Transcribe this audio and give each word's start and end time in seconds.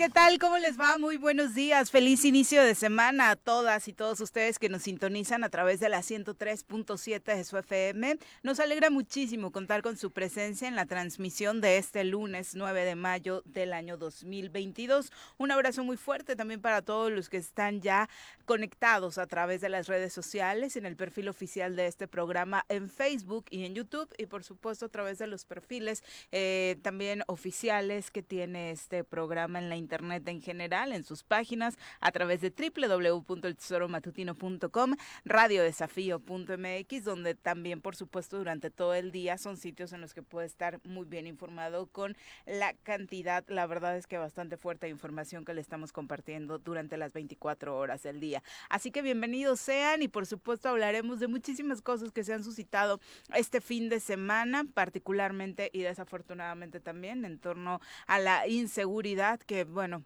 ¿qué 0.00 0.08
tal? 0.08 0.38
¿Cómo 0.38 0.56
les 0.56 0.80
va? 0.80 0.96
Muy 0.96 1.18
buenos 1.18 1.54
días. 1.54 1.90
Feliz 1.90 2.24
inicio 2.24 2.64
de 2.64 2.74
semana 2.74 3.28
a 3.28 3.36
todas 3.36 3.86
y 3.86 3.92
todos 3.92 4.18
ustedes 4.22 4.58
que 4.58 4.70
nos 4.70 4.84
sintonizan 4.84 5.44
a 5.44 5.50
través 5.50 5.78
de 5.78 5.90
la 5.90 5.98
103.7 5.98 7.22
de 7.22 7.44
su 7.44 7.58
FM. 7.58 8.16
Nos 8.42 8.60
alegra 8.60 8.88
muchísimo 8.88 9.52
contar 9.52 9.82
con 9.82 9.98
su 9.98 10.10
presencia 10.10 10.68
en 10.68 10.74
la 10.74 10.86
transmisión 10.86 11.60
de 11.60 11.76
este 11.76 12.02
lunes 12.04 12.54
9 12.54 12.82
de 12.86 12.94
mayo 12.94 13.42
del 13.44 13.74
año 13.74 13.98
2022. 13.98 15.12
Un 15.36 15.50
abrazo 15.50 15.84
muy 15.84 15.98
fuerte 15.98 16.34
también 16.34 16.62
para 16.62 16.80
todos 16.80 17.12
los 17.12 17.28
que 17.28 17.36
están 17.36 17.82
ya 17.82 18.08
conectados 18.46 19.18
a 19.18 19.26
través 19.26 19.60
de 19.60 19.68
las 19.68 19.86
redes 19.86 20.14
sociales, 20.14 20.76
en 20.76 20.86
el 20.86 20.96
perfil 20.96 21.28
oficial 21.28 21.76
de 21.76 21.86
este 21.86 22.08
programa 22.08 22.64
en 22.70 22.88
Facebook 22.88 23.44
y 23.50 23.66
en 23.66 23.74
YouTube 23.74 24.08
y 24.16 24.24
por 24.24 24.44
supuesto 24.44 24.86
a 24.86 24.88
través 24.88 25.18
de 25.18 25.26
los 25.26 25.44
perfiles 25.44 26.02
eh, 26.32 26.78
también 26.80 27.22
oficiales 27.26 28.10
que 28.10 28.22
tiene 28.22 28.70
este 28.70 29.04
programa 29.04 29.58
en 29.58 29.68
la 29.68 29.76
internet 29.76 29.89
internet 29.90 30.28
en 30.28 30.40
general, 30.40 30.92
en 30.92 31.02
sus 31.02 31.24
páginas, 31.24 31.76
a 32.00 32.12
través 32.12 32.40
de 32.40 32.50
www.eltesoromatutino.com, 32.50 34.94
radiodesafío.mx, 35.24 37.04
donde 37.04 37.34
también, 37.34 37.80
por 37.80 37.96
supuesto, 37.96 38.38
durante 38.38 38.70
todo 38.70 38.94
el 38.94 39.10
día 39.10 39.36
son 39.36 39.56
sitios 39.56 39.92
en 39.92 40.00
los 40.00 40.14
que 40.14 40.22
puede 40.22 40.46
estar 40.46 40.78
muy 40.84 41.06
bien 41.06 41.26
informado 41.26 41.88
con 41.88 42.16
la 42.46 42.72
cantidad, 42.84 43.44
la 43.48 43.66
verdad 43.66 43.96
es 43.96 44.06
que 44.06 44.16
bastante 44.16 44.56
fuerte 44.56 44.88
información 44.88 45.44
que 45.44 45.54
le 45.54 45.60
estamos 45.60 45.92
compartiendo 45.92 46.58
durante 46.58 46.96
las 46.96 47.12
24 47.12 47.76
horas 47.76 48.04
del 48.04 48.20
día. 48.20 48.44
Así 48.68 48.92
que 48.92 49.02
bienvenidos 49.02 49.58
sean 49.58 50.02
y 50.02 50.08
por 50.08 50.26
supuesto 50.26 50.68
hablaremos 50.68 51.18
de 51.18 51.26
muchísimas 51.26 51.82
cosas 51.82 52.12
que 52.12 52.22
se 52.22 52.32
han 52.32 52.44
suscitado 52.44 53.00
este 53.34 53.60
fin 53.60 53.88
de 53.88 53.98
semana, 53.98 54.64
particularmente 54.72 55.68
y 55.72 55.80
desafortunadamente 55.80 56.78
también 56.78 57.24
en 57.24 57.40
torno 57.40 57.80
a 58.06 58.20
la 58.20 58.46
inseguridad 58.46 59.40
que, 59.40 59.64
bueno, 59.80 60.04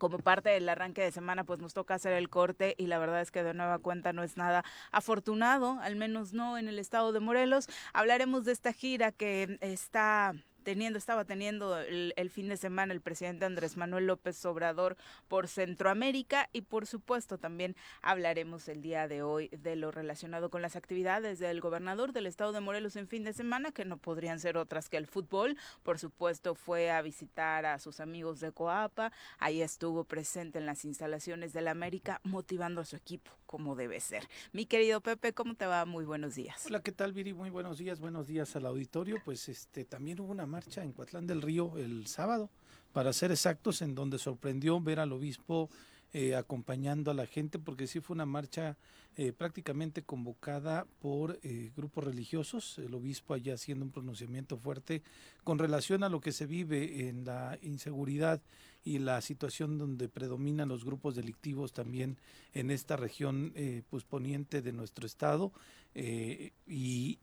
como 0.00 0.18
parte 0.18 0.48
del 0.48 0.68
arranque 0.68 1.02
de 1.02 1.12
semana, 1.12 1.44
pues 1.44 1.60
nos 1.60 1.72
toca 1.72 1.94
hacer 1.94 2.14
el 2.14 2.28
corte 2.28 2.74
y 2.78 2.88
la 2.88 2.98
verdad 2.98 3.20
es 3.20 3.30
que 3.30 3.44
de 3.44 3.54
nueva 3.54 3.78
cuenta 3.78 4.12
no 4.12 4.24
es 4.24 4.36
nada 4.36 4.64
afortunado, 4.90 5.78
al 5.82 5.94
menos 5.94 6.32
no 6.32 6.58
en 6.58 6.66
el 6.66 6.80
estado 6.80 7.12
de 7.12 7.20
Morelos. 7.20 7.68
Hablaremos 7.92 8.44
de 8.44 8.50
esta 8.50 8.72
gira 8.72 9.12
que 9.12 9.56
está 9.60 10.34
teniendo, 10.68 10.98
estaba 10.98 11.24
teniendo 11.24 11.78
el, 11.78 12.30
fin 12.30 12.50
de 12.50 12.58
semana 12.58 12.92
el 12.92 13.00
presidente 13.00 13.46
Andrés 13.46 13.78
Manuel 13.78 14.06
López 14.06 14.44
Obrador 14.44 14.98
por 15.26 15.48
Centroamérica 15.48 16.50
y 16.52 16.60
por 16.60 16.86
supuesto 16.86 17.38
también 17.38 17.74
hablaremos 18.02 18.68
el 18.68 18.82
día 18.82 19.08
de 19.08 19.22
hoy 19.22 19.48
de 19.48 19.76
lo 19.76 19.92
relacionado 19.92 20.50
con 20.50 20.60
las 20.60 20.76
actividades 20.76 21.38
del 21.38 21.62
gobernador 21.62 22.12
del 22.12 22.26
estado 22.26 22.52
de 22.52 22.60
Morelos 22.60 22.96
en 22.96 23.08
fin 23.08 23.24
de 23.24 23.32
semana, 23.32 23.72
que 23.72 23.86
no 23.86 23.96
podrían 23.96 24.40
ser 24.40 24.58
otras 24.58 24.90
que 24.90 24.98
el 24.98 25.06
fútbol. 25.06 25.56
Por 25.82 25.98
supuesto 25.98 26.54
fue 26.54 26.90
a 26.90 27.00
visitar 27.00 27.64
a 27.64 27.78
sus 27.78 27.98
amigos 27.98 28.38
de 28.38 28.52
Coapa, 28.52 29.10
ahí 29.38 29.62
estuvo 29.62 30.04
presente 30.04 30.58
en 30.58 30.66
las 30.66 30.84
instalaciones 30.84 31.54
del 31.54 31.68
América 31.68 32.20
motivando 32.24 32.82
a 32.82 32.84
su 32.84 32.96
equipo 32.96 33.30
como 33.48 33.74
debe 33.76 33.98
ser. 33.98 34.28
Mi 34.52 34.66
querido 34.66 35.00
Pepe, 35.00 35.32
¿cómo 35.32 35.54
te 35.54 35.64
va? 35.64 35.86
Muy 35.86 36.04
buenos 36.04 36.34
días. 36.34 36.66
Hola, 36.66 36.82
¿qué 36.82 36.92
tal 36.92 37.14
Viri? 37.14 37.32
Muy 37.32 37.48
buenos 37.48 37.78
días, 37.78 37.98
buenos 37.98 38.26
días 38.26 38.54
al 38.56 38.66
auditorio. 38.66 39.22
Pues 39.24 39.48
este 39.48 39.86
también 39.86 40.20
hubo 40.20 40.30
una 40.30 40.44
marcha 40.44 40.57
en 40.76 40.92
Coatlán 40.92 41.26
del 41.26 41.42
Río 41.42 41.76
el 41.78 42.06
sábado, 42.06 42.50
para 42.92 43.12
ser 43.12 43.30
exactos, 43.30 43.82
en 43.82 43.94
donde 43.94 44.18
sorprendió 44.18 44.80
ver 44.80 44.98
al 45.00 45.12
obispo 45.12 45.70
eh, 46.12 46.34
acompañando 46.34 47.10
a 47.10 47.14
la 47.14 47.26
gente, 47.26 47.58
porque 47.58 47.86
sí 47.86 48.00
fue 48.00 48.14
una 48.14 48.26
marcha 48.26 48.76
eh, 49.16 49.32
prácticamente 49.32 50.02
convocada 50.02 50.86
por 51.00 51.38
eh, 51.42 51.70
grupos 51.76 52.04
religiosos, 52.04 52.78
el 52.78 52.94
obispo 52.94 53.34
allá 53.34 53.54
haciendo 53.54 53.84
un 53.84 53.90
pronunciamiento 53.90 54.56
fuerte 54.56 55.02
con 55.44 55.58
relación 55.58 56.02
a 56.02 56.08
lo 56.08 56.20
que 56.20 56.32
se 56.32 56.46
vive 56.46 57.08
en 57.08 57.24
la 57.24 57.58
inseguridad 57.62 58.40
y 58.84 58.98
la 58.98 59.20
situación 59.20 59.78
donde 59.78 60.08
predominan 60.08 60.68
los 60.68 60.84
grupos 60.84 61.14
delictivos 61.14 61.72
también 61.72 62.18
en 62.54 62.70
esta 62.70 62.96
región 62.96 63.52
pues 63.90 64.04
poniente 64.04 64.62
de 64.62 64.72
nuestro 64.72 65.06
estado 65.06 65.52
eh, 66.00 66.52
y, 66.66 67.18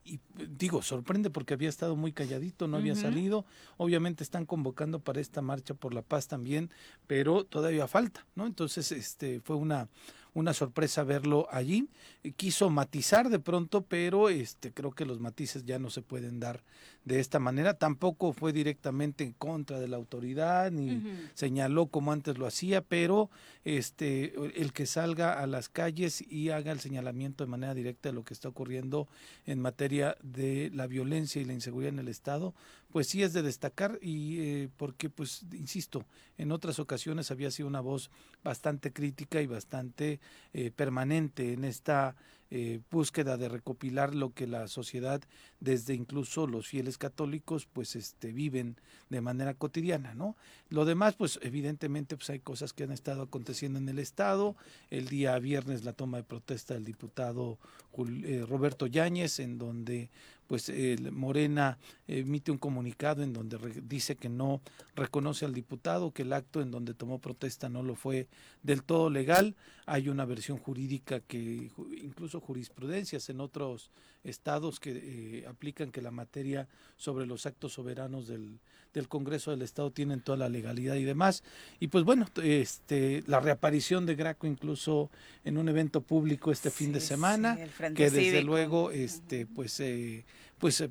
digo, 0.57 0.81
sorprende 0.81 1.29
porque 1.29 1.53
había 1.53 1.69
estado 1.69 1.95
muy 1.95 2.11
calladito, 2.11 2.67
no 2.67 2.75
había 2.75 2.95
salido. 2.95 3.45
Obviamente 3.77 4.21
están 4.21 4.45
convocando 4.45 4.99
para 4.99 5.21
esta 5.21 5.41
marcha 5.41 5.73
por 5.73 5.93
la 5.93 6.01
paz 6.01 6.27
también, 6.27 6.69
pero 7.07 7.45
todavía 7.45 7.87
falta, 7.87 8.25
¿no? 8.35 8.45
Entonces, 8.45 8.91
este 8.91 9.39
fue 9.39 9.55
una 9.55 9.87
una 10.35 10.53
sorpresa 10.53 11.03
verlo 11.03 11.47
allí. 11.49 11.89
Quiso 12.35 12.69
matizar 12.69 13.29
de 13.29 13.39
pronto, 13.39 13.81
pero 13.81 14.29
este 14.29 14.71
creo 14.71 14.91
que 14.91 15.05
los 15.05 15.19
matices 15.19 15.65
ya 15.65 15.79
no 15.79 15.89
se 15.89 16.01
pueden 16.01 16.39
dar 16.39 16.61
de 17.05 17.19
esta 17.19 17.39
manera. 17.39 17.73
Tampoco 17.73 18.33
fue 18.33 18.51
directamente 18.53 19.23
en 19.23 19.31
contra 19.31 19.79
de 19.79 19.87
la 19.87 19.95
autoridad 19.95 20.71
ni 20.71 21.01
señaló 21.33 21.87
como 21.87 22.11
antes 22.11 22.37
lo 22.37 22.45
hacía, 22.45 22.81
pero 22.81 23.31
este 23.63 24.33
el 24.61 24.73
que 24.73 24.85
salga 24.85 25.41
a 25.41 25.47
las 25.47 25.69
calles 25.69 26.21
y 26.21 26.49
haga 26.49 26.71
el 26.71 26.81
señalamiento 26.81 27.43
de 27.43 27.49
manera 27.49 27.73
directa 27.73 28.09
de 28.09 28.13
lo 28.13 28.23
que 28.23 28.33
está 28.33 28.49
ocurriendo 28.49 29.07
en 29.45 29.59
materia 29.59 30.17
de 30.21 30.69
la 30.73 30.85
violencia 30.85 31.41
y 31.41 31.45
la 31.45 31.53
inseguridad 31.53 31.93
en 31.93 31.99
el 31.99 32.09
estado, 32.09 32.53
pues 32.95 33.07
sí 33.07 33.23
es 33.23 33.33
de 33.33 33.41
destacar 33.41 33.99
y 34.01 34.39
eh, 34.39 34.69
porque 34.77 35.09
pues 35.09 35.43
insisto, 35.51 36.05
en 36.37 36.53
otras 36.53 36.79
ocasiones 36.79 37.29
había 37.29 37.51
sido 37.51 37.67
una 37.67 37.81
voz 37.81 38.09
bastante 38.41 38.93
crítica 38.93 39.41
y 39.41 39.47
bastante 39.47 40.21
eh, 40.53 40.71
permanente 40.71 41.51
en 41.51 41.65
esta 41.65 42.15
eh, 42.51 42.79
búsqueda 42.91 43.37
de 43.37 43.49
recopilar 43.49 44.13
lo 44.13 44.33
que 44.33 44.45
la 44.45 44.67
sociedad, 44.67 45.21
desde 45.59 45.95
incluso 45.95 46.45
los 46.45 46.67
fieles 46.67 46.97
católicos, 46.97 47.67
pues 47.71 47.95
este, 47.95 48.31
viven 48.31 48.77
de 49.09 49.21
manera 49.21 49.55
cotidiana, 49.55 50.13
¿no? 50.13 50.35
Lo 50.69 50.85
demás, 50.85 51.15
pues 51.15 51.39
evidentemente, 51.41 52.15
pues 52.15 52.29
hay 52.29 52.39
cosas 52.39 52.73
que 52.73 52.83
han 52.83 52.91
estado 52.91 53.23
aconteciendo 53.23 53.79
en 53.79 53.89
el 53.89 53.99
Estado. 53.99 54.55
El 54.91 55.07
día 55.07 55.37
viernes 55.39 55.83
la 55.83 55.93
toma 55.93 56.17
de 56.17 56.23
protesta 56.23 56.75
del 56.75 56.85
diputado 56.85 57.57
eh, 57.97 58.45
Roberto 58.47 58.87
Yáñez, 58.87 59.39
en 59.39 59.57
donde 59.57 60.09
pues 60.47 60.69
el 60.69 61.11
Morena 61.11 61.77
emite 62.07 62.51
un 62.51 62.57
comunicado 62.57 63.23
en 63.23 63.33
donde 63.33 63.57
dice 63.81 64.15
que 64.15 64.29
no 64.29 64.61
reconoce 64.95 65.45
al 65.45 65.53
diputado, 65.53 66.11
que 66.11 66.21
el 66.21 66.33
acto 66.33 66.61
en 66.61 66.71
donde 66.71 66.93
tomó 66.93 67.19
protesta 67.19 67.69
no 67.69 67.81
lo 67.81 67.95
fue 67.95 68.27
del 68.61 68.83
todo 68.83 69.09
legal. 69.09 69.55
Hay 69.85 70.09
una 70.09 70.25
versión 70.25 70.57
jurídica 70.57 71.19
que 71.19 71.71
incluso 72.01 72.39
jurisprudencias 72.39 73.29
en 73.29 73.39
otros 73.39 73.91
estados 74.23 74.79
que 74.79 74.91
eh, 74.91 75.45
aplican 75.47 75.91
que 75.91 76.01
la 76.01 76.11
materia 76.11 76.67
sobre 76.97 77.25
los 77.25 77.45
actos 77.45 77.73
soberanos 77.73 78.27
del, 78.27 78.59
del 78.93 79.07
Congreso 79.07 79.51
del 79.51 79.61
Estado 79.61 79.91
tienen 79.91 80.21
toda 80.21 80.37
la 80.37 80.49
legalidad 80.49 80.95
y 80.95 81.03
demás. 81.03 81.43
Y 81.79 81.87
pues 81.87 82.03
bueno, 82.03 82.25
este 82.41 83.23
la 83.27 83.39
reaparición 83.39 84.05
de 84.05 84.15
Graco 84.15 84.47
incluso 84.47 85.11
en 85.43 85.57
un 85.57 85.69
evento 85.69 86.01
público 86.01 86.51
este 86.51 86.71
fin 86.71 86.91
de 86.91 87.01
semana, 87.01 87.57
que 87.95 88.09
desde 88.09 88.41
luego 88.41 88.91
este 88.91 89.45
pues 89.45 89.79
eh, 89.79 90.25
pues 90.57 90.81
eh, 90.81 90.89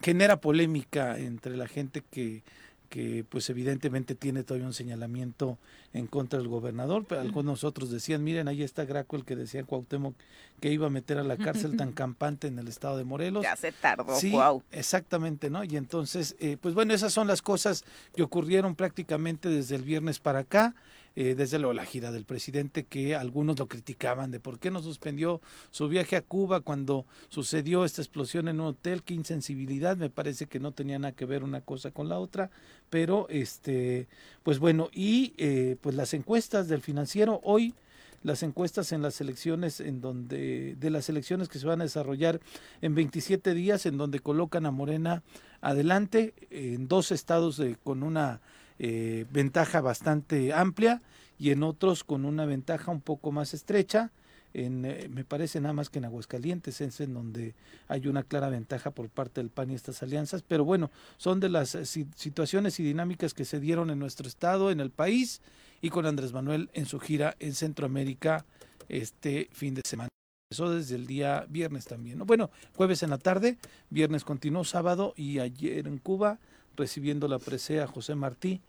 genera 0.00 0.40
polémica 0.40 1.18
entre 1.18 1.56
la 1.56 1.68
gente 1.68 2.02
que 2.10 2.42
que 2.90 3.24
pues 3.26 3.48
evidentemente 3.48 4.16
tiene 4.16 4.42
todavía 4.42 4.66
un 4.66 4.74
señalamiento 4.74 5.58
en 5.92 6.08
contra 6.08 6.40
del 6.40 6.48
gobernador, 6.48 7.04
pero 7.08 7.20
algunos 7.20 7.62
otros 7.62 7.90
decían, 7.90 8.24
miren, 8.24 8.48
ahí 8.48 8.64
está 8.64 8.84
Graco 8.84 9.16
el 9.16 9.24
que 9.24 9.36
decía 9.36 9.62
Cuauhtémoc 9.62 10.14
que 10.60 10.72
iba 10.72 10.88
a 10.88 10.90
meter 10.90 11.16
a 11.18 11.22
la 11.22 11.36
cárcel 11.36 11.76
tan 11.76 11.92
campante 11.92 12.48
en 12.48 12.58
el 12.58 12.66
estado 12.66 12.98
de 12.98 13.04
Morelos. 13.04 13.44
Ya 13.44 13.54
se 13.54 13.70
tardó, 13.70 14.16
sí, 14.16 14.34
Exactamente, 14.72 15.50
¿no? 15.50 15.62
Y 15.62 15.76
entonces, 15.76 16.34
eh, 16.40 16.56
pues 16.60 16.74
bueno, 16.74 16.92
esas 16.92 17.12
son 17.12 17.28
las 17.28 17.42
cosas 17.42 17.84
que 18.14 18.24
ocurrieron 18.24 18.74
prácticamente 18.74 19.48
desde 19.48 19.76
el 19.76 19.82
viernes 19.82 20.18
para 20.18 20.40
acá. 20.40 20.74
Eh, 21.16 21.34
desde 21.34 21.58
luego 21.58 21.72
la 21.72 21.84
gira 21.84 22.12
del 22.12 22.24
presidente 22.24 22.84
que 22.84 23.16
algunos 23.16 23.58
lo 23.58 23.66
criticaban 23.66 24.30
de 24.30 24.38
por 24.38 24.60
qué 24.60 24.70
no 24.70 24.80
suspendió 24.80 25.40
su 25.70 25.88
viaje 25.88 26.14
a 26.16 26.22
Cuba 26.22 26.60
cuando 26.60 27.04
sucedió 27.28 27.84
esta 27.84 28.00
explosión 28.00 28.46
en 28.46 28.60
un 28.60 28.68
hotel, 28.68 29.02
qué 29.02 29.14
insensibilidad, 29.14 29.96
me 29.96 30.08
parece 30.08 30.46
que 30.46 30.60
no 30.60 30.72
tenía 30.72 30.98
nada 30.98 31.12
que 31.12 31.24
ver 31.24 31.42
una 31.42 31.62
cosa 31.62 31.90
con 31.90 32.08
la 32.08 32.18
otra, 32.18 32.50
pero 32.90 33.26
este, 33.28 34.06
pues 34.44 34.60
bueno, 34.60 34.88
y 34.92 35.34
eh, 35.36 35.76
pues 35.80 35.96
las 35.96 36.14
encuestas 36.14 36.68
del 36.68 36.80
financiero 36.80 37.40
hoy 37.42 37.74
las 38.22 38.42
encuestas 38.42 38.92
en 38.92 39.02
las 39.02 39.20
elecciones 39.20 39.80
en 39.80 40.00
donde 40.00 40.76
de 40.78 40.90
las 40.90 41.08
elecciones 41.08 41.48
que 41.48 41.58
se 41.58 41.66
van 41.66 41.80
a 41.80 41.84
desarrollar 41.84 42.40
en 42.82 42.94
27 42.94 43.54
días 43.54 43.86
en 43.86 43.96
donde 43.96 44.20
colocan 44.20 44.66
a 44.66 44.70
Morena 44.70 45.22
adelante 45.62 46.34
en 46.50 46.86
dos 46.86 47.12
estados 47.12 47.56
de, 47.56 47.76
con 47.76 48.02
una 48.02 48.40
eh, 48.82 49.26
ventaja 49.30 49.82
bastante 49.82 50.54
amplia 50.54 51.02
y 51.38 51.50
en 51.50 51.62
otros 51.62 52.02
con 52.02 52.24
una 52.24 52.46
ventaja 52.46 52.90
un 52.90 53.02
poco 53.02 53.30
más 53.30 53.52
estrecha 53.52 54.10
en, 54.54 54.84
eh, 54.84 55.08
me 55.10 55.22
parece 55.22 55.60
nada 55.60 55.74
más 55.74 55.90
que 55.90 55.98
en 55.98 56.06
Aguascalientes 56.06 56.80
es 56.80 57.00
en 57.00 57.12
donde 57.12 57.54
hay 57.88 58.06
una 58.08 58.22
clara 58.22 58.48
ventaja 58.48 58.90
por 58.90 59.10
parte 59.10 59.40
del 59.40 59.50
PAN 59.50 59.70
y 59.70 59.74
estas 59.74 60.02
alianzas, 60.02 60.42
pero 60.42 60.64
bueno, 60.64 60.90
son 61.18 61.40
de 61.40 61.50
las 61.50 61.74
eh, 61.74 61.84
situaciones 61.84 62.80
y 62.80 62.82
dinámicas 62.82 63.34
que 63.34 63.44
se 63.44 63.60
dieron 63.60 63.90
en 63.90 63.98
nuestro 63.98 64.26
estado, 64.26 64.70
en 64.70 64.80
el 64.80 64.90
país 64.90 65.40
y 65.82 65.90
con 65.90 66.06
Andrés 66.06 66.32
Manuel 66.32 66.70
en 66.72 66.86
su 66.86 67.00
gira 67.00 67.36
en 67.38 67.54
Centroamérica 67.54 68.44
este 68.88 69.48
fin 69.52 69.74
de 69.74 69.82
semana. 69.84 70.08
Eso 70.50 70.70
desde 70.70 70.96
el 70.96 71.06
día 71.06 71.46
viernes 71.48 71.84
también. 71.84 72.18
Bueno, 72.20 72.50
jueves 72.74 73.02
en 73.04 73.10
la 73.10 73.18
tarde, 73.18 73.56
viernes 73.90 74.24
continuó 74.24 74.64
sábado 74.64 75.12
y 75.16 75.38
ayer 75.38 75.86
en 75.86 75.98
Cuba 75.98 76.40
recibiendo 76.76 77.28
la 77.28 77.38
presea 77.38 77.86
José 77.86 78.16
Martí 78.16 78.60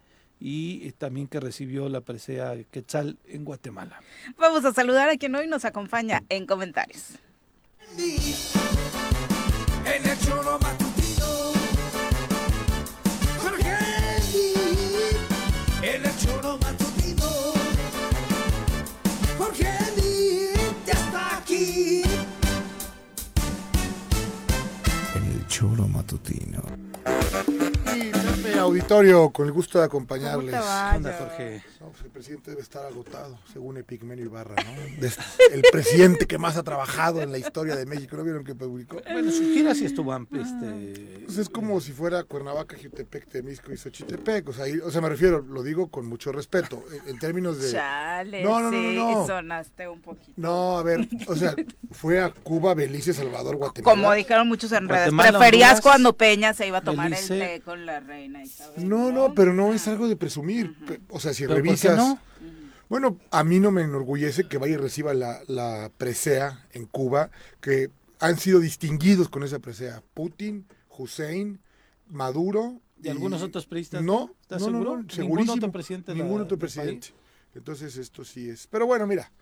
y 0.42 0.88
eh, 0.88 0.92
también 0.92 1.28
que 1.28 1.38
recibió 1.38 1.88
la 1.88 2.00
presea 2.00 2.56
Quetzal 2.72 3.16
en 3.26 3.44
Guatemala. 3.44 4.00
Vamos 4.36 4.64
a 4.64 4.72
saludar 4.72 5.08
a 5.08 5.16
quien 5.16 5.36
hoy 5.36 5.46
nos 5.46 5.64
acompaña 5.64 6.24
en 6.28 6.46
comentarios. 6.46 7.12
En 25.14 25.24
el 25.24 25.46
choro 25.46 25.86
matutino, 25.86 26.62
Aquí. 27.92 28.10
Pepe 28.42 28.58
Auditorio, 28.58 29.30
con 29.30 29.46
el 29.46 29.52
gusto 29.52 29.78
de 29.78 29.84
acompañarles. 29.84 30.50
¿Cómo 30.54 30.62
te 30.62 30.68
va? 30.68 30.90
¿Qué 30.90 30.96
onda, 30.96 31.10
Vaya. 31.10 31.22
Jorge? 31.24 31.64
No, 31.80 31.88
pues 31.90 32.02
el 32.04 32.10
presidente 32.10 32.50
debe 32.52 32.62
estar 32.62 32.86
agotado, 32.86 33.38
según 33.52 33.76
Epigmenio 33.76 34.24
Ibarra, 34.24 34.54
¿no? 34.56 35.00
Des- 35.00 35.18
el 35.52 35.62
presidente 35.72 36.26
que 36.26 36.38
más 36.38 36.56
ha 36.56 36.62
trabajado 36.62 37.22
en 37.22 37.32
la 37.32 37.38
historia 37.38 37.74
de 37.76 37.86
México. 37.86 38.16
¿No 38.16 38.22
vieron 38.24 38.44
que 38.44 38.54
publicó? 38.54 39.00
Bueno, 39.10 39.30
su 39.32 39.42
gira 39.42 39.74
sí 39.74 39.84
estuvo. 39.84 40.12
Este, 40.14 41.22
Pues 41.26 41.38
es 41.38 41.48
como 41.48 41.80
si 41.80 41.92
fuera 41.92 42.22
Cuernavaca, 42.24 42.76
Jutepec, 42.80 43.26
Temisco 43.28 43.72
y 43.72 43.76
Xochitepec. 43.76 44.48
O 44.48 44.52
sea, 44.52 44.68
y- 44.68 44.78
o 44.78 44.90
sea, 44.90 45.00
me 45.00 45.08
refiero, 45.08 45.40
lo 45.40 45.62
digo 45.62 45.88
con 45.88 46.06
mucho 46.06 46.30
respeto, 46.32 46.84
en, 47.04 47.10
en 47.10 47.18
términos 47.18 47.60
de... 47.60 47.72
Chale, 47.72 48.42
No, 48.44 48.60
no, 48.60 48.70
no, 48.70 48.78
sí, 48.78 48.94
no, 48.96 49.10
no. 49.20 49.26
sonaste 49.26 49.88
un 49.88 50.00
poquito. 50.00 50.32
No, 50.36 50.78
a 50.78 50.82
ver, 50.82 51.08
o 51.26 51.34
sea, 51.36 51.54
fue 51.90 52.20
a 52.20 52.30
Cuba, 52.30 52.74
Belice, 52.74 53.12
Salvador, 53.12 53.56
Guatemala. 53.56 53.94
Como 53.94 54.12
dijeron 54.12 54.48
muchos 54.48 54.70
en 54.72 54.88
redes, 54.88 55.06
Guatemala, 55.12 55.38
preferías 55.38 55.70
Honduras, 55.70 55.80
cuando 55.82 56.16
Peña 56.16 56.54
se 56.54 56.66
iba 56.66 56.78
a 56.78 56.82
tomar 56.82 57.10
Belice. 57.10 57.34
el 57.34 57.40
té 57.58 57.64
con 57.64 57.81
la 57.82 58.00
reina 58.00 58.42
Isabel. 58.42 58.88
No, 58.88 59.12
no, 59.12 59.34
pero 59.34 59.52
no 59.52 59.72
es 59.72 59.86
algo 59.88 60.08
de 60.08 60.16
presumir. 60.16 60.74
O 61.10 61.20
sea, 61.20 61.34
si 61.34 61.42
¿Pero 61.42 61.54
por 61.56 61.62
qué 61.62 61.68
revisas... 61.68 61.96
no? 61.96 62.18
Bueno, 62.88 63.18
a 63.30 63.42
mí 63.42 63.58
no 63.58 63.70
me 63.70 63.82
enorgullece 63.82 64.44
que 64.48 64.58
vaya 64.58 64.74
y 64.74 64.76
reciba 64.76 65.14
la, 65.14 65.40
la 65.48 65.90
presea 65.96 66.66
en 66.72 66.84
Cuba, 66.86 67.30
que 67.60 67.90
han 68.20 68.38
sido 68.38 68.60
distinguidos 68.60 69.28
con 69.28 69.42
esa 69.42 69.58
presea. 69.60 70.02
Putin, 70.14 70.66
Hussein, 70.90 71.58
Maduro. 72.08 72.80
¿Y 73.02 73.08
algunos 73.08 73.42
otros 73.42 73.66
periodistas? 73.66 74.02
No, 74.02 74.34
¿Estás 74.42 74.60
no, 74.60 74.66
no, 74.68 74.72
seguro? 74.72 74.90
no, 74.90 74.96
¿Ningún 74.98 75.10
segurísimo. 75.10 75.54
otro 75.54 75.72
presidente 75.72 76.14
Ningún 76.14 76.40
otro 76.42 76.58
presidente. 76.58 77.08
Entonces 77.54 77.96
esto 77.96 78.24
sí 78.24 78.48
es. 78.48 78.66
Pero 78.66 78.86
bueno, 78.86 79.06
mira, 79.06 79.32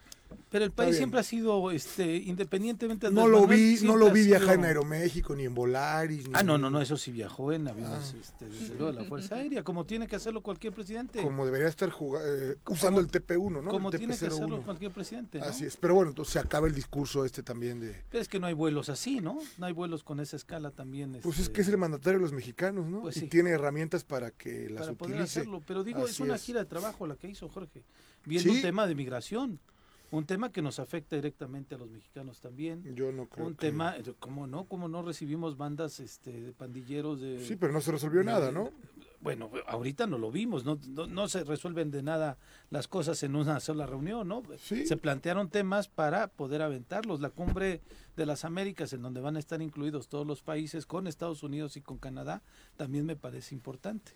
Pero 0.50 0.64
el 0.64 0.72
país 0.72 0.96
siempre 0.96 1.20
ha 1.20 1.22
sido, 1.22 1.70
este, 1.70 2.16
independientemente 2.16 3.08
de 3.08 3.12
no 3.12 3.28
lo 3.28 3.40
Manuel, 3.42 3.58
vi, 3.58 3.86
no 3.86 3.96
lo 3.96 4.10
vi 4.10 4.22
sido- 4.24 4.38
viajar 4.38 4.54
en 4.56 4.64
Aeroméxico, 4.64 5.36
ni 5.36 5.44
en 5.44 5.54
Volaris. 5.54 6.26
ni 6.28 6.34
Ah, 6.34 6.42
no, 6.42 6.58
no, 6.58 6.70
no, 6.70 6.80
eso 6.80 6.96
sí 6.96 7.12
viajó 7.12 7.52
en 7.52 7.68
aviones, 7.68 8.14
Ah. 8.14 8.18
este, 8.20 8.48
desde 8.48 8.74
luego, 8.74 8.92
de 8.92 8.92
la 9.02 9.04
Fuerza 9.04 9.34
Aérea, 9.36 9.62
como 9.62 9.84
tiene 9.86 10.06
que 10.08 10.16
hacerlo 10.16 10.40
cualquier 10.42 10.72
presidente. 10.72 11.22
Como 11.22 11.44
debería 11.44 11.68
estar 11.68 11.88
eh, 11.90 12.56
usando 12.68 13.00
el 13.00 13.06
TP1, 13.08 13.62
¿no? 13.62 13.70
como 13.70 13.90
el 13.90 13.98
tiene 13.98 14.16
que 14.18 14.26
hacerlo 14.26 14.58
TP01. 14.58 14.64
cualquier 14.64 14.92
presidente. 14.92 15.38
¿no? 15.38 15.44
Así 15.44 15.64
es. 15.64 15.76
Pero 15.76 15.94
bueno, 15.94 16.10
entonces 16.10 16.32
se 16.32 16.38
acaba 16.40 16.66
el 16.66 16.74
discurso 16.74 17.24
este 17.24 17.42
también 17.42 17.78
de. 17.80 17.94
Pero 18.10 18.22
es 18.22 18.28
que 18.28 18.40
no 18.40 18.46
hay 18.46 18.54
vuelos 18.54 18.88
así, 18.88 19.20
¿no? 19.20 19.38
No 19.58 19.66
hay 19.66 19.72
vuelos 19.72 20.02
con 20.02 20.18
esa 20.20 20.36
escala 20.36 20.70
también. 20.70 21.18
Pues 21.22 21.36
es 21.36 21.42
este, 21.42 21.52
que 21.54 21.60
es 21.62 21.68
el 21.68 21.78
mandatario 21.78 22.18
de 22.18 22.22
los 22.24 22.32
mexicanos, 22.32 22.86
¿no? 22.86 23.02
Pues 23.02 23.16
y 23.18 23.28
tiene 23.28 23.50
herramientas 23.50 24.04
para 24.04 24.30
que 24.30 24.68
las 24.68 24.82
para 24.86 24.94
poder 24.98 25.20
hacerlo. 25.22 25.62
Pero 25.66 25.84
digo, 25.84 26.06
es 26.06 26.18
una 26.20 26.34
es. 26.34 26.42
gira 26.42 26.60
de 26.60 26.66
trabajo 26.66 27.06
la 27.06 27.14
que 27.16 27.28
hizo 27.28 27.48
Jorge, 27.48 27.82
viendo 28.24 28.50
Sí. 28.50 28.56
un 28.56 28.62
tema 28.62 28.86
de 28.86 28.94
migración, 28.94 29.60
un 30.12 30.24
tema 30.26 30.50
que 30.50 30.60
nos 30.62 30.78
afecta 30.80 31.16
directamente 31.16 31.74
a 31.74 31.78
los 31.78 31.88
mexicanos 31.90 32.40
también. 32.40 32.82
Yo 32.96 33.12
no 33.12 33.26
creo 33.28 33.46
Un 33.46 33.54
que- 33.54 33.66
tema, 33.68 33.96
eh, 33.96 34.02
¿cómo 34.18 34.46
no? 34.46 34.64
¿Cómo 34.64 34.88
no 34.88 35.02
recibimos 35.02 35.56
bandas 35.56 36.00
este, 36.00 36.32
de 36.40 36.52
pandilleros 36.52 37.20
de... 37.20 37.44
Sí, 37.44 37.56
pero 37.56 37.72
no 37.72 37.80
se 37.80 37.92
resolvió 37.92 38.20
de- 38.20 38.26
nada, 38.26 38.50
¿no? 38.50 38.70
Bueno, 39.20 39.50
ahorita 39.66 40.06
no 40.06 40.16
lo 40.16 40.30
vimos, 40.32 40.64
no, 40.64 40.78
no, 40.88 41.06
no 41.06 41.28
se 41.28 41.44
resuelven 41.44 41.90
de 41.90 42.02
nada 42.02 42.38
las 42.70 42.88
cosas 42.88 43.22
en 43.22 43.36
una 43.36 43.60
sola 43.60 43.84
reunión, 43.86 44.26
¿no? 44.26 44.42
Sí. 44.58 44.86
Se 44.86 44.96
plantearon 44.96 45.50
temas 45.50 45.88
para 45.88 46.28
poder 46.28 46.62
aventarlos. 46.62 47.20
La 47.20 47.28
cumbre 47.28 47.82
de 48.16 48.24
las 48.26 48.46
Américas, 48.46 48.94
en 48.94 49.02
donde 49.02 49.20
van 49.20 49.36
a 49.36 49.38
estar 49.38 49.60
incluidos 49.60 50.08
todos 50.08 50.26
los 50.26 50.42
países, 50.42 50.86
con 50.86 51.06
Estados 51.06 51.42
Unidos 51.42 51.76
y 51.76 51.82
con 51.82 51.98
Canadá, 51.98 52.42
también 52.78 53.04
me 53.04 53.14
parece 53.14 53.54
importante. 53.54 54.12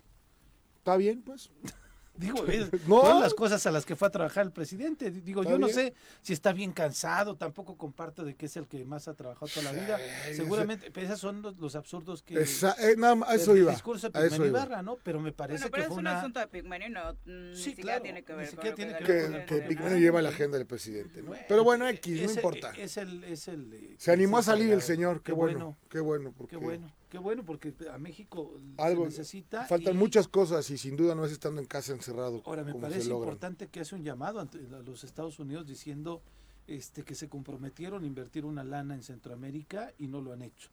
Está 0.77 0.97
bien, 0.97 1.21
pues. 1.21 1.51
Digo, 2.17 2.45
es- 2.47 2.71
No. 2.87 3.01
fueron 3.01 3.21
las 3.21 3.33
cosas 3.33 3.65
a 3.65 3.71
las 3.71 3.85
que 3.85 3.95
fue 3.95 4.07
a 4.07 4.11
trabajar 4.11 4.45
el 4.45 4.51
presidente. 4.51 5.11
Digo, 5.11 5.43
yo 5.43 5.57
no 5.57 5.67
bien. 5.67 5.73
sé 5.75 5.93
si 6.21 6.33
está 6.33 6.53
bien 6.53 6.71
cansado, 6.71 7.35
tampoco 7.35 7.77
comparto 7.77 8.23
de 8.23 8.35
que 8.35 8.45
es 8.45 8.55
el 8.57 8.67
que 8.67 8.83
más 8.85 9.07
ha 9.07 9.13
trabajado 9.13 9.47
toda 9.53 9.71
la 9.73 9.79
vida. 9.79 9.97
Sí, 10.27 10.35
Seguramente, 10.35 10.91
pero 10.91 11.07
esos 11.07 11.19
son 11.19 11.41
los, 11.41 11.57
los 11.57 11.75
absurdos 11.75 12.23
que... 12.23 12.39
Esa- 12.41 12.75
eh, 12.79 12.95
nada 12.97 13.15
más, 13.15 13.33
eso 13.33 13.53
del 13.53 13.63
iba. 13.63 13.71
discurso 13.71 14.07
de 14.09 14.13
Pigmenio 14.13 14.47
iba. 14.47 14.59
Ibarra, 14.59 14.81
¿no? 14.81 14.97
Pero 15.03 15.19
me 15.19 15.31
parece 15.31 15.63
Bueno, 15.65 15.71
pero 15.71 15.81
que 15.83 15.87
es 15.87 15.87
fue 15.87 15.95
un 15.95 15.99
una... 16.01 16.19
asunto 16.19 16.39
de 16.39 16.47
Pigmenio, 16.47 16.89
no, 16.89 17.13
mm, 17.13 17.49
ni 17.51 17.55
Sí, 17.57 17.63
siquiera 17.63 17.83
claro, 17.99 18.03
tiene 18.03 18.23
que 18.23 18.33
ni 18.33 18.39
ver 18.39 18.47
siquiera 18.49 18.69
con 18.69 18.75
tiene 18.75 18.97
que 18.97 19.03
ver 19.03 19.05
Que, 19.31 19.37
el 19.37 19.45
que 19.45 19.55
el 19.55 19.67
Pigmenio 19.67 19.97
lleva 19.97 20.21
la 20.21 20.29
agenda 20.29 20.57
del 20.57 20.67
presidente, 20.67 21.21
¿no? 21.21 21.27
Bueno, 21.29 21.43
Pero 21.47 21.63
bueno, 21.63 21.87
X, 21.89 22.21
no 22.23 22.31
importa. 22.31 22.71
Es 22.77 22.97
el, 22.97 23.23
es 23.25 23.47
el, 23.47 23.73
eh, 23.73 23.95
Se 23.97 24.11
animó 24.11 24.37
a 24.37 24.39
es 24.39 24.45
salir 24.45 24.71
el 24.71 24.81
señor, 24.81 25.17
qué, 25.17 25.25
Qué 25.25 25.31
bueno, 25.33 25.77
qué 25.89 25.99
bueno, 25.99 26.33
porque 26.37 26.57
Qué 26.57 26.63
bueno, 26.63 26.91
qué 27.09 27.17
bueno, 27.17 27.43
porque 27.45 27.73
a 27.91 27.97
México 27.97 28.57
Algo- 28.77 29.03
se 29.03 29.09
necesita. 29.19 29.65
faltan 29.65 29.95
y 29.95 29.97
muchas 29.97 30.27
cosas 30.27 30.69
y 30.69 30.77
sin 30.77 30.95
duda 30.95 31.15
no 31.15 31.25
es 31.25 31.31
estando 31.31 31.61
en 31.61 31.67
casa 31.67 31.93
encerrado 31.93 32.41
Ahora, 32.45 32.63
me 32.63 32.73
parece 32.75 33.09
importante 33.09 33.67
que 33.67 33.79
hace 33.79 33.95
un 33.95 34.03
llamado 34.03 34.39
ante 34.39 34.57
a 34.73 34.79
los 34.79 35.03
Estados 35.03 35.39
Unidos 35.39 35.65
diciendo 35.67 36.21
este, 36.67 37.03
que 37.03 37.13
se 37.15 37.29
comprometieron 37.29 38.03
a 38.03 38.07
invertir 38.07 38.43
una 38.45 38.63
lana 38.63 38.95
en 38.95 39.03
Centroamérica 39.03 39.93
y 39.99 40.07
no 40.07 40.19
lo 40.21 40.33
han 40.33 40.41
hecho. 40.41 40.69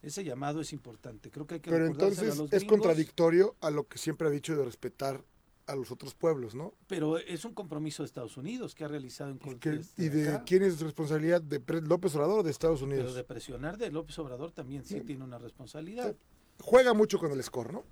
Ese 0.00 0.24
llamado 0.24 0.60
es 0.60 0.72
importante. 0.72 1.30
Creo 1.30 1.46
que 1.46 1.54
hay 1.54 1.60
que 1.60 1.70
Pero 1.70 1.86
entonces 1.86 2.32
a 2.32 2.34
los 2.42 2.52
es 2.52 2.64
contradictorio 2.64 3.54
a 3.60 3.70
lo 3.70 3.86
que 3.86 3.98
siempre 3.98 4.28
ha 4.28 4.30
dicho 4.30 4.56
de 4.56 4.64
respetar 4.64 5.24
a 5.72 5.76
los 5.76 5.90
otros 5.90 6.14
pueblos, 6.14 6.54
¿no? 6.54 6.74
Pero 6.86 7.18
es 7.18 7.44
un 7.44 7.54
compromiso 7.54 8.02
de 8.02 8.06
Estados 8.06 8.36
Unidos 8.36 8.74
que 8.74 8.84
ha 8.84 8.88
realizado 8.88 9.30
en 9.30 9.36
¿Y, 9.36 9.40
contra 9.40 9.72
que- 9.72 9.78
este 9.80 10.04
y 10.04 10.08
de 10.08 10.28
acá. 10.28 10.44
quién 10.44 10.62
es 10.62 10.80
responsabilidad? 10.80 11.40
¿De 11.42 11.60
López 11.80 12.14
Obrador 12.14 12.40
o 12.40 12.42
de 12.42 12.50
Estados 12.50 12.80
Pero 12.80 12.92
Unidos? 12.92 13.14
de 13.14 13.24
presionar 13.24 13.78
de 13.78 13.90
López 13.90 14.18
Obrador 14.18 14.52
también 14.52 14.84
sí, 14.84 14.94
Sí. 14.98 15.00
tiene 15.00 15.24
una 15.24 15.38
responsabilidad. 15.38 16.14
Juega 16.60 16.92
mucho 16.94 17.18
con 17.18 17.32
el 17.32 17.42
score, 17.42 17.72
¿no? 17.72 17.84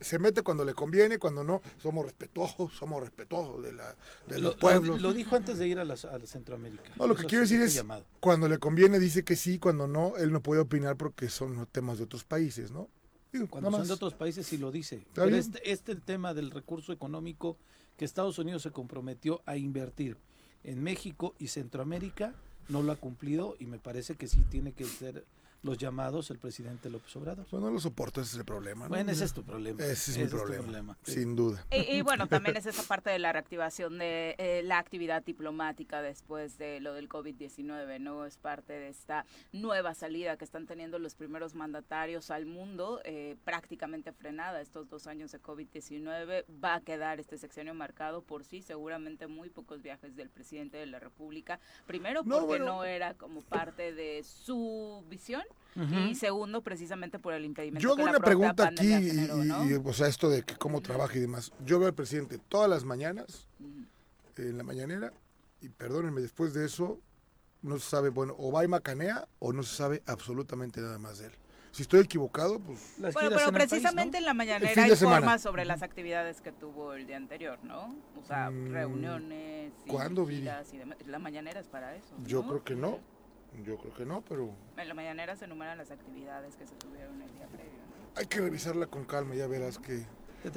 Se 0.00 0.18
mete 0.18 0.42
cuando 0.42 0.64
le 0.64 0.74
conviene, 0.74 1.18
cuando 1.18 1.42
no. 1.42 1.60
Somos 1.78 2.04
respetuosos, 2.04 2.72
somos 2.72 3.00
respetuosos 3.02 3.62
de, 3.62 3.72
la, 3.72 3.96
de 4.28 4.38
Lo, 4.38 4.48
los 4.50 4.56
pueblos. 4.56 5.00
lo 5.02 5.12
dijo 5.12 5.34
antes 5.36 5.58
de 5.58 5.66
ir 5.68 5.78
a, 5.80 5.84
las- 5.84 6.04
a 6.04 6.16
la 6.18 6.26
Centroamérica. 6.26 6.90
No, 6.96 7.06
lo 7.08 7.14
que 7.16 7.24
quiero 7.24 7.42
decir 7.42 7.58
fue 7.58 7.66
es, 7.66 7.74
llamado. 7.74 8.04
cuando 8.20 8.48
le 8.48 8.58
conviene 8.58 8.98
dice 9.00 9.24
que 9.24 9.34
sí, 9.36 9.58
cuando 9.58 9.86
no, 9.88 10.16
él 10.16 10.30
no 10.32 10.40
puede 10.40 10.60
opinar 10.60 10.96
porque 10.96 11.28
son 11.28 11.66
temas 11.72 11.98
de 11.98 12.04
otros 12.04 12.24
países, 12.24 12.70
¿no? 12.70 12.88
Cuando 13.50 13.70
son 13.70 13.86
de 13.86 13.92
otros 13.92 14.14
países 14.14 14.46
sí 14.46 14.56
lo 14.58 14.70
dice. 14.72 15.04
Pero 15.14 15.34
este, 15.34 15.70
este 15.70 15.96
tema 15.96 16.34
del 16.34 16.50
recurso 16.50 16.92
económico 16.92 17.56
que 17.96 18.04
Estados 18.04 18.38
Unidos 18.38 18.62
se 18.62 18.70
comprometió 18.70 19.42
a 19.44 19.56
invertir 19.56 20.16
en 20.64 20.82
México 20.82 21.34
y 21.38 21.48
Centroamérica 21.48 22.34
no 22.68 22.82
lo 22.82 22.92
ha 22.92 22.96
cumplido 22.96 23.56
y 23.58 23.66
me 23.66 23.78
parece 23.78 24.16
que 24.16 24.28
sí 24.28 24.40
tiene 24.50 24.72
que 24.72 24.84
ser 24.84 25.24
los 25.62 25.76
llamados 25.78 26.30
el 26.30 26.38
presidente 26.38 26.88
López 26.90 27.14
Obrador. 27.16 27.46
Pues 27.50 27.62
no 27.62 27.70
lo 27.70 27.80
soporto, 27.80 28.20
ese 28.20 28.32
es 28.32 28.38
el 28.38 28.44
problema. 28.44 28.84
¿no? 28.84 28.90
Bueno, 28.90 29.10
ese 29.10 29.24
es 29.24 29.32
tu 29.32 29.42
problema. 29.42 29.82
Ese 29.84 30.12
es 30.12 30.18
mi 30.18 30.24
tu 30.26 30.36
problema, 30.36 30.96
sin 31.02 31.34
duda. 31.34 31.64
Y, 31.70 31.96
y 31.96 32.02
bueno, 32.02 32.26
también 32.28 32.56
es 32.56 32.66
esa 32.66 32.82
parte 32.82 33.10
de 33.10 33.18
la 33.18 33.32
reactivación 33.32 33.98
de 33.98 34.34
eh, 34.38 34.62
la 34.64 34.78
actividad 34.78 35.22
diplomática 35.22 36.00
después 36.02 36.58
de 36.58 36.80
lo 36.80 36.94
del 36.94 37.08
COVID-19, 37.08 38.00
¿no? 38.00 38.24
Es 38.24 38.38
parte 38.38 38.72
de 38.72 38.88
esta 38.88 39.24
nueva 39.52 39.94
salida 39.94 40.36
que 40.36 40.44
están 40.44 40.66
teniendo 40.66 40.98
los 40.98 41.14
primeros 41.14 41.54
mandatarios 41.54 42.30
al 42.30 42.46
mundo, 42.46 43.00
eh, 43.04 43.36
prácticamente 43.44 44.12
frenada 44.12 44.60
estos 44.60 44.88
dos 44.88 45.06
años 45.06 45.32
de 45.32 45.40
COVID-19. 45.40 46.44
Va 46.62 46.76
a 46.76 46.80
quedar 46.80 47.20
este 47.20 47.38
sexenio 47.38 47.74
marcado 47.74 48.22
por 48.22 48.44
sí, 48.44 48.62
seguramente 48.62 49.26
muy 49.26 49.50
pocos 49.50 49.82
viajes 49.82 50.14
del 50.16 50.30
presidente 50.30 50.76
de 50.76 50.86
la 50.86 50.98
República. 50.98 51.58
Primero, 51.86 52.22
No, 52.24 52.36
porque 52.36 52.46
bueno. 52.46 52.64
no 52.66 52.84
era 52.84 53.14
como 53.14 53.42
parte 53.42 53.92
de 53.92 54.22
su 54.22 55.04
visión. 55.08 55.42
Ujú. 55.76 55.94
Y 56.10 56.14
segundo, 56.16 56.62
precisamente 56.62 57.18
por 57.20 57.34
el 57.34 57.44
impedimento 57.44 57.80
Yo 57.82 57.92
hago 57.94 58.02
una 58.02 58.18
pregunta 58.18 58.64
aquí, 58.66 58.76
pandemia 58.76 58.98
y, 59.00 59.10
generó, 59.10 59.36
¿no? 59.36 59.64
y- 59.64 59.72
y, 59.72 59.74
o 59.74 59.92
sea, 59.92 60.08
esto 60.08 60.28
de 60.28 60.42
que 60.42 60.56
cómo 60.56 60.80
trabaja 60.80 61.16
y 61.16 61.20
demás. 61.20 61.52
Yo 61.64 61.78
veo 61.78 61.88
al 61.88 61.94
presidente 61.94 62.38
todas 62.48 62.68
las 62.68 62.84
mañanas, 62.84 63.46
en 64.36 64.56
la 64.58 64.64
mañanera, 64.64 65.12
y 65.60 65.68
perdónenme, 65.68 66.20
después 66.20 66.54
de 66.54 66.64
eso, 66.66 67.00
no 67.62 67.78
se 67.78 67.88
sabe, 67.90 68.08
bueno, 68.10 68.34
o 68.38 68.50
va 68.52 68.64
y 68.64 68.68
macanea, 68.68 69.26
o 69.40 69.52
no 69.52 69.62
se 69.62 69.74
sabe 69.76 70.02
absolutamente 70.06 70.80
nada 70.80 70.98
más 70.98 71.18
de 71.18 71.26
él. 71.26 71.32
Si 71.70 71.82
estoy 71.82 72.00
equivocado, 72.00 72.58
pues 72.60 72.98
Las 72.98 73.14
Bueno, 73.14 73.28
pero 73.30 73.40
en 73.42 73.46
el 73.48 73.52
país, 73.54 73.68
precisamente 73.70 74.12
¿no? 74.12 74.18
en 74.18 74.24
la 74.24 74.34
mañanera 74.34 74.82
de 74.84 74.88
informa 74.90 75.38
sobre 75.38 75.64
las 75.64 75.82
actividades 75.82 76.40
que 76.40 76.50
tuvo 76.50 76.94
el 76.94 77.06
día 77.06 77.16
anterior, 77.16 77.58
¿no? 77.62 77.94
O 78.16 78.24
sea, 78.26 78.50
Mm, 78.50 78.72
reuniones, 78.72 79.72
y 79.84 79.88
¿cuándo, 79.88 80.24
Viri? 80.24 80.40
giras 80.40 80.72
y 80.72 80.78
demás. 80.78 80.98
La 81.06 81.18
mañanera 81.18 81.60
es 81.60 81.68
para 81.68 81.94
eso. 81.94 82.16
yo 82.24 82.42
¿no? 82.42 82.48
creo 82.48 82.64
que 82.64 82.74
no. 82.74 82.98
Yo 83.64 83.76
creo 83.78 83.94
que 83.94 84.04
no, 84.06 84.22
pero 84.22 84.54
En 84.76 84.88
la 84.88 84.94
mañanera 84.94 85.34
se 85.36 85.46
enumeran 85.46 85.78
las 85.78 85.90
actividades 85.90 86.56
que 86.56 86.66
se 86.66 86.74
tuvieron 86.76 87.20
el 87.22 87.32
día 87.34 87.46
previo, 87.46 87.72
¿no? 87.72 87.98
hay 88.18 88.26
que 88.26 88.40
revisarla 88.40 88.86
con 88.86 89.04
calma, 89.04 89.34
ya 89.34 89.46
verás 89.46 89.78
que 89.78 90.04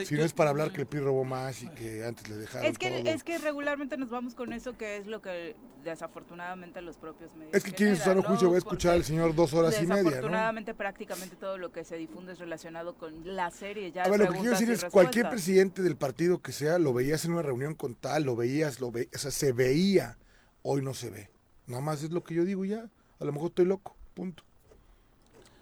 Si 0.05 0.15
no 0.15 0.23
es 0.23 0.33
para 0.33 0.49
hablar 0.51 0.71
que 0.71 0.81
el 0.81 0.87
PRI 0.87 0.99
robó 0.99 1.23
más 1.23 1.63
y 1.63 1.69
que 1.69 2.03
antes 2.05 2.27
le 2.29 2.35
dejaron 2.37 2.65
Es 2.65 2.77
que, 2.77 2.89
todo. 2.89 3.09
es 3.11 3.23
que 3.23 3.37
regularmente 3.39 3.97
nos 3.97 4.09
vamos 4.09 4.35
con 4.35 4.53
eso 4.53 4.77
que 4.77 4.97
es 4.97 5.07
lo 5.07 5.21
que 5.21 5.55
desafortunadamente 5.83 6.81
los 6.81 6.97
propios 6.97 7.35
medios 7.35 7.53
Es 7.53 7.63
que 7.63 7.71
quieren 7.71 7.95
su 7.95 8.03
sano 8.03 8.21
generan, 8.21 8.29
juicio, 8.29 8.45
¿no? 8.45 8.49
voy 8.49 8.55
a 8.55 8.59
escuchar 8.59 8.93
al 8.93 9.03
señor 9.03 9.33
dos 9.35 9.53
horas 9.53 9.75
y 9.81 9.87
media, 9.87 10.03
¿no? 10.03 10.09
Desafortunadamente 10.09 10.73
prácticamente 10.73 11.35
todo 11.35 11.57
lo 11.57 11.71
que 11.71 11.83
se 11.83 11.97
difunde 11.97 12.33
es 12.33 12.39
relacionado 12.39 12.95
con 12.95 13.35
la 13.35 13.49
serie 13.51 13.91
ya 13.91 14.03
A 14.03 14.09
ver, 14.09 14.19
lo 14.19 14.27
que 14.27 14.39
quiero 14.39 14.51
decir 14.51 14.69
es, 14.69 14.85
cualquier 14.85 15.29
presidente 15.29 15.81
del 15.81 15.97
partido 15.97 16.41
que 16.41 16.51
sea, 16.51 16.77
lo 16.79 16.93
veías 16.93 17.25
en 17.25 17.33
una 17.33 17.41
reunión 17.41 17.73
con 17.75 17.95
tal, 17.95 18.23
lo 18.23 18.35
veías, 18.35 18.79
lo 18.79 18.91
ve, 18.91 19.09
o 19.13 19.17
sea, 19.17 19.31
se 19.31 19.51
veía, 19.51 20.17
hoy 20.61 20.81
no 20.81 20.93
se 20.93 21.09
ve. 21.09 21.29
Nada 21.67 21.81
más 21.81 22.03
es 22.03 22.11
lo 22.11 22.23
que 22.23 22.33
yo 22.35 22.43
digo 22.45 22.65
ya, 22.65 22.89
a 23.19 23.25
lo 23.25 23.31
mejor 23.31 23.49
estoy 23.49 23.65
loco, 23.65 23.95
punto. 24.13 24.43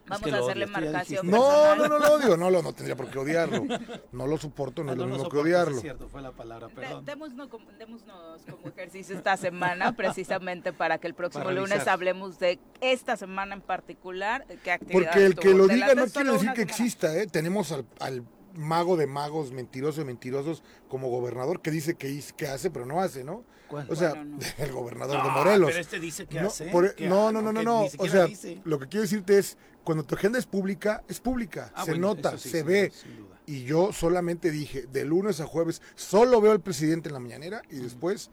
Vamos 0.08 0.28
que 0.28 0.32
a 0.36 0.40
hacerle 0.40 0.66
marcación. 0.66 1.28
No, 1.30 1.76
no, 1.76 1.88
no 1.88 2.00
lo 2.00 2.14
odio, 2.16 2.36
no, 2.36 2.50
lo, 2.50 2.64
no 2.64 2.74
tendría 2.74 2.96
por 2.96 3.12
qué 3.12 3.20
odiarlo. 3.20 3.64
No 4.12 4.26
lo 4.26 4.40
soporto, 4.40 4.84
no 4.84 4.90
Ah, 4.90 4.94
es 4.94 4.98
lo 4.98 5.04
no 5.06 5.10
lo 5.12 5.16
mismo 5.18 5.30
que 5.30 5.38
odiarlo. 5.38 5.76
Es 5.76 5.82
cierto, 5.84 6.08
fue 6.10 6.24
la 6.24 6.32
palabra, 6.32 6.68
De- 6.70 7.02
démonos, 7.06 7.48
como, 7.48 7.70
démonos 7.78 8.42
como 8.50 8.68
ejercicio 8.70 9.16
esta 9.16 9.38
semana, 9.38 9.92
precisamente 9.96 10.74
para 10.74 10.98
que 10.98 11.06
el 11.06 11.14
próximo 11.14 11.44
Para 11.44 11.56
lunes 11.56 11.88
hablemos 11.88 12.40
de 12.40 12.58
esta 12.82 13.18
semana 13.18 13.54
en 13.54 13.62
particular. 13.62 14.48
¿Qué 14.64 14.72
actividades 14.72 15.10
Porque 15.10 15.26
el 15.28 15.36
que 15.36 15.54
lo 15.54 15.68
De 15.68 15.76
diga 15.76 15.94
no 15.94 16.08
quiere 16.08 16.32
decir 16.32 16.40
que 16.40 16.56
semana. 16.56 16.62
exista, 16.64 17.16
¿eh? 17.16 17.28
Tenemos 17.28 17.72
al, 17.72 17.86
al 18.00 18.24
mago 18.56 18.98
de 18.98 19.06
magos, 19.06 19.52
mentiroso 19.52 20.00
de 20.02 20.06
mentirosos, 20.06 20.64
como 20.88 21.10
gobernador, 21.10 21.62
que 21.62 21.70
dice 21.70 21.94
que, 21.94 22.20
que 22.36 22.48
hace, 22.48 22.72
pero 22.72 22.88
no 22.88 23.00
hace, 23.00 23.24
¿no? 23.24 23.44
¿Cuál? 23.70 23.88
O 23.90 23.96
sea, 23.96 24.10
Bueno, 24.10 24.38
no. 24.38 24.40
el 24.66 24.72
gobernador 24.72 25.18
de 25.22 25.28
No, 25.30 25.36
Morelos. 25.36 25.70
Pero 25.70 25.82
este 25.82 26.00
dice 26.00 26.26
que 26.26 26.42
no, 26.42 26.48
hace. 26.48 26.66
por- 26.68 26.96
que 26.96 27.08
no, 27.08 27.32
no, 27.32 27.42
no, 27.42 27.54
no, 27.54 27.64
no. 27.64 27.82
O 27.98 28.08
sea, 28.08 28.26
dice. 28.26 28.62
lo 28.66 28.80
que 28.80 28.88
quiero 28.88 29.04
decirte 29.04 29.38
es, 29.38 29.58
cuando 29.84 30.04
tu 30.04 30.16
agenda 30.16 30.38
es 30.40 30.46
pública, 30.46 31.04
es 31.08 31.20
pública. 31.20 31.72
Ah, 31.76 31.86
se 31.86 31.92
bueno, 31.92 32.08
nota, 32.16 32.38
sí, 32.38 32.50
se 32.50 32.58
sin 32.60 32.68
ve. 32.68 32.88
duda, 32.90 33.00
sin 33.02 33.18
duda. 33.18 33.40
Y 33.46 33.64
yo 33.64 33.92
solamente 33.94 34.52
dije, 34.52 34.86
de 34.92 35.06
lunes 35.06 35.40
a 35.40 35.46
jueves, 35.48 35.82
solo 35.96 36.40
veo 36.42 36.52
al 36.52 36.62
presidente 36.62 37.10
en 37.10 37.14
la 37.14 37.20
mañanera 37.20 37.62
y 37.70 37.78
después 37.78 38.30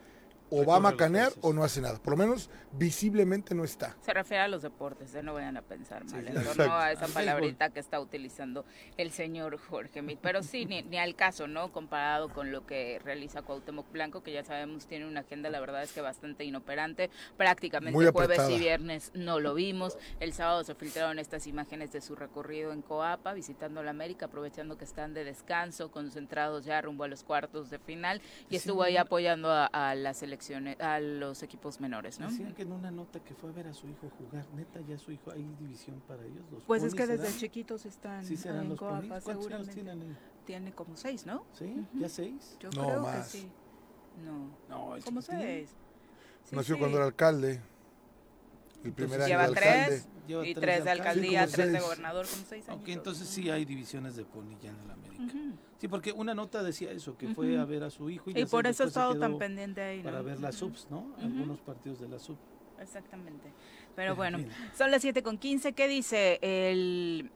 o 0.50 0.64
va 0.64 0.76
a 0.76 0.80
macanear 0.80 1.32
o 1.40 1.52
no 1.52 1.64
hace 1.64 1.80
nada. 1.80 1.98
Por 1.98 2.12
lo 2.12 2.16
menos 2.18 2.50
visiblemente 2.72 3.54
no 3.54 3.64
está. 3.64 3.96
Se 4.00 4.12
refiere 4.12 4.42
a 4.44 4.48
los 4.48 4.62
deportes, 4.62 5.14
¿eh? 5.14 5.22
no 5.22 5.34
vayan 5.34 5.56
a 5.56 5.62
pensar 5.62 6.04
mal, 6.04 6.10
Sí, 6.10 6.16
en 6.28 6.34
torno 6.34 6.50
exacto. 6.50 6.72
a 6.74 6.92
esa 6.92 7.04
Al 7.06 7.12
palabrita 7.12 7.70
que 7.70 7.80
está 7.80 7.98
utilizando 8.00 8.64
el 8.96 9.10
señor 9.10 9.56
Jorge 9.58 10.02
Mit. 10.02 10.18
Pero 10.20 10.42
sí, 10.42 10.66
ni, 10.66 10.82
ni 10.82 10.98
al 10.98 11.14
caso, 11.16 11.46
¿no? 11.48 11.72
Comparado 11.72 12.28
con 12.28 12.52
lo 12.52 12.66
que 12.66 13.00
realiza 13.04 13.42
Cuauhtémoc 13.42 13.90
Blanco, 13.90 14.22
que 14.22 14.32
ya 14.32 14.44
sabemos 14.44 14.86
tiene 14.86 15.06
una 15.06 15.20
agenda, 15.20 15.50
la 15.50 15.58
verdad 15.60 15.82
es 15.82 15.92
que 15.92 16.00
bastante 16.00 16.44
inoperante. 16.44 17.10
Prácticamente 17.36 17.92
Muy 17.96 18.06
jueves 18.06 18.38
apretada. 18.38 18.52
y 18.52 18.58
viernes 18.58 19.10
no 19.14 19.40
lo 19.40 19.54
vimos. 19.54 19.96
El 20.20 20.32
sábado 20.32 20.62
se 20.64 20.74
filtraron 20.74 21.18
estas 21.18 21.46
imágenes 21.46 21.92
de 21.92 22.00
su 22.00 22.14
recorrido 22.14 22.72
en 22.72 22.82
Coapa, 22.82 23.32
visitando 23.32 23.82
la 23.82 23.90
América, 23.90 24.26
aprovechando 24.26 24.76
que 24.78 24.84
están 24.84 25.14
de 25.14 25.24
descanso, 25.24 25.90
concentrados 25.90 26.64
ya 26.64 26.80
rumbo 26.80 27.04
a 27.04 27.08
los 27.08 27.24
cuartos 27.24 27.70
de 27.70 27.78
final. 27.78 28.20
Y 28.48 28.50
Sí, 28.50 28.56
estuvo 28.56 28.82
ahí 28.82 28.96
apoyando 28.96 29.50
a, 29.50 29.66
a 29.66 29.94
las 29.94 30.22
selecciones, 30.36 30.80
a 30.80 31.00
los 31.00 31.42
equipos 31.42 31.80
menores, 31.80 32.20
¿no? 32.20 32.28
Decían 32.30 32.54
que 32.54 32.62
en 32.62 32.72
una 32.72 32.90
nota 32.90 33.20
que 33.20 33.34
fue 33.34 33.50
a 33.50 33.52
ver 33.52 33.66
a 33.68 33.74
su 33.74 33.88
hijo 33.88 34.10
jugar, 34.18 34.46
neta, 34.54 34.80
ya 34.82 34.98
su 34.98 35.12
hijo, 35.12 35.30
¿hay 35.30 35.42
división 35.58 36.00
para 36.06 36.24
ellos? 36.24 36.44
¿Los 36.52 36.62
Pues 36.64 36.82
es 36.82 36.94
que 36.94 37.06
desde 37.06 37.24
serán? 37.26 37.38
chiquitos 37.38 37.86
están 37.86 38.24
Sí 38.24 38.36
serán 38.36 38.62
en 38.64 38.68
los 38.70 38.78
ponis. 38.78 39.08
Coapa, 39.08 39.20
¿Cuántos 39.24 39.52
años 39.52 39.68
tienen? 39.70 40.16
Tiene 40.44 40.72
como 40.72 40.96
seis, 40.96 41.26
¿no? 41.26 41.44
¿Sí? 41.52 41.84
¿Ya 41.94 42.08
seis? 42.08 42.56
Yo 42.60 42.70
No, 42.70 42.86
creo 42.86 43.02
más. 43.02 43.32
que 43.32 43.38
sí. 43.38 43.48
No, 44.24 44.50
No, 44.68 44.96
es 44.96 45.04
como 45.04 45.20
seis. 45.22 45.70
Sí, 46.44 46.54
Nació 46.56 46.74
sí. 46.76 46.80
cuando 46.80 46.98
era 46.98 47.06
alcalde. 47.06 47.60
El 48.86 48.92
primer 48.92 49.20
año 49.20 49.28
Lleva 49.28 49.48
de 49.48 49.54
tres 49.54 49.66
alcalde. 49.68 50.02
Lleva 50.26 50.46
y 50.46 50.54
tres 50.54 50.62
tres 50.64 50.84
de 50.84 50.90
alcalde. 50.90 51.10
alcaldía, 51.10 51.46
tres 51.46 51.72
de 51.72 51.80
gobernador, 51.80 52.26
como 52.28 52.42
seis 52.48 52.68
años. 52.68 52.80
Ok, 52.82 52.88
entonces 52.88 53.28
sí 53.28 53.50
hay 53.50 53.64
divisiones 53.64 54.16
de 54.16 54.24
poni 54.24 54.56
ya 54.62 54.70
en 54.70 54.80
el 54.80 54.90
América. 54.90 55.22
Ujú. 55.24 55.52
Sí, 55.78 55.88
porque 55.88 56.12
una 56.12 56.34
nota 56.34 56.62
decía 56.62 56.90
eso, 56.90 57.16
que 57.18 57.28
fue 57.28 57.52
Ujú. 57.52 57.60
a 57.60 57.64
ver 57.64 57.84
a 57.84 57.90
su 57.90 58.08
hijo 58.10 58.30
y, 58.30 58.38
Y 58.40 58.44
por 58.46 58.66
eso 58.66 58.84
se 58.84 58.88
estado 58.88 59.18
tan 59.18 59.38
pendiente 59.38 59.82
ahí. 59.82 59.98
¿no? 59.98 60.04
Para 60.04 60.22
ver 60.22 60.40
las 60.40 60.54
subs, 60.56 60.86
¿no? 60.90 61.14
Algunos 61.20 61.60
partidos 61.60 62.00
de 62.00 62.08
la 62.08 62.18
sub. 62.18 62.36
Exactamente. 62.80 63.52
Pero 63.94 64.10
En 64.12 64.16
bueno, 64.16 64.38
son 64.76 64.90
las 64.90 65.00
7 65.02 65.22
con 65.22 65.38
15. 65.38 65.72
¿Qué 65.72 65.88
dice 65.88 66.38
el, 66.42 67.30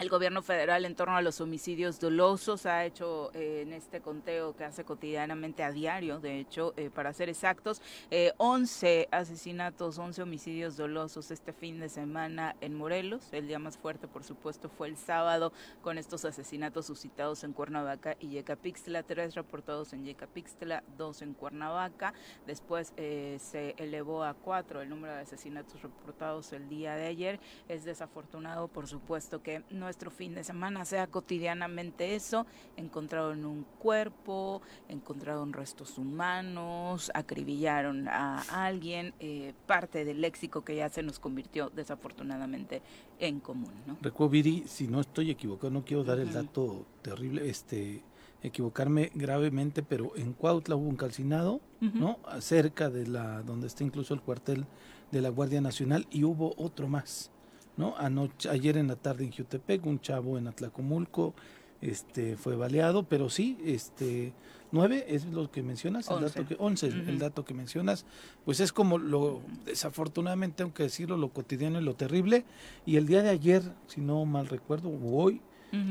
el 0.00 0.08
gobierno 0.08 0.40
federal 0.42 0.84
en 0.84 0.94
torno 0.94 1.16
a 1.16 1.22
los 1.22 1.40
homicidios 1.40 2.00
dolosos? 2.00 2.66
Ha 2.66 2.84
hecho 2.84 3.30
eh, 3.34 3.62
en 3.62 3.72
este 3.72 4.00
conteo 4.00 4.56
que 4.56 4.64
hace 4.64 4.84
cotidianamente 4.84 5.62
a 5.62 5.70
diario, 5.70 6.20
de 6.20 6.40
hecho, 6.40 6.72
eh, 6.76 6.90
para 6.90 7.12
ser 7.12 7.28
exactos, 7.28 7.82
eh, 8.10 8.32
11 8.38 9.08
asesinatos, 9.10 9.98
11 9.98 10.22
homicidios 10.22 10.76
dolosos 10.76 11.30
este 11.30 11.52
fin 11.52 11.80
de 11.80 11.88
semana 11.88 12.56
en 12.60 12.74
Morelos. 12.74 13.28
El 13.32 13.46
día 13.46 13.58
más 13.58 13.76
fuerte, 13.76 14.08
por 14.08 14.24
supuesto, 14.24 14.68
fue 14.68 14.88
el 14.88 14.96
sábado 14.96 15.52
con 15.82 15.98
estos 15.98 16.24
asesinatos 16.24 16.86
suscitados 16.86 17.44
en 17.44 17.52
Cuernavaca 17.52 18.16
y 18.18 18.28
Yecapixtla. 18.28 19.02
Tres 19.02 19.34
reportados 19.34 19.92
en 19.92 20.04
Yecapixtla, 20.04 20.82
dos 20.96 21.22
en 21.22 21.34
Cuernavaca. 21.34 22.14
Después 22.46 22.92
eh, 22.96 23.38
se 23.40 23.74
elevó 23.76 24.24
a 24.24 24.34
cuatro 24.34 24.80
el 24.80 24.88
número 24.88 25.14
de 25.14 25.20
asesinatos 25.20 25.82
reportados 25.82 26.52
el 26.52 26.68
día 26.68 26.94
de 26.94 27.06
ayer. 27.06 27.40
Es 27.68 27.84
desafortunado, 27.84 28.68
por 28.68 28.86
supuesto, 28.86 29.42
que 29.42 29.62
nuestro 29.90 30.12
fin 30.12 30.36
de 30.36 30.44
semana 30.44 30.84
sea 30.84 31.08
cotidianamente 31.08 32.14
eso. 32.14 32.46
Encontraron 32.76 33.44
un 33.44 33.66
cuerpo, 33.80 34.62
encontraron 34.88 35.52
restos 35.52 35.98
humanos, 35.98 37.10
acribillaron 37.12 38.06
a 38.06 38.40
alguien, 38.66 39.14
eh, 39.18 39.52
parte 39.66 40.04
del 40.04 40.20
léxico 40.20 40.62
que 40.64 40.76
ya 40.76 40.88
se 40.90 41.02
nos 41.02 41.18
convirtió 41.18 41.70
desafortunadamente 41.70 42.82
en 43.18 43.40
común. 43.40 43.72
¿no? 43.84 43.98
Recuerdo, 44.00 44.30
Viri, 44.30 44.62
si 44.68 44.86
no 44.86 45.00
estoy 45.00 45.32
equivocado, 45.32 45.72
no 45.72 45.84
quiero 45.84 46.04
dar 46.04 46.20
el 46.20 46.32
dato 46.32 46.86
terrible, 47.02 47.50
este 47.50 48.04
equivocarme 48.42 49.10
gravemente, 49.14 49.82
pero 49.82 50.16
en 50.16 50.34
Cuautla 50.34 50.76
hubo 50.76 50.88
un 50.88 50.96
calcinado, 50.96 51.60
¿no? 51.80 52.20
Cerca 52.38 52.88
de 52.88 53.06
la 53.06 53.42
donde 53.42 53.66
está 53.66 53.84
incluso 53.84 54.14
el 54.14 54.22
cuartel 54.22 54.66
de 55.10 55.20
la 55.20 55.28
Guardia 55.28 55.60
Nacional 55.60 56.06
y 56.10 56.24
hubo 56.24 56.54
otro 56.56 56.88
más, 56.88 57.30
¿no? 57.76 57.94
Anoche, 57.96 58.48
ayer 58.48 58.76
en 58.76 58.88
la 58.88 58.96
tarde 58.96 59.24
en 59.24 59.32
Jutepec, 59.32 59.84
un 59.86 60.00
chavo 60.00 60.38
en 60.38 60.46
Atlacomulco 60.48 61.34
este 61.82 62.36
fue 62.36 62.56
baleado, 62.56 63.04
pero 63.04 63.30
sí, 63.30 63.56
este 63.64 64.34
nueve 64.70 65.06
es 65.08 65.24
lo 65.24 65.50
que 65.50 65.62
mencionas, 65.62 66.08
el 66.10 66.16
Once. 66.16 66.26
dato 66.28 66.46
que 66.46 66.56
once, 66.58 66.86
el 66.88 67.08
Ujú. 67.08 67.18
dato 67.18 67.44
que 67.46 67.54
mencionas, 67.54 68.04
pues 68.44 68.60
es 68.60 68.70
como 68.70 68.98
lo 68.98 69.40
desafortunadamente 69.64 70.58
tengo 70.58 70.74
que 70.74 70.82
decirlo 70.82 71.16
lo 71.16 71.30
cotidiano 71.30 71.80
y 71.80 71.84
lo 71.84 71.94
terrible 71.94 72.44
y 72.84 72.96
el 72.96 73.06
día 73.06 73.22
de 73.22 73.30
ayer, 73.30 73.62
si 73.86 74.02
no 74.02 74.26
mal 74.26 74.46
recuerdo, 74.48 74.88
o 74.90 75.22
hoy 75.22 75.40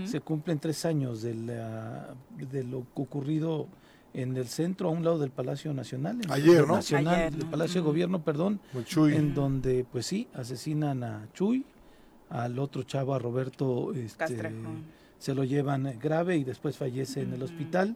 se 0.05 0.19
cumplen 0.19 0.59
tres 0.59 0.83
años 0.85 1.21
de, 1.21 1.33
la- 1.33 2.13
de 2.37 2.63
lo 2.65 2.85
ocurrido 2.95 3.67
en 4.13 4.35
el 4.37 4.47
centro, 4.47 4.89
a 4.89 4.91
un 4.91 5.03
lado 5.03 5.19
del 5.19 5.29
Palacio 5.31 5.73
Nacional. 5.73 6.15
en 6.17 6.23
el 6.25 6.31
Ayer, 6.31 6.67
¿no? 6.67 6.75
Nacional, 6.75 7.15
Ayer, 7.15 7.43
¿no? 7.45 7.51
Palacio 7.51 7.81
de. 7.81 7.87
Gobierno, 7.87 8.23
perdón, 8.23 8.59
chuy. 8.85 9.15
en 9.15 9.33
donde, 9.33 9.85
pues 9.91 10.05
sí, 10.05 10.27
asesinan 10.33 11.03
a 11.03 11.27
Chuy, 11.33 11.65
al 12.29 12.59
otro 12.59 12.83
chavo, 12.83 13.13
a 13.13 13.19
Roberto, 13.19 13.93
este, 13.93 14.51
se 15.17 15.33
lo 15.35 15.43
llevan 15.43 15.87
eh, 15.87 15.97
grave 16.01 16.37
y 16.37 16.43
después 16.43 16.77
fallece 16.77 17.21
en 17.21 17.33
el 17.33 17.41
hospital. 17.43 17.95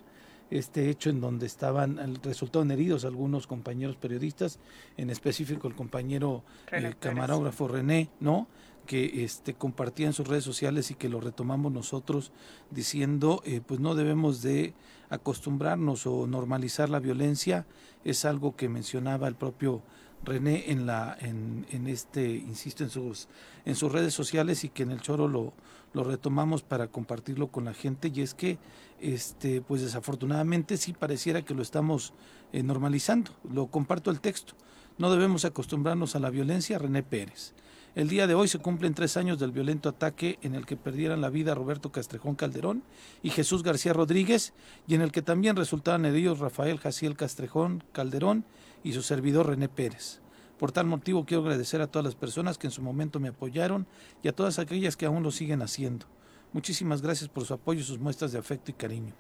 Este 0.51 0.89
hecho 0.89 1.09
en 1.09 1.19
donde 1.21 1.45
estaban, 1.47 1.97
el- 1.97 2.17
resultaron 2.21 2.69
heridos 2.69 3.05
algunos 3.05 3.47
compañeros 3.47 3.95
periodistas, 3.95 4.59
en 4.97 5.09
específico 5.09 5.67
el 5.67 5.73
compañero 5.75 6.43
René 6.67 6.89
eh, 6.89 6.95
camarógrafo 6.99 7.67
René, 7.67 8.09
¿no? 8.19 8.47
Que 8.85 9.23
este, 9.23 9.53
compartía 9.55 10.07
en 10.07 10.13
sus 10.13 10.27
redes 10.27 10.43
sociales 10.43 10.91
y 10.91 10.95
que 10.95 11.09
lo 11.09 11.21
retomamos 11.21 11.71
nosotros 11.71 12.31
diciendo, 12.69 13.41
eh, 13.45 13.61
pues 13.65 13.79
no 13.79 13.95
debemos 13.95 14.41
de 14.41 14.73
acostumbrarnos 15.09 16.07
o 16.07 16.27
normalizar 16.27 16.89
la 16.89 16.99
violencia. 16.99 17.65
Es 18.03 18.25
algo 18.25 18.55
que 18.55 18.69
mencionaba 18.69 19.27
el 19.27 19.35
propio 19.35 19.81
René 20.25 20.71
en 20.71 20.85
la 20.85 21.17
en, 21.19 21.65
en 21.71 21.87
este 21.87 22.25
insisto 22.25 22.85
en 22.85 22.89
sus 22.89 23.27
en 23.65 23.75
sus 23.75 23.91
redes 23.91 24.13
sociales 24.13 24.63
y 24.63 24.69
que 24.69 24.83
en 24.83 24.91
el 24.91 25.01
choro 25.01 25.27
lo, 25.27 25.51
lo 25.91 26.05
retomamos 26.05 26.61
para 26.61 26.87
compartirlo 26.87 27.47
con 27.47 27.65
la 27.65 27.73
gente. 27.73 28.09
Y 28.13 28.21
es 28.21 28.33
que 28.33 28.57
este 29.01 29.61
pues 29.61 29.81
desafortunadamente 29.81 30.77
sí 30.77 30.93
pareciera 30.93 31.41
que 31.41 31.53
lo 31.53 31.61
estamos 31.61 32.13
eh, 32.53 32.63
normalizando. 32.63 33.31
Lo 33.51 33.67
comparto 33.67 34.11
el 34.11 34.21
texto. 34.21 34.53
No 34.97 35.11
debemos 35.11 35.43
acostumbrarnos 35.43 36.15
a 36.15 36.19
la 36.19 36.29
violencia 36.29 36.77
René 36.79 37.03
Pérez 37.03 37.53
el 37.95 38.09
día 38.09 38.25
de 38.25 38.33
hoy 38.33 38.47
se 38.47 38.57
cumplen 38.57 38.95
tres 38.95 39.17
años 39.17 39.37
del 39.37 39.51
violento 39.51 39.87
ataque 39.87 40.39
en 40.41 40.55
el 40.55 40.65
que 40.65 40.75
perdieran 40.75 41.21
la 41.21 41.29
vida 41.29 41.53
Roberto 41.53 41.91
Castrejón 41.91 42.33
Calderón 42.33 42.81
y 43.21 43.29
Jesús 43.29 43.61
García 43.61 43.93
Rodríguez 43.93 44.53
y 44.87 44.95
en 44.95 45.01
el 45.01 45.11
que 45.11 45.21
también 45.21 45.55
resultaron 45.55 46.05
heridos 46.05 46.39
Rafael 46.39 46.79
Jaciel 46.79 47.15
Castrejón 47.15 47.83
Calderón 47.91 48.45
y 48.83 48.93
su 48.93 49.03
servidor 49.03 49.47
René 49.47 49.69
Pérez. 49.69 50.21
Por 50.57 50.71
tal 50.71 50.87
motivo 50.87 51.25
quiero 51.25 51.43
agradecer 51.43 51.81
a 51.81 51.87
todas 51.87 52.05
las 52.05 52.15
personas 52.15 52.57
que 52.57 52.67
en 52.67 52.71
su 52.71 52.81
momento 52.81 53.19
me 53.19 53.29
apoyaron 53.29 53.85
y 54.23 54.27
a 54.27 54.35
todas 54.35 54.57
aquellas 54.57 54.97
que 54.97 55.05
aún 55.05 55.21
lo 55.21 55.31
siguen 55.31 55.61
haciendo. 55.61 56.07
Muchísimas 56.51 57.01
gracias 57.01 57.29
por 57.29 57.45
su 57.45 57.53
apoyo 57.53 57.81
y 57.81 57.83
sus 57.83 57.99
muestras 57.99 58.31
de 58.31 58.39
afecto 58.39 58.71
y 58.71 58.73
cariño. 58.73 59.13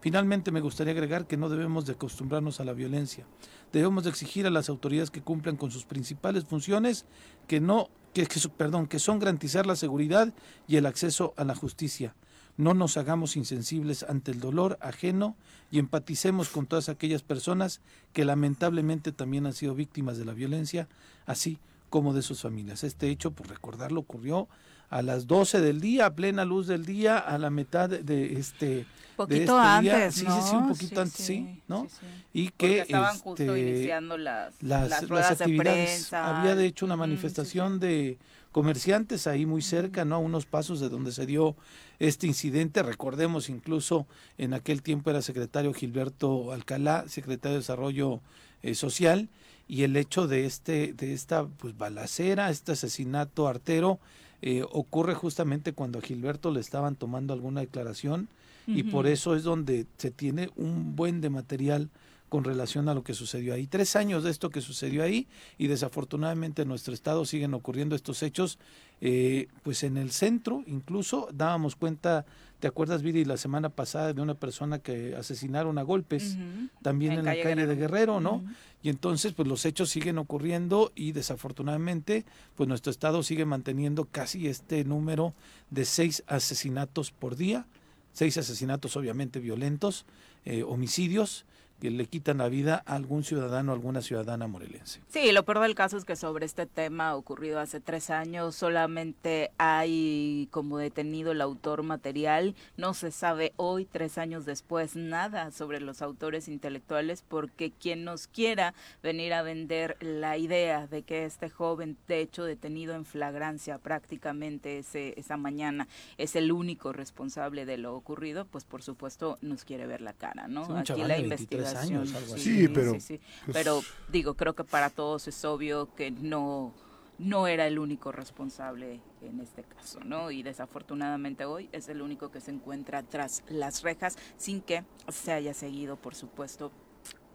Finalmente 0.00 0.50
me 0.50 0.60
gustaría 0.60 0.92
agregar 0.92 1.26
que 1.26 1.36
no 1.36 1.48
debemos 1.48 1.84
de 1.84 1.92
acostumbrarnos 1.92 2.58
a 2.60 2.64
la 2.64 2.72
violencia. 2.72 3.26
Debemos 3.72 4.04
de 4.04 4.10
exigir 4.10 4.46
a 4.46 4.50
las 4.50 4.68
autoridades 4.68 5.10
que 5.10 5.22
cumplan 5.22 5.56
con 5.56 5.70
sus 5.70 5.84
principales 5.84 6.44
funciones, 6.44 7.04
que 7.46 7.60
no 7.60 7.90
que, 8.14 8.26
que 8.26 8.40
perdón, 8.48 8.86
que 8.86 8.98
son 8.98 9.18
garantizar 9.18 9.66
la 9.66 9.76
seguridad 9.76 10.32
y 10.66 10.76
el 10.76 10.86
acceso 10.86 11.34
a 11.36 11.44
la 11.44 11.54
justicia. 11.54 12.14
no 12.56 12.74
nos 12.74 12.96
hagamos 12.98 13.36
insensibles 13.36 14.02
ante 14.02 14.32
el 14.32 14.40
dolor 14.40 14.76
ajeno 14.82 15.34
y 15.70 15.78
empaticemos 15.78 16.50
con 16.50 16.66
todas 16.66 16.90
aquellas 16.90 17.22
personas 17.22 17.80
que 18.12 18.24
lamentablemente 18.24 19.12
también 19.12 19.46
han 19.46 19.54
sido 19.54 19.74
víctimas 19.74 20.18
de 20.18 20.26
la 20.26 20.34
violencia, 20.34 20.86
así 21.24 21.58
como 21.88 22.12
de 22.12 22.22
sus 22.22 22.42
familias. 22.42 22.84
Este 22.84 23.08
hecho, 23.08 23.30
por 23.30 23.48
recordarlo, 23.48 24.00
ocurrió 24.00 24.48
a 24.90 25.02
las 25.02 25.26
12 25.26 25.60
del 25.60 25.80
día, 25.80 26.06
a 26.06 26.14
plena 26.14 26.44
luz 26.44 26.66
del 26.66 26.84
día, 26.84 27.18
a 27.18 27.38
la 27.38 27.50
mitad 27.50 27.88
de, 27.88 28.02
de 28.02 28.34
este 28.34 28.66
de 28.66 28.86
Poquito 29.16 29.60
este 29.60 29.82
día. 29.82 29.96
antes, 29.96 30.14
sí, 30.14 30.24
¿no? 30.24 30.42
sí, 30.42 30.48
sí, 30.48 30.56
un 30.56 30.68
poquito 30.68 31.00
antes, 31.00 31.26
sí, 31.26 31.62
¿no? 31.68 31.82
sí, 31.84 31.96
sí. 32.00 32.06
Y 32.32 32.44
Porque 32.50 32.66
que 32.66 32.80
estaban 32.80 33.18
justo 33.18 33.54
este, 33.54 33.70
iniciando 33.70 34.16
las, 34.16 34.54
las, 34.62 34.90
las 34.90 35.10
de 35.10 35.44
actividades. 35.44 35.88
prensa. 35.88 36.40
Había 36.40 36.54
de 36.54 36.66
hecho 36.66 36.86
una 36.86 36.94
sí, 36.94 36.96
sí. 36.96 37.00
manifestación 37.00 37.80
de 37.80 38.18
comerciantes 38.50 39.26
ahí 39.26 39.44
muy 39.46 39.62
cerca, 39.62 40.04
¿no? 40.04 40.16
A 40.16 40.18
unos 40.18 40.46
pasos 40.46 40.80
de 40.80 40.88
donde 40.88 41.12
se 41.12 41.26
dio 41.26 41.54
este 41.98 42.26
incidente. 42.26 42.82
Recordemos 42.82 43.48
incluso 43.50 44.06
en 44.38 44.54
aquel 44.54 44.82
tiempo 44.82 45.10
era 45.10 45.20
secretario 45.22 45.74
Gilberto 45.74 46.52
Alcalá, 46.52 47.04
secretario 47.06 47.56
de 47.56 47.60
Desarrollo 47.60 48.20
eh, 48.62 48.74
Social, 48.74 49.28
y 49.68 49.82
el 49.82 49.96
hecho 49.96 50.26
de 50.26 50.46
este, 50.46 50.94
de 50.94 51.12
esta 51.12 51.46
pues 51.46 51.76
balacera, 51.76 52.50
este 52.50 52.72
asesinato 52.72 53.46
artero, 53.46 54.00
eh, 54.42 54.64
ocurre 54.70 55.14
justamente 55.14 55.72
cuando 55.72 55.98
a 55.98 56.02
Gilberto 56.02 56.50
le 56.50 56.60
estaban 56.60 56.96
tomando 56.96 57.34
alguna 57.34 57.60
declaración 57.60 58.28
y 58.66 58.84
por 58.84 59.08
eso 59.08 59.34
es 59.34 59.42
donde 59.42 59.86
se 59.96 60.12
tiene 60.12 60.50
un 60.54 60.94
buen 60.94 61.20
de 61.20 61.28
material 61.28 61.88
con 62.30 62.44
relación 62.44 62.88
a 62.88 62.94
lo 62.94 63.02
que 63.02 63.12
sucedió 63.12 63.52
ahí. 63.52 63.66
Tres 63.66 63.96
años 63.96 64.22
de 64.22 64.30
esto 64.30 64.50
que 64.50 64.62
sucedió 64.62 65.02
ahí 65.02 65.26
y 65.58 65.66
desafortunadamente 65.66 66.62
en 66.62 66.68
nuestro 66.68 66.94
estado 66.94 67.26
siguen 67.26 67.52
ocurriendo 67.52 67.94
estos 67.94 68.22
hechos. 68.22 68.58
eh, 69.02 69.48
pues 69.62 69.82
en 69.82 69.96
el 69.96 70.10
centro 70.10 70.62
incluso 70.66 71.28
dábamos 71.32 71.74
cuenta, 71.74 72.26
¿te 72.60 72.68
acuerdas, 72.68 73.02
Viri, 73.02 73.24
la 73.24 73.36
semana 73.36 73.68
pasada 73.70 74.12
de 74.12 74.22
una 74.22 74.34
persona 74.34 74.78
que 74.78 75.16
asesinaron 75.16 75.76
a 75.78 75.82
golpes? 75.82 76.36
También 76.82 77.14
en, 77.14 77.24
la 77.24 77.34
calle 77.34 77.66
de 77.66 77.74
Guerrero, 77.74 78.20
¿no? 78.20 78.44
Y 78.82 78.88
entonces, 78.90 79.32
pues 79.32 79.48
los 79.48 79.64
hechos 79.66 79.90
siguen 79.90 80.16
ocurriendo 80.18 80.92
y 80.94 81.12
desafortunadamente, 81.12 82.24
pues 82.54 82.68
nuestro 82.68 82.90
estado 82.90 83.22
sigue 83.22 83.44
manteniendo 83.44 84.04
casi 84.04 84.46
este 84.46 84.84
número 84.84 85.34
de 85.70 85.84
seis 85.84 86.22
asesinatos 86.28 87.10
por 87.10 87.36
día, 87.36 87.66
seis 88.12 88.38
asesinatos 88.38 88.96
obviamente 88.96 89.40
violentos, 89.40 90.06
eh, 90.44 90.62
homicidios 90.62 91.44
que 91.80 91.90
le 91.90 92.06
quitan 92.06 92.38
la 92.38 92.48
vida 92.48 92.82
a 92.86 92.94
algún 92.94 93.24
ciudadano, 93.24 93.72
a 93.72 93.74
alguna 93.74 94.02
ciudadana 94.02 94.46
morelense. 94.46 95.00
Sí, 95.08 95.32
lo 95.32 95.44
peor 95.44 95.60
del 95.60 95.74
caso 95.74 95.96
es 95.96 96.04
que 96.04 96.14
sobre 96.14 96.46
este 96.46 96.66
tema 96.66 97.16
ocurrido 97.16 97.58
hace 97.58 97.80
tres 97.80 98.10
años 98.10 98.54
solamente 98.54 99.50
hay 99.58 100.48
como 100.50 100.78
detenido 100.78 101.32
el 101.32 101.40
autor 101.40 101.82
material. 101.82 102.54
No 102.76 102.94
se 102.94 103.10
sabe 103.10 103.52
hoy, 103.56 103.86
tres 103.86 104.18
años 104.18 104.44
después, 104.44 104.94
nada 104.94 105.50
sobre 105.50 105.80
los 105.80 106.02
autores 106.02 106.48
intelectuales 106.48 107.24
porque 107.26 107.70
quien 107.70 108.04
nos 108.04 108.26
quiera 108.26 108.74
venir 109.02 109.32
a 109.32 109.42
vender 109.42 109.96
la 110.00 110.36
idea 110.36 110.86
de 110.86 111.02
que 111.02 111.24
este 111.24 111.48
joven, 111.48 111.96
de 112.06 112.20
hecho 112.20 112.44
detenido 112.44 112.94
en 112.94 113.04
flagrancia 113.04 113.78
prácticamente 113.78 114.78
ese, 114.78 115.14
esa 115.18 115.36
mañana, 115.36 115.88
es 116.18 116.36
el 116.36 116.52
único 116.52 116.92
responsable 116.92 117.64
de 117.64 117.78
lo 117.78 117.94
ocurrido, 117.94 118.44
pues 118.44 118.64
por 118.64 118.82
supuesto 118.82 119.38
nos 119.40 119.64
quiere 119.64 119.86
ver 119.86 120.02
la 120.02 120.12
cara, 120.12 120.46
¿no? 120.46 120.64
Aquí 120.76 121.02
la 121.02 121.16
de 121.16 121.69
23 121.74 121.84
investigación. 121.84 122.00
años, 122.00 122.14
algo 122.14 122.34
así. 122.34 122.42
Sí, 122.42 122.68
pero, 122.68 122.92
sí, 122.94 123.00
sí. 123.00 123.20
pues, 123.44 123.56
Pero 123.56 123.80
digo, 124.08 124.34
creo 124.34 124.54
que 124.54 124.64
para 124.64 124.90
todos 124.90 125.28
es 125.28 125.44
obvio 125.44 125.94
que 125.94 126.10
no, 126.10 126.72
no 127.18 127.46
era 127.46 127.66
el 127.66 127.78
único 127.78 128.12
responsable 128.12 129.00
en 129.22 129.40
este 129.40 129.62
caso, 129.62 130.00
¿no? 130.04 130.30
Y 130.30 130.42
desafortunadamente 130.42 131.44
hoy 131.44 131.68
es 131.72 131.88
el 131.88 132.02
único 132.02 132.30
que 132.30 132.40
se 132.40 132.50
encuentra 132.50 133.02
tras 133.02 133.42
las 133.48 133.82
rejas 133.82 134.16
sin 134.36 134.60
que 134.62 134.84
se 135.08 135.32
haya 135.32 135.54
seguido, 135.54 135.96
por 135.96 136.14
supuesto, 136.14 136.72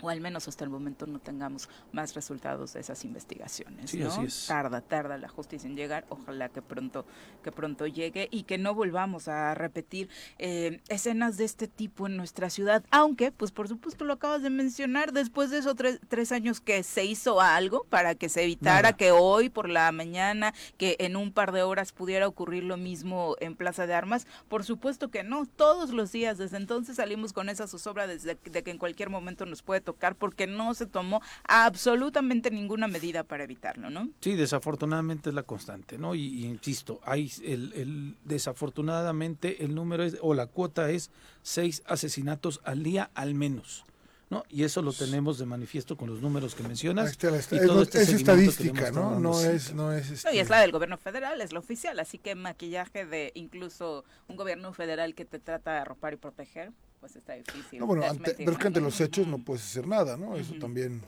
o 0.02 0.10
al 0.10 0.22
menos 0.22 0.48
hasta 0.48 0.64
el 0.64 0.70
momento 0.70 1.06
no 1.08 1.20
tengamos 1.20 1.70
más 1.92 2.14
resultados 2.16 2.74
de 2.74 2.82
esas 2.82 3.04
investigaciones, 3.06 3.92
Sí, 3.92 4.00
¿no? 4.00 4.08
así 4.10 4.26
es. 4.26 4.46
Tarda, 4.48 4.82
tarda 4.82 5.18
la 5.18 5.30
justicia 5.30 5.68
en 5.70 5.76
llegar, 5.76 6.06
ojalá 6.10 6.50
que 6.50 6.62
pronto, 6.62 7.06
que 7.44 7.52
pronto 7.52 7.88
llegue 7.88 8.28
y 8.32 8.44
que 8.44 8.58
no 8.58 8.74
volvamos 8.76 9.28
a 9.28 9.54
repetir 9.56 10.10
eh, 10.38 10.82
escenas 10.90 11.38
de 11.38 11.46
este 11.46 11.68
tipo 11.68 12.08
en 12.08 12.18
nuestra 12.18 12.50
ciudad, 12.50 12.84
aunque, 12.92 13.32
pues 13.32 13.52
por 13.52 13.68
supuesto 13.68 14.06
lo 14.06 14.14
acabas 14.14 14.42
de 14.44 14.50
mencionar, 14.50 15.14
después 15.14 15.50
de 15.50 15.60
esos 15.60 15.76
tres, 15.76 16.00
tres 16.08 16.32
años 16.32 16.62
que 16.62 16.84
se 16.84 17.06
hizo 17.06 17.42
algo 17.42 17.86
para 17.90 18.16
que 18.16 18.30
se 18.30 18.44
evitara 18.44 18.82
Nada. 18.82 18.98
que 18.98 19.12
hoy 19.12 19.50
por 19.50 19.70
la 19.70 19.92
mañana, 19.92 20.54
que 20.78 20.98
en 21.00 21.16
un 21.16 21.32
par 21.32 21.52
de 21.52 21.64
horas 21.64 21.92
pudiera 21.92 22.28
ocurrir 22.28 22.64
lo 22.64 22.78
mismo 22.78 23.36
en 23.40 23.56
Plaza 23.56 23.88
de 23.88 23.94
Armas, 23.94 24.28
por 24.50 24.64
supuesto 24.64 25.10
que 25.10 25.24
no, 25.24 25.46
todos 25.46 25.92
los 25.92 26.12
días, 26.12 26.38
desde 26.38 26.58
entonces 26.58 26.98
salimos 26.98 27.34
con 27.34 27.50
esa 27.50 27.68
zozobra 27.68 28.08
desde 28.08 28.36
de 28.36 28.64
que 28.64 28.72
en 28.72 28.78
cualquier 28.78 29.10
momento 29.10 29.46
nos 29.46 29.62
puede 29.62 29.82
tocar 29.86 30.16
porque 30.16 30.48
no 30.48 30.74
se 30.74 30.86
tomó 30.86 31.22
absolutamente 31.48 32.52
ninguna 32.52 32.88
medida 32.90 33.24
para 33.24 33.46
evitarlo, 33.46 33.90
¿no? 33.90 34.10
Sí, 34.20 34.34
desafortunadamente 34.36 35.30
es 35.30 35.36
la 35.36 35.44
constante, 35.44 35.98
¿no? 35.98 36.14
Y, 36.16 36.22
y 36.26 36.46
insisto, 36.46 37.00
hay 37.06 37.32
el, 37.44 37.72
el- 37.74 38.18
desafortunadamente 38.26 39.64
el 39.64 39.74
número 39.76 40.04
es, 40.04 40.18
o 40.22 40.34
la 40.34 40.48
cuota 40.48 40.90
es 40.90 41.12
seis 41.42 41.84
asesinatos 41.86 42.60
al 42.64 42.84
día 42.84 43.10
al 43.14 43.36
menos, 43.36 43.86
¿no? 44.30 44.44
Y 44.50 44.64
eso 44.64 44.82
lo 44.82 44.92
tenemos 44.92 45.38
de 45.38 45.46
manifiesto 45.46 45.96
con 45.96 46.10
los 46.10 46.22
números 46.22 46.56
que 46.56 46.64
mencionas. 46.64 47.12
Está 47.12 47.30
la 47.30 47.38
y 47.38 47.40
esta- 47.40 47.66
todo 47.66 47.82
es, 47.84 47.88
este 47.90 48.02
es 48.02 48.06
seguimiento 48.08 48.32
que 48.34 48.38
le 48.44 48.50
estadística, 48.50 48.92
¿no? 48.92 49.20
No 49.20 49.40
es, 49.40 49.74
no 49.74 49.94
es, 49.94 50.08
No, 50.26 50.32
y 50.32 50.40
este, 50.40 50.40
es 50.42 50.50
la 50.50 50.60
del 50.60 50.72
gobierno 50.72 50.98
federal, 50.98 51.40
es 51.42 51.54
la 51.54 51.60
oficial, 51.60 52.00
así 52.00 52.18
que 52.18 52.36
maquillaje 52.36 53.06
de 53.06 53.32
incluso 53.36 54.04
un 54.28 54.36
gobierno 54.36 54.74
federal 54.74 55.14
que 55.16 55.26
te 55.26 55.40
trata 55.40 55.74
de 55.74 55.78
arropar 55.80 56.14
y 56.14 56.18
proteger, 56.18 56.72
pues 57.06 57.16
está 57.18 57.34
difícil. 57.34 57.80
No, 57.80 57.86
bueno, 57.86 58.04
ante- 58.04 58.34
pero 58.34 58.52
es 58.52 58.58
que 58.58 58.68
ante 58.68 58.82
los 58.82 59.00
hechos 59.00 59.28
no 59.28 59.38
puedes 59.38 59.64
hacer 59.64 59.86
nada, 59.88 60.18
¿no? 60.18 60.36
Eso 60.36 60.52
Ujú. 60.52 60.60
también 60.60 61.02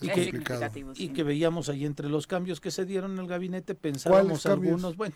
Y 0.00 0.08
es 0.08 0.14
que- 0.14 0.22
complicado. 0.30 0.60
significativo, 0.60 0.92
Y 0.92 0.96
sí. 0.96 1.08
que 1.08 1.22
veíamos 1.24 1.68
ahí 1.68 1.84
entre 1.84 2.08
los 2.08 2.26
cambios 2.28 2.60
que 2.60 2.70
se 2.70 2.84
dieron 2.84 3.12
en 3.12 3.18
el 3.18 3.26
gabinete, 3.26 3.74
pensábamos 3.74 4.46
algunos, 4.46 4.96
bueno, 4.96 5.14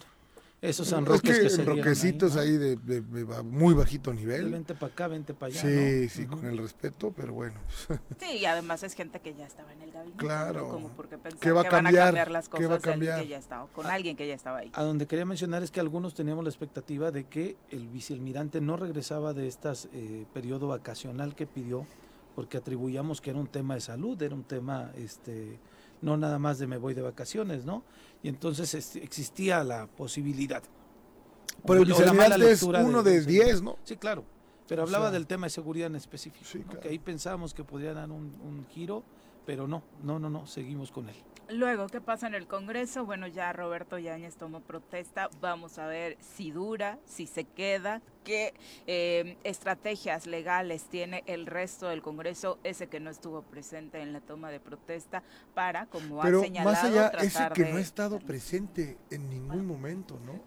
esos 0.69 0.87
Es 0.89 0.93
enroques 0.93 1.21
que, 1.37 1.43
que, 1.45 1.51
se 1.51 1.63
enroquecitos 1.63 2.35
¿no? 2.35 2.41
ahí, 2.41 2.57
de, 2.57 2.77
de- 2.77 3.01
de 3.01 3.25
muy 3.43 3.75
bajito 3.75 4.13
nivel. 4.13 4.51
Vente 4.51 4.75
para 4.75 4.93
acá, 4.93 5.09
vente 5.09 5.35
para 5.35 5.53
allá. 5.53 5.61
Sí, 5.61 6.03
¿no? 6.05 6.09
sí, 6.11 6.23
Ujú. 6.25 6.37
con 6.41 6.47
el 6.47 6.59
respeto, 6.59 7.13
pero 7.17 7.33
bueno. 7.35 7.55
Sí, 8.21 8.39
y 8.39 8.45
además 8.47 8.83
es 8.83 8.95
gente 8.95 9.21
que 9.21 9.35
ya 9.35 9.47
estaba 9.47 9.73
en 9.73 9.83
el 9.83 9.93
gabinete. 9.93 10.17
¿no? 10.23 10.29
Claro. 10.29 10.69
Como 10.69 10.89
porque 10.91 11.17
¿Qué 11.41 11.53
va 11.53 11.61
a 11.61 11.65
que 11.65 11.71
van 11.71 11.87
a 11.87 11.89
cambiar? 11.89 12.07
cambiar 12.07 12.31
las 12.31 12.49
¿Qué 12.49 12.57
cosas 12.57 12.71
va 12.71 12.75
a 12.77 12.79
cambiar? 12.81 13.21
que 13.23 13.29
ya 13.29 13.39
estaba, 13.39 13.67
con 13.69 13.87
alguien 13.87 14.17
que 14.17 14.27
ya 14.27 14.35
estaba 14.35 14.59
ahí. 14.59 14.71
A 14.75 14.83
donde 14.83 15.07
quería 15.07 15.25
mencionar 15.27 15.63
es 15.63 15.71
que 15.71 15.81
algunos 15.81 16.15
teníamos 16.15 16.45
la 16.45 16.51
expectativa 16.51 17.11
de 17.11 17.25
que 17.25 17.57
el 17.71 17.89
vicealmirante 17.89 18.61
no 18.61 18.77
regresaba 18.77 19.33
de 19.35 19.47
este 19.49 19.71
periodo 20.33 20.69
vacacional 20.69 21.35
que 21.35 21.47
pidió, 21.47 21.87
porque 22.35 22.57
atribuíamos 22.57 23.21
que 23.21 23.31
era 23.31 23.39
un 23.39 23.47
tema 23.47 23.75
de 23.75 23.81
salud, 23.81 24.21
era 24.21 24.35
un 24.35 24.45
tema, 24.45 24.91
este, 24.97 25.59
no 26.03 26.17
nada 26.17 26.39
más 26.39 26.59
de 26.59 26.67
me 26.67 26.77
voy 26.79 26.95
de 26.95 27.03
vacaciones, 27.03 27.65
¿no? 27.65 27.83
Y 28.25 28.29
entonces 28.29 28.73
este, 28.73 29.05
existía 29.05 29.63
la 29.63 29.87
posibilidad. 29.87 30.63
Pero 31.67 31.83
el 31.83 31.87
vicealmirante 31.87 32.53
es 32.53 32.63
uno 32.63 33.03
de 33.03 33.19
vicealmirante. 33.19 33.33
10, 33.33 33.63
¿no? 33.63 33.77
Sí, 33.85 33.97
claro. 33.99 34.25
Pero 34.67 34.83
O 34.83 34.87
hablaba 34.87 35.07
sea, 35.09 35.13
del 35.13 35.27
tema 35.27 35.45
de 35.45 35.51
seguridad 35.51 35.89
en 35.89 35.97
específico, 35.97 36.43
sí, 36.43 36.61
¿no? 36.61 36.65
claro. 36.65 36.81
que 36.81 36.89
ahí 36.89 36.99
pensábamos 36.99 37.53
que 37.53 37.65
podría 37.65 37.93
dar 37.93 38.11
un, 38.11 38.35
un 38.43 38.67
giro, 38.71 39.05
pero 39.45 39.69
no, 39.69 39.83
no, 40.03 40.19
no, 40.19 40.31
no, 40.31 40.47
seguimos 40.47 40.91
con 40.91 41.11
él. 41.11 41.17
Luego, 41.51 41.89
¿qué 41.89 42.01
pasa 42.01 42.27
en 42.27 42.35
el 42.35 42.47
Congreso? 42.47 43.05
Bueno, 43.05 43.27
ya 43.27 43.53
Roberto 43.53 43.99
Yáñez 43.99 44.37
tomó 44.37 44.61
protesta. 44.61 45.29
Vamos 45.43 45.79
a 45.79 45.87
ver 45.87 46.17
si 46.21 46.51
dura, 46.51 46.99
si 47.05 47.27
se 47.27 47.45
queda, 47.45 48.01
qué 48.25 48.55
eh, 48.87 49.37
estrategias 49.45 50.27
legales 50.27 50.85
tiene 50.85 51.23
el 51.27 51.45
resto 51.45 51.89
del 51.89 52.01
Congreso, 52.01 52.59
ese 52.65 52.87
que 52.87 52.99
no 52.99 53.11
estuvo 53.11 53.43
presente 53.43 54.01
en 54.01 54.15
la 54.15 54.23
toma 54.23 54.51
de 54.51 54.59
protesta, 54.59 55.23
para, 55.55 55.85
como 55.87 56.23
ha 56.23 56.25
Pero 56.25 56.41
señalado, 56.41 56.73
más 56.73 56.85
allá, 56.85 57.09
ese 57.23 57.49
que 57.55 57.65
de- 57.65 57.71
no 57.73 57.77
ha 57.77 57.81
estado 57.83 58.19
presente 58.21 58.97
en 59.11 59.29
ningún 59.29 59.67
momento, 59.67 60.19
¿no? 60.25 60.41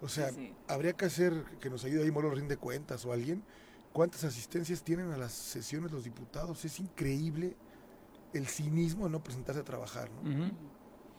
O 0.00 0.08
sea, 0.08 0.30
Sí, 0.30 0.52
habría 0.68 0.92
que 0.92 1.06
hacer 1.06 1.32
que 1.60 1.70
nos 1.70 1.84
ayude 1.84 2.04
ahí 2.04 2.10
Molo 2.12 2.30
Rinde 2.30 2.56
Cuentas 2.56 3.04
o 3.04 3.12
alguien. 3.12 3.42
¿Cuántas 3.92 4.22
asistencias 4.24 4.84
tienen 4.84 5.10
a 5.10 5.16
las 5.16 5.32
sesiones 5.32 5.90
los 5.90 6.04
diputados? 6.04 6.64
Es 6.64 6.78
increíble 6.78 7.56
el 8.32 8.46
cinismo 8.46 9.04
de 9.04 9.10
no 9.10 9.22
presentarse 9.22 9.60
a 9.60 9.64
trabajar, 9.64 10.10
¿no? 10.10 10.30
Ujú. 10.30 10.52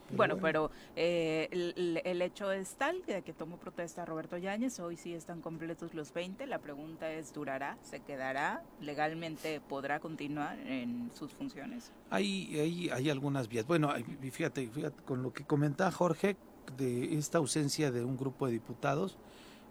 Pero 0.08 0.18
Bueno, 0.18 0.38
pero 0.38 0.72
eh, 0.96 1.50
el, 1.52 2.02
el 2.06 2.22
hecho 2.22 2.50
es 2.54 2.76
tal 2.76 3.04
de 3.06 3.24
que 3.24 3.34
tomó 3.34 3.58
protesta 3.58 4.06
Roberto 4.06 4.38
Yáñez. 4.38 4.80
Hoy 4.80 4.96
sí 4.96 5.14
están 5.14 5.42
completos 5.42 5.94
los 5.94 6.14
20. 6.14 6.48
La 6.48 6.60
pregunta 6.60 7.12
es, 7.12 7.34
¿durará? 7.34 7.78
¿Se 7.82 8.00
quedará? 8.00 8.64
¿Legalmente 8.80 9.60
podrá 9.60 10.00
continuar 10.00 10.58
en 10.60 11.12
sus 11.14 11.34
funciones? 11.34 11.92
Hay, 12.10 12.58
hay, 12.58 12.90
hay 12.90 13.10
algunas 13.10 13.50
vías. 13.50 13.68
Bueno, 13.68 13.94
fíjate, 14.32 14.70
fíjate, 14.70 15.04
con 15.04 15.24
lo 15.24 15.34
que 15.34 15.44
comentaba 15.44 15.92
Jorge 15.92 16.38
de 16.78 17.18
esta 17.18 17.40
ausencia 17.40 17.92
de 17.92 18.06
un 18.06 18.16
grupo 18.16 18.46
de 18.46 18.54
diputados, 18.54 19.18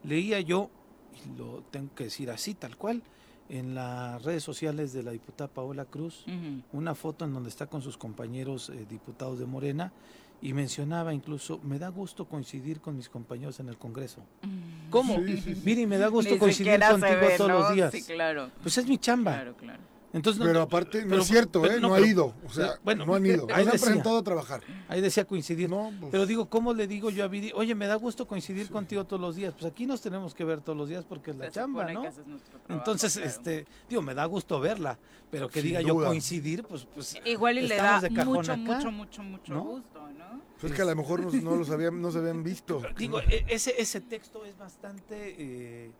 leía 0.03 0.41
yo, 0.41 0.71
y 1.25 1.35
lo 1.39 1.63
tengo 1.71 1.95
que 1.95 2.05
decir 2.05 2.31
así, 2.31 2.55
tal 2.55 2.77
cual, 2.77 3.03
en 3.49 3.75
las 3.75 4.23
redes 4.23 4.43
sociales 4.43 4.93
de 4.93 5.03
la 5.03 5.13
diputada 5.13 5.49
Paola 5.49 5.85
Cruz, 5.85 6.25
una 6.73 6.95
foto 6.95 7.25
en 7.25 7.35
donde 7.35 7.49
está 7.49 7.67
con 7.67 7.83
sus 7.83 7.97
compañeros 7.97 8.71
eh, 8.71 8.87
diputados 8.89 9.39
de 9.39 9.47
Morena 9.47 9.93
y 10.43 10.53
mencionaba 10.53 11.15
incluso, 11.15 11.61
me 11.63 11.79
da 11.79 11.89
gusto 11.89 12.27
coincidir 12.27 12.81
con 12.81 12.97
mis 12.97 13.09
compañeros 13.09 13.59
en 13.61 13.69
el 13.69 13.79
Congreso. 13.79 14.21
Mm. 14.43 14.91
¿Cómo? 14.91 15.17
Sí, 15.17 15.39
sí, 15.39 15.55
sí. 15.55 15.63
Mire, 15.65 15.87
me 15.87 15.99
da 15.99 16.09
gusto 16.09 16.33
Ni 16.33 16.39
coincidir 16.39 16.79
contigo 16.79 17.21
ve, 17.21 17.37
todos 17.37 17.51
¿no? 17.51 17.59
los 17.61 17.75
días. 17.75 17.93
Sí, 17.93 18.03
claro. 18.03 18.51
Pues 18.63 18.77
es 18.79 18.87
mi 18.87 18.99
chamba. 18.99 19.33
Claro, 19.33 19.57
claro. 19.57 19.81
Entonces, 20.17 20.41
no- 20.41 20.47
Pero 20.47 20.63
aparte, 20.63 21.03
no 21.03 21.09
pero- 21.11 21.23
es 21.23 21.29
cierto, 21.29 21.63
pero 21.63 21.75
¿eh? 21.75 21.81
No, 21.81 21.93
ha 21.93 21.97
pero- 21.97 22.07
ido. 22.07 22.35
O 22.47 22.53
sea, 22.53 22.75
bueno, 22.83 23.05
no 23.07 23.15
han 23.15 23.25
ido. 23.27 23.47
No 23.47 23.55
ahí 23.55 23.63
se 23.65 23.69
han 23.69 23.73
decía. 23.73 23.87
presentado 23.87 24.19
a 24.19 24.23
trabajar. 24.23 24.61
Ahí 24.89 25.01
decía 25.01 25.25
coincidir. 25.27 25.69
No, 25.71 25.93
pues- 26.01 26.11
Pero 26.11 26.27
digo, 26.27 26.49
¿cómo 26.49 26.73
le 26.75 26.87
digo 26.87 27.11
yo 27.11 27.25
a 27.25 27.29
Viri? 27.29 27.53
Oye, 27.55 27.75
me 27.75 27.87
da 27.87 27.95
gusto 27.97 28.27
coincidir 28.27 28.71
contigo 28.71 29.05
todos 29.05 29.21
los 29.21 29.37
días. 29.37 29.53
Pues 29.53 29.67
aquí 29.71 29.87
nos 29.87 30.01
tenemos 30.01 30.35
que 30.35 30.45
ver 30.45 30.61
todos 30.61 30.77
los 30.77 30.89
días 30.89 31.05
porque 31.05 31.31
es 31.33 31.37
la 31.37 31.45
Se 31.47 31.53
chamba, 31.53 31.85
¿no? 31.93 32.01
trabajo, 32.03 32.21
Entonces, 32.69 33.13
claro. 33.15 33.29
este, 33.29 33.67
digo, 33.89 34.03
me 34.03 34.15
da 34.15 34.25
gusto 34.25 34.59
verla, 34.61 34.99
pero 35.31 35.49
que 35.49 35.61
Sin 35.61 35.69
diga 35.69 35.81
yo 35.83 35.95
coincidir, 35.95 36.65
pues, 36.65 36.87
pues 36.95 37.17
Igual 37.25 37.59
y 37.59 37.69
le 37.69 37.77
da 37.77 38.01
de 38.01 38.11
mucho, 38.11 38.41
acá. 38.53 38.57
mucho, 38.57 38.91
mucho, 38.91 39.23
mucho 39.23 39.53
¿no? 39.55 39.63
gusto, 39.65 40.01
¿no? 40.19 40.41
Pues 40.61 40.73
es 40.73 40.77
que 40.77 40.83
a 40.83 40.87
lo 40.87 40.97
mejor 40.97 41.21
no, 41.21 41.31
no 41.43 41.57
los 41.57 41.69
habían, 41.69 42.01
no 42.01 42.11
se 42.11 42.19
habían 42.19 42.43
visto. 42.43 42.81
Digo, 42.97 43.21
e- 43.21 43.45
ese, 43.49 43.75
ese 43.79 44.01
texto 44.01 44.45
es 44.47 44.57
bastante, 44.57 45.35
eh, 45.39 45.91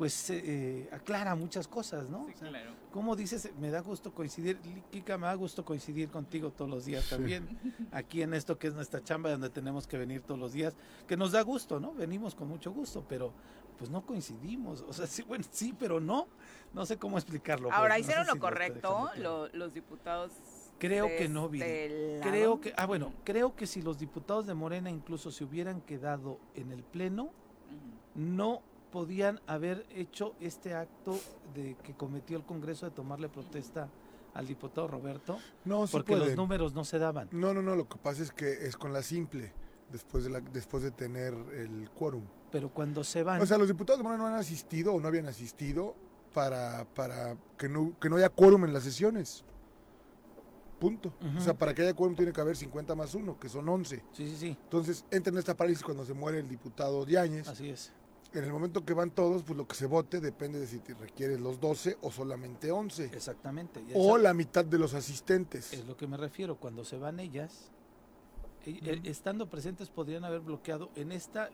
pues, 0.00 0.30
eh, 0.30 0.88
aclara 0.92 1.34
muchas 1.34 1.68
cosas, 1.68 2.08
¿no? 2.08 2.24
Sí, 2.28 2.32
O 2.34 2.38
sea, 2.38 2.48
claro. 2.48 2.70
¿Cómo 2.90 3.14
dices? 3.16 3.50
Me 3.60 3.68
da 3.70 3.80
gusto 3.80 4.14
coincidir, 4.14 4.58
Kika, 4.90 5.18
me 5.18 5.26
da 5.26 5.34
gusto 5.34 5.62
coincidir 5.62 6.08
contigo 6.08 6.50
todos 6.52 6.70
los 6.70 6.86
días 6.86 7.06
también, 7.10 7.46
aquí 7.92 8.22
en 8.22 8.32
esto 8.32 8.58
que 8.58 8.68
es 8.68 8.72
nuestra 8.74 9.04
chamba, 9.04 9.30
donde 9.30 9.50
tenemos 9.50 9.86
que 9.86 9.98
venir 9.98 10.22
todos 10.22 10.40
los 10.40 10.54
días, 10.54 10.74
que 11.06 11.18
nos 11.18 11.32
da 11.32 11.42
gusto, 11.42 11.80
¿no? 11.80 11.92
Venimos 11.92 12.34
con 12.34 12.48
mucho 12.48 12.72
gusto, 12.72 13.04
pero 13.06 13.34
pues 13.76 13.90
no 13.90 14.00
coincidimos, 14.06 14.80
o 14.88 14.92
sea, 14.94 15.06
sí, 15.06 15.20
bueno, 15.20 15.44
sí, 15.50 15.74
pero 15.78 16.00
no, 16.00 16.28
no 16.72 16.86
sé 16.86 16.96
cómo 16.96 17.18
explicarlo. 17.18 17.68
pues, 17.68 17.78
Ahora, 17.78 17.90
no 17.90 17.94
sé 17.96 18.00
¿hicieron 18.00 18.24
si 18.24 18.32
lo 18.32 18.40
correcto 18.40 19.10
lo- 19.18 19.48
los 19.48 19.74
diputados? 19.74 20.32
Creo 20.78 21.08
de 21.08 21.16
que 21.16 21.28
no, 21.28 21.46
Viri. 21.50 21.62
este? 21.66 22.20
Creo 22.26 22.58
que, 22.58 22.72
ah, 22.78 22.86
bueno, 22.86 23.12
creo 23.22 23.54
que 23.54 23.66
si 23.66 23.82
los 23.82 23.98
diputados 23.98 24.46
de 24.46 24.54
Morena 24.54 24.88
incluso 24.88 25.30
se 25.30 25.44
hubieran 25.44 25.82
quedado 25.82 26.38
en 26.54 26.72
el 26.72 26.82
Pleno, 26.84 27.28
no 28.14 28.62
podían 28.90 29.40
haber 29.46 29.86
hecho 29.90 30.34
este 30.40 30.74
acto 30.74 31.18
de 31.54 31.76
que 31.82 31.94
cometió 31.94 32.36
el 32.36 32.44
Congreso 32.44 32.86
de 32.86 32.92
tomarle 32.92 33.28
protesta 33.28 33.88
al 34.34 34.46
diputado 34.46 34.86
Roberto, 34.86 35.38
No, 35.64 35.86
sí 35.86 35.92
porque 35.92 36.16
los 36.16 36.36
números 36.36 36.74
no 36.74 36.84
se 36.84 36.98
daban. 36.98 37.28
No, 37.32 37.52
no, 37.52 37.62
no, 37.62 37.74
lo 37.74 37.88
que 37.88 37.98
pasa 37.98 38.22
es 38.22 38.30
que 38.30 38.66
es 38.66 38.76
con 38.76 38.92
la 38.92 39.02
simple, 39.02 39.52
después 39.90 40.24
de, 40.24 40.30
la, 40.30 40.40
después 40.40 40.82
de 40.82 40.90
tener 40.90 41.34
el 41.54 41.90
quórum. 41.90 42.24
Pero 42.52 42.68
cuando 42.72 43.02
se 43.04 43.22
van, 43.22 43.40
O 43.40 43.46
sea, 43.46 43.58
los 43.58 43.68
diputados 43.68 43.98
de 43.98 44.04
Morena 44.04 44.22
no 44.22 44.28
han 44.28 44.38
asistido 44.38 44.94
o 44.94 45.00
no 45.00 45.08
habían 45.08 45.26
asistido 45.26 45.94
para, 46.32 46.84
para 46.94 47.36
que, 47.58 47.68
no, 47.68 47.98
que 48.00 48.08
no 48.08 48.16
haya 48.16 48.28
quórum 48.28 48.64
en 48.64 48.72
las 48.72 48.84
sesiones. 48.84 49.44
Punto. 50.78 51.12
O 51.36 51.40
sea, 51.40 51.52
para 51.52 51.74
que 51.74 51.82
haya 51.82 51.92
quórum 51.92 52.14
tiene 52.14 52.32
que 52.32 52.40
haber 52.40 52.56
50 52.56 52.94
más 52.94 53.14
1, 53.14 53.38
que 53.38 53.48
son 53.50 53.68
11. 53.68 53.96
sí, 54.12 54.28
sí, 54.28 54.36
sí, 54.36 54.56
Entonces, 54.62 55.04
entra 55.10 55.30
en 55.30 55.38
esta 55.38 55.54
parálisis 55.54 55.84
cuando 55.84 56.06
se 56.06 56.14
muere 56.14 56.38
el 56.38 56.48
diputado 56.48 57.04
Diáñez. 57.04 57.48
así 57.48 57.68
es. 57.68 57.92
En 58.32 58.44
el 58.44 58.52
momento 58.52 58.84
que 58.84 58.94
van 58.94 59.10
todos, 59.10 59.42
pues 59.42 59.56
lo 59.56 59.66
que 59.66 59.74
se 59.74 59.86
vote 59.86 60.20
depende 60.20 60.60
de 60.60 60.66
si 60.68 60.78
te 60.78 60.94
requieres 60.94 61.40
los 61.40 61.58
12 61.58 61.98
o 62.02 62.12
solamente 62.12 62.70
11. 62.70 63.06
Exactamente. 63.06 63.82
O 63.94 64.16
la 64.18 64.32
mitad 64.34 64.64
de 64.64 64.78
los 64.78 64.94
asistentes. 64.94 65.72
Es 65.72 65.84
lo 65.84 65.96
que 65.96 66.06
me 66.06 66.16
refiero, 66.16 66.56
cuando 66.56 66.84
se 66.84 66.96
van 66.96 67.18
ellas, 67.18 67.72
e- 68.64 68.78
e- 68.84 69.10
estando 69.10 69.50
presentes 69.50 69.90
podrían 69.90 70.24
haber 70.24 70.40
bloqueado 70.40 70.90
en 70.94 71.10
esta, 71.10 71.50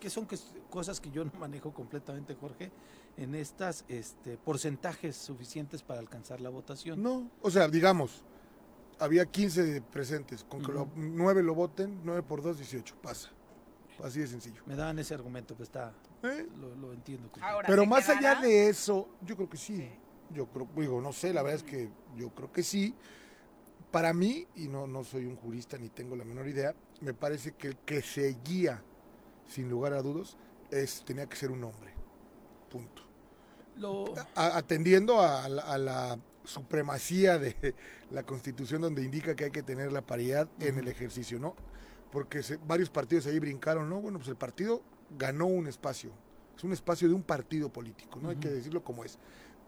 que 0.00 0.08
son 0.08 0.26
cosas 0.70 0.98
que 1.00 1.10
yo 1.10 1.24
no 1.26 1.32
manejo 1.38 1.74
completamente, 1.74 2.34
Jorge, 2.36 2.70
en 3.18 3.34
estas 3.34 3.84
este, 3.88 4.38
porcentajes 4.38 5.14
suficientes 5.16 5.82
para 5.82 6.00
alcanzar 6.00 6.40
la 6.40 6.48
votación. 6.48 7.02
No, 7.02 7.30
o 7.42 7.50
sea, 7.50 7.68
digamos, 7.68 8.22
había 8.98 9.26
15 9.26 9.82
presentes, 9.82 10.42
con 10.44 10.60
que 10.62 10.70
Ujú. 10.70 10.78
lo- 10.78 10.90
9 10.96 11.42
lo 11.42 11.54
voten, 11.54 12.00
9 12.02 12.22
por 12.22 12.40
2, 12.42 12.56
18, 12.58 12.96
pasa. 13.02 13.28
Así 14.02 14.20
de 14.20 14.26
sencillo. 14.28 14.62
Me 14.66 14.76
daban 14.76 14.98
ese 14.98 15.14
argumento, 15.14 15.56
que 15.56 15.62
está, 15.64 15.92
¿Eh? 16.22 16.46
lo, 16.60 16.74
lo 16.76 16.92
entiendo. 16.92 17.30
Ahora, 17.40 17.66
Pero 17.66 17.82
¿se 17.82 17.88
más 17.88 18.08
allá 18.08 18.36
de 18.40 18.68
eso, 18.68 19.08
yo 19.22 19.34
creo 19.36 19.48
que 19.48 19.56
sí. 19.56 19.76
Sí. 19.76 19.90
Yo 20.34 20.46
creo, 20.46 20.68
digo, 20.76 21.00
no 21.00 21.12
sé, 21.12 21.32
la 21.32 21.42
verdad 21.42 21.56
es 21.56 21.62
que 21.64 21.88
yo 22.16 22.30
creo 22.30 22.52
que 22.52 22.62
sí. 22.62 22.94
Para 23.90 24.12
mí, 24.12 24.46
y 24.56 24.68
no, 24.68 24.86
no 24.86 25.02
soy 25.02 25.24
un 25.24 25.36
jurista 25.36 25.78
ni 25.78 25.88
tengo 25.88 26.14
la 26.16 26.24
menor 26.24 26.46
idea, 26.48 26.74
me 27.00 27.14
parece 27.14 27.52
que 27.52 27.68
el 27.68 27.76
que 27.78 28.02
se 28.02 28.36
guía, 28.44 28.82
sin 29.46 29.70
lugar 29.70 29.94
a 29.94 30.02
dudas, 30.02 30.36
es, 30.70 31.02
tenía 31.06 31.26
que 31.26 31.36
ser 31.36 31.50
un 31.50 31.64
hombre. 31.64 31.94
Punto. 32.70 33.02
Lo- 33.78 34.12
A- 34.34 34.58
atendiendo 34.58 35.20
a, 35.22 35.48
la- 35.48 35.62
a 35.62 35.78
la 35.78 36.18
supremacía 36.44 37.38
de 37.38 37.74
la 38.10 38.22
constitución 38.24 38.82
donde 38.82 39.02
indica 39.02 39.34
que 39.34 39.44
hay 39.44 39.50
que 39.50 39.62
tener 39.62 39.90
la 39.92 40.02
paridad 40.02 40.48
en 40.60 40.78
el 40.78 40.88
ejercicio, 40.88 41.38
¿no? 41.38 41.54
Porque 42.10 42.42
se- 42.42 42.56
varios 42.56 42.90
partidos 42.90 43.26
ahí 43.26 43.38
brincaron, 43.38 43.88
¿no? 43.88 44.00
Bueno, 44.00 44.18
pues 44.18 44.28
el 44.28 44.36
partido 44.36 44.82
ganó 45.18 45.46
un 45.46 45.66
espacio, 45.66 46.10
es 46.56 46.64
un 46.64 46.72
espacio 46.72 47.08
de 47.08 47.14
un 47.14 47.22
partido 47.22 47.70
político, 47.70 48.18
¿no? 48.20 48.30
Hay 48.30 48.36
que 48.36 48.48
decirlo 48.48 48.82
como 48.82 49.04
es. 49.04 49.18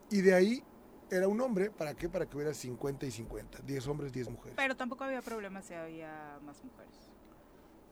Y 0.09 0.21
de 0.21 0.33
ahí 0.33 0.63
era 1.09 1.27
un 1.27 1.39
hombre, 1.41 1.69
¿para 1.71 1.93
qué? 1.93 2.09
Para 2.09 2.25
que 2.25 2.35
hubiera 2.35 2.53
50 2.53 3.05
y 3.05 3.11
50, 3.11 3.59
10 3.59 3.87
hombres, 3.87 4.11
10 4.11 4.29
mujeres. 4.29 4.53
Pero 4.55 4.75
tampoco 4.75 5.03
había 5.03 5.21
problema 5.21 5.61
si 5.61 5.73
había 5.73 6.39
más 6.43 6.63
mujeres. 6.63 7.11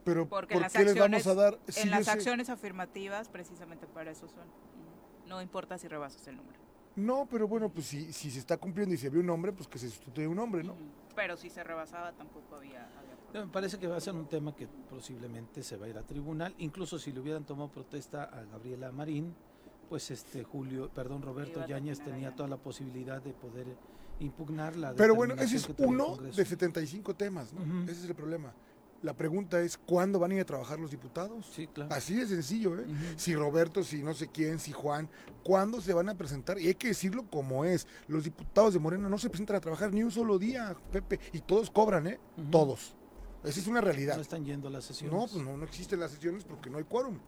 Pero 0.04 0.28
Porque 0.28 0.54
¿por 0.54 0.56
en 0.56 0.62
las 0.62 0.72
qué 0.72 0.84
les 0.84 0.94
vamos 0.96 1.26
acciones, 1.26 1.26
a 1.26 1.34
dar? 1.34 1.58
Sí, 1.68 1.80
en 1.80 1.90
las 1.90 2.04
sé. 2.06 2.10
acciones 2.12 2.48
afirmativas, 2.50 3.28
precisamente 3.28 3.86
para 3.86 4.10
eso 4.10 4.28
son. 4.28 4.48
No 5.26 5.40
importa 5.42 5.78
si 5.78 5.86
rebasas 5.86 6.26
el 6.26 6.36
número. 6.36 6.58
No, 6.96 7.26
pero 7.30 7.46
bueno, 7.46 7.68
pues 7.68 7.86
si, 7.86 8.12
si 8.12 8.30
se 8.30 8.38
está 8.40 8.56
cumpliendo 8.56 8.94
y 8.94 8.98
se 8.98 9.10
ve 9.10 9.20
un 9.20 9.30
hombre, 9.30 9.52
pues 9.52 9.68
que 9.68 9.78
se 9.78 9.88
sustituya 9.88 10.28
un 10.28 10.38
hombre, 10.38 10.64
¿no? 10.64 10.74
Pero 11.14 11.36
si 11.36 11.48
se 11.50 11.62
rebasaba, 11.62 12.12
tampoco 12.12 12.56
había. 12.56 12.88
Me 13.32 13.46
parece 13.46 13.78
que 13.78 13.86
va 13.86 13.96
a 13.96 14.00
ser 14.00 14.14
un 14.14 14.26
tema 14.26 14.54
que 14.54 14.66
posiblemente 14.66 15.62
se 15.62 15.76
va 15.76 15.86
a 15.86 15.88
ir 15.88 15.98
a 15.98 16.02
tribunal, 16.02 16.54
incluso 16.58 16.98
si 16.98 17.12
le 17.12 17.20
hubieran 17.20 17.44
tomado 17.44 17.70
protesta 17.70 18.24
a 18.24 18.42
Gabriela 18.44 18.90
Marín, 18.92 19.34
pues 19.88 20.10
este 20.10 20.44
Julio, 20.44 20.90
perdón, 20.94 21.22
Roberto 21.22 21.66
Yáñez 21.66 22.00
tenía 22.00 22.34
toda 22.34 22.48
la 22.48 22.56
posibilidad 22.56 23.20
de 23.22 23.32
poder 23.32 23.66
impugnar 24.20 24.76
la 24.76 24.94
Pero 24.94 25.14
bueno, 25.14 25.34
ese 25.34 25.56
es 25.56 25.68
uno 25.78 26.16
de 26.16 26.44
75 26.44 27.14
temas, 27.14 27.52
¿no? 27.52 27.62
Ujú. 27.62 27.90
Ese 27.90 28.02
es 28.02 28.04
el 28.04 28.14
problema. 28.14 28.52
La 29.02 29.14
pregunta 29.14 29.60
es, 29.62 29.78
¿cuándo 29.78 30.18
van 30.18 30.32
a 30.32 30.34
ir 30.34 30.40
a 30.42 30.44
trabajar 30.44 30.78
los 30.78 30.90
diputados? 30.90 31.46
Sí, 31.46 31.66
claro. 31.66 31.92
Así 31.94 32.14
de 32.14 32.26
sencillo, 32.26 32.78
¿eh? 32.78 32.84
Si 33.16 33.34
Roberto, 33.34 33.82
si 33.82 34.02
no 34.02 34.12
sé 34.12 34.28
quién, 34.28 34.58
si 34.58 34.72
Juan, 34.72 35.08
¿cuándo 35.42 35.80
se 35.80 35.94
van 35.94 36.10
a 36.10 36.14
presentar? 36.14 36.60
Y 36.60 36.68
hay 36.68 36.74
que 36.74 36.88
decirlo 36.88 37.24
como 37.30 37.64
es. 37.64 37.86
Los 38.08 38.24
diputados 38.24 38.74
de 38.74 38.78
Morena 38.78 39.08
no 39.08 39.16
se 39.16 39.30
presentan 39.30 39.56
a 39.56 39.60
trabajar 39.60 39.92
ni 39.94 40.02
un 40.02 40.10
solo 40.10 40.38
día, 40.38 40.76
Pepe. 40.92 41.18
Y 41.32 41.40
todos 41.40 41.70
cobran, 41.70 42.08
¿eh? 42.08 42.20
Todos. 42.50 42.94
Esa 43.44 43.60
es 43.60 43.66
una 43.66 43.80
No 43.80 43.86
realidad. 43.86 44.20
están 44.20 44.44
yendo 44.44 44.68
a 44.68 44.70
las 44.70 44.84
sesiones. 44.84 45.14
No, 45.18 45.26
pues 45.26 45.42
no, 45.44 45.56
no 45.56 45.64
existen 45.64 46.00
las 46.00 46.10
sesiones 46.10 46.44
porque 46.44 46.68
no 46.70 46.78
hay 46.78 46.84
quórum. 46.84 47.18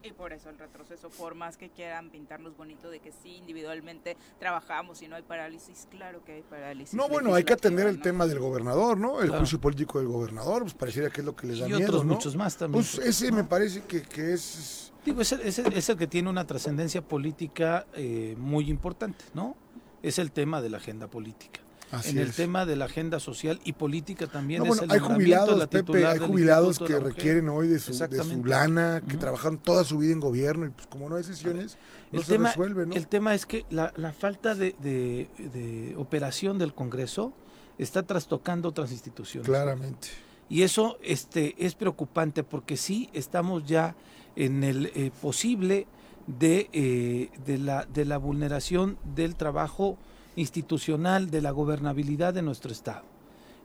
Y 0.00 0.12
por 0.12 0.32
eso 0.32 0.48
el 0.48 0.56
retroceso, 0.58 1.10
por 1.10 1.34
más 1.34 1.56
que 1.56 1.70
quieran 1.70 2.08
pintarnos 2.10 2.56
bonito 2.56 2.88
de 2.88 3.00
que 3.00 3.10
sí, 3.10 3.34
individualmente 3.34 4.16
trabajamos 4.38 5.02
y 5.02 5.08
no 5.08 5.16
hay 5.16 5.22
parálisis, 5.22 5.88
claro 5.90 6.24
que 6.24 6.34
hay 6.34 6.42
parálisis. 6.42 6.94
No, 6.94 7.08
bueno, 7.08 7.34
hay 7.34 7.42
que 7.42 7.52
atender 7.54 7.88
el 7.88 7.96
¿no? 7.96 8.02
tema 8.02 8.26
del 8.28 8.38
gobernador, 8.38 8.96
¿no? 8.96 9.18
El 9.20 9.26
Claro. 9.26 9.40
juicio 9.40 9.60
político 9.60 9.98
del 9.98 10.06
gobernador, 10.06 10.62
pues 10.62 10.74
pareciera 10.74 11.10
que 11.10 11.20
es 11.20 11.24
lo 11.26 11.34
que 11.34 11.48
les 11.48 11.58
da 11.58 11.66
y 11.66 11.72
miedo, 11.72 11.88
otros 11.88 12.04
¿no? 12.04 12.14
muchos 12.14 12.36
más 12.36 12.56
también. 12.56 12.84
Pues 12.84 13.04
ese 13.04 13.32
me 13.32 13.42
parece 13.42 13.82
que, 13.82 14.02
que 14.02 14.34
es... 14.34 14.92
Digo, 15.04 15.20
es 15.20 15.32
el, 15.32 15.40
es 15.40 15.58
el- 15.58 15.72
es 15.72 15.88
el 15.88 15.96
que 15.96 16.06
tiene 16.06 16.30
una 16.30 16.46
trascendencia 16.46 17.02
política 17.02 17.84
eh, 17.94 18.36
muy 18.38 18.70
importante, 18.70 19.24
¿no? 19.34 19.56
Es 20.00 20.20
el 20.20 20.30
tema 20.30 20.62
de 20.62 20.70
la 20.70 20.76
agenda 20.76 21.08
política. 21.08 21.60
Así 21.90 22.10
en 22.10 22.18
el 22.18 22.28
es. 22.28 22.36
tema 22.36 22.66
de 22.66 22.76
la 22.76 22.84
agenda 22.84 23.18
social 23.18 23.60
y 23.64 23.72
política 23.72 24.26
también 24.26 24.58
No, 24.58 24.64
es 24.64 24.68
bueno, 24.68 24.82
el 24.84 24.90
hay 24.90 24.98
jubilados, 24.98 25.58
la 25.58 25.66
Pepe, 25.68 26.06
hay 26.06 26.18
jubilados 26.18 26.78
que 26.78 26.98
requieren 26.98 27.48
hoy 27.48 27.68
de 27.68 27.78
su, 27.78 27.92
de 27.92 28.22
su 28.22 28.44
lana, 28.44 29.00
que 29.00 29.12
Ujú. 29.14 29.18
trabajaron 29.20 29.58
toda 29.58 29.84
su 29.84 29.98
vida 29.98 30.12
en 30.12 30.20
gobierno 30.20 30.66
y 30.66 30.70
pues 30.70 30.86
como 30.86 31.08
no 31.08 31.16
hay 31.16 31.24
sesiones, 31.24 31.78
no 32.12 32.18
el 32.20 32.24
se 32.26 32.32
tema, 32.32 32.48
resuelve, 32.50 32.86
¿no? 32.86 32.94
El 32.94 33.06
tema 33.08 33.34
es 33.34 33.46
que 33.46 33.64
la, 33.70 33.92
la 33.96 34.12
falta 34.12 34.54
de, 34.54 34.74
de- 34.82 35.28
de 35.38 35.94
operación 35.96 36.58
del 36.58 36.74
Congreso 36.74 37.32
está 37.78 38.02
trastocando 38.02 38.68
otras 38.68 38.92
instituciones. 38.92 39.48
Claramente. 39.48 40.08
Y 40.50 40.62
eso 40.62 40.98
este, 41.02 41.54
es 41.58 41.74
preocupante 41.74 42.42
porque 42.44 42.76
sí 42.76 43.08
estamos 43.12 43.64
ya 43.66 43.94
en 44.36 44.62
el 44.64 44.86
eh, 44.94 45.10
posible 45.22 45.86
de, 46.26 46.68
eh, 46.72 47.30
de, 47.46 47.56
la, 47.58 47.84
de 47.86 48.04
la 48.04 48.18
vulneración 48.18 48.98
del 49.14 49.36
trabajo 49.36 49.96
institucional, 50.38 51.30
de 51.30 51.42
la 51.42 51.50
gobernabilidad 51.50 52.32
de 52.32 52.42
nuestro 52.42 52.70
Estado. 52.70 53.02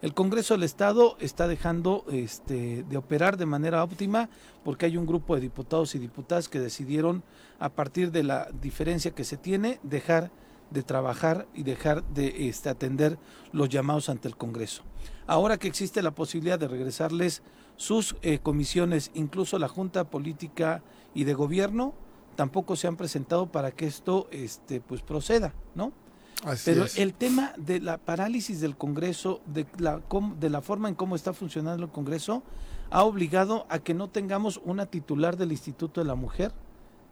El 0.02 0.14
Congreso 0.14 0.56
del 0.56 0.64
Estado 0.64 1.16
está 1.20 1.48
dejando 1.48 2.04
este, 2.12 2.84
de 2.84 2.98
operar 2.98 3.38
de 3.38 3.46
manera 3.46 3.84
óptima 3.84 4.30
porque 4.64 4.86
hay 4.86 4.98
un 4.98 5.06
grupo 5.06 5.36
de 5.36 5.42
diputados 5.42 5.96
y 5.96 6.00
diputadas 6.00 6.50
que 6.50 6.60
decidieron, 6.60 7.24
a 7.60 7.70
partir 7.70 8.12
de 8.12 8.24
la 8.24 8.50
diferencia 8.62 9.12
que 9.12 9.24
se 9.24 9.38
tiene, 9.38 9.80
dejar 9.84 10.30
de 10.72 10.84
trabajar 10.84 11.48
y 11.54 11.64
dejar 11.64 12.04
de 12.10 12.50
este, 12.50 12.68
atender 12.68 13.18
los 13.52 13.70
llamados 13.70 14.10
ante 14.10 14.28
el 14.28 14.36
Congreso. 14.36 14.84
Ahora 15.28 15.58
que 15.58 15.70
existe 15.70 16.02
la 16.02 16.12
posibilidad 16.12 16.60
de 16.60 16.68
regresarles 16.68 17.44
sus 17.78 18.18
eh, 18.24 18.40
comisiones, 18.40 19.12
incluso 19.14 19.58
la 19.58 19.70
Junta 19.70 20.04
Política 20.04 20.84
y 21.14 21.24
de 21.24 21.34
Gobierno, 21.34 21.94
tampoco 22.36 22.76
se 22.76 22.88
han 22.88 22.98
presentado 22.98 23.52
para 23.52 23.72
que 23.72 23.86
esto 23.86 24.28
este, 24.32 24.82
pues 24.82 25.02
proceda, 25.02 25.54
¿no? 25.76 25.94
Así 26.46 26.64
Pero 26.66 26.86
es. 26.86 26.98
el 26.98 27.14
tema 27.14 27.54
de 27.58 27.80
la 27.80 27.98
parálisis 27.98 28.60
del 28.60 28.76
Congreso, 28.76 29.42
de 29.46 29.66
la, 29.78 30.02
de 30.40 30.50
la 30.50 30.62
forma 30.62 30.90
en 30.90 30.96
cómo 30.96 31.16
está 31.16 31.34
funcionando 31.34 31.84
el 31.86 31.92
Congreso, 31.92 32.44
ha 32.92 33.04
obligado 33.04 33.66
a 33.70 33.80
que 33.80 33.94
no 33.94 34.10
tengamos 34.10 34.60
una 34.66 34.86
titular 34.86 35.38
del 35.38 35.52
Instituto 35.52 36.02
de 36.02 36.08
la 36.08 36.16
Mujer 36.16 36.52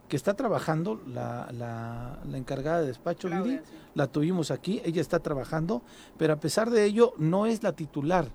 que 0.09 0.17
está 0.17 0.33
trabajando, 0.33 1.01
la, 1.07 1.49
la, 1.53 2.19
la 2.29 2.37
encargada 2.37 2.81
de 2.81 2.87
despacho, 2.87 3.29
Claudia, 3.29 3.53
Viri, 3.59 3.63
sí. 3.65 3.75
la 3.95 4.07
tuvimos 4.07 4.51
aquí, 4.51 4.81
ella 4.83 4.99
está 5.01 5.19
trabajando, 5.19 5.81
pero 6.17 6.33
a 6.33 6.35
pesar 6.35 6.69
de 6.69 6.83
ello 6.83 7.13
no 7.17 7.45
es 7.45 7.63
la 7.63 7.71
titular. 7.71 8.27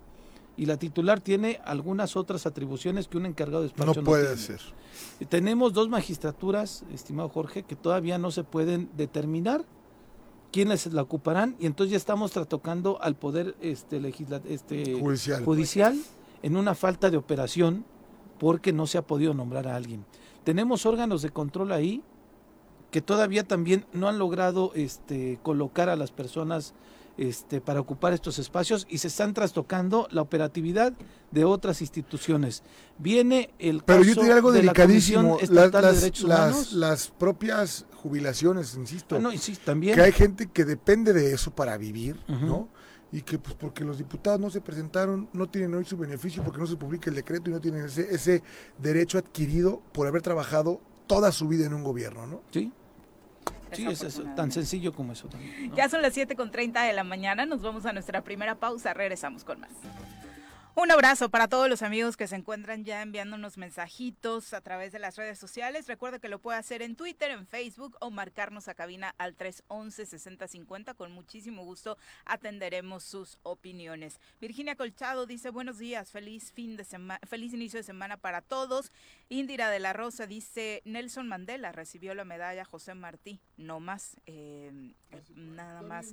Y 0.56 0.64
la 0.64 0.78
titular 0.78 1.20
tiene 1.20 1.60
algunas 1.66 2.16
otras 2.16 2.46
atribuciones 2.46 3.08
que 3.08 3.18
un 3.18 3.26
encargado 3.26 3.60
de 3.60 3.68
despacho 3.68 3.92
No 3.92 4.00
no, 4.00 4.04
puede 4.04 4.24
tiene. 4.36 4.40
ser. 4.40 4.60
Tenemos 5.28 5.74
dos 5.74 5.90
magistraturas, 5.90 6.82
estimado 6.94 7.28
Jorge, 7.28 7.62
que 7.64 7.76
todavía 7.76 8.16
no 8.16 8.30
se 8.30 8.42
pueden 8.42 8.88
determinar 8.96 9.66
quiénes 10.56 10.90
la 10.90 11.02
ocuparán 11.02 11.54
y 11.60 11.66
entonces 11.66 11.90
ya 11.90 11.96
estamos 11.98 12.32
tratando 12.32 12.98
al 13.02 13.14
poder 13.14 13.54
este 13.60 14.00
este 14.48 14.98
Judicial. 14.98 15.44
judicial 15.44 16.00
en 16.42 16.56
una 16.56 16.74
falta 16.74 17.10
de 17.10 17.18
operación 17.18 17.84
porque 18.38 18.72
no 18.72 18.86
se 18.86 18.96
ha 18.96 19.02
podido 19.02 19.34
nombrar 19.34 19.68
a 19.68 19.76
alguien. 19.76 20.06
Tenemos 20.44 20.86
órganos 20.86 21.20
de 21.20 21.28
control 21.28 21.72
ahí 21.72 22.02
que 22.90 23.02
todavía 23.02 23.46
también 23.46 23.84
no 23.92 24.08
han 24.08 24.18
logrado 24.18 24.72
este 24.74 25.38
colocar 25.42 25.90
a 25.90 25.96
las 25.96 26.10
personas 26.10 26.72
este, 27.18 27.60
para 27.60 27.80
ocupar 27.80 28.12
estos 28.12 28.38
espacios 28.38 28.86
y 28.90 28.98
se 28.98 29.08
están 29.08 29.32
trastocando 29.34 30.06
la 30.10 30.22
operatividad 30.22 30.92
de 31.30 31.44
otras 31.44 31.80
instituciones. 31.80 32.62
Viene 32.98 33.54
el 33.58 33.82
Pero 33.82 34.00
caso 34.00 34.08
yo 34.10 34.14
te 34.16 34.20
diré 34.22 34.32
algo 34.34 34.52
de 34.52 34.58
la 34.62 34.72
delicadísimo. 34.72 35.36
Comisión 35.38 35.54
Las, 35.56 35.72
de 35.72 35.82
las- 35.82 36.00
Derechos 36.00 36.28
las- 36.28 36.38
Humanos. 36.40 36.72
las 36.72 37.08
propias 37.08 37.86
jubilaciones, 37.94 38.74
insisto, 38.76 39.16
Ah, 39.16 39.18
no, 39.18 39.30
sí, 39.32 39.56
también. 39.64 39.94
que 39.94 40.02
hay 40.02 40.12
gente 40.12 40.46
que 40.46 40.64
depende 40.64 41.12
de 41.12 41.32
eso 41.32 41.50
para 41.50 41.76
vivir. 41.76 42.16
¿no? 42.28 42.68
Y 43.12 43.22
que 43.22 43.38
pues 43.38 43.54
porque 43.54 43.84
los 43.84 43.98
diputados 43.98 44.38
no 44.40 44.50
se 44.50 44.60
presentaron, 44.60 45.28
no 45.32 45.48
tienen 45.48 45.72
hoy 45.74 45.84
su 45.84 45.96
beneficio 45.96 46.42
porque 46.42 46.58
no 46.58 46.66
se 46.66 46.76
publica 46.76 47.08
el 47.08 47.16
decreto 47.16 47.48
y 47.50 47.52
no 47.52 47.60
tienen 47.60 47.84
ese, 47.86 48.12
ese 48.14 48.42
derecho 48.78 49.16
adquirido 49.16 49.80
por 49.92 50.06
haber 50.08 50.22
trabajado 50.22 50.80
toda 51.06 51.30
su 51.32 51.46
vida 51.48 51.66
en 51.66 51.72
un 51.74 51.84
gobierno, 51.84 52.26
¿no? 52.26 52.42
Sí, 52.50 52.72
sí, 53.72 53.86
es 53.86 54.02
eso, 54.02 54.22
tan 54.34 54.50
sencillo 54.50 54.92
como 54.92 55.12
eso 55.12 55.28
también. 55.28 55.70
¿no? 55.70 55.76
Ya 55.76 55.88
son 55.88 56.02
las 56.02 56.14
7 56.14 56.36
con 56.36 56.50
30 56.50 56.82
de 56.82 56.92
la 56.92 57.04
mañana, 57.04 57.46
nos 57.46 57.62
vamos 57.62 57.86
a 57.86 57.92
nuestra 57.92 58.22
primera 58.22 58.54
pausa, 58.54 58.94
regresamos 58.94 59.44
con 59.44 59.60
más. 59.60 59.70
Un 60.78 60.90
abrazo 60.90 61.30
para 61.30 61.48
todos 61.48 61.70
los 61.70 61.80
amigos 61.80 62.18
que 62.18 62.26
se 62.26 62.36
encuentran 62.36 62.84
ya 62.84 63.00
enviándonos 63.00 63.56
mensajitos 63.56 64.52
a 64.52 64.60
través 64.60 64.92
de 64.92 64.98
las 64.98 65.16
redes 65.16 65.38
sociales. 65.38 65.86
Recuerda 65.86 66.18
que 66.18 66.28
lo 66.28 66.38
puede 66.38 66.58
hacer 66.58 66.82
en 66.82 66.96
Twitter, 66.96 67.30
en 67.30 67.46
Facebook 67.46 67.96
o 67.98 68.10
marcarnos 68.10 68.68
a 68.68 68.74
cabina 68.74 69.14
al 69.16 69.38
311-6050. 69.38 70.94
Con 70.94 71.12
muchísimo 71.12 71.64
gusto 71.64 71.96
atenderemos 72.26 73.04
sus 73.04 73.38
opiniones. 73.42 74.20
Virginia 74.38 74.76
Colchado 74.76 75.24
dice 75.24 75.48
buenos 75.48 75.78
días, 75.78 76.10
feliz 76.10 76.52
fin 76.52 76.76
de 76.76 76.84
semana, 76.84 77.20
feliz 77.26 77.54
inicio 77.54 77.78
de 77.78 77.82
semana 77.82 78.18
para 78.18 78.42
todos. 78.42 78.92
Indira 79.30 79.70
de 79.70 79.80
la 79.80 79.94
Rosa 79.94 80.26
dice 80.26 80.82
Nelson 80.84 81.26
Mandela 81.26 81.72
recibió 81.72 82.14
la 82.14 82.26
medalla 82.26 82.66
José 82.66 82.92
Martí, 82.92 83.40
no 83.56 83.80
más, 83.80 84.18
eh, 84.26 84.92
nada 85.34 85.80
más. 85.80 86.12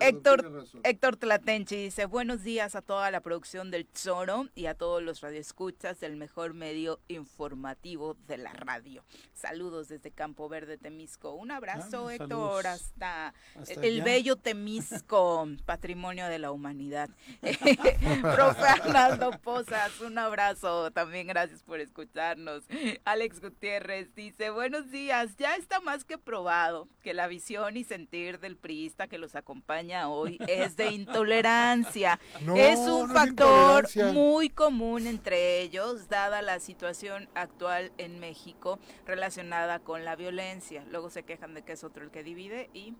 Héctor, 0.00 0.66
Héctor 0.82 1.16
Tlatenchi 1.16 1.76
dice, 1.76 2.06
buenos 2.06 2.42
días 2.42 2.74
a 2.74 2.82
toda 2.82 3.11
la 3.12 3.20
producción 3.20 3.70
del 3.70 3.86
Zoro 3.96 4.48
y 4.54 4.66
a 4.66 4.74
todos 4.74 5.02
los 5.02 5.20
radioescuchas 5.20 6.00
del 6.00 6.16
mejor 6.16 6.54
medio 6.54 6.98
informativo 7.08 8.16
de 8.26 8.38
la 8.38 8.52
radio. 8.52 9.04
Saludos 9.34 9.88
desde 9.88 10.10
Campo 10.10 10.48
Verde, 10.48 10.78
Temisco. 10.78 11.32
Un 11.34 11.50
abrazo, 11.50 12.08
Ah, 12.08 12.14
Héctor, 12.14 12.66
hasta, 12.66 13.34
Hasta 13.54 13.74
el 13.82 13.96
allá. 13.96 14.04
bello 14.04 14.36
Temisco, 14.36 15.46
patrimonio 15.66 16.26
de 16.28 16.38
la 16.38 16.50
humanidad. 16.50 17.10
Profe 17.42 18.62
Arnaldo 18.66 19.30
Pozas, 19.42 20.00
un 20.00 20.18
abrazo. 20.18 20.90
También 20.90 21.26
gracias 21.26 21.62
por 21.62 21.80
escucharnos. 21.80 22.64
Alex 23.04 23.40
Gutiérrez 23.40 24.14
dice, 24.14 24.50
buenos 24.50 24.90
días, 24.90 25.36
ya 25.36 25.56
está 25.56 25.80
más 25.80 26.04
que 26.04 26.18
probado 26.18 26.88
que 27.02 27.14
la 27.14 27.26
visión 27.26 27.76
y 27.76 27.84
sentir 27.84 28.40
del 28.40 28.56
priista 28.56 29.06
que 29.06 29.18
los 29.18 29.34
acompaña 29.34 30.08
hoy 30.08 30.38
es 30.48 30.76
de 30.76 30.92
intolerancia. 30.92 32.18
No, 32.42 32.56
es 32.56 32.78
un 32.78 33.01
no 33.06 33.14
es 33.14 33.20
factor 33.20 33.88
muy 34.12 34.50
común 34.50 35.06
entre 35.06 35.60
ellos, 35.60 36.08
dada 36.08 36.42
la 36.42 36.60
situación 36.60 37.28
actual 37.34 37.92
en 37.98 38.20
México 38.20 38.78
relacionada 39.06 39.78
con 39.78 40.04
la 40.04 40.16
violencia. 40.16 40.84
Luego 40.90 41.10
se 41.10 41.22
quejan 41.22 41.54
de 41.54 41.62
que 41.62 41.72
es 41.72 41.84
otro 41.84 42.04
el 42.04 42.10
que 42.10 42.22
divide 42.22 42.70
y 42.72 42.94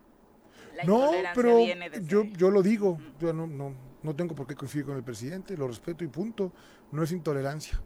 la 0.75 0.85
No, 0.85 1.01
intolerancia 1.01 1.33
pero 1.35 1.57
viene 1.59 1.91
desde 1.91 2.07
yo, 2.07 2.25
yo 2.25 2.51
lo 2.51 2.63
digo, 2.63 2.99
yo 3.21 3.33
no, 3.33 3.47
no, 3.47 3.75
no 4.03 4.17
tengo 4.17 4.35
por 4.35 4.47
qué 4.47 4.55
coincidir 4.55 4.87
con 4.87 4.97
el 4.97 5.03
presidente, 5.03 5.57
lo 5.57 5.69
respeto 5.69 6.05
y 6.05 6.09
punto. 6.09 6.53
No 6.91 7.03
es 7.03 7.13
intolerancia. 7.13 7.81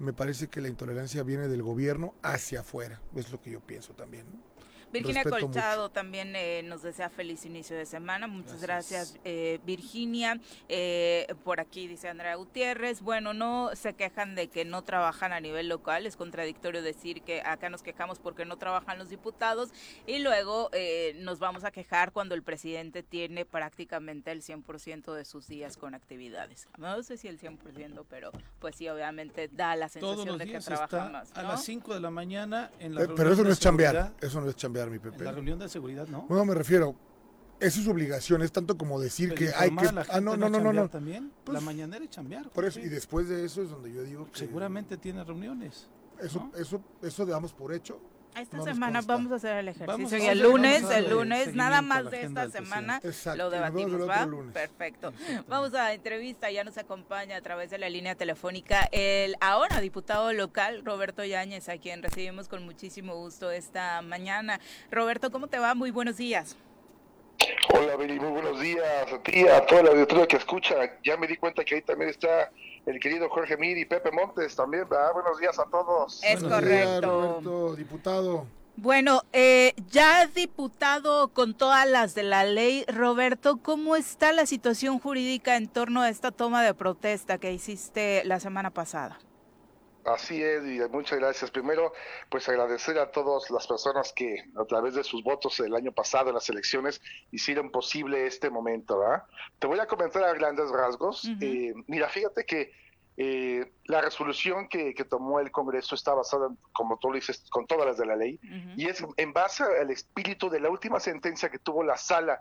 Me 0.00 0.12
parece 0.12 0.48
que 0.48 0.60
la 0.60 0.68
intolerancia 0.68 1.22
viene 1.22 1.48
del 1.48 1.62
gobierno 1.62 2.14
hacia 2.22 2.60
afuera, 2.60 3.00
es 3.14 3.30
lo 3.32 3.40
que 3.40 3.50
yo 3.52 3.60
pienso 3.60 3.94
también. 3.94 4.26
¿no? 4.30 4.57
Virginia 4.92 5.22
Respeto 5.22 5.46
Colchado 5.46 5.88
también 5.90 6.34
eh, 6.36 6.62
nos 6.64 6.82
desea 6.82 7.08
feliz 7.10 7.44
inicio 7.44 7.76
de 7.76 7.86
semana. 7.86 8.26
Muchas 8.26 8.60
gracias, 8.62 9.12
Gracias. 9.12 9.20
eh, 9.24 9.60
Virginia. 9.64 10.40
Eh, 10.68 11.26
por 11.44 11.60
aquí 11.60 11.86
dice 11.86 12.08
Andrea 12.08 12.34
Gutiérrez. 12.36 13.00
Bueno, 13.02 13.34
no 13.34 13.70
se 13.74 13.94
quejan 13.94 14.34
de 14.34 14.48
que 14.48 14.64
no 14.64 14.82
trabajan 14.82 15.32
a 15.32 15.40
nivel 15.40 15.68
local. 15.68 16.06
Es 16.06 16.16
contradictorio 16.16 16.82
decir 16.82 17.22
que 17.22 17.40
acá 17.42 17.68
nos 17.70 17.82
quejamos 17.82 18.18
porque 18.18 18.44
no 18.44 18.56
trabajan 18.56 18.98
los 18.98 19.08
diputados 19.08 19.70
y 20.06 20.18
luego 20.20 20.70
eh, 20.72 21.14
nos 21.20 21.38
vamos 21.38 21.64
a 21.64 21.70
quejar 21.70 22.12
cuando 22.12 22.34
el 22.34 22.42
presidente 22.42 23.02
tiene 23.02 23.44
prácticamente 23.44 24.30
el 24.30 24.42
100% 24.42 25.12
de 25.14 25.24
sus 25.24 25.46
días 25.48 25.76
con 25.76 25.94
actividades. 25.94 26.68
No 26.78 27.02
sé 27.02 27.16
si 27.16 27.28
el 27.28 27.38
100%, 27.40 28.04
pero 28.08 28.30
pues 28.58 28.76
sí, 28.76 28.88
obviamente 28.88 29.48
da 29.52 29.74
la 29.76 29.88
Todos 29.88 29.92
sensación 30.24 30.28
los 30.28 30.38
de 30.38 30.46
que 30.46 30.60
trabaja 30.60 31.08
más. 31.08 31.32
a 31.36 31.42
las 31.42 31.64
5 31.64 31.94
de 31.94 32.00
la 32.00 32.10
mañana 32.10 32.70
en 32.78 32.94
la 32.94 33.02
Eh, 33.02 33.08
Pero 33.16 33.32
eso 33.32 33.42
no 33.42 33.50
es 33.50 33.58
chambear, 33.58 34.12
eso 34.20 34.40
no 34.40 34.48
es 34.48 34.56
chambear, 34.56 34.77
mi 34.86 34.96
En 34.96 35.02
Pepe. 35.02 35.24
la 35.24 35.32
reunión 35.32 35.58
de 35.58 35.68
seguridad, 35.68 36.06
¿no? 36.08 36.26
No, 36.28 36.44
me 36.44 36.54
refiero, 36.54 36.94
eso 37.60 37.78
es 37.80 37.84
su 37.84 37.90
obligación, 37.90 38.42
es 38.42 38.52
tanto 38.52 38.78
como 38.78 39.00
decir 39.00 39.34
Pero 39.34 39.38
que 39.50 39.56
hay 39.56 39.74
que... 39.74 39.86
Ah, 40.10 40.20
no, 40.20 40.36
no, 40.36 40.48
no, 40.48 40.60
no, 40.60 40.72
no. 40.72 40.88
también. 40.88 41.32
Pues, 41.44 41.54
la 41.54 41.60
mañanera 41.60 42.04
es 42.04 42.10
chambear. 42.10 42.48
Por 42.50 42.64
eso, 42.64 42.78
Jorge. 42.78 42.86
y 42.86 42.90
después 42.94 43.28
de 43.28 43.44
eso 43.44 43.62
es 43.62 43.70
donde 43.70 43.92
yo 43.92 44.02
digo 44.02 44.30
que 44.30 44.38
Seguramente 44.38 44.96
tiene 44.96 45.24
reuniones. 45.24 45.88
eso, 46.20 46.50
¿no? 46.52 46.58
eso, 46.58 46.80
eso 47.02 47.26
damos 47.26 47.52
por 47.52 47.72
hecho. 47.72 48.00
Esta 48.36 48.56
No 48.56 48.64
semana 48.64 49.00
vamos 49.04 49.32
a 49.32 49.36
hacer 49.36 49.58
el 49.58 49.68
ejercicio 49.68 49.86
Vamos 49.86 50.12
y 50.12 50.26
el 50.26 50.40
lunes, 50.40 50.88
el 50.90 51.10
lunes, 51.10 51.54
nada 51.54 51.82
más 51.82 52.10
de 52.10 52.22
esta 52.22 52.48
semana 52.50 53.00
Exacto, 53.02 53.36
lo 53.36 53.50
debatimos, 53.50 54.08
¿va? 54.08 54.28
Perfecto. 54.52 55.12
Vamos 55.48 55.74
a 55.74 55.84
la 55.84 55.92
entrevista, 55.94 56.50
ya 56.50 56.62
nos 56.64 56.78
acompaña 56.78 57.36
a 57.36 57.40
través 57.40 57.70
de 57.70 57.78
la 57.78 57.88
línea 57.88 58.14
telefónica 58.14 58.88
el 58.92 59.36
ahora 59.40 59.80
diputado 59.80 60.32
local 60.32 60.82
Roberto 60.84 61.24
Yáñez, 61.24 61.68
a 61.68 61.78
quien 61.78 62.02
recibimos 62.02 62.48
con 62.48 62.64
muchísimo 62.64 63.14
gusto 63.16 63.50
esta 63.50 64.02
mañana. 64.02 64.60
Roberto, 64.90 65.30
¿cómo 65.30 65.48
te 65.48 65.58
va? 65.58 65.74
Muy 65.74 65.90
buenos 65.90 66.16
días. 66.16 66.56
Hola, 67.72 67.96
Beli, 67.96 68.18
muy 68.18 68.30
buenos 68.30 68.60
días 68.60 69.12
a 69.12 69.22
ti, 69.22 69.46
a 69.46 69.64
toda 69.66 69.84
la 69.84 69.90
auditoría 69.90 70.26
que 70.26 70.36
escucha. 70.36 70.74
Ya 71.04 71.16
me 71.16 71.26
di 71.26 71.36
cuenta 71.36 71.64
que 71.64 71.76
ahí 71.76 71.82
también 71.82 72.10
está 72.10 72.50
el 72.88 73.00
querido 73.00 73.28
Jorge 73.28 73.56
Mir 73.56 73.76
y 73.76 73.84
Pepe 73.84 74.10
Montes 74.10 74.56
también, 74.56 74.88
¿verdad? 74.88 75.12
Buenos 75.12 75.38
días 75.38 75.58
a 75.58 75.64
todos. 75.64 76.20
Es 76.24 76.40
Buenos 76.40 76.60
Buenos 76.60 76.68
días, 76.70 76.86
correcto. 76.86 77.20
Roberto, 77.20 77.76
diputado. 77.76 78.46
Bueno, 78.76 79.22
eh, 79.32 79.74
ya 79.90 80.26
diputado 80.26 81.28
con 81.28 81.54
todas 81.54 81.86
las 81.86 82.14
de 82.14 82.22
la 82.22 82.44
ley, 82.44 82.84
Roberto, 82.86 83.58
¿cómo 83.60 83.96
está 83.96 84.32
la 84.32 84.46
situación 84.46 85.00
jurídica 85.00 85.56
en 85.56 85.66
torno 85.66 86.00
a 86.00 86.08
esta 86.08 86.30
toma 86.30 86.62
de 86.62 86.74
protesta 86.74 87.38
que 87.38 87.52
hiciste 87.52 88.22
la 88.24 88.40
semana 88.40 88.70
pasada? 88.70 89.18
Así 90.08 90.42
es, 90.42 90.64
y 90.64 90.80
muchas 90.90 91.18
gracias. 91.18 91.50
Primero, 91.50 91.92
pues 92.30 92.48
agradecer 92.48 92.98
a 92.98 93.10
todas 93.10 93.50
las 93.50 93.66
personas 93.66 94.12
que 94.12 94.44
a 94.56 94.64
través 94.64 94.94
de 94.94 95.04
sus 95.04 95.22
votos 95.22 95.60
el 95.60 95.74
año 95.74 95.92
pasado 95.92 96.28
en 96.28 96.34
las 96.34 96.48
elecciones 96.48 97.00
hicieron 97.30 97.70
posible 97.70 98.26
este 98.26 98.48
momento, 98.48 98.98
¿verdad? 98.98 99.24
Te 99.58 99.66
voy 99.66 99.78
a 99.78 99.86
comentar 99.86 100.24
a 100.24 100.32
grandes 100.32 100.70
rasgos. 100.70 101.28
Eh, 101.40 101.74
mira, 101.86 102.08
fíjate 102.08 102.44
que 102.46 102.72
eh, 103.18 103.72
la 103.84 104.00
resolución 104.00 104.68
que, 104.68 104.94
que 104.94 105.04
tomó 105.04 105.40
el 105.40 105.50
Congreso 105.50 105.94
está 105.94 106.14
basada, 106.14 106.46
en, 106.46 106.58
como 106.72 106.98
tú 106.98 107.08
lo 107.08 107.16
dices, 107.16 107.44
con 107.50 107.66
todas 107.66 107.86
las 107.86 107.98
de 107.98 108.06
la 108.06 108.16
ley, 108.16 108.38
y 108.76 108.86
es 108.86 109.04
en 109.16 109.32
base 109.32 109.64
al 109.64 109.90
espíritu 109.90 110.48
de 110.48 110.60
la 110.60 110.70
última 110.70 111.00
sentencia 111.00 111.50
que 111.50 111.58
tuvo 111.58 111.82
la 111.82 111.96
sala 111.96 112.40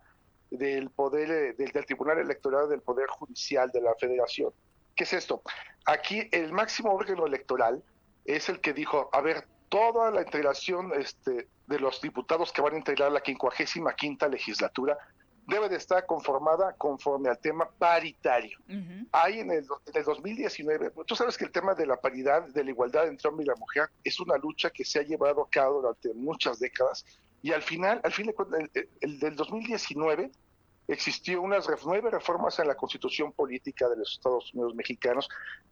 del 0.51 0.89
poder 0.91 1.31
eh, 1.31 1.53
del, 1.53 1.71
del 1.71 1.85
Tribunal 1.85 2.19
Electoral 2.19 2.69
del 2.69 2.81
Poder 2.81 3.07
Judicial 3.07 3.71
de 3.71 3.81
la 3.81 3.93
Federación. 3.95 4.53
¿Qué 4.97 5.05
es 5.05 5.13
esto? 5.13 5.41
Aquí 5.85 6.27
el 6.31 6.51
máximo 6.51 6.91
órgano 6.91 7.25
electoral 7.25 7.81
es 8.25 8.49
el 8.49 8.59
que 8.59 8.73
dijo, 8.73 9.09
a 9.13 9.21
ver, 9.21 9.47
toda 9.69 10.11
la 10.11 10.21
integración 10.21 10.91
este, 10.99 11.47
de 11.67 11.79
los 11.79 12.01
diputados 12.01 12.51
que 12.51 12.61
van 12.61 12.73
a 12.73 12.77
integrar 12.77 13.11
la 13.11 13.21
55 13.23 14.27
legislatura 14.27 14.97
debe 15.45 15.69
de 15.69 15.77
estar 15.77 16.05
conformada 16.05 16.73
conforme 16.73 17.29
al 17.29 17.37
tema 17.39 17.69
paritario 17.77 18.57
hay 19.13 19.39
en 19.39 19.51
el, 19.51 19.65
en 19.85 19.95
el 19.95 20.03
2019, 20.03 20.91
tú 21.05 21.15
sabes 21.15 21.37
que 21.37 21.45
el 21.45 21.51
tema 21.51 21.73
de 21.73 21.85
la 21.85 21.95
paridad, 22.01 22.43
de 22.49 22.63
la 22.65 22.71
igualdad 22.71 23.07
entre 23.07 23.29
hombre 23.29 23.45
y 23.45 23.47
la 23.47 23.55
mujer 23.55 23.89
es 24.03 24.19
una 24.19 24.35
lucha 24.37 24.69
que 24.71 24.83
se 24.83 24.99
ha 24.99 25.03
llevado 25.03 25.41
a 25.43 25.49
cabo 25.49 25.79
durante 25.81 26.13
muchas 26.13 26.59
décadas 26.59 27.05
y 27.41 27.53
al 27.53 27.61
final, 27.61 28.01
al 28.03 28.11
fin 28.11 28.25
de 28.27 28.33
cuentas, 28.33 28.59
el, 28.59 28.69
el- 28.73 28.89
el 28.99 29.19
del 29.19 29.35
2019 29.37 30.31
existió 30.87 31.41
unas 31.41 31.67
nueve 31.85 32.09
reformas 32.09 32.59
en 32.59 32.67
la 32.67 32.75
constitución 32.75 33.33
política 33.33 33.89
de 33.89 33.97
los 33.97 34.13
Estados 34.13 34.53
Unidos 34.53 34.73
mexicanos 34.75 35.27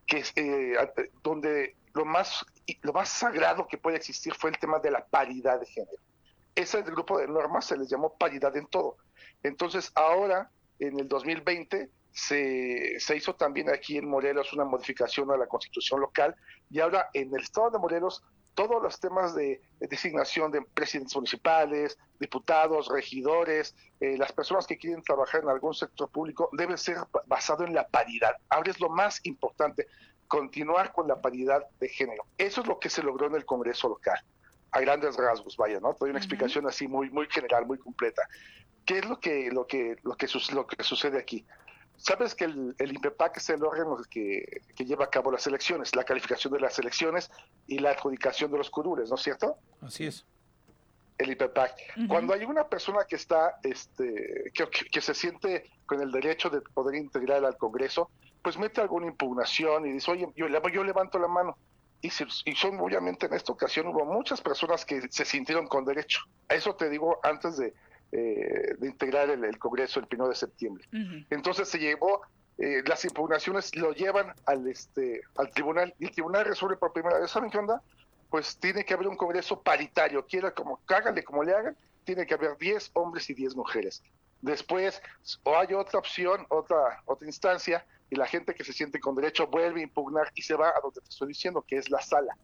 que 0.05 0.23
eh, 0.35 0.75
donde 1.23 1.75
lo 1.93 2.05
más 2.05 2.45
lo 2.81 2.93
más 2.93 3.09
sagrado 3.09 3.67
que 3.67 3.77
puede 3.77 3.97
existir 3.97 4.33
fue 4.33 4.49
el 4.49 4.59
tema 4.59 4.79
de 4.79 4.91
la 4.91 5.05
paridad 5.05 5.59
de 5.59 5.65
género. 5.65 6.01
Ese 6.53 6.81
grupo 6.81 7.19
de 7.19 7.27
normas 7.27 7.65
se 7.65 7.77
les 7.77 7.89
llamó 7.89 8.17
paridad 8.17 8.55
en 8.55 8.65
todo. 8.67 8.97
Entonces, 9.43 9.91
ahora, 9.93 10.49
en 10.79 10.99
el 10.99 11.07
2020, 11.07 11.89
se, 12.11 12.99
se, 12.99 13.17
hizo 13.17 13.35
también 13.35 13.69
aquí 13.69 13.97
en 13.97 14.09
Morelos 14.09 14.53
una 14.53 14.63
modificación 14.63 15.29
a 15.31 15.37
la 15.37 15.47
constitución 15.47 15.99
local 15.99 16.33
y 16.69 16.79
ahora 16.79 17.09
en 17.13 17.33
el 17.35 17.41
estado 17.41 17.71
de 17.71 17.79
Morelos 17.79 18.23
todos 18.55 18.81
los 18.81 18.99
temas 18.99 19.35
de, 19.35 19.61
de 19.79 19.87
designación 19.87 20.51
de 20.51 20.61
presidentes 20.61 21.15
municipales, 21.15 21.97
diputados, 22.19 22.87
regidores, 22.87 23.75
eh, 23.99 24.17
las 24.17 24.31
personas 24.31 24.65
que 24.65 24.77
quieren 24.77 25.03
trabajar 25.03 25.43
en 25.43 25.49
algún 25.49 25.73
sector 25.73 26.09
público 26.09 26.49
debe 26.53 26.77
ser 26.77 26.97
basado 27.27 27.65
en 27.65 27.73
la 27.73 27.87
paridad. 27.87 28.35
Ahora 28.49 28.71
es 28.71 28.79
lo 28.79 28.89
más 28.89 29.19
importante, 29.23 29.87
continuar 30.27 30.93
con 30.93 31.07
la 31.07 31.21
paridad 31.21 31.65
de 31.79 31.89
género. 31.89 32.25
Eso 32.37 32.61
es 32.61 32.67
lo 32.67 32.79
que 32.79 32.89
se 32.89 33.03
logró 33.03 33.27
en 33.27 33.35
el 33.35 33.45
Congreso 33.45 33.89
local, 33.89 34.19
a 34.71 34.79
grandes 34.79 35.15
rasgos, 35.17 35.57
vaya, 35.57 35.79
¿no? 35.79 35.93
Doy 35.99 36.09
una 36.09 36.19
explicación 36.19 36.65
así 36.67 36.87
muy, 36.87 37.09
muy 37.09 37.27
general, 37.29 37.65
muy 37.65 37.77
completa. 37.77 38.23
¿Qué 38.85 38.99
es 38.99 39.05
lo 39.05 39.19
que, 39.19 39.51
lo 39.51 39.67
que, 39.67 39.97
lo 40.03 40.15
que, 40.15 40.27
lo 40.53 40.67
que 40.67 40.83
sucede 40.83 41.17
aquí? 41.17 41.45
Sabes 41.97 42.35
que 42.35 42.45
el, 42.45 42.75
el 42.77 42.93
INPEPAC 42.93 43.37
es 43.37 43.49
el 43.49 43.63
órgano 43.63 43.97
que, 44.09 44.61
que, 44.75 44.85
lleva 44.85 45.05
a 45.05 45.09
cabo 45.09 45.31
las 45.31 45.47
elecciones, 45.47 45.95
la 45.95 46.03
calificación 46.03 46.53
de 46.53 46.59
las 46.59 46.77
elecciones 46.79 47.31
y 47.67 47.79
la 47.79 47.91
adjudicación 47.91 48.51
de 48.51 48.57
los 48.57 48.69
curules, 48.69 49.09
¿no 49.09 49.15
es 49.15 49.21
cierto? 49.21 49.57
Así 49.81 50.05
es. 50.05 50.25
El 51.17 51.29
INPEPAC. 51.31 51.71
Uh 51.71 51.99
-huh. 52.01 52.07
Cuando 52.07 52.33
hay 52.33 52.43
una 52.43 52.67
persona 52.67 53.05
que 53.07 53.15
está, 53.15 53.57
este, 53.63 54.51
que, 54.53 54.67
que, 54.91 55.01
se 55.01 55.13
siente 55.13 55.69
con 55.85 56.01
el 56.01 56.11
derecho 56.11 56.49
de 56.49 56.61
poder 56.61 56.95
integrar 56.95 57.45
al 57.45 57.57
Congreso, 57.57 58.09
pues 58.41 58.57
mete 58.57 58.81
alguna 58.81 59.07
impugnación 59.07 59.87
y 59.87 59.93
dice, 59.93 60.11
oye, 60.11 60.27
yo, 60.35 60.47
yo 60.47 60.83
levanto 60.83 61.17
la 61.17 61.27
mano. 61.27 61.57
Y, 62.01 62.11
se, 62.11 62.27
y, 62.45 62.55
son, 62.55 62.79
obviamente, 62.79 63.25
en 63.25 63.33
esta 63.33 63.51
ocasión 63.51 63.87
hubo 63.87 64.05
muchas 64.05 64.41
personas 64.41 64.85
que 64.85 65.01
se 65.09 65.25
sintieron 65.25 65.65
con 65.67 65.85
derecho. 65.85 66.19
Eso 66.47 66.75
te 66.75 66.89
digo 66.89 67.19
antes 67.23 67.57
de, 67.57 67.73
eh, 68.11 68.75
de 68.77 68.87
integrar 68.87 69.29
el, 69.29 69.43
el, 69.43 69.57
Congreso 69.59 69.99
el 69.99 70.07
1 70.11 70.29
de 70.29 70.35
septiembre. 70.35 70.85
Uh 70.93 70.97
-huh. 70.97 71.25
Entonces 71.29 71.67
se 71.67 71.79
llevó, 71.79 72.21
eh, 72.57 72.81
las 72.85 73.03
impugnaciones 73.03 73.75
lo 73.75 73.91
llevan 73.93 74.33
al, 74.45 74.67
este, 74.67 75.21
al 75.37 75.49
tribunal 75.51 75.93
y 75.99 76.05
el 76.05 76.11
tribunal 76.11 76.45
resuelve 76.45 76.77
por 76.77 76.93
primera 76.93 77.19
vez, 77.19 77.31
¿saben 77.31 77.49
qué 77.49 77.57
onda? 77.57 77.81
Pues 78.29 78.57
tiene 78.57 78.85
que 78.85 78.93
haber 78.93 79.07
un 79.07 79.17
Congreso 79.17 79.61
paritario, 79.61 80.25
quiera 80.25 80.51
como, 80.51 80.79
háganle 80.87 81.23
como 81.23 81.43
le 81.43 81.53
hagan, 81.53 81.75
tiene 82.03 82.25
que 82.25 82.33
haber 82.33 82.57
10 82.57 82.91
hombres 82.93 83.29
y 83.29 83.33
10 83.33 83.55
mujeres. 83.55 84.03
Después, 84.41 85.01
o 85.43 85.57
hay 85.57 85.73
otra 85.73 85.99
opción, 85.99 86.45
otra, 86.49 87.01
otra 87.05 87.27
instancia, 87.27 87.85
y 88.09 88.15
la 88.15 88.27
gente 88.27 88.53
que 88.53 88.63
se 88.63 88.73
siente 88.73 88.99
con 88.99 89.15
derecho 89.15 89.47
vuelve 89.47 89.81
a 89.81 89.83
impugnar 89.83 90.31
y 90.35 90.41
se 90.41 90.55
va 90.55 90.69
a 90.69 90.79
donde 90.81 91.01
te 91.01 91.09
estoy 91.09 91.29
diciendo, 91.29 91.63
que 91.67 91.77
es 91.77 91.89
la 91.89 92.01
sala. 92.01 92.37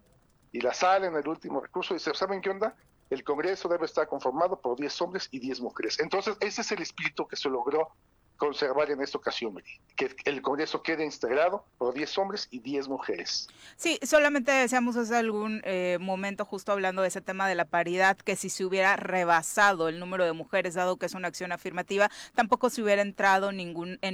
Y 0.52 0.62
la 0.62 0.74
sala 0.74 1.08
en 1.08 1.16
el 1.16 1.28
último 1.28 1.62
recurso 1.62 1.94
dice, 1.94 2.14
¿saben 2.14 2.42
qué 2.42 2.50
onda? 2.50 2.76
El 3.12 3.24
Congreso 3.26 3.68
debe 3.68 3.86
estar 3.86 4.08
conformado 4.08 4.60
por 4.60 4.78
10 4.78 5.02
hombres 5.02 5.28
y 5.32 5.40
10 5.40 5.60
mujeres. 5.62 6.00
Entonces, 6.00 6.38
ese 6.40 6.62
es 6.62 6.72
el 6.72 6.82
espíritu 6.82 7.28
que 7.28 7.36
se 7.36 7.50
logró 7.50 7.90
conservar 8.42 8.90
en 8.90 9.00
esta 9.04 9.20
ocasión, 9.20 9.62
que 9.96 10.16
el 10.26 10.42
Congreso 10.42 10.82
quede 10.82 11.06
integrado 11.06 11.64
por 11.78 11.94
10 11.94 12.18
hombres 12.18 12.48
y 12.50 12.58
10 12.58 12.88
mujeres. 12.88 13.48
Sí, 13.76 14.00
solamente 14.02 14.52
deseamos 14.52 14.96
hace 14.98 15.16
algún 15.16 15.62
eh, 15.64 16.00
momento 16.02 16.44
justo 16.44 16.72
hablando 16.72 17.04
de 17.04 17.10
ese 17.10 17.22
tema 17.22 17.48
de 17.48 17.54
la 17.54 17.66
paridad, 17.66 18.18
que 18.18 18.36
si 18.36 18.50
se 18.50 18.66
hubiera 18.66 18.96
rebasado 18.96 19.90
el 19.90 20.00
número 20.00 20.26
de 20.26 20.34
mujeres, 20.34 20.74
dado 20.74 20.98
que 20.98 21.06
es 21.06 21.14
una 21.14 21.28
acción 21.28 21.52
afirmativa, 21.52 22.10
tampoco 22.34 22.72
se 22.72 22.82
hubiera 22.82 23.04
entrado 23.04 23.52
en 23.52 23.58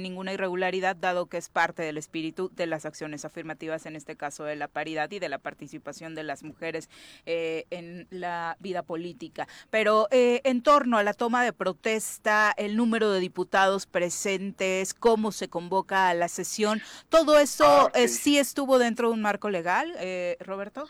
ninguna 0.02 0.32
irregularidad, 0.34 0.94
dado 0.94 1.24
que 1.24 1.38
es 1.38 1.48
parte 1.48 1.82
del 1.82 1.96
espíritu 1.96 2.50
de 2.54 2.66
las 2.66 2.84
acciones 2.84 3.24
afirmativas, 3.24 3.86
en 3.86 3.96
este 3.96 4.14
caso 4.14 4.44
de 4.44 4.56
la 4.56 4.68
paridad 4.68 5.10
y 5.10 5.20
de 5.20 5.30
la 5.30 5.38
participación 5.38 6.14
de 6.14 6.24
las 6.24 6.42
mujeres 6.42 6.90
eh, 7.24 7.64
en 7.70 8.06
la 8.10 8.58
vida 8.60 8.82
política. 8.82 9.48
Pero 9.70 10.06
eh, 10.10 10.42
en 10.44 10.62
torno 10.62 10.98
a 10.98 11.02
la 11.02 11.14
toma 11.14 11.42
de 11.44 11.54
protesta, 11.54 12.52
el 12.58 12.76
número 12.76 13.10
de 13.10 13.20
diputados 13.20 13.86
presentes, 13.86 14.17
presentes, 14.18 14.94
cómo 14.94 15.30
se 15.30 15.48
convoca 15.48 16.08
a 16.08 16.14
la 16.14 16.28
sesión. 16.28 16.82
¿Todo 17.08 17.38
eso 17.38 17.64
ah, 17.64 17.90
sí. 17.94 18.00
Eh, 18.00 18.08
sí 18.08 18.38
estuvo 18.38 18.78
dentro 18.78 19.08
de 19.08 19.14
un 19.14 19.22
marco 19.22 19.48
legal, 19.48 19.94
eh, 19.98 20.36
Roberto? 20.40 20.88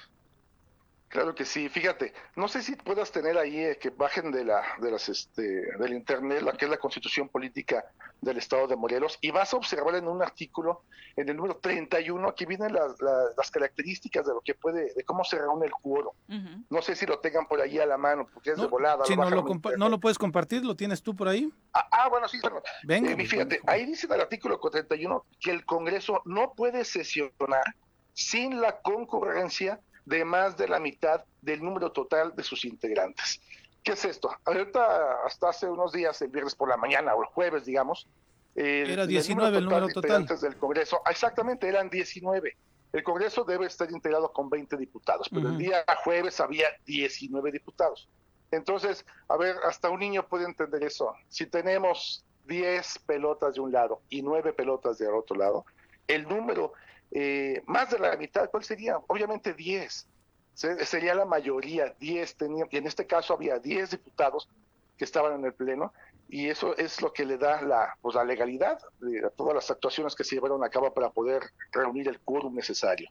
Claro 1.08 1.34
que 1.34 1.46
sí, 1.46 1.70
fíjate, 1.70 2.12
no 2.36 2.48
sé 2.48 2.62
si 2.62 2.76
puedas 2.76 3.10
tener 3.10 3.38
ahí 3.38 3.58
eh, 3.58 3.78
que 3.80 3.88
bajen 3.88 4.30
de 4.30 4.44
la 4.44 4.62
de 4.80 4.90
las 4.90 5.08
este 5.08 5.42
del 5.78 5.94
internet 5.94 6.42
la 6.42 6.52
que 6.52 6.66
es 6.66 6.70
la 6.70 6.76
Constitución 6.76 7.30
Política 7.30 7.82
del 8.20 8.36
Estado 8.36 8.66
de 8.66 8.76
Morelos 8.76 9.16
y 9.22 9.30
vas 9.30 9.54
a 9.54 9.56
observar 9.56 9.94
en 9.94 10.06
un 10.06 10.22
artículo 10.22 10.82
en 11.16 11.28
el 11.28 11.36
número 11.36 11.56
31 11.56 12.28
aquí 12.28 12.44
vienen 12.44 12.74
las, 12.74 13.00
las, 13.00 13.36
las 13.36 13.50
características 13.50 14.26
de 14.26 14.34
lo 14.34 14.42
que 14.42 14.54
puede 14.54 14.92
de 14.94 15.04
cómo 15.04 15.24
se 15.24 15.38
reúne 15.38 15.66
el 15.66 15.72
cuoro. 15.72 16.14
Uh 16.28 16.34
-huh. 16.34 16.64
No 16.68 16.82
sé 16.82 16.94
si 16.94 17.06
lo 17.06 17.18
tengan 17.20 17.46
por 17.46 17.60
ahí 17.60 17.78
a 17.78 17.86
la 17.86 17.96
mano 17.96 18.26
porque 18.32 18.50
es 18.50 18.58
no, 18.58 18.64
de 18.64 18.68
volada. 18.68 19.04
Si 19.06 19.16
lo 19.16 19.30
no, 19.30 19.42
lo 19.42 19.76
no 19.78 19.88
lo 19.88 19.98
puedes 20.00 20.18
compartir, 20.18 20.64
lo 20.64 20.76
tienes 20.76 21.02
tú 21.02 21.16
por 21.16 21.28
ahí. 21.28 21.50
Ah, 21.72 21.88
ah 21.90 22.08
bueno, 22.08 22.28
sí, 22.28 22.38
bueno. 22.40 22.62
Venga, 22.84 23.10
eh, 23.10 23.26
fíjate, 23.26 23.60
ahí 23.66 23.86
dice 23.86 24.06
en 24.06 24.12
el 24.12 24.20
artículo 24.20 24.58
31 24.60 25.24
que 25.40 25.50
el 25.50 25.64
Congreso 25.64 26.20
no 26.26 26.52
puede 26.54 26.84
sesionar 26.84 27.64
sin 28.12 28.60
la 28.60 28.80
concurrencia 28.80 29.80
de 30.08 30.24
más 30.24 30.56
de 30.56 30.68
la 30.68 30.80
mitad 30.80 31.22
del 31.42 31.62
número 31.62 31.92
total 31.92 32.34
de 32.34 32.42
sus 32.42 32.64
integrantes. 32.64 33.40
¿Qué 33.84 33.92
es 33.92 34.04
esto? 34.04 34.30
Ahorita, 34.44 35.24
hasta 35.24 35.50
hace 35.50 35.68
unos 35.68 35.92
días, 35.92 36.20
el 36.22 36.28
viernes 36.28 36.54
por 36.54 36.68
la 36.68 36.76
mañana 36.76 37.14
o 37.14 37.22
el 37.22 37.28
jueves, 37.28 37.66
digamos, 37.66 38.08
eh, 38.54 38.86
era 38.88 39.06
19 39.06 39.58
el 39.58 39.64
número 39.64 39.86
total. 39.88 39.92
De 39.92 40.08
integrantes 40.08 40.40
del 40.40 40.56
Congreso, 40.56 41.00
exactamente, 41.08 41.68
eran 41.68 41.90
19. 41.90 42.56
El 42.92 43.02
Congreso 43.02 43.44
debe 43.44 43.66
estar 43.66 43.90
integrado 43.90 44.32
con 44.32 44.48
20 44.48 44.76
diputados, 44.78 45.28
pero 45.28 45.42
uh 45.42 45.50
-huh. 45.50 45.52
el 45.52 45.58
día 45.58 45.84
jueves 46.04 46.40
había 46.40 46.68
19 46.86 47.52
diputados. 47.52 48.08
Entonces, 48.50 49.04
a 49.28 49.36
ver, 49.36 49.56
hasta 49.64 49.90
un 49.90 50.00
niño 50.00 50.26
puede 50.26 50.46
entender 50.46 50.82
eso. 50.82 51.14
Si 51.28 51.44
tenemos 51.44 52.24
10 52.46 53.00
pelotas 53.00 53.54
de 53.56 53.60
un 53.60 53.72
lado 53.72 54.00
y 54.08 54.22
9 54.22 54.54
pelotas 54.54 54.96
del 54.96 55.14
otro 55.14 55.36
lado, 55.36 55.66
el 56.08 56.26
número 56.26 56.72
eh, 57.10 57.62
más 57.66 57.90
de 57.90 57.98
la 57.98 58.16
mitad, 58.16 58.50
¿cuál 58.50 58.64
sería? 58.64 58.98
Obviamente 59.06 59.54
10. 59.54 60.06
Sería 60.54 61.14
la 61.14 61.24
mayoría, 61.24 61.94
10 62.00 62.34
tenían, 62.36 62.68
y 62.70 62.78
en 62.78 62.86
este 62.86 63.06
caso 63.06 63.34
había 63.34 63.58
10 63.58 63.90
diputados 63.90 64.48
que 64.96 65.04
estaban 65.04 65.34
en 65.34 65.44
el 65.44 65.52
Pleno, 65.52 65.92
y 66.28 66.48
eso 66.48 66.76
es 66.76 67.00
lo 67.00 67.12
que 67.12 67.24
le 67.24 67.38
da 67.38 67.62
la, 67.62 67.96
pues, 68.02 68.16
la 68.16 68.24
legalidad 68.24 68.80
de 68.98 69.30
todas 69.36 69.54
las 69.54 69.70
actuaciones 69.70 70.16
que 70.16 70.24
se 70.24 70.34
llevaron 70.34 70.64
a 70.64 70.68
cabo 70.68 70.92
para 70.92 71.10
poder 71.10 71.42
reunir 71.70 72.08
el 72.08 72.18
quórum 72.18 72.54
necesario. 72.54 73.08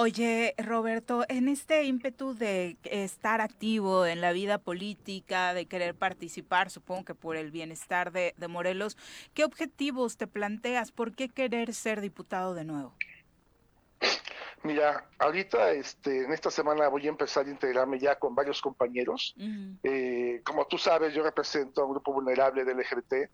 Oye, 0.00 0.54
Roberto, 0.58 1.24
en 1.28 1.48
este 1.48 1.82
ímpetu 1.82 2.32
de 2.32 2.76
estar 2.84 3.40
activo 3.40 4.06
en 4.06 4.20
la 4.20 4.30
vida 4.30 4.58
política, 4.58 5.52
de 5.54 5.66
querer 5.66 5.96
participar, 5.96 6.70
supongo 6.70 7.04
que 7.04 7.14
por 7.16 7.34
el 7.34 7.50
bienestar 7.50 8.12
de, 8.12 8.32
de, 8.36 8.46
Morelos, 8.46 8.96
¿qué 9.34 9.42
objetivos 9.42 10.16
te 10.16 10.28
planteas? 10.28 10.92
¿Por 10.92 11.16
qué 11.16 11.28
querer 11.28 11.74
ser 11.74 12.00
diputado 12.00 12.54
de 12.54 12.62
nuevo? 12.62 12.94
Mira, 14.62 15.04
ahorita 15.18 15.72
este, 15.72 16.26
en 16.26 16.32
esta 16.32 16.52
semana 16.52 16.86
voy 16.86 17.06
a 17.06 17.08
empezar 17.08 17.46
a 17.46 17.50
integrarme 17.50 17.98
ya 17.98 18.16
con 18.20 18.36
varios 18.36 18.62
compañeros. 18.62 19.34
Uh 19.36 19.42
-huh. 19.42 19.78
eh, 19.82 20.42
como 20.44 20.64
tú 20.68 20.78
sabes, 20.78 21.12
yo 21.12 21.24
represento 21.24 21.82
a 21.82 21.86
un 21.86 21.90
grupo 21.90 22.12
vulnerable 22.12 22.64
del 22.64 22.78
LGBT 22.78 23.28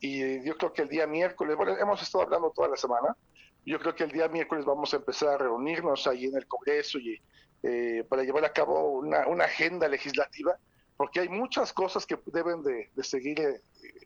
y 0.00 0.44
yo 0.44 0.56
creo 0.56 0.72
que 0.72 0.82
el 0.82 0.88
día 0.88 1.06
miércoles, 1.06 1.56
bueno, 1.56 1.76
hemos 1.78 2.02
estado 2.02 2.24
hablando 2.24 2.50
toda 2.50 2.66
la 2.66 2.76
semana, 2.76 3.16
yo 3.64 3.78
creo 3.78 3.94
que 3.94 4.04
el 4.04 4.12
día 4.12 4.28
miércoles 4.28 4.64
vamos 4.64 4.92
a 4.92 4.96
empezar 4.96 5.28
a 5.30 5.38
reunirnos 5.38 6.06
ahí 6.06 6.26
en 6.26 6.36
el 6.36 6.46
Congreso 6.46 6.98
y 6.98 7.20
eh, 7.62 8.04
para 8.08 8.22
llevar 8.22 8.44
a 8.44 8.52
cabo 8.52 8.98
una, 8.98 9.26
una, 9.26 9.44
agenda 9.44 9.88
legislativa, 9.88 10.56
porque 10.96 11.20
hay 11.20 11.28
muchas 11.28 11.72
cosas 11.72 12.06
que 12.06 12.16
deben 12.26 12.62
de, 12.62 12.90
de 12.94 13.04
seguir 13.04 13.40
eh, 13.40 13.60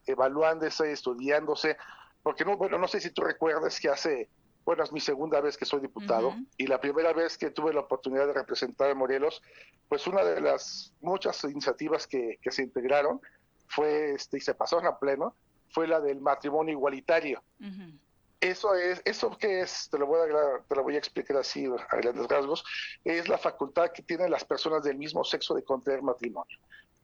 evaluándose, 0.07 0.91
estudiándose, 0.91 1.77
porque 2.23 2.45
no, 2.45 2.57
bueno, 2.57 2.79
no 2.79 2.89
sé 2.89 3.01
si 3.01 3.11
tú 3.11 3.23
recuerdas 3.23 3.79
que 3.79 3.91
hace, 3.91 4.31
bueno, 4.65 4.83
es 4.83 4.91
mi 4.91 5.01
segunda 5.01 5.41
vez 5.43 5.59
que 5.59 5.67
soy 5.67 5.81
diputado 5.81 6.29
uh 6.29 6.33
-huh. 6.33 6.47
y 6.57 6.67
la 6.67 6.81
primera 6.81 7.13
vez 7.13 7.37
que 7.37 7.51
tuve 7.51 7.75
la 7.75 7.81
oportunidad 7.81 8.27
de 8.27 8.33
representar 8.33 8.91
a 8.91 8.95
Morelos, 8.95 9.43
pues 9.89 10.07
una 10.07 10.25
de 10.25 10.41
las 10.41 10.95
muchas 11.03 11.45
iniciativas 11.45 12.07
que, 12.07 12.39
que 12.41 12.51
se 12.51 12.63
integraron 12.63 13.21
fue, 13.69 14.15
este, 14.15 14.39
y 14.39 14.41
se 14.41 14.55
pasaron 14.55 14.87
a 14.87 14.99
pleno, 14.99 15.37
fue 15.71 15.87
la 15.87 16.01
del 16.01 16.21
matrimonio 16.21 16.73
igualitario. 16.73 17.43
Uh 17.61 17.65
-huh 17.65 17.99
eso 18.43 18.75
es, 18.75 19.01
eso 19.05 19.31
que 19.39 19.61
es, 19.61 19.89
te 19.89 19.99
lo 19.99 20.07
voy 20.07 20.19
a, 20.21 20.63
te 20.69 20.75
lo 20.75 20.83
voy 20.83 20.97
a 20.97 20.99
explicar 20.99 21.37
así 21.37 21.65
a 21.67 21.97
grandes 21.97 22.27
rasgos, 22.27 22.65
es 23.05 23.29
la 23.29 23.39
facultad 23.39 23.93
que 23.93 24.03
tienen 24.03 24.33
las 24.33 24.45
personas 24.45 24.83
del 24.83 24.99
mismo 24.99 25.23
sexo 25.23 25.55
de 25.55 25.63
contraer 25.63 26.03
matrimonio. 26.03 26.59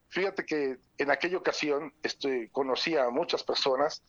Fíjate 0.08 0.44
que 0.44 0.78
en 0.98 1.10
aquella 1.10 1.38
ocasión 1.38 1.94
este, 2.02 2.50
conocí 2.50 2.96
a 2.96 3.08
muchas 3.10 3.44
personas 3.44 4.02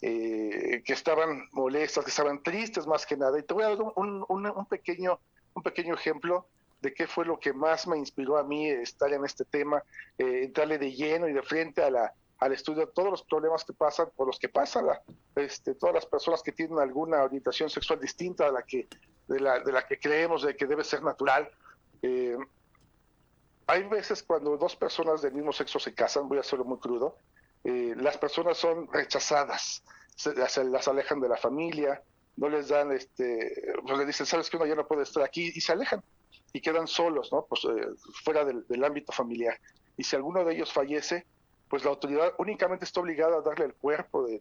eh, 0.00 0.82
que 0.84 0.92
estaban 0.92 1.48
molestas, 1.50 2.04
que 2.04 2.10
estaban 2.10 2.40
tristes 2.42 2.86
más 2.86 3.04
que 3.04 3.16
nada. 3.16 3.36
Y 3.36 3.42
te 3.42 3.52
voy 3.52 3.64
a 3.64 3.70
dar 3.70 3.78
un, 3.96 4.24
un, 4.28 4.66
pequeño, 4.66 5.18
un 5.54 5.62
pequeño 5.64 5.94
ejemplo 5.94 6.46
de 6.82 6.94
qué 6.94 7.08
fue 7.08 7.24
lo 7.24 7.40
que 7.40 7.52
más 7.52 7.88
me 7.88 7.98
inspiró 7.98 8.36
a 8.36 8.44
mí 8.44 8.68
estar 8.68 9.12
en 9.12 9.24
este 9.24 9.44
tema, 9.44 9.82
eh, 10.18 10.42
entrarle 10.44 10.78
de 10.78 10.92
lleno 10.92 11.26
y 11.28 11.32
de 11.32 11.42
frente 11.42 11.82
a 11.82 11.90
la, 11.90 12.14
al 12.38 12.52
estudio 12.52 12.88
todos 12.88 13.10
los 13.10 13.22
problemas 13.22 13.64
que 13.64 13.72
pasan, 13.72 14.08
por 14.14 14.26
los 14.26 14.38
que 14.38 14.48
pasan 14.48 14.86
la- 14.86 15.02
este, 15.36 15.74
todas 15.74 15.94
las 15.94 16.06
personas 16.06 16.42
que 16.42 16.52
tienen 16.52 16.78
alguna 16.78 17.22
orientación 17.22 17.70
sexual 17.70 18.00
distinta 18.00 18.46
a 18.46 18.52
la 18.52 18.62
que, 18.62 18.88
de 19.28 19.40
la, 19.40 19.60
de 19.60 19.72
la 19.72 19.86
que 19.86 19.98
creemos 19.98 20.42
de 20.42 20.54
que 20.56 20.66
debe 20.66 20.84
ser 20.84 21.02
natural. 21.02 21.48
Eh, 22.02 22.36
hay 23.66 23.82
veces 23.84 24.22
cuando 24.22 24.56
dos 24.56 24.76
personas 24.76 25.22
del 25.22 25.32
mismo 25.32 25.52
sexo 25.52 25.78
se 25.78 25.94
casan, 25.94 26.28
voy 26.28 26.38
a 26.38 26.42
hacerlo 26.42 26.64
muy 26.64 26.78
crudo, 26.78 27.16
eh, 27.64 27.94
las 27.96 28.16
personas 28.16 28.58
son 28.58 28.86
rechazadas, 28.92 29.82
se 30.14 30.34
las 30.64 30.86
alejan 30.88 31.20
de 31.20 31.28
la 31.28 31.36
familia, 31.36 32.02
no 32.36 32.48
les 32.48 32.68
dan, 32.68 32.92
este, 32.92 33.74
pues 33.82 33.98
le 33.98 34.06
dicen, 34.06 34.26
sabes 34.26 34.48
que 34.50 34.56
uno 34.56 34.66
ya 34.66 34.74
no 34.74 34.86
puede 34.86 35.02
estar 35.02 35.22
aquí 35.22 35.50
y 35.54 35.60
se 35.60 35.72
alejan 35.72 36.02
y 36.52 36.60
quedan 36.60 36.86
solos, 36.86 37.32
¿no? 37.32 37.44
Pues 37.46 37.64
eh, 37.64 37.88
fuera 38.24 38.44
del, 38.44 38.66
del 38.68 38.84
ámbito 38.84 39.12
familiar. 39.12 39.58
Y 39.96 40.04
si 40.04 40.14
alguno 40.16 40.44
de 40.44 40.54
ellos 40.54 40.72
fallece, 40.72 41.26
pues 41.68 41.84
la 41.84 41.90
autoridad 41.90 42.32
únicamente 42.38 42.84
está 42.84 43.00
obligada 43.00 43.38
a 43.38 43.42
darle 43.42 43.66
el 43.66 43.74
cuerpo 43.74 44.26
de, 44.26 44.40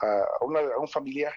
a, 0.00 0.44
una- 0.44 0.76
un 0.78 0.88
familiar. 0.88 1.32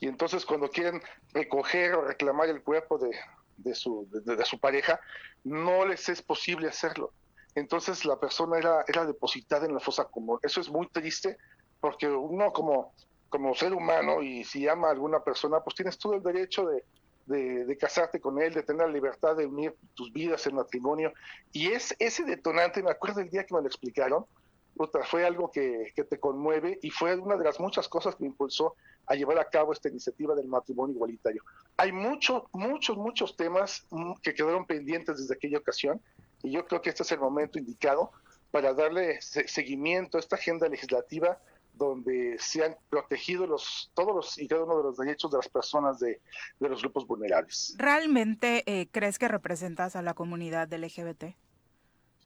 Y 0.00 0.08
entonces 0.08 0.44
cuando 0.44 0.68
quieren 0.68 1.00
recoger 1.32 1.94
o 1.94 2.02
reclamar 2.02 2.48
el 2.48 2.62
cuerpo 2.62 2.98
de, 2.98 3.10
de 3.56 3.74
su, 3.74 4.08
de, 4.10 4.44
su 4.44 4.58
pareja, 4.58 5.00
no 5.44 5.86
les 5.86 6.08
es 6.08 6.20
posible 6.22 6.68
hacerlo. 6.68 7.12
Entonces 7.54 8.04
la 8.04 8.18
persona 8.18 8.58
era, 8.58 8.84
era 8.88 9.04
depositada 9.06 9.66
en 9.66 9.74
la 9.74 9.80
fosa 9.80 10.04
común. 10.04 10.38
Eso 10.42 10.60
es 10.60 10.68
muy 10.70 10.88
triste 10.88 11.38
porque 11.80 12.08
uno 12.08 12.52
como, 12.52 12.92
como 13.28 13.54
ser 13.54 13.72
humano 13.72 14.22
y 14.22 14.44
si 14.44 14.68
ama 14.68 14.88
a 14.88 14.92
alguna 14.92 15.20
persona, 15.20 15.60
pues 15.60 15.76
tienes 15.76 15.98
todo 15.98 16.14
el 16.14 16.22
derecho 16.22 16.66
de, 16.66 16.84
de, 17.26 17.64
de 17.64 17.78
casarte 17.78 18.20
con 18.20 18.40
él, 18.42 18.52
de 18.54 18.62
tener 18.62 18.86
la 18.86 18.92
libertad 18.92 19.36
de 19.36 19.46
unir 19.46 19.74
tus 19.94 20.12
vidas 20.12 20.46
en 20.46 20.56
matrimonio. 20.56 21.12
Y 21.52 21.68
es 21.72 21.94
ese 21.98 22.24
detonante, 22.24 22.82
me 22.82 22.90
acuerdo 22.90 23.20
el 23.20 23.30
día 23.30 23.44
que 23.44 23.54
me 23.54 23.60
lo 23.60 23.66
explicaron, 23.66 24.26
puta, 24.76 25.02
fue 25.04 25.24
algo 25.26 25.50
que, 25.50 25.92
que 25.94 26.04
te 26.04 26.18
conmueve 26.18 26.78
y 26.82 26.90
fue 26.90 27.14
una 27.16 27.36
de 27.36 27.44
las 27.44 27.60
muchas 27.60 27.88
cosas 27.88 28.14
que 28.16 28.22
me 28.24 28.28
impulsó 28.28 28.74
a 29.06 29.14
llevar 29.14 29.38
a 29.38 29.48
cabo 29.48 29.72
esta 29.72 29.88
iniciativa 29.88 30.34
del 30.34 30.46
matrimonio 30.48 30.94
igualitario. 30.94 31.42
Hay 31.76 31.92
muchos, 31.92 32.44
muchos, 32.52 32.96
muchos 32.96 33.36
temas 33.36 33.86
mm, 33.90 34.14
que 34.22 34.32
quedaron 34.34 34.64
pendientes 34.66 35.18
desde 35.18 35.34
aquella 35.34 35.58
ocasión 35.58 36.00
y 36.42 36.50
yo 36.52 36.66
creo 36.66 36.80
que 36.82 36.90
este 36.90 37.02
es 37.02 37.12
el 37.12 37.20
momento 37.20 37.58
indicado 37.58 38.10
para 38.50 38.74
darle 38.74 39.20
se- 39.20 39.46
seguimiento 39.48 40.16
a 40.16 40.20
esta 40.20 40.36
agenda 40.36 40.68
legislativa 40.68 41.38
donde 41.74 42.36
se 42.38 42.62
han 42.64 42.76
protegido 42.90 43.46
los, 43.46 43.90
todos 43.94 44.14
los 44.14 44.38
y 44.38 44.46
cada 44.46 44.64
uno 44.64 44.76
de 44.76 44.82
los 44.84 44.96
derechos 44.98 45.30
de 45.30 45.38
las 45.38 45.48
personas 45.48 45.98
de, 45.98 46.20
de 46.60 46.68
los 46.68 46.82
grupos 46.82 47.06
vulnerables. 47.06 47.74
¿Realmente 47.78 48.62
eh, 48.66 48.88
crees 48.92 49.18
que 49.18 49.26
representas 49.26 49.96
a 49.96 50.02
la 50.02 50.12
comunidad 50.14 50.70
LGBT? 50.72 51.34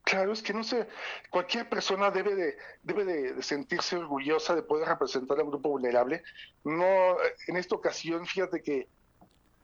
Claro, 0.06 0.32
es 0.32 0.40
que 0.40 0.54
no 0.54 0.62
sé, 0.62 0.86
cualquier 1.30 1.68
persona 1.68 2.12
debe 2.12 2.36
de, 2.36 2.56
debe 2.84 3.04
de, 3.04 3.42
sentirse 3.42 3.96
orgullosa 3.96 4.54
de 4.54 4.62
poder 4.62 4.86
representar 4.86 5.40
a 5.40 5.42
un 5.42 5.50
grupo 5.50 5.68
vulnerable. 5.68 6.22
No, 6.62 7.16
en 7.48 7.56
esta 7.56 7.74
ocasión, 7.74 8.24
fíjate 8.24 8.62
que 8.62 8.86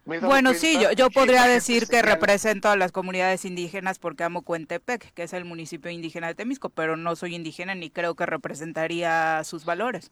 Bueno, 0.04 0.52
sí, 0.52 0.80
yo, 0.80 0.90
yo 0.90 1.10
podría 1.10 1.46
decir 1.46 1.86
que 1.86 2.02
represento 2.02 2.68
a 2.68 2.76
las 2.76 2.90
comunidades 2.90 3.44
indígenas 3.44 4.00
porque 4.00 4.24
amo 4.24 4.42
Cuentepec, 4.42 5.14
que 5.14 5.22
es 5.22 5.32
el 5.32 5.44
municipio 5.44 5.92
indígena 5.92 6.26
de 6.26 6.34
Temisco, 6.34 6.70
pero 6.70 6.96
no 6.96 7.14
soy 7.14 7.36
indígena 7.36 7.76
ni 7.76 7.88
creo 7.88 8.16
que 8.16 8.26
representaría 8.26 9.44
sus 9.44 9.64
valores. 9.64 10.10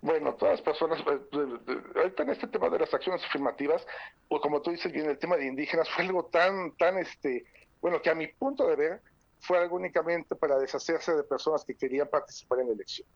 Bueno, 0.00 0.34
todas 0.34 0.54
las 0.54 0.62
personas, 0.62 0.98
de- 1.04 2.00
ahorita 2.00 2.24
en 2.24 2.30
este 2.30 2.48
tema 2.48 2.68
de 2.70 2.80
las 2.80 2.92
acciones 2.92 3.22
afirmativas, 3.24 3.86
pues 4.28 4.42
como 4.42 4.60
tú 4.60 4.72
dices 4.72 4.90
bien, 4.90 5.08
el 5.08 5.16
tema 5.16 5.36
de 5.36 5.46
indígenas 5.46 5.88
fue 5.90 6.06
algo 6.06 6.24
tan, 6.24 6.72
tan, 6.76 6.98
este, 6.98 7.46
bueno, 7.80 8.02
que 8.02 8.10
a 8.10 8.16
mi 8.16 8.26
punto 8.26 8.66
de 8.66 8.74
ver 8.74 9.11
fue 9.42 9.58
algo 9.58 9.76
únicamente 9.76 10.34
para 10.36 10.56
deshacerse 10.58 11.14
de 11.14 11.24
personas 11.24 11.64
que 11.64 11.74
querían 11.74 12.08
participar 12.08 12.60
en 12.60 12.68
la 12.68 12.72
elección. 12.74 13.06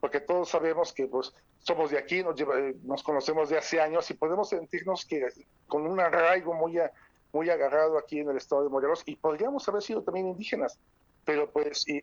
Porque 0.00 0.20
todos 0.20 0.48
sabemos 0.48 0.92
que 0.92 1.06
pues 1.06 1.32
somos 1.58 1.90
de 1.90 1.98
aquí, 1.98 2.22
nos, 2.22 2.34
lleva- 2.34 2.58
eh, 2.58 2.74
nos 2.82 3.02
conocemos 3.02 3.48
de 3.48 3.58
hace 3.58 3.80
años 3.80 4.10
y 4.10 4.14
podemos 4.14 4.48
sentirnos 4.48 5.04
que 5.04 5.26
con 5.66 5.86
un 5.86 6.00
arraigo 6.00 6.54
muy, 6.54 6.78
a- 6.78 6.90
muy 7.32 7.50
agarrado 7.50 7.98
aquí 7.98 8.20
en 8.20 8.30
el 8.30 8.36
estado 8.36 8.62
de 8.62 8.68
Morelos 8.68 9.02
y 9.06 9.16
podríamos 9.16 9.68
haber 9.68 9.82
sido 9.82 10.02
también 10.02 10.28
indígenas, 10.28 10.78
pero 11.24 11.50
pues 11.50 11.86
y 11.88 12.02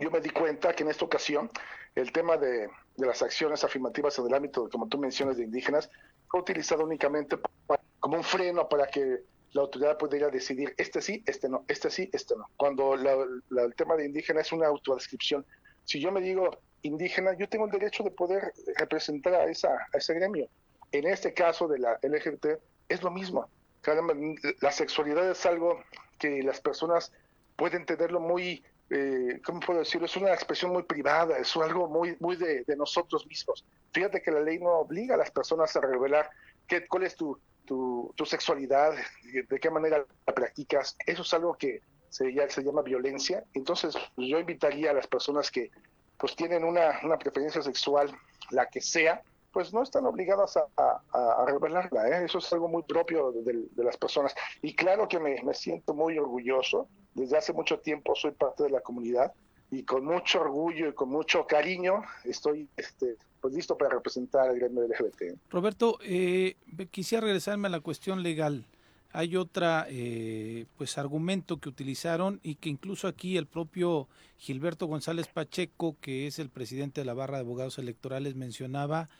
yo 0.00 0.10
me 0.10 0.20
di 0.20 0.30
cuenta 0.30 0.74
que 0.74 0.82
en 0.82 0.90
esta 0.90 1.04
ocasión 1.04 1.50
el 1.94 2.10
tema 2.12 2.36
de, 2.36 2.68
de 2.96 3.06
las 3.06 3.22
acciones 3.22 3.62
afirmativas 3.64 4.18
en 4.18 4.26
el 4.26 4.34
ámbito, 4.34 4.68
como 4.68 4.88
tú 4.88 4.98
mencionas, 4.98 5.36
de 5.36 5.44
indígenas, 5.44 5.88
fue 6.28 6.40
utilizado 6.40 6.84
únicamente 6.84 7.36
pa- 7.38 7.80
como 8.00 8.16
un 8.16 8.24
freno 8.24 8.68
para 8.68 8.86
que 8.88 9.20
la 9.54 9.62
autoridad 9.62 9.96
pudiera 9.96 10.28
decidir 10.28 10.74
este 10.76 11.00
sí, 11.00 11.22
este 11.26 11.48
no, 11.48 11.64
este 11.68 11.88
sí, 11.88 12.10
este 12.12 12.34
no. 12.36 12.50
Cuando 12.56 12.96
la- 12.96 13.62
el 13.64 13.74
tema 13.76 13.96
de 13.96 14.04
indígena 14.04 14.40
es 14.40 14.52
una 14.52 14.66
autodescripción. 14.66 15.46
Si 15.84 16.00
yo 16.00 16.10
me 16.12 16.20
digo 16.20 16.50
indígena, 16.82 17.34
yo 17.38 17.48
tengo 17.48 17.64
el 17.66 17.70
derecho 17.70 18.02
de 18.02 18.10
poder 18.10 18.52
representar 18.76 19.34
a, 19.34 19.44
esa, 19.44 19.68
a 19.70 19.96
ese 19.96 20.12
gremio. 20.14 20.48
En 20.92 21.06
este 21.06 21.32
caso 21.32 21.66
de 21.68 21.78
la 21.78 21.98
LGBT 22.02 22.58
es 22.88 23.02
lo 23.02 23.10
mismo. 23.10 23.48
Caramba, 23.80 24.14
la 24.60 24.72
sexualidad 24.72 25.30
es 25.30 25.46
algo 25.46 25.82
que 26.18 26.42
las 26.42 26.60
personas 26.60 27.12
pueden 27.56 27.86
tenerlo 27.86 28.18
muy, 28.18 28.64
eh, 28.90 29.40
¿cómo 29.44 29.60
puedo 29.60 29.78
decirlo? 29.78 30.06
Es 30.06 30.16
una 30.16 30.32
expresión 30.34 30.72
muy 30.72 30.82
privada, 30.82 31.38
es 31.38 31.54
algo 31.56 31.88
muy, 31.88 32.16
muy 32.18 32.36
de, 32.36 32.64
de 32.64 32.76
nosotros 32.76 33.26
mismos. 33.26 33.64
Fíjate 33.92 34.20
que 34.20 34.30
la 34.32 34.40
ley 34.40 34.58
no 34.58 34.70
obliga 34.70 35.14
a 35.14 35.18
las 35.18 35.30
personas 35.30 35.74
a 35.76 35.80
revelar 35.80 36.28
qué, 36.66 36.86
cuál 36.88 37.04
es 37.04 37.14
tu, 37.14 37.38
tu, 37.64 38.12
sexualidad, 38.24 38.92
de, 39.32 39.60
qué 39.60 39.70
manera 39.70 40.04
la 40.26 40.34
practicas. 40.34 40.96
Eso 41.06 41.22
es 41.22 41.34
algo 41.34 41.54
que 41.54 41.80
se, 42.08 42.32
ya, 42.32 42.48
se 42.48 42.62
llama 42.62 42.82
violencia. 42.82 43.44
Entonces, 43.54 43.96
pues, 44.14 44.28
yo 44.28 44.38
invitaría 44.38 44.90
a 44.90 44.94
las 44.94 45.06
personas 45.06 45.50
que 45.50 45.70
pues 46.18 46.36
tienen 46.36 46.64
una, 46.64 47.00
preferencia 47.18 47.60
sexual, 47.60 48.10
la 48.50 48.66
que 48.68 48.80
sea, 48.80 49.22
pues 49.52 49.72
no 49.72 49.82
están 49.82 50.06
obligadas 50.06 50.56
a, 50.56 51.44
revelarla. 51.46 52.08
¿eh? 52.08 52.24
Eso 52.24 52.38
es 52.38 52.52
algo 52.52 52.68
muy 52.68 52.82
propio 52.82 53.32
de, 53.32 53.42
de- 53.42 53.66
de 53.70 53.84
las 53.84 53.96
personas. 53.96 54.34
Y 54.62 54.74
claro 54.74 55.08
que 55.08 55.18
me, 55.18 55.42
me 55.42 55.54
siento 55.54 55.94
muy 55.94 56.18
orgulloso. 56.18 56.88
Desde 57.14 57.36
hace 57.36 57.52
mucho 57.52 57.78
tiempo 57.80 58.14
soy 58.14 58.32
parte 58.32 58.64
de 58.64 58.70
la 58.70 58.80
comunidad 58.80 59.32
y 59.70 59.84
con 59.84 60.04
mucho 60.04 60.40
orgullo 60.40 60.88
y 60.88 60.94
con 60.94 61.08
mucho 61.08 61.46
cariño 61.46 62.02
estoy 62.24 62.68
este, 62.76 63.16
pues 63.44 63.52
listo 63.52 63.76
para 63.76 63.90
representar 63.90 64.48
al 64.48 64.58
gremio 64.58 64.84
LGBT. 64.88 65.38
Roberto, 65.50 65.98
eh, 66.02 66.56
quisiera 66.90 67.26
regresarme 67.26 67.68
a 67.68 67.70
la 67.70 67.80
cuestión 67.80 68.22
legal. 68.22 68.64
Hay 69.12 69.36
otra, 69.36 69.86
eh, 69.90 70.64
pues, 70.78 70.96
argumento 70.96 71.58
que 71.58 71.68
utilizaron 71.68 72.40
y 72.42 72.54
que 72.54 72.70
incluso 72.70 73.06
aquí 73.06 73.36
el 73.36 73.46
propio 73.46 74.08
Gilberto 74.38 74.86
González 74.86 75.28
Pacheco, 75.28 75.94
que 76.00 76.26
es 76.26 76.38
el 76.38 76.48
presidente 76.48 77.02
de 77.02 77.04
la 77.04 77.12
barra 77.12 77.36
de 77.36 77.42
abogados 77.42 77.78
electorales, 77.78 78.34
mencionaba 78.34 79.10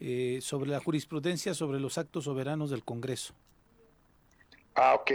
eh, 0.00 0.38
sobre 0.40 0.70
la 0.70 0.80
jurisprudencia 0.80 1.52
sobre 1.52 1.78
los 1.78 1.98
actos 1.98 2.24
soberanos 2.24 2.70
del 2.70 2.84
Congreso. 2.84 3.34
Ah, 4.76 4.94
ok, 4.94 5.10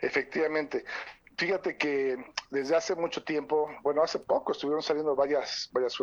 efectivamente. 0.00 0.84
Fíjate 1.38 1.76
que 1.76 2.16
desde 2.50 2.76
hace 2.76 2.94
mucho 2.94 3.22
tiempo, 3.22 3.68
bueno, 3.82 4.02
hace 4.02 4.18
poco 4.18 4.52
estuvieron 4.52 4.82
saliendo 4.82 5.14
varias, 5.14 5.68
varias 5.70 5.98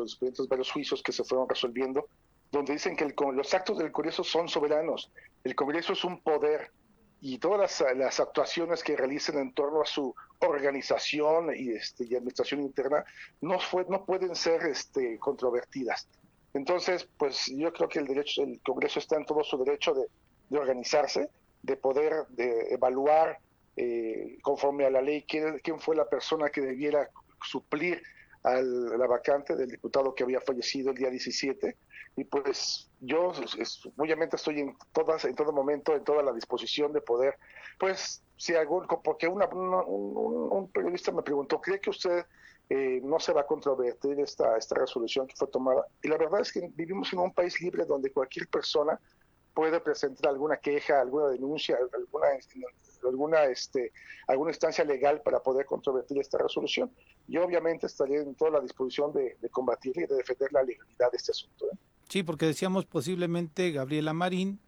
varios 0.47 0.71
juicios 0.71 1.01
que 1.01 1.11
se 1.11 1.23
fueron 1.23 1.49
resolviendo, 1.49 2.07
donde 2.51 2.73
dicen 2.73 2.95
que 2.95 3.11
los 3.33 3.53
actos 3.53 3.79
del 3.79 3.91
Congreso 3.91 4.23
son 4.23 4.47
soberanos. 4.47 5.11
El 5.43 5.55
Congreso 5.55 5.93
es 5.93 6.03
un 6.03 6.21
poder 6.21 6.71
y 7.19 7.39
todas 7.39 7.81
las, 7.81 7.95
las 7.97 8.19
actuaciones 8.19 8.83
que 8.83 8.95
realicen 8.95 9.39
en 9.39 9.53
torno 9.53 9.81
a 9.81 9.85
su 9.85 10.13
organización 10.39 11.55
y, 11.55 11.71
este, 11.71 12.03
administración 12.03 12.61
interna 12.61 13.03
no 13.41 13.57
pueden 14.05 14.35
ser 14.35 14.63
este, 14.67 15.17
controvertidas. 15.17 16.07
Entonces, 16.53 17.09
pues 17.17 17.47
yo 17.47 17.73
creo 17.73 17.89
que 17.89 17.99
el 17.99 18.05
derecho, 18.05 18.43
el 18.43 18.61
Congreso 18.61 18.99
está 18.99 19.15
en 19.15 19.25
todo 19.25 19.43
su 19.43 19.57
derecho 19.57 19.95
de, 19.95 20.05
de 20.49 20.59
organizarse, 20.59 21.31
de 21.63 21.75
poder 21.75 22.27
de 22.29 22.73
evaluar 22.73 23.39
eh, 23.75 24.37
conforme 24.41 24.85
a 24.85 24.89
la 24.89 25.01
ley 25.01 25.23
quién, 25.23 25.79
fue 25.79 25.95
la 25.95 26.07
persona 26.07 26.49
que 26.49 26.61
debiera 26.61 27.09
suplir 27.41 28.01
a 28.43 28.61
la 28.61 29.07
vacante 29.07 29.55
del 29.55 29.69
diputado 29.69 30.13
que 30.13 30.23
había 30.23 30.41
fallecido 30.41 30.91
el 30.91 30.97
día 30.97 31.09
17 31.09 31.77
y 32.15 32.25
pues 32.25 32.91
yo 32.99 33.31
es- 33.57 33.81
obviamente 33.97 34.35
estoy 34.35 34.59
en 34.59 34.77
todas 34.91 35.23
en 35.25 35.33
todo 35.33 35.51
momento 35.53 35.95
en 35.95 36.03
toda 36.03 36.21
la 36.21 36.33
disposición 36.33 36.91
de 36.93 37.01
poder 37.01 37.37
pues 37.79 38.21
si 38.37 38.53
algún 38.53 38.85
porque 39.03 39.27
un 39.27 40.71
periodista 40.73 41.11
me 41.11 41.23
preguntó 41.23 41.59
cree 41.61 41.79
que 41.79 41.89
usted 41.89 42.25
eh, 42.69 42.99
no 43.03 43.19
se 43.19 43.33
va 43.33 43.41
a 43.41 43.45
controvertir 43.47 44.19
esta 44.19 44.57
esta 44.57 44.75
resolución 44.75 45.25
que 45.25 45.35
fue 45.35 45.47
tomada 45.47 45.87
y 46.01 46.09
la 46.09 46.17
verdad 46.17 46.41
es 46.41 46.51
que 46.51 46.69
vivimos 46.73 47.11
en 47.13 47.19
un 47.19 47.33
país 47.33 47.59
libre 47.61 47.85
donde 47.85 48.11
cualquier 48.11 48.47
persona 48.49 48.99
puede 49.53 49.79
presentar 49.79 50.31
alguna 50.31 50.57
queja, 50.57 51.01
alguna 51.01 51.27
denuncia, 51.27 51.77
alguna 51.93 52.27
alguna 53.05 53.43
este 53.45 53.91
alguna 54.27 54.51
instancia 54.51 54.83
legal 54.85 55.21
para 55.21 55.41
poder 55.41 55.65
controvertir 55.65 56.19
esta 56.19 56.37
resolución. 56.37 56.91
Yo 57.27 57.43
obviamente 57.43 57.87
estaré 57.87 58.21
en 58.21 58.35
toda 58.35 58.51
la 58.51 58.59
disposición 58.61 59.13
de, 59.13 59.37
de 59.41 59.49
combatir 59.49 59.97
y 59.97 60.05
de 60.05 60.15
defender 60.15 60.51
la 60.53 60.63
legalidad 60.63 61.11
de 61.11 61.17
este 61.17 61.31
asunto. 61.31 61.65
¿eh? 61.65 61.77
Sí, 62.07 62.23
porque 62.23 62.45
decíamos 62.45 62.85
posiblemente 62.85 63.71
Gabriela 63.71 64.13
Marín 64.13 64.59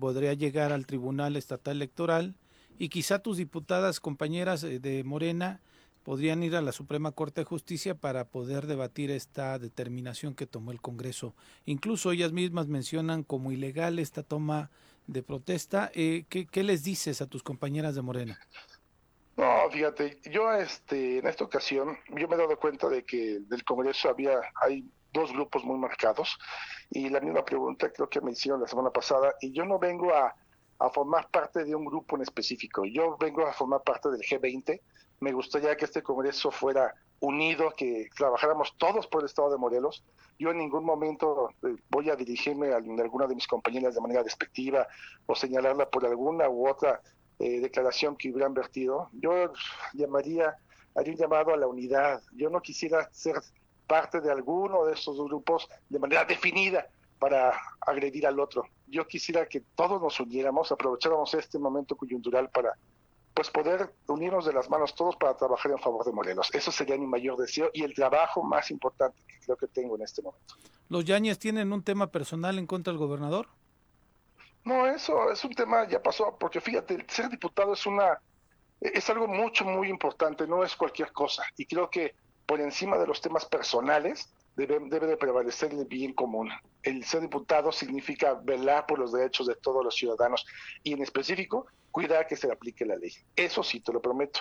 podría 0.00 0.32
llegar 0.32 0.72
al 0.72 0.86
Tribunal 0.86 1.36
Estatal 1.36 1.76
Electoral 1.76 2.34
y 2.78 2.88
quizá 2.88 3.18
tus 3.20 3.36
diputadas 3.36 4.00
compañeras 4.00 4.64
eh, 4.64 4.78
de 4.78 5.04
Morena 5.04 5.60
podrían 6.04 6.42
ir 6.42 6.54
a 6.54 6.60
la 6.60 6.70
Suprema 6.70 7.12
Corte 7.12 7.40
de 7.40 7.46
Justicia 7.46 7.94
para 7.94 8.26
poder 8.26 8.66
debatir 8.66 9.10
esta 9.10 9.58
determinación 9.58 10.34
que 10.34 10.46
tomó 10.46 10.70
el 10.70 10.80
Congreso. 10.80 11.34
Incluso 11.64 12.12
ellas 12.12 12.32
mismas 12.32 12.68
mencionan 12.68 13.24
como 13.24 13.50
ilegal 13.50 13.98
esta 13.98 14.22
toma 14.22 14.70
de 15.06 15.22
protesta. 15.22 15.90
Eh, 15.94 16.26
¿qué, 16.28 16.46
¿Qué 16.46 16.62
les 16.62 16.84
dices 16.84 17.20
a 17.20 17.26
tus 17.26 17.42
compañeras 17.42 17.94
de 17.94 18.02
Morena? 18.02 18.38
No, 19.36 19.68
fíjate, 19.70 20.20
yo 20.30 20.52
este, 20.52 21.18
en 21.18 21.26
esta 21.26 21.42
ocasión, 21.42 21.98
yo 22.10 22.28
me 22.28 22.36
he 22.36 22.38
dado 22.38 22.56
cuenta 22.58 22.88
de 22.88 23.04
que 23.04 23.40
del 23.40 23.64
Congreso 23.64 24.08
había, 24.08 24.38
hay 24.62 24.84
dos 25.12 25.32
grupos 25.32 25.64
muy 25.64 25.78
marcados 25.78 26.38
y 26.90 27.08
la 27.08 27.20
misma 27.20 27.44
pregunta 27.44 27.90
creo 27.90 28.08
que 28.08 28.20
me 28.20 28.32
hicieron 28.32 28.60
la 28.60 28.68
semana 28.68 28.90
pasada 28.90 29.34
y 29.40 29.52
yo 29.52 29.64
no 29.64 29.78
vengo 29.78 30.14
a, 30.14 30.34
a 30.78 30.90
formar 30.90 31.30
parte 31.30 31.64
de 31.64 31.74
un 31.74 31.84
grupo 31.84 32.16
en 32.16 32.22
específico, 32.22 32.84
yo 32.84 33.16
vengo 33.18 33.46
a 33.46 33.52
formar 33.52 33.82
parte 33.82 34.10
del 34.10 34.20
G20, 34.20 34.80
me 35.24 35.32
gustaría 35.32 35.74
que 35.74 35.86
este 35.86 36.02
Congreso 36.02 36.50
fuera 36.50 36.94
unido, 37.20 37.72
que 37.74 38.10
trabajáramos 38.14 38.74
todos 38.76 39.06
por 39.06 39.22
el 39.22 39.26
Estado 39.26 39.50
de 39.50 39.56
Morelos. 39.56 40.04
Yo 40.38 40.50
en 40.50 40.58
ningún 40.58 40.84
momento 40.84 41.48
eh, 41.62 41.76
voy 41.88 42.10
a 42.10 42.16
dirigirme 42.16 42.74
a 42.74 42.76
alguna 42.76 43.26
de 43.26 43.34
mis 43.34 43.46
compañeras 43.46 43.94
de 43.94 44.02
manera 44.02 44.22
despectiva 44.22 44.86
o 45.24 45.34
señalarla 45.34 45.88
por 45.88 46.04
alguna 46.04 46.50
u 46.50 46.68
otra 46.68 47.00
eh, 47.38 47.60
declaración 47.60 48.16
que 48.16 48.30
hubieran 48.30 48.52
vertido. 48.52 49.08
Yo 49.14 49.50
llamaría, 49.94 50.56
haría 50.94 51.14
un 51.14 51.18
llamado 51.18 51.54
a 51.54 51.56
la 51.56 51.68
unidad. 51.68 52.22
Yo 52.32 52.50
no 52.50 52.60
quisiera 52.60 53.08
ser 53.10 53.36
parte 53.86 54.20
de 54.20 54.30
alguno 54.30 54.84
de 54.84 54.92
esos 54.92 55.16
grupos 55.16 55.66
de 55.88 55.98
manera 55.98 56.26
definida 56.26 56.86
para 57.18 57.58
agredir 57.80 58.26
al 58.26 58.38
otro. 58.38 58.64
Yo 58.88 59.06
quisiera 59.06 59.46
que 59.46 59.62
todos 59.74 60.02
nos 60.02 60.20
uniéramos, 60.20 60.70
aprovecháramos 60.70 61.32
este 61.32 61.58
momento 61.58 61.96
coyuntural 61.96 62.50
para 62.50 62.74
pues 63.34 63.50
poder 63.50 63.92
unirnos 64.06 64.46
de 64.46 64.52
las 64.52 64.70
manos 64.70 64.94
todos 64.94 65.16
para 65.16 65.36
trabajar 65.36 65.72
en 65.72 65.78
favor 65.78 66.06
de 66.06 66.12
Morelos. 66.12 66.54
Eso 66.54 66.70
sería 66.70 66.96
mi 66.96 67.06
mayor 67.06 67.36
deseo 67.36 67.68
y 67.72 67.82
el 67.82 67.92
trabajo 67.92 68.44
más 68.44 68.70
importante 68.70 69.18
que 69.26 69.40
creo 69.40 69.56
que 69.56 69.66
tengo 69.66 69.96
en 69.96 70.02
este 70.02 70.22
momento. 70.22 70.54
¿Los 70.88 71.04
Yañez 71.04 71.38
tienen 71.38 71.72
un 71.72 71.82
tema 71.82 72.12
personal 72.12 72.58
en 72.58 72.66
contra 72.66 72.92
del 72.92 72.98
gobernador? 72.98 73.48
No, 74.64 74.86
eso 74.86 75.30
es 75.30 75.44
un 75.44 75.52
tema, 75.52 75.86
ya 75.88 76.00
pasó, 76.02 76.36
porque 76.38 76.60
fíjate, 76.60 77.04
ser 77.08 77.28
diputado 77.28 77.74
es 77.74 77.84
una, 77.84 78.20
es 78.80 79.10
algo 79.10 79.26
mucho, 79.26 79.64
muy 79.64 79.88
importante, 79.88 80.46
no 80.46 80.62
es 80.62 80.76
cualquier 80.76 81.12
cosa. 81.12 81.42
Y 81.56 81.66
creo 81.66 81.90
que 81.90 82.14
por 82.46 82.60
encima 82.60 82.96
de 82.96 83.06
los 83.06 83.20
temas 83.20 83.44
personales 83.44 84.32
debe, 84.56 84.78
debe 84.88 85.06
de 85.06 85.16
prevalecer 85.16 85.72
el 85.72 85.84
bien 85.84 86.12
común. 86.12 86.50
El 86.82 87.04
ser 87.04 87.22
diputado 87.22 87.72
significa 87.72 88.34
velar 88.34 88.86
por 88.86 88.98
los 88.98 89.12
derechos 89.12 89.46
de 89.46 89.56
todos 89.56 89.84
los 89.84 89.94
ciudadanos 89.94 90.44
y 90.82 90.92
en 90.92 91.02
específico 91.02 91.66
cuidar 91.90 92.26
que 92.26 92.36
se 92.36 92.46
le 92.46 92.52
aplique 92.52 92.84
la 92.84 92.96
ley. 92.96 93.12
Eso 93.36 93.62
sí, 93.62 93.80
te 93.80 93.92
lo 93.92 94.02
prometo. 94.02 94.40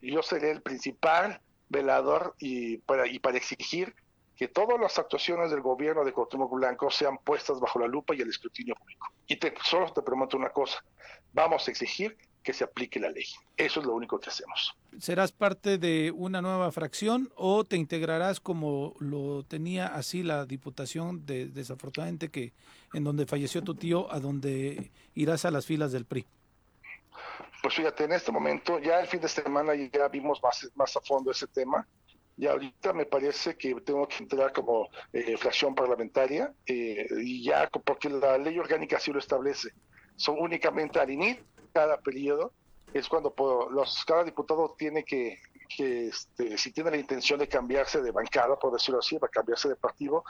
Yo 0.00 0.22
seré 0.22 0.50
el 0.50 0.62
principal 0.62 1.40
velador 1.68 2.34
y 2.38 2.78
para, 2.78 3.06
y 3.06 3.18
para 3.18 3.36
exigir 3.36 3.94
que 4.36 4.48
todas 4.48 4.80
las 4.80 4.98
actuaciones 4.98 5.50
del 5.50 5.60
gobierno 5.60 6.02
de 6.02 6.12
Cuauhtémoc 6.12 6.50
Blanco 6.50 6.90
sean 6.90 7.18
puestas 7.18 7.60
bajo 7.60 7.78
la 7.78 7.86
lupa 7.86 8.14
y 8.14 8.22
el 8.22 8.30
escrutinio 8.30 8.74
público. 8.74 9.08
Y 9.26 9.36
te, 9.36 9.52
solo 9.62 9.92
te 9.92 10.00
prometo 10.00 10.38
una 10.38 10.48
cosa, 10.48 10.82
vamos 11.34 11.68
a 11.68 11.70
exigir 11.70 12.16
que 12.42 12.52
se 12.52 12.64
aplique 12.64 12.98
la 12.98 13.10
ley. 13.10 13.24
Eso 13.56 13.80
es 13.80 13.86
lo 13.86 13.94
único 13.94 14.18
que 14.18 14.30
hacemos. 14.30 14.76
¿Serás 14.98 15.32
parte 15.32 15.78
de 15.78 16.10
una 16.10 16.40
nueva 16.42 16.72
fracción 16.72 17.30
o 17.36 17.64
te 17.64 17.76
integrarás 17.76 18.40
como 18.40 18.94
lo 18.98 19.44
tenía 19.44 19.86
así 19.86 20.22
la 20.22 20.46
diputación 20.46 21.26
de 21.26 21.46
desafortunadamente 21.46 22.30
que 22.30 22.52
en 22.92 23.04
donde 23.04 23.26
falleció 23.26 23.62
tu 23.62 23.74
tío, 23.74 24.10
a 24.12 24.20
donde 24.20 24.90
irás 25.14 25.44
a 25.44 25.50
las 25.50 25.66
filas 25.66 25.92
del 25.92 26.06
PRI? 26.06 26.26
Pues 27.62 27.74
fíjate, 27.74 28.04
en 28.04 28.12
este 28.12 28.32
momento, 28.32 28.78
ya 28.78 29.00
el 29.00 29.06
fin 29.06 29.20
de 29.20 29.28
semana 29.28 29.74
ya 29.74 30.08
vimos 30.08 30.42
más, 30.42 30.68
más 30.74 30.96
a 30.96 31.00
fondo 31.00 31.30
ese 31.30 31.46
tema. 31.46 31.86
Y 32.36 32.46
ahorita 32.46 32.94
me 32.94 33.04
parece 33.04 33.54
que 33.56 33.74
tengo 33.82 34.08
que 34.08 34.16
entrar 34.22 34.50
como 34.52 34.88
eh, 35.12 35.36
fracción 35.36 35.74
parlamentaria 35.74 36.54
eh, 36.64 37.06
y 37.20 37.44
ya 37.44 37.68
porque 37.68 38.08
la 38.08 38.38
ley 38.38 38.58
orgánica 38.58 38.96
así 38.96 39.12
lo 39.12 39.18
establece. 39.18 39.72
Son 40.16 40.36
únicamente 40.38 40.98
al 40.98 41.10
INIR 41.10 41.44
cada 41.72 42.00
periodo 42.00 42.52
es 42.92 43.08
cuando 43.08 43.34
los 43.70 44.04
cada 44.04 44.24
diputado 44.24 44.74
tiene 44.76 45.04
que, 45.04 45.38
que 45.76 46.08
este, 46.08 46.58
si 46.58 46.72
tiene 46.72 46.90
la 46.90 46.96
intención 46.96 47.38
de 47.38 47.48
cambiarse 47.48 48.02
de 48.02 48.10
bancada, 48.10 48.58
por 48.58 48.72
decirlo 48.72 48.98
así, 48.98 49.18
para 49.18 49.30
cambiarse 49.30 49.68
de 49.68 49.76
partido, 49.76 50.24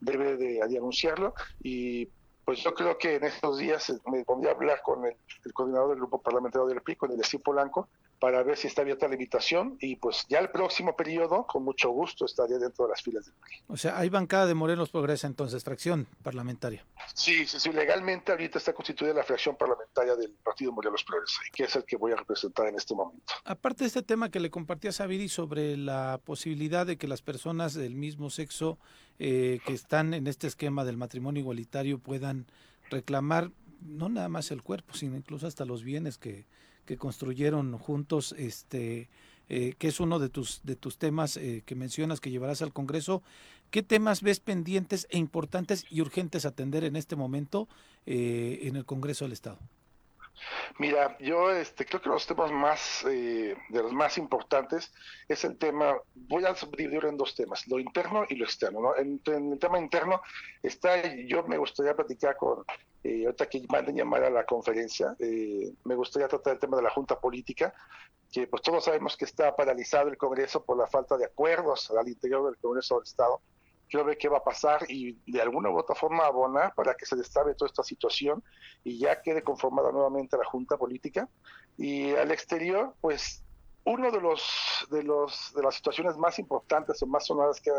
debe 0.00 0.36
de, 0.36 0.66
de 0.66 0.78
anunciarlo 0.78 1.34
y 1.62 2.08
pues 2.46 2.62
yo 2.62 2.72
creo 2.74 2.96
que 2.96 3.16
en 3.16 3.24
estos 3.24 3.58
días 3.58 3.92
me 4.06 4.24
pondría 4.24 4.52
a 4.52 4.54
hablar 4.54 4.80
con 4.80 5.04
el, 5.04 5.16
el 5.44 5.52
coordinador 5.52 5.88
del 5.90 5.98
grupo 5.98 6.22
parlamentario 6.22 6.68
del 6.68 6.80
PRI, 6.80 6.94
con 6.94 7.10
el 7.10 7.20
Estilo 7.20 7.42
Polanco, 7.42 7.88
para 8.20 8.40
ver 8.44 8.56
si 8.56 8.68
está 8.68 8.82
abierta 8.82 9.08
la 9.08 9.14
invitación 9.14 9.76
y 9.80 9.96
pues 9.96 10.26
ya 10.28 10.38
el 10.38 10.50
próximo 10.50 10.94
periodo, 10.94 11.44
con 11.44 11.64
mucho 11.64 11.90
gusto, 11.90 12.24
estaría 12.24 12.58
dentro 12.58 12.84
de 12.84 12.92
las 12.92 13.02
filas 13.02 13.26
del 13.26 13.34
PRI. 13.34 13.56
O 13.66 13.76
sea, 13.76 13.98
hay 13.98 14.08
bancada 14.10 14.46
de 14.46 14.54
Morelos 14.54 14.90
Progresa 14.90 15.26
entonces, 15.26 15.64
fracción 15.64 16.06
parlamentaria. 16.22 16.86
Sí, 17.14 17.46
sí, 17.46 17.58
sí, 17.58 17.72
legalmente 17.72 18.30
ahorita 18.30 18.58
está 18.58 18.72
constituida 18.72 19.12
la 19.12 19.24
fracción 19.24 19.56
parlamentaria 19.56 20.14
del 20.14 20.30
Partido 20.30 20.70
Morelos 20.70 21.02
Progresa, 21.02 21.40
que 21.52 21.64
es 21.64 21.74
el 21.74 21.84
que 21.84 21.96
voy 21.96 22.12
a 22.12 22.16
representar 22.16 22.68
en 22.68 22.76
este 22.76 22.94
momento. 22.94 23.34
Aparte 23.44 23.82
de 23.82 23.88
este 23.88 24.02
tema 24.02 24.30
que 24.30 24.38
le 24.38 24.52
compartías 24.52 25.00
a 25.00 25.06
Viri 25.06 25.28
sobre 25.28 25.76
la 25.76 26.20
posibilidad 26.24 26.86
de 26.86 26.96
que 26.96 27.08
las 27.08 27.22
personas 27.22 27.74
del 27.74 27.96
mismo 27.96 28.30
sexo 28.30 28.78
eh, 29.18 29.60
que 29.66 29.72
están 29.72 30.14
en 30.14 30.26
este 30.26 30.46
esquema 30.46 30.84
del 30.84 30.96
matrimonio 30.96 31.40
igualitario 31.40 31.98
puedan 31.98 32.46
reclamar 32.90 33.50
no 33.80 34.08
nada 34.08 34.28
más 34.28 34.50
el 34.50 34.62
cuerpo, 34.62 34.94
sino 34.94 35.16
incluso 35.16 35.46
hasta 35.46 35.64
los 35.64 35.82
bienes 35.82 36.18
que, 36.18 36.46
que 36.86 36.96
construyeron 36.96 37.76
juntos, 37.78 38.34
este, 38.38 39.08
eh, 39.48 39.74
que 39.78 39.88
es 39.88 40.00
uno 40.00 40.18
de 40.18 40.28
tus, 40.28 40.60
de 40.64 40.76
tus 40.76 40.98
temas 40.98 41.36
eh, 41.36 41.62
que 41.66 41.74
mencionas 41.74 42.20
que 42.20 42.30
llevarás 42.30 42.62
al 42.62 42.72
Congreso. 42.72 43.22
¿Qué 43.70 43.82
temas 43.82 44.22
ves 44.22 44.40
pendientes 44.40 45.06
e 45.10 45.18
importantes 45.18 45.84
y 45.90 46.00
urgentes 46.00 46.46
atender 46.46 46.84
en 46.84 46.96
este 46.96 47.16
momento 47.16 47.68
eh, 48.06 48.60
en 48.62 48.76
el 48.76 48.84
Congreso 48.84 49.24
del 49.24 49.32
Estado? 49.32 49.58
Mira, 50.78 51.16
yo 51.18 51.50
este, 51.50 51.84
creo 51.86 52.00
que 52.00 52.08
los 52.08 52.26
temas 52.26 52.50
más, 52.52 53.04
eh, 53.08 53.56
de 53.68 53.82
los 53.82 53.92
más 53.92 54.18
importantes 54.18 54.92
es 55.28 55.44
el 55.44 55.56
tema, 55.56 55.96
voy 56.14 56.44
a 56.44 56.54
dividir 56.76 57.04
en 57.04 57.16
dos 57.16 57.34
temas, 57.34 57.66
lo 57.68 57.78
interno 57.78 58.24
y 58.28 58.36
lo 58.36 58.44
externo. 58.44 58.80
¿no? 58.80 58.96
En, 58.96 59.20
en 59.26 59.52
el 59.52 59.58
tema 59.58 59.78
interno 59.78 60.20
está, 60.62 61.02
yo 61.26 61.42
me 61.44 61.58
gustaría 61.58 61.94
platicar 61.94 62.36
con, 62.36 62.64
eh, 63.06 63.24
ahorita 63.24 63.48
que 63.48 63.64
manden 63.68 63.96
llamar 63.96 64.24
a 64.24 64.30
la 64.30 64.44
conferencia, 64.44 65.14
eh, 65.20 65.72
me 65.84 65.94
gustaría 65.94 66.26
tratar 66.26 66.54
el 66.54 66.58
tema 66.58 66.76
de 66.76 66.82
la 66.82 66.90
Junta 66.90 67.20
Política, 67.20 67.72
que 68.32 68.48
pues 68.48 68.62
todos 68.62 68.84
sabemos 68.84 69.16
que 69.16 69.24
está 69.24 69.54
paralizado 69.54 70.08
el 70.08 70.16
Congreso 70.16 70.64
por 70.64 70.76
la 70.76 70.88
falta 70.88 71.16
de 71.16 71.24
acuerdos 71.24 71.90
al 71.92 72.08
interior 72.08 72.44
del 72.46 72.56
Congreso 72.58 72.96
del 72.96 73.04
Estado 73.04 73.40
quiero 73.88 74.04
ver 74.04 74.18
qué 74.18 74.28
va 74.28 74.38
a 74.38 74.44
pasar 74.44 74.84
y 74.88 75.12
de 75.26 75.40
alguna 75.40 75.70
u 75.70 75.78
otra 75.78 75.94
forma 75.94 76.26
abonar 76.26 76.74
para 76.74 76.94
que 76.94 77.06
se 77.06 77.16
destabe 77.16 77.54
toda 77.54 77.68
esta 77.68 77.82
situación 77.82 78.42
y 78.84 78.98
ya 78.98 79.20
quede 79.22 79.42
conformada 79.42 79.92
nuevamente 79.92 80.36
la 80.36 80.44
Junta 80.44 80.76
Política. 80.76 81.28
Y 81.76 82.12
al 82.14 82.30
exterior, 82.30 82.94
pues 83.00 83.44
uno 83.84 84.10
de 84.10 84.20
los 84.20 84.86
de 84.90 85.02
los 85.02 85.52
de 85.54 85.62
las 85.62 85.76
situaciones 85.76 86.16
más 86.16 86.38
importantes 86.38 87.02
o 87.02 87.06
más 87.06 87.26
sonadas 87.26 87.60
que, 87.60 87.70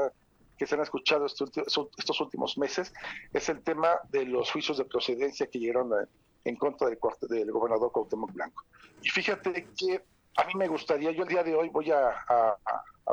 que 0.58 0.66
se 0.66 0.76
han 0.76 0.82
escuchado 0.82 1.26
estos, 1.26 1.52
estos 1.98 2.22
últimos 2.22 2.58
meses 2.58 2.94
es 3.34 3.50
el 3.50 3.62
tema 3.62 4.00
de 4.10 4.26
los 4.26 4.52
juicios 4.52 4.78
de 4.78 4.86
procedencia 4.86 5.48
que 5.48 5.60
llegaron 5.60 5.92
en 6.46 6.56
contra 6.56 6.88
del, 6.88 6.98
del 7.30 7.52
gobernador 7.52 7.92
Cuauhtémoc 7.92 8.32
Blanco. 8.32 8.64
Y 9.02 9.10
fíjate 9.10 9.68
que 9.78 10.02
a 10.38 10.46
mí 10.46 10.54
me 10.56 10.68
gustaría, 10.68 11.12
yo 11.12 11.24
el 11.24 11.30
día 11.30 11.44
de 11.44 11.56
hoy 11.56 11.70
voy 11.70 11.92
a, 11.92 12.58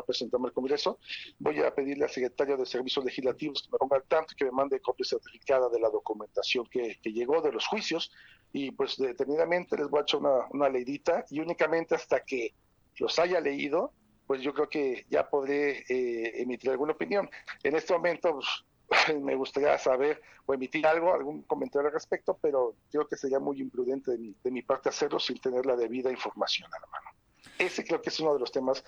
presentarme 0.06 0.48
al 0.48 0.52
Congreso, 0.52 0.98
voy 1.38 1.60
a 1.60 1.74
pedirle 1.74 2.04
al 2.04 2.10
secretario 2.10 2.56
de 2.56 2.66
Servicios 2.66 3.04
Legislativos 3.04 3.62
que 3.62 3.70
me 3.72 3.78
ponga 3.78 3.96
al 3.96 4.04
tanto 4.04 4.34
y 4.34 4.36
que 4.36 4.44
me 4.44 4.50
mande 4.50 4.80
copia 4.80 5.06
certificada 5.06 5.68
de 5.70 5.80
la 5.80 5.88
documentación 5.88 6.66
que, 6.66 6.98
que 7.02 7.12
llegó 7.12 7.40
de 7.40 7.52
los 7.52 7.66
juicios 7.66 8.12
y 8.52 8.70
pues 8.72 8.98
detenidamente 8.98 9.76
les 9.76 9.88
voy 9.88 10.00
a 10.00 10.02
echar 10.02 10.20
una, 10.20 10.46
una 10.50 10.68
leidita 10.68 11.24
y 11.30 11.40
únicamente 11.40 11.94
hasta 11.94 12.20
que 12.24 12.54
los 12.98 13.18
haya 13.18 13.40
leído, 13.40 13.92
pues 14.26 14.42
yo 14.42 14.52
creo 14.52 14.68
que 14.68 15.06
ya 15.08 15.28
podré 15.28 15.84
eh, 15.88 16.42
emitir 16.42 16.70
alguna 16.70 16.92
opinión. 16.92 17.30
En 17.62 17.74
este 17.74 17.94
momento 17.94 18.34
pues, 18.34 18.64
me 19.20 19.34
gustaría 19.34 19.76
saber 19.78 20.20
o 20.46 20.54
emitir 20.54 20.86
algo, 20.86 21.14
algún 21.14 21.42
comentario 21.42 21.88
al 21.88 21.94
respecto, 21.94 22.38
pero 22.40 22.74
creo 22.90 23.06
que 23.06 23.16
sería 23.16 23.38
muy 23.38 23.60
imprudente 23.60 24.12
de 24.12 24.18
mi, 24.18 24.34
de 24.42 24.50
mi 24.50 24.62
parte 24.62 24.88
hacerlo 24.88 25.18
sin 25.18 25.38
tener 25.38 25.66
la 25.66 25.76
debida 25.76 26.10
información 26.10 26.72
a 26.74 26.80
la 26.80 26.86
mano. 26.86 27.10
Ese 27.58 27.84
creo 27.84 28.00
que 28.02 28.10
es 28.10 28.20
uno 28.20 28.34
de 28.34 28.40
los 28.40 28.52
temas 28.52 28.84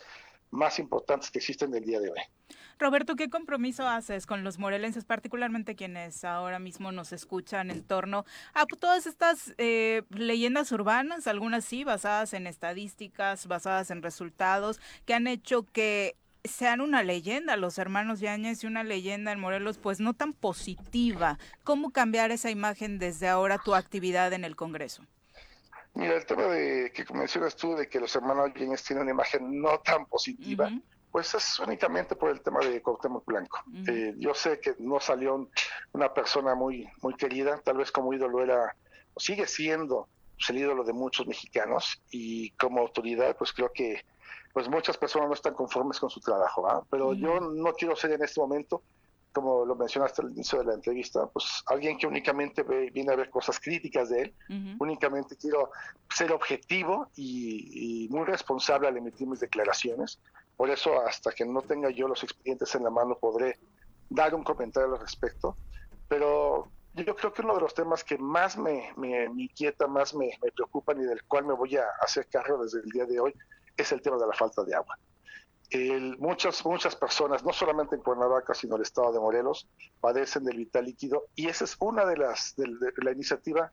más 0.51 0.79
importantes 0.79 1.31
que 1.31 1.39
existen 1.39 1.75
el 1.75 1.85
día 1.85 2.01
de 2.01 2.11
hoy. 2.11 2.21
Roberto, 2.79 3.17
¿qué 3.17 3.31
compromiso 3.31 3.89
haces 3.89 4.27
con 4.27 4.45
los 4.45 4.59
morelenses, 4.59 5.07
particularmente 5.07 5.77
quienes 5.77 6.25
ahora 6.25 6.59
mismo 6.59 6.93
nos 6.93 7.13
escuchan 7.13 7.71
en 7.71 7.83
torno 7.83 8.27
a 8.53 8.67
todas 8.67 9.07
estas 9.07 9.55
eh, 9.57 10.03
leyendas 10.11 10.73
urbanas, 10.73 11.27
algunas 11.27 11.65
sí, 11.65 11.85
basadas 11.85 12.35
en 12.35 12.47
estadísticas, 12.47 13.47
basadas 13.47 13.91
en 13.91 14.03
resultados, 14.03 14.79
que 15.07 15.15
han 15.15 15.27
hecho 15.27 15.65
que 15.73 16.17
sean 16.49 16.81
una 16.81 17.03
leyenda 17.03 17.57
los 17.57 17.79
hermanos 17.79 18.21
Yáñez 18.21 18.63
y 18.63 18.67
una 18.67 18.85
leyenda 18.85 19.33
en 19.33 19.41
Morelos, 19.41 19.79
pues 19.79 20.01
no 20.01 20.15
tan 20.15 20.33
positiva. 20.33 21.39
¿Cómo 21.65 21.91
cambiar 21.91 22.31
esa 22.31 22.51
imagen 22.51 22.99
desde 22.99 23.29
ahora 23.29 23.59
tu 23.59 23.75
actividad 23.75 24.33
en 24.33 24.45
el 24.45 24.57
Congreso? 24.57 25.05
Mira, 25.95 26.15
el 26.17 26.27
tema 26.27 26.43
de 26.45 26.93
que 26.95 27.05
mencionas 27.15 27.57
tú 27.57 27.75
de 27.75 27.89
que 27.89 27.99
los 28.01 28.15
hermanos 28.15 28.51
Jennings 28.55 28.85
tienen 28.85 29.03
una 29.05 29.13
imagen 29.13 29.61
no 29.63 29.79
tan 29.81 30.05
positiva, 30.07 30.71
pues 31.11 31.35
es 31.35 31.59
únicamente 31.59 32.15
por 32.15 32.31
el 32.31 32.43
tema 32.43 32.61
de 32.61 32.83
Cuauhtémoc 32.83 33.25
Blanco. 33.25 33.63
Eh, 33.89 34.13
yo 34.19 34.35
sé 34.35 34.61
que 34.61 34.75
no 34.79 35.01
salió 35.01 35.35
un- 35.37 35.49
una 35.93 36.13
persona 36.13 36.55
muy 36.55 36.87
muy 37.01 37.15
querida, 37.15 37.59
tal 37.65 37.79
vez 37.79 37.91
como 37.91 38.13
ídolo 38.13 38.43
era, 38.43 38.77
o 39.15 39.21
sigue 39.21 39.47
siendo 39.47 40.07
pues, 40.37 40.51
el 40.51 40.59
ídolo 40.59 40.85
de 40.85 40.93
muchos 40.93 41.27
mexicanos 41.27 42.03
y 42.11 42.51
como 42.51 42.81
autoridad, 42.83 43.35
pues 43.39 43.55
creo 43.55 43.73
que 43.73 44.05
pues 44.57 44.71
muchas 44.71 44.97
personas 44.97 45.29
no 45.29 45.35
están 45.35 45.53
conformes 45.53 46.01
con 46.01 46.09
su 46.09 46.19
trabajo, 46.19 46.63
¿va? 46.63 46.83
Pero 46.89 47.09
Ujú. 47.09 47.17
yo 47.17 47.41
no 47.41 47.75
quiero 47.75 47.95
ser 47.95 48.13
en 48.13 48.23
este 48.23 48.41
momento 48.41 48.85
como 49.31 49.67
lo 49.67 49.77
mencionaste 49.77 50.23
al 50.23 50.31
inicio 50.31 50.61
de 50.61 50.65
la 50.65 50.73
entrevista, 50.73 51.27
pues 51.27 51.63
alguien 51.67 51.99
que 51.99 52.07
únicamente 52.07 52.63
ve- 52.63 52.89
viene 52.91 53.13
a 53.13 53.17
ver 53.17 53.29
cosas 53.29 53.61
críticas 53.61 54.09
de 54.09 54.23
él, 54.23 54.37
únicamente 54.79 55.37
quiero 55.37 55.71
ser 56.09 56.33
objetivo 56.33 57.11
y, 57.17 58.05
y 58.07 58.09
muy 58.09 58.25
responsable 58.25 58.89
al 58.89 58.97
emitir 58.97 59.27
mis 59.29 59.41
declaraciones. 59.41 60.23
Por 60.57 60.71
eso, 60.71 60.99
hasta 61.03 61.33
que 61.33 61.45
no 61.45 61.61
tenga 61.61 61.91
yo 61.91 62.09
los 62.09 62.23
expedientes 62.25 62.75
en 62.77 62.85
la 62.85 62.91
mano, 62.91 63.19
podré 63.21 63.59
dar 64.09 64.35
un 64.35 64.43
comentario 64.43 64.95
al 64.95 65.01
respecto. 65.01 65.59
Pero 66.09 66.73
yo 66.95 67.15
creo 67.15 67.31
que 67.35 67.43
uno 67.43 67.57
de 67.57 67.61
los 67.61 67.75
temas 67.75 68.03
que 68.05 68.17
más 68.17 68.57
me, 68.57 68.91
me- 68.97 69.29
me 69.29 69.43
inquieta, 69.43 69.87
más 69.87 70.15
me, 70.15 70.31
me 70.43 70.51
preocupan 70.51 70.99
y 71.03 71.05
del 71.05 71.23
cual 71.25 71.45
me 71.45 71.53
voy 71.53 71.77
a 71.77 71.85
hacer 72.01 72.27
cargo 72.31 72.63
desde 72.65 72.79
el 72.81 72.89
día 72.89 73.05
de 73.05 73.21
hoy, 73.21 73.35
es 73.77 73.93
el 73.93 74.03
tema 74.03 74.17
de 74.17 74.27
la 74.27 74.33
falta 74.33 74.65
de 74.65 74.75
agua. 74.75 74.99
Muchas, 76.19 76.65
muchas 76.65 76.95
personas, 76.95 77.45
no 77.45 77.53
solamente 77.53 77.97
en 77.97 78.03
Cuernavaca, 78.03 78.55
sino 78.55 78.77
en 78.77 78.81
el 78.81 78.83
estado 78.83 79.13
de 79.13 79.19
Morelos, 79.19 79.69
padecen 80.01 80.45
del 80.45 80.59
vital 80.59 80.85
líquido 80.85 81.25
y 81.35 81.49
esa 81.49 81.65
es 81.65 81.77
una 81.81 82.07
de 82.07 82.17
las 82.17 82.55
de, 82.57 82.65
de 82.67 83.05
la 83.05 83.11
iniciativa 83.13 83.73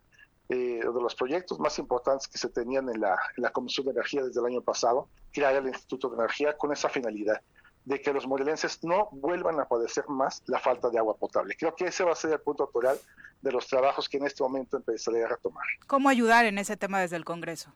eh, 0.50 0.82
de 0.84 1.02
los 1.02 1.16
proyectos 1.16 1.58
más 1.58 1.80
importantes 1.80 2.28
que 2.28 2.38
se 2.38 2.50
tenían 2.50 2.90
en 2.90 3.00
la, 3.00 3.18
Comisión 3.54 3.86
de 3.86 3.94
Energía 3.94 4.24
desde 4.24 4.42
el 4.42 4.48
año 4.48 4.62
pasado, 4.62 5.08
crear 5.32 5.56
el 5.56 5.68
Instituto 5.68 6.10
de 6.10 6.16
Energía 6.16 6.58
con 6.58 6.74
esa 6.74 6.90
finalidad 6.90 7.42
de 7.86 8.02
que 8.02 8.12
los 8.12 8.28
morelenses 8.28 8.84
no 8.84 9.08
vuelvan 9.14 9.60
a 9.60 9.66
padecer 9.66 10.08
más 10.10 10.44
la 10.48 10.60
falta 10.60 10.90
de 10.90 11.00
agua 11.00 11.16
potable. 11.16 11.56
Creo 11.58 11.74
que 11.76 11.86
ese 11.86 12.04
va 12.04 12.12
a 12.12 12.16
ser 12.16 12.34
el 12.34 12.40
punto 12.42 12.64
autoral 12.64 13.00
de 13.42 13.52
los 13.52 13.68
trabajos 13.68 14.10
que 14.10 14.18
en 14.18 14.26
este 14.26 14.44
momento 14.44 14.78
empezaré 14.78 15.24
a 15.24 15.30
retomar. 15.30 15.66
¿Cómo 15.88 16.10
ayudar 16.10 16.46
en 16.46 16.58
ese 16.58 16.76
tema 16.76 17.00
desde 17.00 17.16
el 17.16 17.26
Congreso? 17.26 17.74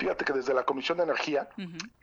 Fíjate 0.00 0.24
que 0.24 0.32
desde 0.32 0.54
la 0.54 0.64
Comisión 0.64 0.96
de 0.96 1.04
Energía 1.04 1.46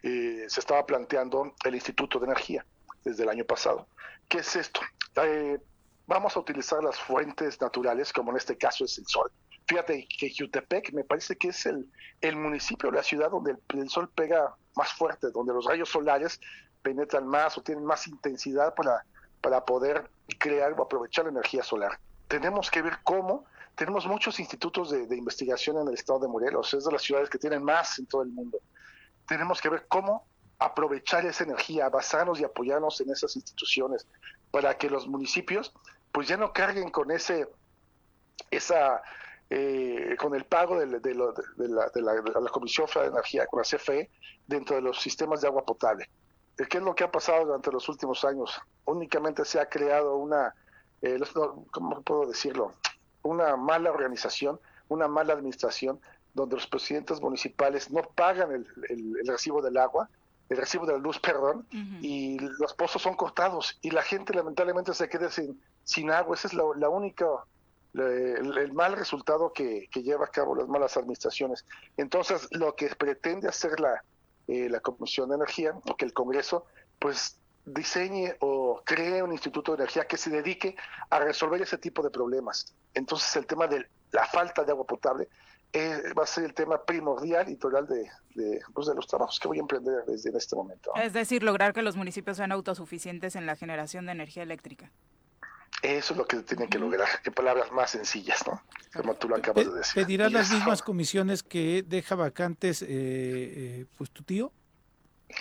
eh, 0.03 0.45
se 0.47 0.59
estaba 0.59 0.85
planteando 0.85 1.55
el 1.65 1.73
Instituto 1.73 2.19
de 2.19 2.27
Energía 2.27 2.63
desde 3.03 3.23
el 3.23 3.29
año 3.29 3.43
pasado. 3.43 3.87
¿Qué 4.27 4.37
es 4.37 4.55
esto? 4.55 4.81
Eh, 5.23 5.57
vamos 6.05 6.37
a 6.37 6.39
utilizar 6.39 6.83
las 6.83 6.99
fuentes 6.99 7.59
naturales, 7.59 8.13
como 8.13 8.29
en 8.29 8.37
este 8.37 8.55
caso 8.55 8.85
es 8.85 8.99
el 8.99 9.07
sol. 9.07 9.31
Fíjate 9.65 10.07
que 10.07 10.31
Jutepec 10.31 10.93
me 10.93 11.05
parece 11.05 11.37
que 11.37 11.47
es 11.47 11.65
el, 11.65 11.91
el 12.21 12.35
municipio, 12.35 12.91
la 12.91 13.01
ciudad 13.01 13.31
donde 13.31 13.53
el, 13.53 13.79
el 13.79 13.89
sol 13.89 14.11
pega 14.13 14.55
más 14.75 14.93
fuerte, 14.93 15.31
donde 15.31 15.53
los 15.53 15.65
rayos 15.65 15.89
solares 15.89 16.39
penetran 16.83 17.25
más 17.25 17.57
o 17.57 17.63
tienen 17.63 17.83
más 17.83 18.05
intensidad 18.05 18.75
para, 18.75 19.05
para 19.41 19.65
poder 19.65 20.07
crear 20.37 20.71
o 20.73 20.83
aprovechar 20.83 21.25
la 21.25 21.31
energía 21.31 21.63
solar. 21.63 21.99
Tenemos 22.27 22.69
que 22.69 22.83
ver 22.83 22.99
cómo 23.03 23.45
tenemos 23.77 24.07
muchos 24.07 24.39
institutos 24.39 24.89
de, 24.89 25.15
investigación 25.15 25.77
en 25.77 25.87
el 25.87 25.93
estado 25.93 26.19
de 26.19 26.27
Morelos, 26.27 26.73
es 26.73 26.83
de 26.83 26.91
las 26.91 27.03
ciudades 27.03 27.29
que 27.29 27.37
tienen 27.37 27.63
más 27.63 27.99
en 27.99 28.07
todo 28.07 28.23
el 28.23 28.29
mundo. 28.29 28.57
Tenemos 29.27 29.61
que 29.61 29.69
ver 29.69 29.85
cómo 29.87 30.25
aprovechar 30.59 31.25
esa 31.25 31.43
energía, 31.43 31.87
basarnos 31.87 32.39
y 32.39 32.43
apoyarnos 32.43 32.99
en 33.01 33.11
esas 33.11 33.35
instituciones 33.35 34.07
para 34.51 34.75
que 34.77 34.89
los 34.89 35.07
municipios 35.07 35.71
pues 36.11 36.27
ya 36.27 36.37
no 36.37 36.51
carguen 36.51 36.89
con 36.89 37.11
ese 37.11 37.47
esa 38.49 39.01
eh, 39.49 40.15
con 40.19 40.35
el 40.35 40.45
pago 40.45 40.77
de, 40.79 40.87
lo- 40.87 40.99
de 40.99 41.67
la, 41.69 41.89
la- 41.93 42.39
la 42.41 42.49
Comisión 42.49 42.87
Federal 42.87 43.11
de 43.11 43.17
Energía, 43.19 43.45
con 43.47 43.59
la 43.59 43.63
CFE, 43.63 44.09
dentro 44.45 44.75
de 44.75 44.81
los 44.81 44.99
sistemas 44.99 45.39
de 45.41 45.47
agua 45.47 45.63
potable. 45.65 46.09
Eh, 46.57 46.65
¿Qué 46.69 46.79
es 46.79 46.83
lo 46.83 46.93
que 46.95 47.03
ha 47.05 47.11
pasado 47.11 47.45
durante 47.45 47.71
los 47.71 47.87
últimos 47.87 48.25
años? 48.25 48.59
Únicamente 48.85 49.45
se 49.45 49.59
ha 49.59 49.69
creado 49.69 50.17
una, 50.17 50.53
eh, 51.01 51.19
¿cómo 51.71 52.01
puedo 52.01 52.25
decirlo? 52.25 52.73
Una 53.27 53.55
mala 53.57 53.89
organización, 53.91 54.59
una 54.87 55.07
mala 55.07 55.33
administración, 55.33 55.99
donde 56.33 56.55
los 56.55 56.67
presidentes 56.67 57.19
municipales 57.21 57.91
no 57.91 58.01
pagan 58.15 58.51
el, 58.51 58.65
el- 58.89 59.13
el 59.21 59.27
recibo 59.27 59.61
del 59.61 59.77
agua, 59.77 60.09
el 60.49 60.57
recibo 60.57 60.85
de 60.85 60.93
la 60.93 60.99
luz, 60.99 61.19
perdón, 61.19 61.67
y 62.01 62.39
los 62.39 62.73
pozos 62.73 63.01
son 63.01 63.15
cortados 63.15 63.77
y 63.81 63.89
la 63.91 64.01
gente 64.01 64.33
lamentablemente 64.33 64.93
se 64.93 65.09
queda 65.09 65.29
sin, 65.29 65.61
sin 65.83 66.09
agua. 66.09 66.35
Esa 66.35 66.47
es 66.47 66.53
la, 66.53 66.63
la 66.77 66.89
única, 66.89 67.25
la- 67.93 68.05
el, 68.05 68.57
el 68.57 68.71
mal 68.73 68.93
resultado 68.93 69.51
que, 69.51 69.87
que 69.91 70.03
lleva 70.03 70.25
a 70.25 70.29
cabo 70.29 70.55
las 70.55 70.67
malas 70.69 70.95
administraciones. 70.95 71.65
Entonces, 71.97 72.47
lo 72.51 72.75
que 72.75 72.87
pretende 72.95 73.49
hacer 73.49 73.79
la, 73.81 74.01
eh, 74.47 74.69
la 74.69 74.79
Comisión 74.79 75.27
de 75.29 75.35
Energía, 75.35 75.73
o 75.89 75.97
que 75.97 76.05
el 76.05 76.13
Congreso, 76.13 76.65
pues 76.99 77.37
diseñe 77.67 78.35
o 78.39 78.81
cree 78.85 79.21
un 79.21 79.31
instituto 79.31 79.73
de 79.73 79.83
energía 79.83 80.05
que 80.05 80.17
se 80.17 80.29
dedique 80.29 80.75
a 81.09 81.19
resolver 81.19 81.61
ese 81.61 81.77
tipo 81.77 82.01
de 82.01 82.09
problemas. 82.09 82.73
Entonces, 82.93 83.35
el 83.35 83.45
tema 83.45 83.67
de 83.67 83.85
la 84.11 84.25
falta 84.25 84.63
de 84.63 84.71
agua 84.71 84.85
potable 84.85 85.27
eh, 85.73 86.01
va 86.17 86.23
a 86.23 86.27
ser 86.27 86.45
el 86.45 86.53
tema 86.53 86.81
primordial 86.83 87.49
y 87.49 87.57
total 87.57 87.85
de, 87.87 88.09
de, 88.35 88.61
pues, 88.73 88.87
de 88.87 88.95
los 88.95 89.05
trabajos 89.05 89.37
que 89.39 89.49
voy 89.49 89.57
a 89.57 89.61
emprender 89.61 90.05
desde 90.07 90.29
en 90.29 90.37
este 90.37 90.55
momento. 90.55 90.91
Es 90.95 91.11
decir, 91.11 91.43
lograr 91.43 91.73
que 91.73 91.81
los 91.81 91.97
municipios 91.97 92.37
sean 92.37 92.53
autosuficientes 92.53 93.35
en 93.35 93.45
la 93.45 93.55
generación 93.55 94.05
de 94.05 94.13
energía 94.13 94.43
eléctrica. 94.43 94.91
Eso 95.83 96.13
es 96.13 96.17
lo 96.17 96.25
que 96.25 96.37
tienen 96.37 96.69
que 96.69 96.79
lograr, 96.79 97.07
en 97.23 97.33
palabras 97.33 97.71
más 97.71 97.91
sencillas, 97.91 98.43
¿no? 98.47 98.63
Como 98.95 99.13
tú 99.15 99.29
lo 99.29 99.35
acabas 99.35 99.65
de 99.65 99.73
decir. 99.73 99.93
¿Pedirá 99.93 100.27
Y 100.27 100.31
las 100.31 100.49
mismas 100.49 100.81
comisiones 100.81 101.43
que 101.43 101.83
deja 101.85 102.15
vacantes 102.15 102.81
eh, 102.81 102.87
eh, 102.89 103.85
pues 103.97 104.09
tu 104.09 104.23
tío? 104.23 104.51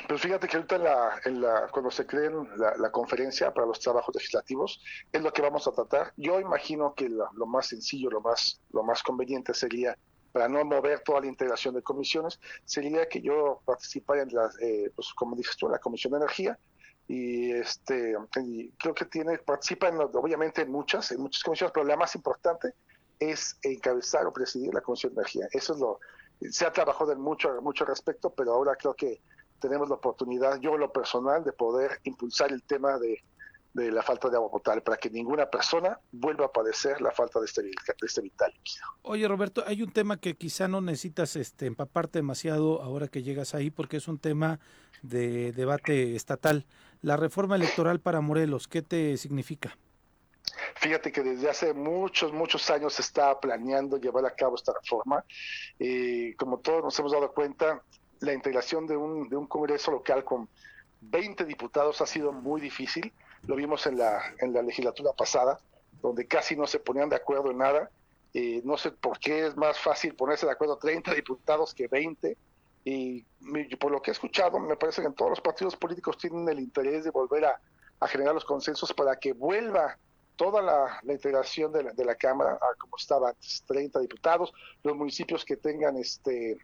Pues 0.08 0.20
fíjate 0.20 0.48
que 0.48 0.56
ahorita 0.56 1.20
en 1.24 1.40
la, 1.40 1.68
cuando 1.70 1.92
se 1.92 2.06
creen 2.06 2.48
la, 2.56 2.90
conferencia 2.90 3.54
para 3.54 3.68
los 3.68 3.78
trabajos 3.78 4.14
legislativos, 4.14 4.82
es 5.12 5.22
lo 5.22 5.32
que 5.32 5.42
vamos 5.42 5.68
a 5.68 5.72
tratar. 5.72 6.12
Yo 6.16 6.40
imagino 6.40 6.94
que 6.94 7.08
lo, 7.08 7.46
más 7.46 7.68
sencillo, 7.68 8.10
lo 8.10 8.20
más, 8.20 8.60
lo 8.72 8.82
más 8.82 9.02
conveniente 9.04 9.54
sería, 9.54 9.96
para 10.32 10.48
no 10.48 10.64
mover 10.64 11.00
toda 11.00 11.20
la 11.20 11.28
integración 11.28 11.74
de 11.74 11.82
comisiones, 11.82 12.40
sería 12.64 13.08
que 13.08 13.22
yo 13.22 13.60
participara 13.64 14.22
en 14.22 14.34
las, 14.34 14.60
eh, 14.60 14.90
pues 14.94 15.14
como 15.14 15.36
dices 15.36 15.56
tú, 15.56 15.66
en 15.66 15.72
la 15.72 15.78
Comisión 15.78 16.12
de 16.12 16.18
Energía, 16.18 16.58
y 17.08 17.52
este 17.52 18.16
creo 18.78 18.94
que 18.94 19.04
tiene 19.04 19.38
participa 19.38 19.86
en, 19.88 20.00
obviamente 20.00 20.62
en 20.62 20.72
muchas 20.72 21.12
en 21.12 21.20
muchas 21.20 21.44
comisiones 21.44 21.72
pero 21.72 21.86
la 21.86 21.96
más 21.96 22.16
importante 22.16 22.72
es 23.20 23.56
encabezar 23.62 24.26
o 24.26 24.32
presidir 24.32 24.74
la 24.74 24.80
comisión 24.80 25.14
de 25.14 25.20
energía 25.20 25.46
eso 25.52 25.74
es 25.74 25.78
lo 25.78 26.00
se 26.50 26.66
ha 26.66 26.72
trabajado 26.72 27.12
en 27.12 27.20
mucho 27.20 27.62
mucho 27.62 27.84
respecto 27.84 28.30
pero 28.30 28.54
ahora 28.54 28.74
creo 28.74 28.94
que 28.94 29.20
tenemos 29.60 29.88
la 29.88 29.96
oportunidad 29.96 30.60
yo 30.60 30.74
en 30.74 30.80
lo 30.80 30.92
personal 30.92 31.44
de 31.44 31.52
poder 31.52 32.00
impulsar 32.04 32.52
el 32.52 32.62
tema 32.62 32.98
de, 32.98 33.22
de 33.74 33.90
la 33.90 34.02
falta 34.02 34.28
de 34.28 34.36
agua 34.36 34.50
potable 34.50 34.80
para 34.82 34.96
que 34.96 35.10
ninguna 35.10 35.46
persona 35.46 35.98
vuelva 36.12 36.46
a 36.46 36.52
padecer 36.52 37.00
la 37.00 37.12
falta 37.12 37.40
de 37.40 37.46
este, 37.46 37.62
de 37.62 37.72
este 38.02 38.20
vital 38.22 38.52
líquido 38.52 38.86
Oye 39.02 39.28
Roberto, 39.28 39.62
hay 39.66 39.82
un 39.82 39.92
tema 39.92 40.18
que 40.18 40.34
quizá 40.34 40.68
no 40.68 40.80
necesitas 40.80 41.36
este, 41.36 41.66
empaparte 41.66 42.18
demasiado 42.18 42.82
ahora 42.82 43.08
que 43.08 43.22
llegas 43.22 43.54
ahí 43.54 43.70
porque 43.70 43.98
es 43.98 44.08
un 44.08 44.18
tema 44.18 44.58
de 45.02 45.52
debate 45.52 46.16
estatal. 46.16 46.66
La 47.02 47.16
reforma 47.16 47.56
electoral 47.56 48.00
para 48.00 48.20
Morelos, 48.20 48.68
¿qué 48.68 48.82
te 48.82 49.16
significa? 49.16 49.76
Fíjate 50.76 51.12
que 51.12 51.22
desde 51.22 51.50
hace 51.50 51.74
muchos, 51.74 52.32
muchos 52.32 52.68
años 52.70 52.94
se 52.94 53.02
está 53.02 53.38
planeando 53.40 53.98
llevar 53.98 54.24
a 54.26 54.34
cabo 54.34 54.56
esta 54.56 54.72
reforma. 54.72 55.24
Eh, 55.78 56.34
como 56.38 56.58
todos 56.58 56.82
nos 56.82 56.98
hemos 56.98 57.12
dado 57.12 57.32
cuenta, 57.32 57.82
la 58.20 58.32
integración 58.32 58.86
de 58.86 58.96
un, 58.96 59.28
de 59.28 59.36
un 59.36 59.46
Congreso 59.46 59.90
local 59.90 60.24
con 60.24 60.48
20 61.00 61.44
diputados 61.44 62.00
ha 62.00 62.06
sido 62.06 62.32
muy 62.32 62.60
difícil. 62.60 63.12
Lo 63.46 63.56
vimos 63.56 63.86
en 63.86 63.98
la, 63.98 64.20
en 64.40 64.52
la 64.52 64.62
legislatura 64.62 65.12
pasada, 65.12 65.60
donde 66.02 66.26
casi 66.26 66.56
no 66.56 66.66
se 66.66 66.80
ponían 66.80 67.08
de 67.08 67.16
acuerdo 67.16 67.50
en 67.50 67.58
nada. 67.58 67.90
Eh, 68.34 68.60
no 68.64 68.76
sé 68.76 68.90
por 68.90 69.18
qué 69.18 69.46
es 69.46 69.56
más 69.56 69.78
fácil 69.78 70.14
ponerse 70.14 70.46
de 70.46 70.52
acuerdo 70.52 70.76
30 70.78 71.14
diputados 71.14 71.74
que 71.74 71.88
20. 71.88 72.36
Y 72.84 73.24
por 73.80 73.90
lo 73.90 74.00
que 74.00 74.10
he 74.10 74.12
escuchado, 74.12 74.60
me 74.60 74.76
parece 74.76 75.02
que 75.02 75.08
en 75.08 75.14
todos 75.14 75.30
los 75.30 75.40
partidos 75.40 75.74
políticos 75.74 76.18
tienen 76.18 76.48
el 76.48 76.60
interés 76.60 77.02
de 77.02 77.10
volver 77.10 77.44
a, 77.44 77.60
a 77.98 78.06
generar 78.06 78.34
los 78.34 78.44
consensos 78.44 78.92
para 78.92 79.16
que 79.16 79.32
vuelva 79.32 79.98
toda 80.36 80.62
la, 80.62 81.00
la 81.02 81.12
integración 81.12 81.72
de 81.72 81.82
la, 81.82 81.92
de 81.92 82.04
la 82.04 82.14
Cámara 82.14 82.52
a 82.52 82.74
como 82.78 82.96
estaba 82.96 83.30
antes, 83.30 83.64
30 83.66 84.00
diputados, 84.00 84.52
los 84.82 84.94
municipios 84.94 85.44
que 85.44 85.56
tengan 85.56 85.96
este 85.96 86.58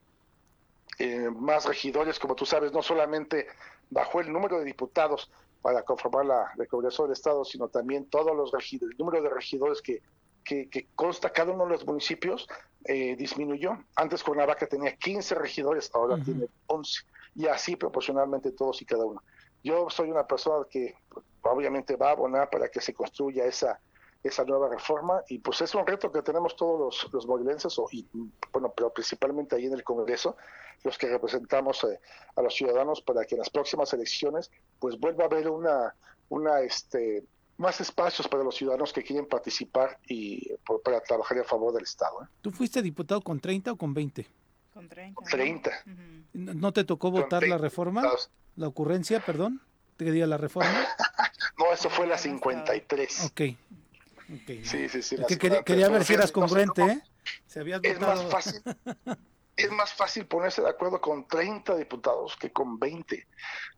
eh, 0.98 1.30
más 1.30 1.64
regidores, 1.64 2.18
como 2.18 2.34
tú 2.34 2.46
sabes, 2.46 2.72
no 2.72 2.82
solamente 2.82 3.46
bajó 3.90 4.20
el 4.20 4.32
número 4.32 4.58
de 4.58 4.64
diputados 4.64 5.30
para 5.60 5.82
conformar 5.82 6.26
la, 6.26 6.52
el 6.58 6.68
Congreso 6.68 7.04
del 7.04 7.12
Estado, 7.12 7.44
sino 7.44 7.68
también 7.68 8.06
todos 8.06 8.36
los 8.36 8.50
regidores, 8.50 8.92
el 8.92 8.98
número 8.98 9.22
de 9.22 9.30
regidores 9.30 9.80
que, 9.80 10.02
que, 10.44 10.68
que 10.68 10.88
consta 10.94 11.30
cada 11.30 11.52
uno 11.52 11.64
de 11.64 11.70
los 11.70 11.86
municipios 11.86 12.48
eh, 12.84 13.14
disminuyó. 13.16 13.78
Antes 13.94 14.24
Cuernavaca 14.24 14.66
tenía 14.66 14.96
15 14.96 15.36
regidores, 15.36 15.90
ahora 15.94 16.22
tiene 16.22 16.46
11, 16.66 17.02
y 17.36 17.46
así 17.46 17.76
proporcionalmente 17.76 18.50
todos 18.50 18.82
y 18.82 18.84
cada 18.84 19.04
uno. 19.04 19.22
Yo 19.62 19.88
soy 19.88 20.10
una 20.10 20.26
persona 20.26 20.66
que 20.68 20.96
obviamente 21.42 21.94
va 21.94 22.08
a 22.08 22.12
abonar 22.12 22.50
para 22.50 22.68
que 22.68 22.80
se 22.80 22.92
construya 22.92 23.44
esa, 23.44 23.80
esa 24.22 24.44
nueva 24.44 24.68
reforma 24.68 25.22
y 25.28 25.38
pues 25.38 25.60
es 25.62 25.74
un 25.74 25.86
reto 25.86 26.12
que 26.12 26.22
tenemos 26.22 26.54
todos 26.56 26.78
los, 27.04 27.12
los 27.12 27.26
morelenses, 27.26 27.78
o, 27.78 27.88
y, 27.90 28.06
bueno, 28.52 28.72
pero 28.76 28.92
principalmente 28.92 29.56
ahí 29.56 29.66
en 29.66 29.72
el 29.72 29.82
Congreso, 29.82 30.36
los 30.84 30.96
que 30.98 31.08
representamos 31.08 31.82
eh, 31.84 31.98
a 32.36 32.42
los 32.42 32.54
ciudadanos 32.54 33.00
para 33.02 33.24
que 33.24 33.34
en 33.34 33.40
las 33.40 33.50
próximas 33.50 33.92
elecciones 33.92 34.50
pues 34.78 34.98
vuelva 34.98 35.24
a 35.24 35.26
haber 35.26 35.48
una, 35.48 35.94
una 36.28 36.60
este, 36.60 37.24
más 37.56 37.80
espacios 37.80 38.26
para 38.28 38.42
los 38.44 38.54
ciudadanos 38.56 38.92
que 38.92 39.02
quieren 39.02 39.26
participar 39.26 39.98
y 40.08 40.52
por- 40.66 40.82
para 40.82 41.00
trabajar 41.00 41.38
a 41.38 41.44
favor 41.44 41.72
del 41.74 41.84
Estado. 41.84 42.22
¿eh? 42.22 42.26
¿Tú 42.42 42.50
fuiste 42.50 42.80
diputado 42.82 43.20
con 43.20 43.40
30 43.40 43.72
o 43.72 43.76
con 43.76 43.92
20? 43.94 44.26
Con 44.74 44.88
30. 44.88 45.20
¿no? 45.20 45.26
30. 45.28 45.70
Ujú. 45.86 45.92
¿No 46.34 46.54
no 46.54 46.72
te 46.72 46.84
tocó 46.84 47.10
votar 47.10 47.42
la 47.42 47.56
30 47.56 47.58
reforma? 47.58 48.00
diputados. 48.02 48.30
¿La 48.56 48.68
ocurrencia, 48.68 49.24
perdón? 49.24 49.60
¿Te 49.96 50.10
diga 50.10 50.26
la 50.28 50.36
reforma? 50.36 50.70
No, 51.58 51.72
eso 51.72 51.90
fue 51.90 52.06
la 52.06 52.16
Ya 52.16 52.30
no 52.30 52.38
53. 52.38 53.26
Ok. 53.26 53.40
Ok. 54.30 54.64
Sí, 54.64 54.88
sí, 54.88 55.02
sí. 55.02 55.16
Es 55.16 55.26
que 55.26 55.38
quería, 55.38 55.58
53, 55.58 55.64
quería 55.64 55.88
ver 55.88 55.92
pero 55.92 56.04
si 56.04 56.14
eras 56.14 56.32
congruente, 56.32 56.82
¿eh? 56.82 57.02
Es 57.82 58.00
más 58.00 58.24
fácil. 58.24 58.62
Es 59.54 59.70
más 59.70 59.92
fácil 59.92 60.26
ponerse 60.26 60.62
de 60.62 60.70
acuerdo 60.70 61.00
con 61.00 61.28
30 61.28 61.76
diputados 61.76 62.36
que 62.36 62.50
con 62.50 62.78
20. 62.78 63.26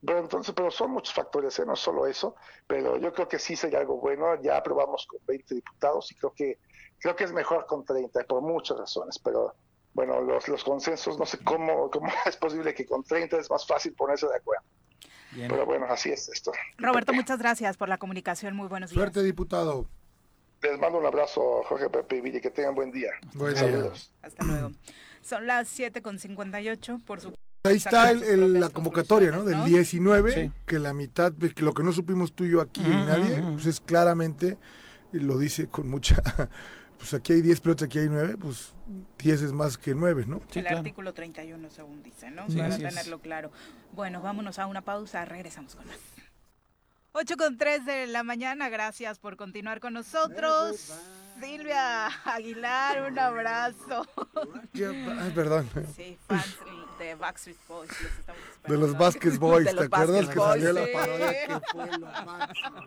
Pero 0.07 0.19
entonces, 0.21 0.55
pero 0.55 0.71
son 0.71 0.93
muchos 0.93 1.13
factores, 1.13 1.59
¿eh? 1.59 1.67
no 1.67 1.75
solo 1.75 2.07
eso, 2.07 2.37
pero 2.67 2.97
yo 2.97 3.13
creo 3.13 3.27
que 3.27 3.41
sí 3.41 3.57
sería 3.57 3.81
algo 3.81 3.99
bueno. 3.99 4.41
Ya 4.41 4.57
aprobamos 4.57 5.07
con 5.07 5.19
20 5.27 5.57
diputados 5.57 6.13
y 6.13 6.15
creo 6.15 6.33
que 6.33 6.59
creo 7.01 7.17
que 7.17 7.25
es 7.25 7.33
mejor 7.33 7.67
con 7.67 7.85
30 7.85 8.25
por 8.25 8.41
muchas 8.41 8.79
razones, 8.79 9.19
pero 9.19 9.55
bueno, 9.95 10.21
los, 10.21 10.49
los 10.49 10.65
consensos 10.65 11.19
no 11.19 11.27
sé 11.27 11.39
cómo 11.39 11.91
cómo 11.91 12.07
es 12.27 12.37
posible 12.37 12.73
que 12.73 12.87
con 12.87 13.03
30 13.03 13.39
es 13.39 13.51
más 13.51 13.67
fácil 13.67 13.95
ponerse 13.95 14.29
de 14.29 14.37
acuerdo. 14.37 14.65
Bien. 15.33 15.49
Pero 15.49 15.67
bueno, 15.67 15.87
así 15.89 16.11
es 16.11 16.29
esto. 16.29 16.53
Roberto, 16.79 17.13
muchas 17.13 17.41
gracias 17.41 17.77
por 17.77 17.89
la 17.89 17.99
comunicación. 17.99 18.55
Muy 18.55 18.69
buenos 18.69 18.91
días. 18.91 19.01
Suerte, 19.01 19.23
diputado. 19.25 19.89
Les 20.65 20.79
mando 20.81 20.99
un 20.99 21.05
abrazo, 21.07 21.63
Jorge 21.69 21.91
Pepe 21.91 22.17
y 22.17 22.21
Villa, 22.23 22.41
que 22.41 22.51
tengan 22.51 22.75
buen 22.75 22.91
día. 22.91 23.11
Buen 23.35 23.53
día. 23.53 23.65
Saludos. 23.65 24.11
Hasta 24.23 24.45
luego. 24.45 24.73
Son 25.21 25.47
las 25.47 25.69
7.58, 25.79 27.05
por 27.05 27.21
su 27.21 27.35
Ahí 27.67 27.77
está 27.77 28.11
el- 28.11 28.23
el- 28.23 28.61
la 28.61 28.69
convocatoria, 28.71 29.31
¿no? 29.31 29.45
Del 29.45 29.55
conclusiones, 29.55 29.91
19, 29.91 30.33
Sí. 30.33 30.53
que 30.67 30.79
la 30.79 30.93
mitad, 30.95 31.33
pues, 31.33 31.55
que 31.55 31.63
lo 31.63 31.73
que 31.75 31.83
no 31.83 31.93
supimos 31.93 32.33
tú 32.35 32.45
y 32.45 32.51
yo 32.51 32.61
aquí 32.63 32.81
y 32.83 32.91
Ujú, 32.91 33.05
nadie, 33.07 33.41
ujú. 33.41 33.53
pues 33.55 33.67
es 33.67 33.81
claramente, 33.81 34.59
y 35.13 35.19
lo 35.19 35.39
dice 35.39 35.67
con 35.69 35.89
mucha, 35.89 36.17
pues 36.99 37.13
aquí 37.15 37.33
hay 37.35 37.41
10 37.43 37.61
pelotas, 37.63 37.87
aquí 37.87 37.99
hay 37.99 38.09
9, 38.11 38.37
pues 38.39 38.75
10 39.19 39.41
es 39.43 39.53
más 39.53 39.79
que 39.79 39.95
9, 39.95 40.25
¿no? 40.27 40.41
Sí, 40.51 40.59
el 40.61 40.65
claro. 40.67 40.79
artículo 40.79 41.13
31, 41.15 41.71
según 41.71 42.03
dice, 42.03 42.31
¿no? 42.31 42.49
Sí, 42.51 42.57
Para 42.59 42.77
tenerlo 42.77 43.19
claro. 43.21 43.51
Bueno, 43.93 44.21
vámonos 44.21 44.59
a 44.59 44.67
una 44.67 44.83
pausa, 44.83 45.25
regresamos 45.25 45.75
con 45.75 45.87
más. 45.87 45.97
8 47.17 47.37
con 47.37 47.57
3 47.57 47.87
de 47.87 48.07
la 48.09 48.25
mañana, 48.25 48.69
gracias 48.69 49.21
por 49.21 49.37
continuar 49.37 49.79
con 49.79 49.93
nosotros. 49.95 50.93
Silvia 51.41 52.07
Aguilar, 52.25 53.09
un 53.11 53.17
abrazo. 53.17 54.05
Ay, 54.75 55.33
perdón. 55.33 55.71
Sí, 55.95 56.19
fans 56.27 56.57
de 56.99 57.15
Backstreet 57.15 57.57
Boys, 57.69 57.91
los 58.03 58.13
estamos 58.19 58.43
De 58.67 58.77
los 58.79 58.99
Vasquez 58.99 59.39
Boys, 59.39 59.65
De 59.65 59.71
¿te 59.71 59.77
los 59.77 59.85
acuerdas 59.87 60.29
que 60.29 60.39
Boys, 60.39 60.49
salió 60.51 60.73
la 60.73 60.85
sí. 60.87 60.91
parodia 60.93 61.47
que 61.47 61.61
fue 61.71 61.99
lo 61.99 62.07
máximo? 62.25 62.87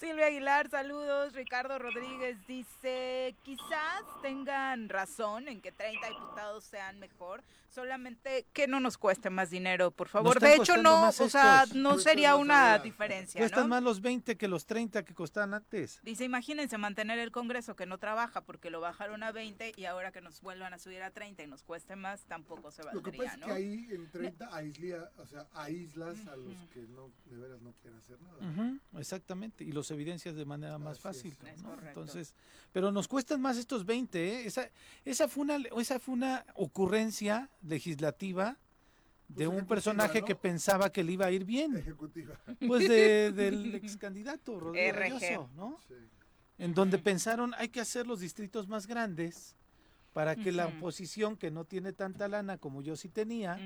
Silvia 0.00 0.26
Aguilar, 0.26 0.70
saludos. 0.70 1.34
Ricardo 1.34 1.78
Rodríguez 1.78 2.38
dice, 2.46 3.34
quizás 3.44 4.02
tengan 4.22 4.88
razón 4.88 5.48
en 5.48 5.60
que 5.60 5.72
30 5.72 6.08
diputados 6.08 6.64
sean 6.64 6.98
mejor, 7.00 7.42
solamente 7.74 8.46
que 8.52 8.68
no 8.68 8.78
nos 8.80 8.96
cueste 8.96 9.30
más 9.30 9.50
dinero, 9.50 9.90
por 9.90 10.08
favor. 10.08 10.40
De 10.40 10.54
hecho, 10.54 10.76
no, 10.76 11.08
o 11.08 11.12
sea, 11.12 11.64
no 11.74 11.98
sería 11.98 12.36
una 12.36 12.78
diferencia, 12.78 13.40
Cuestan 13.40 13.64
¿no? 13.64 13.68
más 13.68 13.82
los 13.82 14.00
20 14.00 14.36
que 14.36 14.48
los 14.48 14.64
30 14.64 15.04
que 15.04 15.12
costaban 15.14 15.54
antes. 15.54 16.00
Dice, 16.02 16.24
imagínense 16.24 16.78
mantener 16.78 17.18
el 17.18 17.32
Congreso 17.32 17.74
que 17.74 17.86
no 17.86 17.98
trabaja 17.98 18.42
porque 18.42 18.70
lo 18.70 18.80
bajaron 18.80 19.22
a 19.22 19.32
20 19.32 19.72
y 19.76 19.84
ahora 19.86 20.12
que 20.12 20.20
nos 20.20 20.40
vuelvan 20.40 20.72
a 20.72 20.78
subir 20.78 21.02
a 21.02 21.10
30 21.10 21.42
y 21.42 21.46
nos 21.46 21.62
cueste 21.62 21.96
más, 21.96 22.24
tampoco 22.26 22.70
se 22.70 22.82
Lo 22.84 23.02
que 23.02 23.10
valdría, 23.10 23.24
pasa 23.24 23.34
es 23.34 23.40
¿no? 23.40 23.46
que 23.46 23.52
ahí 23.52 23.88
en 23.90 24.10
30 24.10 24.56
aísla, 24.56 25.10
o 25.18 25.26
sea, 25.26 25.46
aíslas 25.54 26.26
a 26.28 26.36
los 26.36 26.54
que 26.72 26.80
no, 26.88 27.10
de 27.26 27.36
veras 27.36 27.60
no 27.60 27.72
quieren 27.72 27.98
hacer 27.98 28.20
nada. 28.20 28.38
Ujú, 28.38 28.98
exactamente, 29.00 29.64
y 29.64 29.72
los 29.72 29.90
evidencias 29.90 30.36
de 30.36 30.44
manera 30.44 30.78
más 30.78 30.92
Así 30.92 31.02
fácil. 31.02 31.36
es. 31.52 31.62
¿no? 31.62 31.76
Entonces, 31.86 32.34
pero 32.72 32.92
nos 32.92 33.08
cuestan 33.08 33.40
más 33.40 33.56
estos 33.56 33.84
20, 33.84 34.28
¿eh? 34.28 34.46
Esa, 34.46 34.70
esa, 35.04 35.28
fue 35.28 35.42
una, 35.42 35.56
esa 35.76 35.98
fue 35.98 36.14
una 36.14 36.44
ocurrencia 36.54 37.50
legislativa 37.64 38.58
de 39.28 39.46
Pues 39.46 39.58
un 39.58 39.66
personaje 39.66 40.20
¿no? 40.20 40.26
que 40.26 40.34
pensaba 40.34 40.90
que 40.92 41.02
le 41.02 41.12
iba 41.12 41.26
a 41.26 41.30
ir 41.30 41.44
bien, 41.44 41.76
Ejecutiva. 41.76 42.38
pues 42.66 42.88
de- 42.88 43.32
del 43.36 43.74
ex 43.74 43.96
candidato 43.96 44.60
Rodrigo 44.60 44.92
RG. 44.92 44.98
Reynoso, 44.98 45.50
¿no? 45.56 45.78
Sí. 45.88 45.94
En 46.58 46.74
donde 46.74 46.98
pensaron 46.98 47.52
hay 47.56 47.68
que 47.68 47.80
hacer 47.80 48.06
los 48.06 48.20
distritos 48.20 48.68
más 48.68 48.86
grandes 48.86 49.56
para 50.12 50.36
que 50.36 50.52
la 50.52 50.66
oposición 50.66 51.36
que 51.36 51.50
no 51.50 51.64
tiene 51.64 51.92
tanta 51.92 52.28
lana 52.28 52.58
como 52.58 52.82
yo 52.82 52.94
sí 52.94 53.08
tenía, 53.08 53.58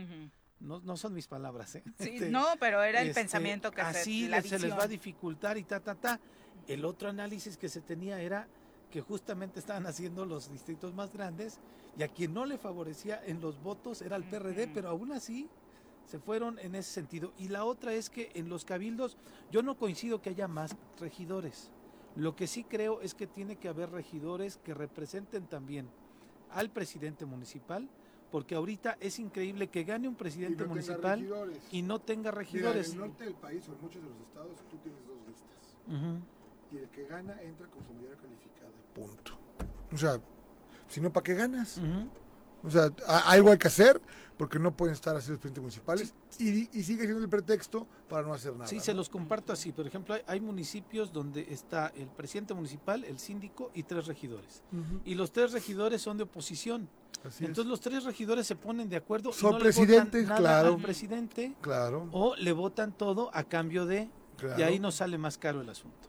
no, 0.61 0.81
no 0.81 0.97
son 0.97 1.13
mis 1.13 1.27
palabras, 1.27 1.75
¿eh? 1.75 1.83
Sí, 1.99 2.11
Este, 2.15 2.31
no, 2.31 2.47
pero 2.59 2.83
era 2.83 3.03
el 3.03 3.09
este, 3.09 3.21
pensamiento 3.21 3.71
que 3.71 3.83
así 3.83 4.25
se, 4.25 4.29
la 4.31 4.41
se 4.41 4.59
les 4.59 4.73
va 4.73 4.85
a 4.85 4.89
dificultar 4.89 5.59
y 5.59 5.65
ta 5.65 5.81
ta 5.81 5.95
ta. 5.95 6.19
El 6.67 6.87
otro 6.87 7.11
análisis 7.11 7.59
que 7.59 7.69
se 7.69 7.83
tenía 7.83 8.21
era 8.23 8.49
que 8.91 9.01
justamente 9.01 9.59
estaban 9.61 9.87
haciendo 9.87 10.25
los 10.25 10.51
distritos 10.51 10.95
más 10.95 11.13
grandes 11.13 11.59
y 11.99 12.03
a 12.03 12.09
quien 12.09 12.33
no 12.33 12.47
le 12.47 12.59
favorecía 12.59 13.21
en 13.25 13.41
los 13.41 13.63
votos 13.63 14.03
era 14.03 14.17
el 14.17 14.25
PRD, 14.25 14.69
pero 14.69 14.89
aún 14.89 15.13
así 15.13 15.49
se 16.07 16.19
fueron 16.19 16.59
en 16.59 16.75
ese 16.75 16.91
sentido. 16.93 17.33
Y 17.39 17.49
la 17.49 17.65
otra 17.65 17.93
es 17.93 18.09
que 18.09 18.31
en 18.35 18.49
los 18.49 18.65
cabildos 18.65 19.17
yo 19.51 19.63
no 19.63 19.77
coincido 19.77 20.23
que 20.23 20.31
haya 20.31 20.49
más 20.49 20.75
regidores. 20.99 21.71
Lo 22.17 22.35
que 22.35 22.47
sí 22.47 22.65
creo 22.65 23.01
es 23.03 23.15
que 23.15 23.27
tiene 23.27 23.57
que 23.57 23.69
haber 23.69 23.91
regidores 23.91 24.57
que 24.59 24.75
representen 24.75 25.47
también 25.47 25.89
al 26.51 26.71
presidente 26.71 27.27
municipal, 27.27 27.89
porque 28.33 28.55
ahorita 28.55 28.97
es 29.01 29.19
increíble 29.19 29.69
que 29.69 29.85
gane 29.85 30.09
un 30.09 30.15
Y 30.15 30.17
presidente 30.17 30.63
no 30.63 30.71
municipal 30.71 31.21
regidores. 31.21 31.59
y 31.71 31.83
no 31.83 31.99
tenga 32.01 32.31
Mira, 32.31 32.31
en 32.31 32.37
regidores. 32.47 32.93
el 32.93 32.99
norte 32.99 33.25
del 33.25 33.35
país 33.35 33.69
o 33.69 33.73
en 33.75 33.81
muchos 33.83 34.03
de 34.03 34.09
los 34.09 34.19
estados 34.21 34.57
tú 34.71 34.77
tienes 34.79 35.01
dos 35.07 35.17
listas. 35.27 36.38
Y 36.73 36.77
el 36.79 36.89
que 36.91 37.07
gana 37.07 37.41
entra 37.43 37.67
con 37.69 37.85
su 37.85 37.93
mayoría 37.95 38.17
calificada. 38.17 38.71
Punto. 38.95 39.39
O 39.93 39.97
sea, 39.97 40.21
si 40.89 41.01
no, 41.01 41.13
¿para 41.13 41.25
qué 41.25 41.35
ganas? 41.35 41.81
O 42.63 42.71
sea, 42.71 42.91
algo 43.27 43.51
hay 43.53 43.59
que 43.59 43.69
hacer 43.69 44.01
porque 44.37 44.59
no 44.59 44.77
pueden 44.77 44.93
estar 44.95 45.17
así 45.17 45.31
los 45.31 45.39
presidentes 45.39 45.63
municipales 45.63 46.15
y, 46.39 46.69
y 46.79 46.83
sigue 46.83 47.05
siendo 47.05 47.23
el 47.23 47.29
pretexto 47.29 47.87
para 48.09 48.27
no 48.27 48.35
hacer 48.35 48.53
nada. 48.53 48.67
Sí, 48.67 48.81
se 48.81 48.93
¿no? 48.93 48.99
los 48.99 49.09
comparto 49.09 49.53
así. 49.53 49.73
Por 49.73 49.87
ejemplo, 49.87 50.15
hay, 50.15 50.23
hay 50.27 50.41
municipios 50.41 51.13
donde 51.13 51.47
está 51.53 51.93
el 51.97 52.09
presidente 52.09 52.55
municipal, 52.55 53.05
el 53.05 53.19
síndico 53.19 53.71
y 53.75 53.85
tres 53.85 54.07
regidores. 54.07 54.63
Y 55.05 55.15
los 55.15 55.33
tres 55.33 55.53
regidores 55.53 56.03
son 56.03 56.17
de 56.19 56.25
oposición. 56.25 56.89
Así 57.25 57.45
es. 57.45 57.49
Entonces 57.49 57.69
los 57.71 57.81
tres 57.81 58.05
regidores 58.05 58.47
se 58.47 58.55
ponen 58.57 58.89
de 58.89 58.97
acuerdo. 58.97 59.31
y 59.31 59.33
Son 59.33 59.53
no 59.53 59.59
le 59.59 59.65
votan 59.65 59.75
presidentes, 59.87 60.25
nada 60.29 60.39
claro. 60.39 60.75
al 60.75 60.83
presidente 60.83 61.55
Claro, 61.61 62.09
o 62.13 62.37
le 62.37 62.53
votan 62.53 62.93
todo 62.93 63.31
a 63.35 63.43
cambio 63.45 63.87
de... 63.87 64.09
claro. 64.37 64.59
Y 64.61 64.63
ahí 64.63 64.79
nos 64.79 64.97
sale 64.97 65.19
más 65.19 65.37
caro 65.39 65.61
el 65.61 65.69
asunto. 65.69 66.09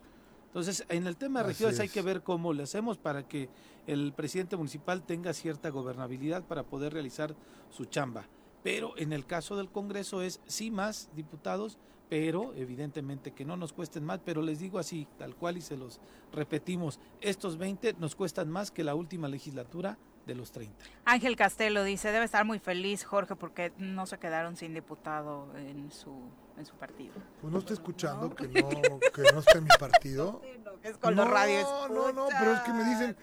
Entonces, 0.50 0.84
en 0.90 1.06
el 1.06 1.16
tema 1.16 1.42
de 1.42 1.50
regidores 1.50 1.80
hay 1.80 1.90
que 1.90 2.02
ver 2.02 2.24
cómo 2.24 2.54
le 2.54 2.64
hacemos 2.64 2.98
para 2.98 3.28
que 3.28 3.50
el 3.86 4.14
presidente 4.14 4.58
municipal 4.58 5.04
tenga 5.04 5.32
cierta 5.34 5.70
gobernabilidad 5.70 6.44
para 6.44 6.64
poder 6.64 6.94
realizar 6.94 7.36
su 7.70 7.86
chamba. 7.86 8.26
Pero 8.64 8.98
en 8.98 9.14
el 9.14 9.28
caso 9.28 9.56
del 9.56 9.70
Congreso 9.70 10.24
es 10.24 10.42
sí 10.48 10.72
más 10.72 11.10
diputados, 11.16 11.78
pero 12.10 12.54
evidentemente 12.56 13.32
que 13.32 13.46
no 13.46 13.58
nos 13.58 13.74
cuesten 13.74 14.04
más, 14.04 14.20
pero 14.26 14.42
les 14.42 14.60
digo 14.60 14.80
así, 14.80 15.08
tal 15.20 15.36
cual 15.36 15.58
y 15.58 15.62
se 15.62 15.78
los 15.78 16.02
repetimos, 16.34 17.00
estos 17.22 17.58
20 17.58 17.94
nos 18.00 18.16
cuestan 18.16 18.50
más 18.50 18.72
que 18.72 18.84
la 18.84 18.96
última 18.96 19.28
legislatura 19.28 20.00
de 20.26 20.34
los 20.34 20.52
30. 20.52 20.76
Ángel 21.06 21.36
Castelo 21.36 21.84
dice, 21.84 22.12
debe 22.12 22.26
estar 22.26 22.46
muy 22.46 22.58
feliz 22.58 23.04
Jorge 23.04 23.36
porque 23.36 23.72
no 23.78 24.08
se 24.08 24.18
quedaron 24.18 24.56
sin 24.56 24.74
diputado 24.74 25.56
en 25.56 25.92
su, 25.92 26.20
en 26.60 26.66
su 26.66 26.76
partido. 26.76 27.14
Pues 27.42 27.52
no 27.52 27.60
estoy 27.60 27.74
escuchando 27.76 28.36
que 28.36 28.48
no, 28.48 28.70
que 28.70 29.22
no 29.34 29.40
está 29.40 29.58
en 29.58 29.64
mi 29.64 29.70
partido. 29.80 30.42
Es 30.82 30.98
con 30.98 31.14
los 31.14 31.26
no, 31.26 31.34
radios. 31.34 31.68
no, 31.90 32.14
no, 32.14 32.30
pero 32.40 32.54
es 32.54 32.62
que 32.62 32.72
me 32.72 32.86
dicen, 32.86 33.18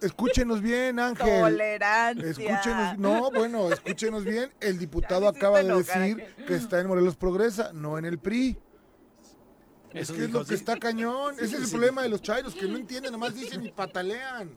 escúchenos 0.00 0.62
bien, 0.62 0.98
Ángel. 0.98 1.42
Tolerancia. 1.42 2.30
Escúchenos, 2.30 2.96
no, 2.96 3.30
bueno, 3.30 3.70
escúchenos 3.70 4.24
bien. 4.24 4.50
El 4.60 4.78
diputado 4.78 5.28
acaba 5.28 5.62
de 5.62 5.74
decir 5.74 6.24
que 6.46 6.54
está 6.54 6.80
en 6.80 6.86
Morelos 6.86 7.16
Progresa, 7.16 7.72
no 7.74 7.98
en 7.98 8.06
el 8.06 8.18
PRI. 8.18 8.58
Es 9.92 10.08
Eso 10.08 10.14
que 10.14 10.24
es 10.24 10.30
lo 10.30 10.40
que 10.40 10.46
sí. 10.46 10.54
está 10.54 10.78
cañón. 10.78 11.34
Ese 11.34 11.44
es 11.44 11.52
el 11.52 11.66
sí. 11.66 11.72
problema 11.72 12.02
de 12.02 12.08
los 12.08 12.22
chairos, 12.22 12.54
que 12.54 12.66
no 12.66 12.78
entienden, 12.78 13.12
nomás 13.12 13.34
dicen 13.34 13.62
y 13.62 13.70
patalean. 13.70 14.56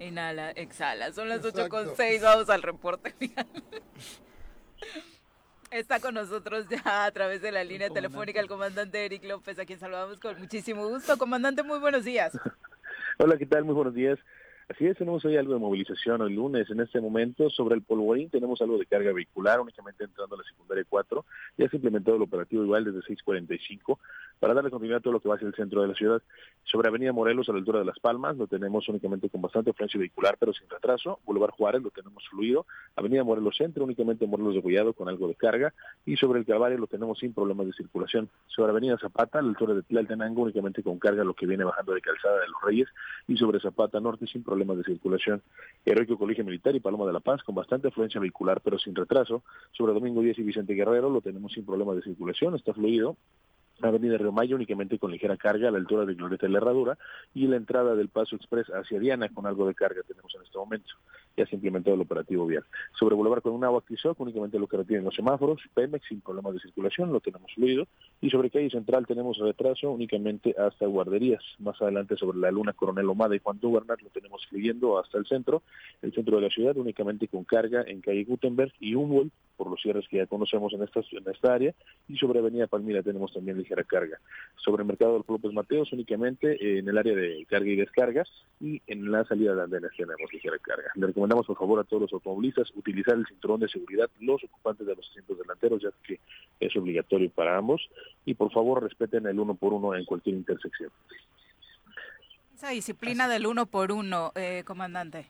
Inhala, 0.00 0.50
exhala. 0.50 1.12
Son 1.12 1.28
las 1.28 1.38
8 1.38 1.48
Exacto. 1.50 1.68
con 1.70 1.96
6. 1.96 2.22
Vamos 2.22 2.50
al 2.50 2.62
reporte 2.62 3.12
final. 3.12 3.46
Está 5.70 5.98
con 5.98 6.14
nosotros 6.14 6.66
ya 6.68 7.04
a 7.04 7.10
través 7.10 7.42
de 7.42 7.50
la 7.50 7.64
línea 7.64 7.90
telefónica 7.90 8.40
el 8.40 8.46
comandante 8.46 9.04
Eric 9.04 9.24
López, 9.24 9.58
a 9.58 9.66
quien 9.66 9.80
saludamos 9.80 10.20
con 10.20 10.38
muchísimo 10.38 10.88
gusto. 10.88 11.18
Comandante, 11.18 11.62
muy 11.64 11.78
buenos 11.80 12.04
días. 12.04 12.38
Hola, 13.18 13.36
¿qué 13.36 13.46
tal? 13.46 13.64
Muy 13.64 13.74
buenos 13.74 13.94
días. 13.94 14.18
Así 14.68 14.84
es, 14.86 14.96
tenemos 14.96 15.24
hoy 15.24 15.36
algo 15.36 15.54
de 15.54 15.60
movilización 15.60 16.22
hoy 16.22 16.34
lunes. 16.34 16.68
En 16.70 16.80
este 16.80 17.00
momento, 17.00 17.50
sobre 17.50 17.76
el 17.76 17.82
polvorín, 17.82 18.30
tenemos 18.30 18.60
algo 18.60 18.78
de 18.78 18.86
carga 18.86 19.12
vehicular, 19.12 19.60
únicamente 19.60 20.04
entrando 20.04 20.34
a 20.34 20.38
la 20.38 20.44
secundaria 20.44 20.84
4. 20.88 21.24
Ya 21.56 21.68
se 21.68 21.76
ha 21.76 21.78
implementado 21.78 22.16
el 22.16 22.22
operativo 22.22 22.64
igual 22.64 22.84
desde 22.84 23.00
6.45. 23.00 23.98
para 24.38 24.54
darle 24.54 24.70
continuidad 24.70 24.98
a 24.98 25.00
todo 25.00 25.14
lo 25.14 25.20
que 25.20 25.28
va 25.28 25.36
hacia 25.36 25.48
el 25.48 25.54
centro 25.54 25.82
de 25.82 25.88
la 25.88 25.94
ciudad. 25.94 26.22
Sobre 26.64 26.88
Avenida 26.88 27.12
Morelos, 27.12 27.48
a 27.48 27.52
la 27.52 27.58
altura 27.58 27.78
de 27.78 27.84
Las 27.84 27.98
Palmas, 28.00 28.36
lo 28.36 28.46
tenemos 28.46 28.88
únicamente 28.88 29.28
con 29.28 29.40
bastante 29.40 29.70
afluencia 29.70 29.98
vehicular, 29.98 30.36
pero 30.38 30.52
sin 30.52 30.68
retraso. 30.68 31.20
Boulevard 31.24 31.52
Juárez 31.52 31.82
lo 31.82 31.90
tenemos 31.90 32.26
fluido. 32.28 32.66
Avenida 32.96 33.22
Morelos 33.24 33.56
Centro, 33.56 33.84
únicamente 33.84 34.26
Morelos 34.26 34.54
de 34.54 34.60
Gollado 34.60 34.92
con 34.92 35.08
algo 35.08 35.28
de 35.28 35.34
carga. 35.34 35.72
Y 36.04 36.16
sobre 36.16 36.40
el 36.40 36.46
Calvario 36.46 36.78
lo 36.78 36.86
tenemos 36.86 37.18
sin 37.18 37.32
problemas 37.32 37.66
de 37.66 37.72
circulación. 37.72 38.28
Sobre 38.48 38.70
Avenida 38.70 38.98
Zapata, 38.98 39.38
a 39.38 39.42
la 39.42 39.48
altura 39.48 39.74
de 39.74 39.82
Tlaltenango, 39.82 40.42
únicamente 40.42 40.82
con 40.82 40.98
carga 40.98 41.24
lo 41.24 41.34
que 41.34 41.46
viene 41.46 41.64
bajando 41.64 41.94
de 41.94 42.00
Calzada 42.00 42.40
de 42.40 42.48
los 42.48 42.60
Reyes. 42.62 42.88
Y 43.28 43.36
sobre 43.36 43.60
Zapata 43.60 44.00
Norte, 44.00 44.26
sin 44.26 44.42
problemas 44.42 44.78
de 44.78 44.84
circulación. 44.84 45.42
Heroico 45.84 46.18
Colegio 46.18 46.44
Militar 46.44 46.74
y 46.74 46.80
Paloma 46.80 47.06
de 47.06 47.12
la 47.12 47.20
Paz, 47.20 47.42
con 47.42 47.54
bastante 47.54 47.88
afluencia 47.88 48.20
vehicular, 48.20 48.60
pero 48.60 48.78
sin 48.78 48.94
retraso. 48.94 49.42
Sobre 49.72 49.92
Domingo 49.92 50.20
Díaz 50.20 50.38
y 50.38 50.42
Vicente 50.42 50.74
Guerrero 50.74 51.10
lo 51.10 51.20
tenemos 51.20 51.52
sin 51.52 51.64
problemas 51.64 51.96
de 51.96 52.02
circulación, 52.02 52.54
está 52.54 52.74
fluido. 52.74 53.16
Avenida 53.82 54.18
Río 54.18 54.32
Mayo 54.32 54.56
únicamente 54.56 54.98
con 54.98 55.10
ligera 55.10 55.36
carga 55.36 55.68
a 55.68 55.70
la 55.70 55.78
altura 55.78 56.04
de 56.06 56.14
Glorieta 56.14 56.46
de 56.46 56.52
la 56.52 56.58
Herradura 56.58 56.98
y 57.34 57.46
la 57.46 57.56
entrada 57.56 57.94
del 57.94 58.08
Paso 58.08 58.36
Express 58.36 58.68
hacia 58.68 58.98
Diana 58.98 59.28
con 59.28 59.46
algo 59.46 59.66
de 59.66 59.74
carga 59.74 60.02
tenemos 60.06 60.34
en 60.34 60.42
este 60.42 60.58
momento. 60.58 60.94
Ya 61.36 61.46
se 61.46 61.54
ha 61.54 61.56
implementado 61.56 61.94
el 61.94 62.02
operativo 62.02 62.46
vial. 62.46 62.64
Sobre 62.98 63.14
Boulevard 63.14 63.42
con 63.42 63.52
una 63.52 63.66
agua 63.66 63.82
Tizoc, 63.86 64.18
únicamente 64.20 64.58
lo 64.58 64.66
que 64.66 64.78
retienen 64.78 65.04
los 65.04 65.14
semáforos, 65.14 65.60
Pemex 65.74 66.06
sin 66.08 66.20
problemas 66.20 66.54
de 66.54 66.60
circulación, 66.60 67.12
lo 67.12 67.20
tenemos 67.20 67.52
fluido. 67.54 67.86
Y 68.20 68.30
sobre 68.30 68.50
calle 68.50 68.70
central 68.70 69.06
tenemos 69.06 69.38
retraso 69.38 69.90
únicamente 69.90 70.54
hasta 70.58 70.86
guarderías. 70.86 71.42
Más 71.58 71.80
adelante 71.80 72.16
sobre 72.16 72.38
la 72.38 72.50
Luna 72.50 72.72
Coronel 72.72 73.08
Omada 73.08 73.36
y 73.36 73.40
Juan 73.40 73.60
Bernat 73.60 74.00
lo 74.02 74.10
tenemos 74.10 74.46
fluyendo 74.46 74.98
hasta 74.98 75.18
el 75.18 75.26
centro. 75.26 75.62
El 76.02 76.12
centro 76.12 76.36
de 76.36 76.42
la 76.42 76.50
ciudad 76.50 76.76
únicamente 76.76 77.28
con 77.28 77.44
carga 77.44 77.84
en 77.86 78.00
calle 78.00 78.24
Gutenberg 78.24 78.72
y 78.80 78.94
Humboldt 78.94 79.32
por 79.56 79.70
los 79.70 79.80
cierres 79.80 80.06
que 80.08 80.18
ya 80.18 80.26
conocemos 80.26 80.72
en 80.74 80.82
esta, 80.82 81.00
en 81.00 81.24
esta 81.32 81.54
área. 81.54 81.74
Y 82.08 82.16
sobre 82.16 82.38
Avenida 82.38 82.66
Palmira 82.66 83.02
tenemos 83.02 83.32
también 83.32 83.58
ligera 83.58 83.84
carga. 83.84 84.18
Sobre 84.56 84.82
el 84.82 84.86
mercado 84.86 85.14
del 85.14 85.24
López 85.26 85.52
Mateos 85.52 85.92
únicamente 85.92 86.78
en 86.78 86.88
el 86.88 86.98
área 86.98 87.14
de 87.14 87.44
carga 87.48 87.70
y 87.70 87.76
descarga 87.76 88.24
y 88.60 88.80
en 88.86 89.10
la 89.10 89.24
salida 89.24 89.54
de 89.54 89.62
andenes 89.62 89.90
tenemos 89.96 90.32
ligera 90.32 90.58
carga. 90.58 90.90
Recomendamos 91.26 91.46
por 91.46 91.58
favor 91.58 91.80
a 91.80 91.84
todos 91.84 92.02
los 92.02 92.12
automovilistas 92.12 92.70
utilizar 92.76 93.16
el 93.16 93.26
cinturón 93.26 93.58
de 93.58 93.68
seguridad, 93.68 94.08
los 94.20 94.44
ocupantes 94.44 94.86
de 94.86 94.94
los 94.94 95.08
asientos 95.10 95.36
delanteros, 95.36 95.82
ya 95.82 95.88
que 96.04 96.20
es 96.60 96.76
obligatorio 96.76 97.28
para 97.30 97.58
ambos. 97.58 97.90
Y 98.24 98.34
por 98.34 98.52
favor 98.52 98.80
respeten 98.80 99.26
el 99.26 99.40
uno 99.40 99.56
por 99.56 99.72
uno 99.72 99.96
en 99.96 100.04
cualquier 100.04 100.36
intersección. 100.36 100.90
Esa 102.54 102.70
disciplina 102.70 103.26
del 103.26 103.48
uno 103.48 103.66
por 103.66 103.90
uno, 103.90 104.30
eh, 104.36 104.62
comandante. 104.64 105.26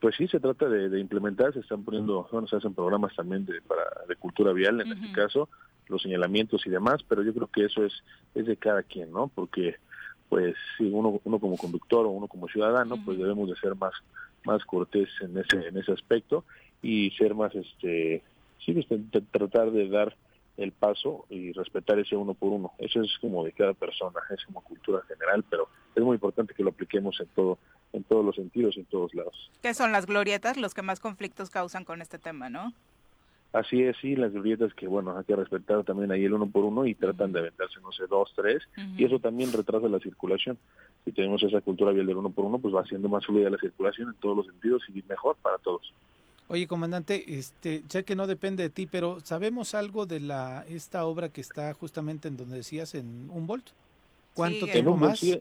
Pues 0.00 0.16
sí, 0.16 0.28
se 0.28 0.38
trata 0.38 0.68
de, 0.68 0.90
de, 0.90 1.00
implementar, 1.00 1.54
se 1.54 1.60
están 1.60 1.82
poniendo, 1.82 2.28
bueno, 2.30 2.46
se 2.46 2.56
hacen 2.56 2.74
programas 2.74 3.16
también 3.16 3.46
de, 3.46 3.62
para, 3.62 3.84
de 4.06 4.16
cultura 4.16 4.52
vial 4.52 4.82
en 4.82 4.88
uh 4.88 4.94
-huh. 4.94 5.02
este 5.02 5.12
caso, 5.12 5.48
los 5.88 6.02
señalamientos 6.02 6.66
y 6.66 6.70
demás, 6.70 7.02
pero 7.08 7.22
yo 7.22 7.32
creo 7.32 7.46
que 7.46 7.64
eso 7.64 7.86
es, 7.86 7.94
es 8.34 8.44
de 8.44 8.58
cada 8.58 8.82
quien, 8.82 9.10
¿no? 9.12 9.28
Porque, 9.34 9.76
pues, 10.28 10.54
si 10.76 10.84
uno, 10.84 11.22
uno 11.24 11.38
como 11.38 11.56
conductor 11.56 12.04
o 12.04 12.10
uno 12.10 12.28
como 12.28 12.48
ciudadano, 12.48 12.96
uh 12.96 12.98
-huh. 12.98 13.04
pues 13.06 13.16
debemos 13.16 13.48
de 13.48 13.56
ser 13.56 13.74
más, 13.76 13.94
más 14.44 14.64
cortés 14.64 15.08
en 15.20 15.36
ese, 15.38 15.68
en 15.68 15.76
ese 15.76 15.92
aspecto 15.92 16.44
y 16.82 17.10
ser 17.12 17.34
más, 17.34 17.54
este, 17.54 18.22
sí, 18.64 18.72
pues, 18.72 19.00
tratar 19.30 19.70
de 19.70 19.88
dar 19.88 20.16
el 20.56 20.72
paso 20.72 21.26
y 21.30 21.52
respetar 21.52 21.98
ese 21.98 22.16
uno 22.16 22.34
por 22.34 22.52
uno. 22.52 22.72
Eso 22.78 23.02
es 23.02 23.18
como 23.20 23.44
de 23.44 23.52
cada 23.52 23.74
persona, 23.74 24.20
es 24.30 24.44
como 24.44 24.62
cultura 24.62 25.02
general, 25.08 25.44
pero 25.48 25.68
es 25.94 26.02
muy 26.02 26.14
importante 26.14 26.54
que 26.54 26.62
lo 26.62 26.70
apliquemos 26.70 27.18
en 27.20 27.26
todo 27.28 27.58
en 27.94 28.02
todos 28.02 28.24
los 28.24 28.34
sentidos, 28.34 28.76
en 28.76 28.84
todos 28.86 29.14
lados. 29.14 29.50
¿Qué 29.62 29.72
son 29.72 29.92
las 29.92 30.06
glorietas? 30.06 30.56
Los 30.56 30.74
que 30.74 30.82
más 30.82 30.98
conflictos 30.98 31.48
causan 31.48 31.84
con 31.84 32.02
este 32.02 32.18
tema, 32.18 32.50
¿no? 32.50 32.72
Así 33.54 33.82
es, 33.84 33.96
sí, 34.00 34.16
las 34.16 34.32
glorietas 34.32 34.74
que, 34.74 34.88
bueno, 34.88 35.16
hay 35.16 35.22
que 35.24 35.36
respetar 35.36 35.84
también 35.84 36.10
ahí 36.10 36.24
el 36.24 36.32
uno 36.34 36.46
por 36.50 36.64
uno 36.64 36.86
y 36.86 36.94
tratan 36.96 37.30
de 37.32 37.38
aventarse, 37.38 37.78
no 37.80 37.92
sé, 37.92 38.02
dos, 38.10 38.32
tres, 38.34 38.62
uh 38.76 38.80
-huh. 38.80 39.00
y 39.00 39.04
eso 39.04 39.20
también 39.20 39.52
retrasa 39.52 39.88
la 39.88 40.00
circulación. 40.00 40.58
Si 41.04 41.12
tenemos 41.12 41.40
esa 41.44 41.60
cultura 41.60 41.92
vial 41.92 42.06
del 42.06 42.16
uno 42.16 42.30
por 42.30 42.44
uno, 42.44 42.58
pues 42.58 42.74
va 42.74 42.80
haciendo 42.80 43.08
más 43.08 43.24
fluida 43.24 43.48
la 43.50 43.58
circulación 43.58 44.08
en 44.08 44.14
todos 44.16 44.36
los 44.38 44.46
sentidos 44.46 44.82
y 44.92 45.00
mejor 45.08 45.36
para 45.40 45.58
todos. 45.58 45.92
Oye, 46.48 46.66
comandante, 46.66 47.24
este, 47.38 47.84
ya 47.88 48.02
que 48.02 48.16
no 48.16 48.26
depende 48.26 48.64
de 48.64 48.70
ti, 48.70 48.88
pero 48.90 49.20
¿sabemos 49.20 49.74
algo 49.76 50.04
de 50.04 50.18
la 50.18 50.64
esta 50.68 51.04
obra 51.06 51.28
que 51.28 51.40
está 51.40 51.72
justamente 51.74 52.26
en 52.26 52.36
donde 52.36 52.56
decías, 52.56 52.96
en 52.96 53.30
Humboldt? 53.30 53.68
¿Cuánto 54.34 54.66
Sí, 54.66 54.72
tiempo 54.72 54.96
más? 54.96 55.20
Sí, 55.20 55.40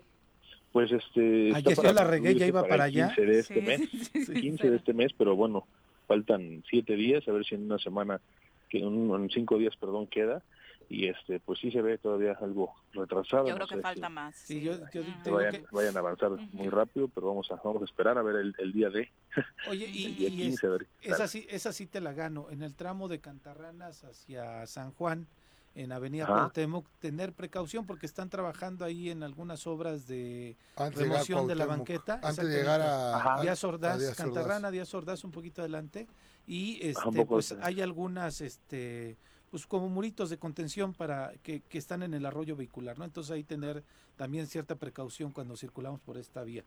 pues 0.72 0.92
este... 0.92 1.52
Ah, 1.56 1.60
está 1.66 1.82
ya- 1.82 1.94
la 1.94 2.04
regué, 2.04 2.36
ya 2.36 2.46
iba 2.46 2.62
para 2.68 2.84
allá. 2.84 3.08
15 3.16 3.26
de 3.26 3.40
este 3.40 3.54
Sí, 3.56 3.62
mes. 3.66 3.90
sí, 4.28 4.34
15 4.42 4.70
de 4.70 4.76
este 4.78 4.94
mes, 4.94 5.12
pero 5.18 5.36
bueno, 5.36 5.66
faltan 6.14 6.64
siete 6.70 6.94
días, 6.96 7.28
a 7.28 7.32
ver 7.32 7.44
si 7.46 7.56
en 7.56 7.64
una 7.66 7.80
semana, 7.80 8.22
que 8.70 8.80
en, 8.80 9.30
cinco 9.34 9.58
días, 9.58 9.76
perdón, 9.78 10.08
queda. 10.08 10.44
Y 10.90 11.08
este, 11.08 11.40
pues 11.40 11.60
sí 11.60 11.72
se 11.72 11.82
ve 11.82 11.98
todavía 11.98 12.34
algo 12.42 12.76
retrasado. 12.92 13.48
Yo 13.48 13.54
no 13.54 13.66
creo 13.66 13.68
que 13.68 13.76
sé 13.78 13.82
falta 13.82 14.08
si- 14.08 14.14
más. 14.14 14.36
Sí, 14.36 14.62
yo- 14.62 14.74
yo 14.92 15.02
Ujú. 15.02 15.12
que 15.12 15.24
tengo 15.24 15.38
vayan, 15.38 15.52
que- 15.54 15.66
vayan 15.72 15.96
a 15.96 16.00
avanzar 16.02 16.32
muy 16.52 16.70
rápido, 16.70 17.08
pero 17.08 17.28
vamos 17.28 17.50
a, 17.52 17.56
vamos 17.64 17.82
a 17.82 17.86
esperar 17.86 18.18
a 18.18 18.22
ver 18.22 18.36
el, 18.36 18.54
el 18.60 18.74
día 18.74 18.90
de, 18.90 19.10
Oye, 19.70 19.90
y, 19.92 20.06
el 20.06 20.16
día 20.18 20.28
y 20.28 20.38
15, 20.38 20.68
a 20.68 20.70
ver 20.72 20.88
qué 21.00 21.10
tal. 21.10 21.14
esa, 21.16 21.28
sí, 21.28 21.48
esa 21.50 21.72
sí 21.72 21.88
te 21.88 22.02
la 22.02 22.14
gano. 22.14 22.48
En 22.52 22.62
el 22.62 22.76
tramo 22.76 23.08
de 23.08 23.22
Cantarranas 23.22 24.04
hacia 24.04 24.68
San 24.68 24.92
Juan, 24.92 25.28
en 25.76 25.92
Avenida 25.92 26.26
Ajá. 26.26 26.34
Cuauhtémoc, 26.34 26.88
tener 27.00 27.34
precaución 27.34 27.86
porque 27.86 28.06
están 28.06 28.30
trabajando 28.30 28.86
ahí 28.86 29.10
en 29.10 29.24
algunas 29.24 29.66
obras 29.66 30.08
de 30.08 30.56
Antes 30.76 31.00
remoción 31.00 31.48
de 31.48 31.56
la 31.56 31.66
banqueta. 31.66 32.20
Antes 32.22 32.48
de 32.48 32.58
llegar 32.58 32.82
a, 32.82 33.36
a- 33.38 33.42
Díaz 33.42 33.64
a 33.64 33.68
Ordaz, 33.68 34.00
Díaz. 34.00 34.16
Cantarrana, 34.16 34.70
Díaz 34.72 34.94
Ordaz 34.94 35.24
un 35.24 35.32
poquito 35.32 35.62
adelante 35.62 36.08
y 36.46 36.80
este 36.86 37.26
pues 37.26 37.54
hay 37.62 37.82
algunas 37.82 38.42
este 38.42 39.18
pues 39.50 39.68
como 39.68 39.88
muritos 39.88 40.30
de 40.32 40.38
contención 40.38 40.94
para 40.94 41.32
que, 41.44 41.62
que 41.62 41.78
están 41.78 42.02
en 42.02 42.14
el 42.16 42.26
arroyo 42.26 42.56
vehicular, 42.56 42.98
¿no? 42.98 43.06
Entonces 43.06 43.32
ahí 43.32 43.44
tener 43.44 43.84
también 44.16 44.48
cierta 44.48 44.76
precaución 44.76 45.32
cuando 45.32 45.56
circulamos 45.56 46.02
por 46.02 46.18
esta 46.18 46.44
vía. 46.44 46.64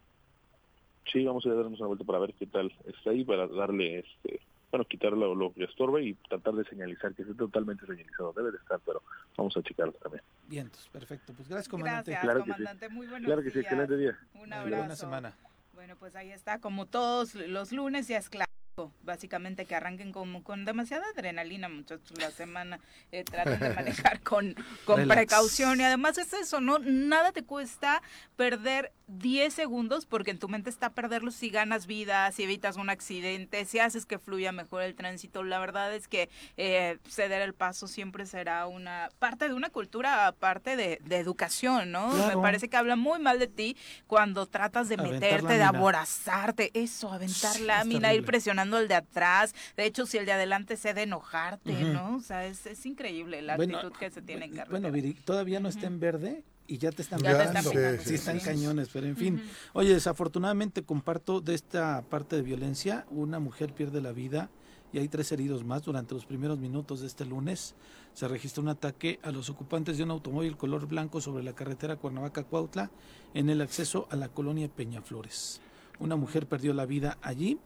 Sí, 1.12 1.24
vamos 1.24 1.44
a 1.46 1.50
darnos 1.50 1.78
una 1.80 1.88
vuelta 1.88 2.04
para 2.04 2.18
ver 2.20 2.34
qué 2.34 2.46
tal 2.46 2.72
está 2.86 3.10
ahí, 3.10 3.24
para 3.24 3.46
darle, 3.48 4.00
este, 4.00 4.40
bueno, 4.70 4.84
quitar 4.84 5.12
lo, 5.12 5.34
lo 5.34 5.52
que 5.54 5.64
estorbe 5.64 6.02
y 6.04 6.14
tratar 6.28 6.54
de 6.54 6.64
señalizar, 6.64 7.14
que 7.14 7.22
esté 7.22 7.34
totalmente 7.34 7.86
señalizado. 7.86 8.32
Debe 8.32 8.50
de 8.52 8.58
estar, 8.58 8.80
pero 8.84 9.02
vamos 9.36 9.56
a 9.56 9.62
checarlo 9.62 9.92
también. 9.94 10.22
Bien, 10.48 10.70
perfecto. 10.92 11.32
Pues 11.34 11.48
gracias, 11.48 11.68
comandante. 11.68 12.10
Gracias, 12.10 12.24
Claro 12.24 12.44
que 12.44 12.50
sí. 12.50 12.52
comandante. 12.52 12.88
Muy 12.88 13.06
buenos 13.06 13.26
Claro 13.26 13.42
que 13.42 13.50
sí, 13.50 13.54
días. 13.60 13.64
excelente 13.72 13.96
día. 13.96 14.18
Un 14.34 14.38
Buena 14.40 14.60
abrazo. 14.60 14.96
semana. 14.96 15.34
Bueno, 15.74 15.94
pues 15.98 16.16
ahí 16.16 16.30
está, 16.32 16.58
como 16.58 16.86
todos 16.86 17.34
los 17.34 17.70
lunes 17.72 18.08
ya 18.08 18.18
es 18.18 18.28
clásico, 18.30 18.55
básicamente 19.02 19.64
que 19.64 19.74
arranquen 19.74 20.12
como 20.12 20.42
con 20.42 20.64
demasiada 20.64 21.04
adrenalina, 21.14 21.68
muchachos, 21.68 22.18
la 22.20 22.30
semana, 22.30 22.78
eh, 23.12 23.24
traten 23.24 23.58
de 23.58 23.70
manejar 23.70 24.20
con, 24.20 24.54
con 24.84 24.98
Relax. 24.98 25.16
precaución 25.16 25.80
y 25.80 25.84
además 25.84 26.18
es 26.18 26.32
eso, 26.32 26.60
¿no? 26.60 26.78
Nada 26.78 27.32
te 27.32 27.42
cuesta 27.42 28.02
perder 28.36 28.92
10 29.08 29.54
segundos 29.54 30.04
porque 30.04 30.32
en 30.32 30.38
tu 30.38 30.48
mente 30.48 30.68
está 30.68 30.90
perderlos 30.90 31.34
si 31.36 31.48
ganas 31.48 31.86
vida, 31.86 32.30
si 32.32 32.42
evitas 32.42 32.76
un 32.76 32.90
accidente, 32.90 33.64
si 33.64 33.78
haces 33.78 34.04
que 34.04 34.18
fluya 34.18 34.52
mejor 34.52 34.82
el 34.82 34.94
tránsito. 34.94 35.42
La 35.42 35.58
verdad 35.58 35.94
es 35.94 36.08
que 36.08 36.28
eh, 36.56 36.98
ceder 37.08 37.42
el 37.42 37.54
paso 37.54 37.86
siempre 37.86 38.26
será 38.26 38.66
una 38.66 39.08
parte 39.18 39.48
de 39.48 39.54
una 39.54 39.70
cultura, 39.70 40.34
parte 40.38 40.76
de, 40.76 41.00
de 41.04 41.16
educación, 41.18 41.92
¿no? 41.92 42.10
Claro. 42.10 42.36
Me 42.36 42.42
parece 42.42 42.68
que 42.68 42.76
habla 42.76 42.96
muy 42.96 43.20
mal 43.20 43.38
de 43.38 43.46
ti 43.46 43.76
cuando 44.06 44.46
tratas 44.46 44.88
de 44.88 44.96
Aventar 44.96 45.20
meterte, 45.20 45.54
de 45.54 45.62
aborazarte, 45.62 46.70
eso, 46.74 47.12
aventar 47.12 47.54
Sí, 47.54 47.62
lámina, 47.62 48.12
ir 48.12 48.24
terrible. 48.24 48.26
Presionando 48.66 48.76
al 48.76 48.88
de 48.88 48.94
atrás. 48.94 49.54
De 49.76 49.84
hecho, 49.86 50.06
si 50.06 50.18
el 50.18 50.26
de 50.26 50.32
adelante 50.32 50.76
cede, 50.76 51.02
enojarte, 51.02 51.72
Ujú. 51.72 51.92
¿no? 51.92 52.16
O 52.16 52.20
sea, 52.20 52.46
es, 52.46 52.66
es 52.66 52.84
increíble 52.86 53.42
la 53.42 53.56
Bueno, 53.56 53.78
actitud 53.78 53.96
que 53.98 54.10
se 54.10 54.22
tiene 54.22 54.46
en 54.46 54.50
carretera. 54.52 54.70
Bueno, 54.70 54.90
Viri, 54.92 55.14
todavía 55.14 55.60
no 55.60 55.68
está 55.68 55.86
en 55.86 56.00
verde 56.00 56.44
y 56.66 56.78
ya 56.78 56.90
te 56.90 57.02
están 57.02 57.20
Ya 57.22 57.36
te 57.38 57.44
están 57.44 57.62
Sí, 57.62 57.70
pegando, 57.70 58.02
Sí, 58.02 58.14
están 58.14 58.40
sí. 58.40 58.44
cañones, 58.46 58.88
pero 58.92 59.06
en 59.06 59.16
fin. 59.16 59.42
Oye, 59.72 59.94
desafortunadamente 59.94 60.82
comparto 60.82 61.40
de 61.40 61.54
esta 61.54 62.02
parte 62.02 62.36
de 62.36 62.42
violencia, 62.42 63.06
una 63.10 63.38
mujer 63.38 63.72
pierde 63.72 64.00
la 64.00 64.12
vida 64.12 64.50
y 64.92 64.98
hay 64.98 65.08
tres 65.08 65.30
heridos 65.32 65.64
más. 65.64 65.82
Durante 65.82 66.14
los 66.14 66.26
primeros 66.26 66.58
minutos 66.58 67.00
de 67.00 67.06
este 67.06 67.24
lunes 67.24 67.74
se 68.14 68.28
registró 68.28 68.62
un 68.62 68.68
ataque 68.70 69.20
a 69.22 69.30
los 69.30 69.50
ocupantes 69.50 69.98
de 69.98 70.04
un 70.04 70.10
automóvil 70.10 70.56
color 70.56 70.86
blanco 70.86 71.20
sobre 71.20 71.44
la 71.44 71.54
carretera 71.54 71.96
Cuernavaca-Cuautla 71.96 72.90
en 73.34 73.50
el 73.50 73.60
acceso 73.60 74.08
a 74.10 74.16
la 74.16 74.28
colonia 74.28 74.68
Peñaflores. 74.68 75.60
Una 75.98 76.16
mujer 76.16 76.46
perdió 76.46 76.72
la 76.74 76.86
vida 76.86 77.18
allí 77.22 77.58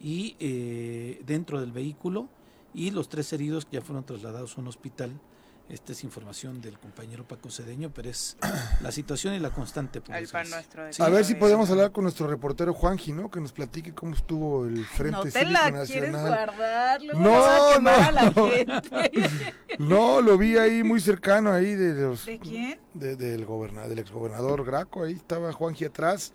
y 0.00 0.36
eh, 0.40 1.22
dentro 1.26 1.60
del 1.60 1.72
vehículo 1.72 2.28
y 2.74 2.90
los 2.90 3.08
tres 3.08 3.32
heridos 3.32 3.66
ya 3.70 3.80
fueron 3.80 4.04
trasladados 4.04 4.56
a 4.56 4.60
un 4.60 4.68
hospital. 4.68 5.12
Esta 5.66 5.92
es 5.92 6.04
información 6.04 6.60
del 6.60 6.78
compañero 6.78 7.26
Paco 7.26 7.48
Cedeño, 7.50 7.90
pero 7.94 8.10
es 8.10 8.36
la 8.82 8.92
situación 8.92 9.32
y 9.32 9.38
la 9.38 9.48
constante. 9.48 10.02
El 10.12 10.28
pan 10.28 10.50
nuestro. 10.50 10.84
de 10.84 10.92
Sí. 10.92 11.02
A 11.02 11.08
ver 11.08 11.24
si 11.24 11.36
podemos 11.36 11.70
hablar 11.70 11.90
con 11.90 12.04
nuestro 12.04 12.26
reportero 12.26 12.74
Juanji, 12.74 13.12
¿no? 13.12 13.30
Que 13.30 13.40
nos 13.40 13.52
platique 13.52 13.94
cómo 13.94 14.14
estuvo 14.14 14.66
el 14.66 14.84
Frente 14.84 15.12
No 15.16 15.22
te 15.22 15.30
Cívico 15.30 15.52
la 15.52 15.70
Nacional. 15.70 15.86
quieres 15.86 16.20
guardar, 16.20 17.02
luego 17.02 17.20
No, 17.20 17.30
vas 17.30 17.76
a 17.76 17.80
no, 17.80 17.90
a 17.90 18.12
la 18.12 18.30
no. 18.30 18.50
gente. 18.50 19.12
No, 19.78 20.20
lo 20.20 20.36
vi 20.36 20.58
ahí 20.58 20.82
muy 20.84 21.00
cercano 21.00 21.50
ahí 21.50 21.74
de 21.74 21.94
los 21.94 22.26
¿De 22.26 22.38
quién? 22.38 22.78
de- 22.92 23.16
del 23.16 23.44
gobernador, 23.46 23.88
del 23.88 23.98
exgobernador 24.00 24.64
Graco, 24.66 25.04
ahí 25.04 25.14
estaba 25.14 25.50
Juanji 25.52 25.86
atrás. 25.86 26.34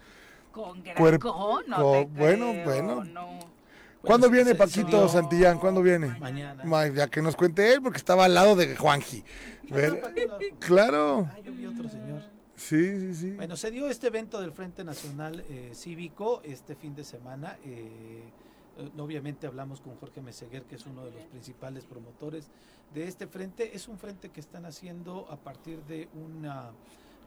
Con 0.64 0.82
Cuerp- 0.84 1.22
Graco, 1.24 1.62
no 1.68 1.76
co- 1.78 2.06
bueno, 2.08 2.52
creo, 2.52 2.66
bueno. 2.66 3.04
no. 3.06 3.40
¿Cuándo 4.02 4.30
viene 4.30 4.56
Paquito 4.56 5.10
Santillán? 5.10 5.60
¿Cuándo 5.60 5.82
viene? 5.82 6.08
Mañana. 6.20 6.64
Ma- 6.64 6.88
Ya 6.88 7.08
que 7.10 7.22
nos 7.22 7.36
cuente 7.36 7.74
él, 7.74 7.82
porque 7.82 7.98
estaba 7.98 8.26
al 8.26 8.34
lado 8.34 8.56
de 8.56 8.76
Juanji. 8.78 9.24
Claro. 10.60 11.28
Ah, 11.32 11.40
yo 11.40 11.52
vi 11.52 11.66
otro 11.66 11.90
señor. 11.90 12.22
Sí, 12.56 13.00
sí, 13.00 13.14
sí. 13.16 13.32
Bueno, 13.32 13.56
se 13.56 13.72
dio 13.72 13.88
este 13.90 14.08
evento 14.08 14.42
del 14.42 14.52
Frente 14.52 14.84
Nacional 14.84 15.44
eh, 15.50 15.72
Cívico 15.74 16.42
este 16.44 16.76
fin 16.76 16.96
de 16.96 17.04
semana. 17.04 17.58
eh, 17.66 18.24
eh, 18.78 18.90
obviamente 18.98 19.48
hablamos 19.48 19.82
con 19.82 19.96
Jorge 19.96 20.22
Meseguer, 20.22 20.64
que 20.64 20.76
es 20.76 20.86
uno 20.86 21.06
de 21.06 21.12
los 21.12 21.24
principales 21.26 21.86
promotores 21.86 22.48
de 22.94 23.08
este 23.08 23.28
frente. 23.28 23.76
Es 23.76 23.88
un 23.88 23.98
frente 23.98 24.30
que 24.30 24.40
están 24.40 24.66
haciendo 24.66 25.28
a 25.30 25.38
partir 25.38 25.80
de 25.84 26.08
una 26.14 26.72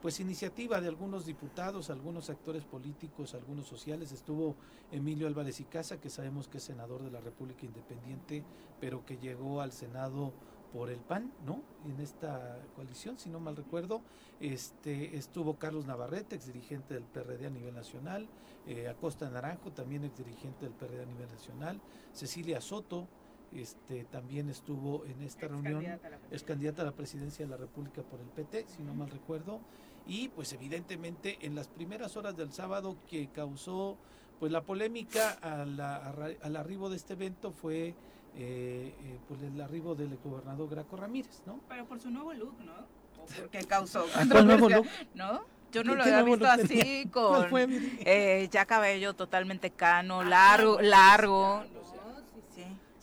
pues 0.03 0.19
iniciativa 0.19 0.81
de 0.81 0.89
algunos 0.89 1.25
diputados, 1.25 1.89
algunos 1.89 2.29
actores 2.29 2.65
políticos, 2.65 3.33
algunos 3.35 3.67
sociales. 3.67 4.11
Estuvo 4.11 4.57
Emilio 4.91 5.27
Álvarez 5.27 5.61
y 5.61 5.63
Casa, 5.63 6.01
que 6.01 6.09
sabemos 6.09 6.49
que 6.49 6.57
es 6.57 6.63
senador 6.65 7.03
de 7.03 7.09
la 7.09 7.21
República 7.21 7.65
Independiente, 7.65 8.43
pero 8.81 9.05
que 9.05 9.15
llegó 9.15 9.61
al 9.61 9.71
Senado 9.71 10.33
por 10.73 10.89
el 10.89 10.99
PAN, 10.99 11.31
¿no? 11.45 11.61
En 11.85 12.01
esta 12.01 12.59
coalición, 12.75 13.17
si 13.17 13.29
no 13.29 13.39
mal 13.39 13.55
recuerdo. 13.55 14.01
Este, 14.41 15.15
estuvo 15.15 15.57
Carlos 15.57 15.85
Navarrete, 15.85 16.35
ex 16.35 16.47
dirigente 16.47 16.95
del 16.95 17.03
PRD 17.03 17.45
a 17.45 17.49
nivel 17.49 17.73
nacional, 17.73 18.27
eh, 18.67 18.89
Acosta 18.89 19.29
Naranjo, 19.29 19.71
también 19.71 20.03
ex 20.03 20.17
dirigente 20.17 20.65
del 20.65 20.73
PRD 20.73 21.03
a 21.03 21.05
nivel 21.05 21.29
nacional, 21.29 21.79
Cecilia 22.11 22.59
Soto, 22.59 23.07
este, 23.55 24.03
también 24.05 24.49
estuvo 24.49 25.05
en 25.05 25.21
esta 25.23 25.47
reunión, 25.47 25.85
es 26.31 26.43
candidata 26.43 26.81
a 26.81 26.85
la 26.85 26.91
presidencia 26.91 27.45
de 27.45 27.51
la 27.51 27.57
República 27.57 28.01
por 28.01 28.19
el 28.19 28.27
PT, 28.27 28.65
si 28.67 28.81
no 28.83 28.93
mal 28.93 29.09
recuerdo, 29.09 29.59
y 30.07 30.27
pues 30.29 30.51
evidentemente 30.53 31.37
en 31.41 31.55
las 31.55 31.67
primeras 31.67 32.17
horas 32.17 32.35
del 32.35 32.51
sábado 32.51 32.97
que 33.09 33.27
causó 33.29 33.97
pues 34.39 34.51
la 34.51 34.61
polémica 34.61 35.31
a 35.41 35.63
la- 35.65 35.95
a 35.97 36.13
al 36.43 36.55
arribo 36.57 36.89
de 36.89 36.97
este 36.97 37.13
evento 37.13 37.51
fue 37.51 37.89
eh, 38.35 38.93
eh, 38.99 39.19
pues 39.27 39.41
el 39.43 39.61
arribo 39.61 39.93
del 39.95 40.17
gobernador 40.23 40.67
Graco 40.69 40.97
Ramírez, 40.97 41.43
¿no? 41.45 41.59
Pero 41.69 41.85
por 41.85 42.01
su 42.01 42.09
nuevo 42.09 42.33
look, 42.33 42.55
¿no? 42.65 42.73
¿O 43.21 43.25
causó 43.69 44.05
Ah, 44.15 44.25
¿cuál 44.29 44.47
nuevo 44.47 44.61
controversia? 44.67 44.77
look? 44.77 44.87
¿No? 45.15 45.45
Yo 45.71 45.83
no 45.83 45.91
¿Qué- 45.93 45.97
lo 45.99 46.03
qué 46.03 46.09
había 46.13 46.23
visto 46.23 46.47
así 46.47 47.07
con 47.11 47.47
eh, 47.53 48.49
ya 48.51 48.65
cabello 48.65 49.13
totalmente 49.13 49.69
cano, 49.69 50.23
largo, 50.23 50.81
largo. 50.81 51.63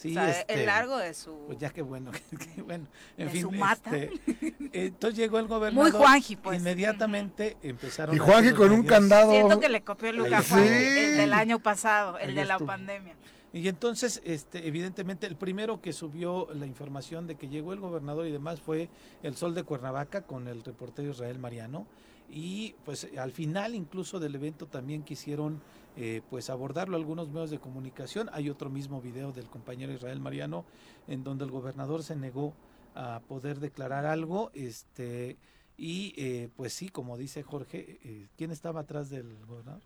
Sí. 0.01 0.09
Sí, 0.09 0.16
o 0.16 0.20
sea, 0.20 0.30
este, 0.30 0.55
el 0.55 0.64
largo 0.66 0.96
de 0.96 1.12
su 1.12 1.44
Pues 1.46 1.59
ya 1.59 1.68
qué 1.70 1.82
bueno, 1.82 2.11
qué 2.55 2.62
bueno. 2.62 2.86
En 3.18 3.26
De 3.26 3.32
fin, 3.32 3.42
su 3.42 3.51
mata. 3.51 3.94
este, 3.94 4.55
entonces 4.72 5.18
llegó 5.18 5.38
el 5.38 5.46
gobernador. 5.46 5.90
Muy 5.92 5.98
Juanji, 6.01 6.36
pues. 6.36 6.59
Inmediatamente 6.59 7.59
empezaron. 7.62 8.14
Y 8.14 8.18
Juanji 8.18 8.53
con 8.53 8.70
un 8.72 8.80
medios. 8.80 8.86
candado. 8.94 9.30
Siento 9.32 9.61
que 9.61 9.68
le 9.68 9.82
copió 9.82 10.09
el 10.09 10.16
look 10.16 10.32
a 10.32 10.38
Ahí 10.38 10.44
Juan, 10.48 10.62
sí. 10.66 10.68
el 10.74 11.16
del 11.18 11.32
año 11.34 11.59
pasado, 11.59 12.18
el 12.18 12.30
Ahí 12.30 12.34
de 12.34 12.44
la 12.46 12.55
estuvo. 12.55 12.66
pandemia. 12.68 13.14
Y 13.53 13.68
entonces, 13.68 14.22
este, 14.24 14.66
evidentemente, 14.66 15.26
el 15.26 15.36
primero 15.36 15.82
que 15.82 15.92
subió 15.92 16.48
la 16.55 16.64
información 16.66 17.26
de 17.26 17.34
que 17.34 17.48
llegó 17.48 17.72
el 17.74 17.80
gobernador 17.80 18.26
y 18.26 18.30
demás 18.32 18.61
fue 18.61 18.88
el 19.22 19.36
Sol 19.36 19.55
de 19.55 19.64
Cuernavaca 19.64 20.22
con 20.22 20.48
el 20.48 20.62
reportero 20.64 21.11
Israel 21.11 21.38
Mariano. 21.38 21.86
Y 22.32 22.76
pues 22.84 23.09
al 23.18 23.32
final 23.32 23.74
incluso 23.74 24.20
del 24.20 24.36
evento 24.36 24.66
también 24.66 25.03
quisieron 25.03 25.61
eh, 26.03 26.22
pues 26.30 26.48
abordarlo 26.48 26.96
algunos 26.96 27.28
medios 27.28 27.51
de 27.51 27.59
comunicación. 27.59 28.30
Hay 28.32 28.48
otro 28.48 28.70
mismo 28.70 29.03
video 29.03 29.32
del 29.32 29.51
compañero 29.51 29.92
Israel 29.92 30.18
Mariano 30.18 30.64
en 31.09 31.22
donde 31.24 31.44
el 31.44 31.51
gobernador 31.51 32.03
se 32.03 32.16
negó 32.16 32.55
a 32.94 33.20
poder 33.28 33.61
declarar 33.61 34.07
algo. 34.07 34.51
Este, 34.55 35.36
y 35.76 36.14
eh, 36.16 36.48
pues 36.57 36.72
sí, 36.72 36.88
como 36.88 37.18
dice 37.18 37.42
Jorge, 37.42 38.01
eh, 38.03 38.28
¿quién 38.38 38.51
estaba 38.51 38.80
atrás 38.80 39.11
del 39.11 39.44
gobernador? 39.44 39.82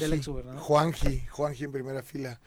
Del 0.00 0.10
Juanji. 0.10 0.60
Juanji. 0.60 1.26
Juanji 1.30 1.64
en 1.64 1.72
primera 1.72 2.02
fila. 2.02 2.38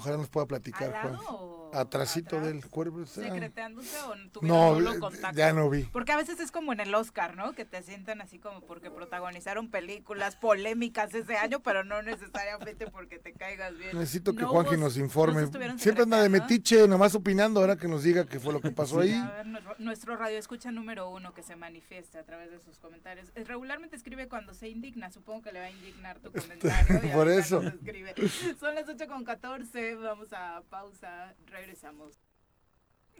Ojalá 0.00 0.16
nos 0.16 0.28
pueda 0.30 0.46
platicar, 0.46 0.84
¿Al 0.84 0.92
lado 0.92 1.08
Juanji. 1.18 1.26
o 1.30 1.70
Atrasito 1.74 2.36
atrás? 2.38 2.52
del 2.52 2.66
cuerpo. 2.68 3.02
está- 3.02 3.22
¿Secreteándose 3.22 3.96
o 4.00 4.14
No, 4.16 4.30
tuvieron 4.30 4.74
solo 4.74 4.92
eh, 4.94 4.98
contacto? 4.98 5.36
ya 5.38 5.52
no 5.52 5.68
vi. 5.70 5.82
Porque 5.84 6.10
a 6.12 6.16
veces 6.16 6.40
es 6.40 6.50
como 6.50 6.72
en 6.72 6.80
el 6.80 6.92
Oscar, 6.94 7.36
¿no? 7.36 7.52
Que 7.52 7.64
te 7.64 7.82
sientan 7.82 8.20
así 8.22 8.38
como 8.38 8.62
porque 8.62 8.90
protagonizaron 8.90 9.68
películas 9.70 10.34
polémicas 10.36 11.14
ese 11.14 11.36
año, 11.36 11.60
pero 11.60 11.84
no 11.84 12.02
necesariamente 12.02 12.86
porque 12.90 13.18
te 13.18 13.34
caigas 13.34 13.76
bien. 13.76 13.96
Necesito 13.96 14.34
que 14.34 14.42
No 14.42 14.48
Juanji 14.48 14.76
nos 14.78 14.96
informe. 14.96 15.42
no 15.42 15.78
Siempre 15.78 16.04
anda 16.04 16.20
de 16.22 16.28
metiche, 16.30 16.88
nomás 16.88 17.14
opinando, 17.14 17.60
ahora 17.60 17.76
que 17.76 17.86
nos 17.88 18.02
diga 18.02 18.24
qué 18.26 18.40
fue 18.40 18.52
lo 18.52 18.60
que 18.60 18.70
pasó 18.70 19.00
ahí. 19.00 19.12
A 19.12 19.30
ver, 19.44 19.46
nuestro, 19.78 20.16
radio 20.16 20.38
escucha 20.38 20.70
número 20.72 21.10
uno 21.10 21.34
que 21.34 21.42
se 21.42 21.54
manifieste 21.56 22.18
a 22.18 22.24
través 22.24 22.50
de 22.50 22.58
sus 22.60 22.78
comentarios. 22.78 23.28
Eh, 23.36 23.44
Regularmente 23.44 23.94
escribe 23.96 24.28
cuando 24.28 24.54
se 24.54 24.68
indigna, 24.68 25.10
supongo 25.10 25.42
que 25.42 25.52
le 25.52 25.60
va 25.60 25.66
a 25.66 25.70
indignar 25.70 26.18
tu 26.18 26.32
comentario. 26.32 27.00
y 27.04 27.08
Por 27.14 27.28
eso. 27.28 27.60
escribe. 27.62 28.14
Son 28.58 28.74
las 28.74 28.88
8 28.88 29.06
con 29.06 29.24
14, 29.24 29.89
vamos 29.94 30.32
a 30.32 30.62
pausa, 30.68 31.34
regresamos. 31.46 32.20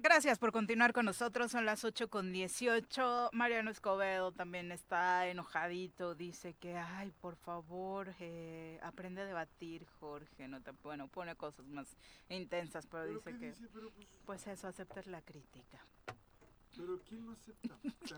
Gracias 0.02 0.38
por 0.38 0.50
continuar 0.50 0.94
con 0.94 1.04
nosotros, 1.04 1.50
son 1.50 1.66
las 1.66 1.84
8 1.84 2.08
con 2.08 2.32
18. 2.32 3.30
Mariano 3.32 3.70
Escobedo 3.70 4.32
también 4.32 4.72
está 4.72 5.26
enojadito, 5.26 6.14
dice 6.14 6.54
que, 6.54 6.78
ay, 6.78 7.12
por 7.20 7.36
favor, 7.36 8.14
eh, 8.18 8.80
aprende 8.82 9.20
a 9.20 9.26
debatir, 9.26 9.86
Jorge. 10.00 10.48
No 10.48 10.62
te, 10.62 10.70
bueno, 10.82 11.08
pone 11.08 11.36
cosas 11.36 11.66
más 11.66 11.98
intensas, 12.30 12.86
pero, 12.86 13.04
dice 13.04 13.36
que, 13.36 13.52
pues 14.24 14.46
eso, 14.46 14.68
aceptar 14.68 15.06
la 15.06 15.20
crítica. 15.20 15.78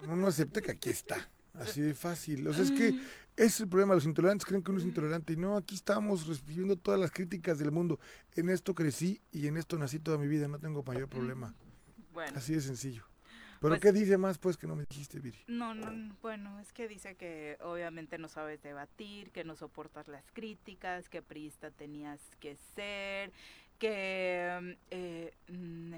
No, 0.06 0.14
no 0.14 0.28
acepta 0.28 0.60
que 0.60 0.70
aquí 0.70 0.90
está. 0.90 1.28
Así 1.54 1.80
de 1.80 1.94
fácil. 1.94 2.46
O 2.48 2.52
sea, 2.54 2.64
es 2.64 2.70
que 2.70 2.88
ese 2.88 3.00
es 3.46 3.60
el 3.60 3.68
problema. 3.68 3.94
Los 3.94 4.04
intolerantes 4.06 4.44
creen 4.46 4.62
que 4.62 4.70
uno 4.70 4.80
es 4.80 4.86
intolerante. 4.86 5.32
Y 5.32 5.36
no, 5.36 5.56
aquí 5.56 5.74
estamos 5.74 6.26
recibiendo 6.26 6.76
todas 6.76 6.98
las 6.98 7.10
críticas 7.10 7.58
del 7.58 7.70
mundo. 7.70 7.98
En 8.34 8.48
esto 8.48 8.74
crecí 8.74 9.20
y 9.32 9.46
en 9.46 9.56
esto 9.56 9.78
nací 9.78 9.98
toda 9.98 10.18
mi 10.18 10.28
vida. 10.28 10.48
No 10.48 10.58
tengo 10.58 10.82
mayor 10.82 11.08
problema. 11.08 11.54
Bueno. 12.12 12.36
Así 12.36 12.54
de 12.54 12.60
sencillo. 12.60 13.04
Pero 13.60 13.74
Pues- 13.74 13.80
¿qué 13.80 13.92
dice 13.92 14.18
más, 14.18 14.38
pues, 14.38 14.56
que 14.56 14.66
no 14.66 14.74
me 14.74 14.84
dijiste, 14.86 15.20
Viri? 15.20 15.38
No, 15.46 15.72
no, 15.72 15.92
no, 15.92 16.16
bueno, 16.20 16.58
es 16.58 16.72
que 16.72 16.88
dice 16.88 17.14
que 17.14 17.56
obviamente 17.60 18.18
no 18.18 18.26
sabes 18.26 18.60
debatir, 18.60 19.30
que 19.30 19.44
no 19.44 19.54
soportas 19.54 20.08
las 20.08 20.24
críticas, 20.32 21.08
que 21.08 21.22
priista 21.22 21.70
tenías 21.70 22.18
que 22.40 22.56
ser, 22.74 23.30
que, 23.78 24.58
mm, 24.60 24.70
eh, 24.90 25.32
mm, 25.48 25.94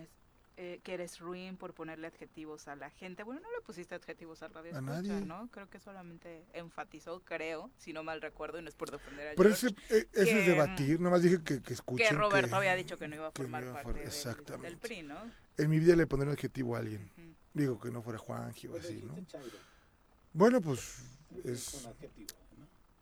eh, 0.56 0.80
que 0.84 0.94
eres 0.94 1.18
ruin 1.18 1.56
por 1.56 1.74
ponerle 1.74 2.06
adjetivos 2.06 2.68
a 2.68 2.76
la 2.76 2.88
gente. 2.90 3.22
Bueno, 3.24 3.40
no 3.40 3.50
le 3.50 3.60
pusiste 3.62 3.94
adjetivos 3.94 4.42
al 4.42 4.54
radio 4.54 4.70
A 4.72 4.78
escucha, 4.78 4.92
nadie. 5.02 5.20
¿no? 5.26 5.48
Creo 5.50 5.68
que 5.68 5.80
solamente 5.80 6.44
enfatizó, 6.52 7.20
creo, 7.24 7.70
si 7.76 7.92
no 7.92 8.04
mal 8.04 8.22
recuerdo, 8.22 8.58
y 8.58 8.62
no 8.62 8.68
es 8.68 8.74
por 8.76 8.90
defender 8.90 9.28
a 9.28 9.34
Pero 9.34 9.54
George, 9.54 9.66
ese, 9.88 9.98
eh, 9.98 10.08
eso 10.12 10.24
que, 10.24 10.40
es 10.40 10.46
debatir. 10.46 11.00
Nomás 11.00 11.22
dije 11.22 11.42
que, 11.42 11.60
que 11.60 11.72
escuchen. 11.72 12.06
que 12.08 12.14
Roberto 12.14 12.50
que 12.50 12.54
había 12.56 12.74
dicho 12.76 12.96
que 12.96 13.08
no 13.08 13.16
iba 13.16 13.24
a 13.26 13.28
no 13.30 13.32
formar 13.32 13.62
iba 13.64 13.72
a 13.72 13.74
parte 13.74 13.90
for- 13.90 14.00
del- 14.00 14.10
del. 14.62 14.78
PRI, 14.78 15.02
¿no? 15.02 15.16
En 15.56 15.70
mi 15.70 15.78
vida 15.78 15.96
le 15.96 16.06
pondré 16.06 16.28
un 16.28 16.34
adjetivo 16.34 16.76
a 16.76 16.78
alguien. 16.78 17.10
Digo 17.52 17.78
que 17.80 17.90
no 17.90 18.02
fuera 18.02 18.18
Juanji 18.18 18.68
o 18.68 18.76
así, 18.76 19.02
¿no? 19.04 19.14
Bueno, 20.32 20.60
pues 20.60 21.02
es, 21.44 21.88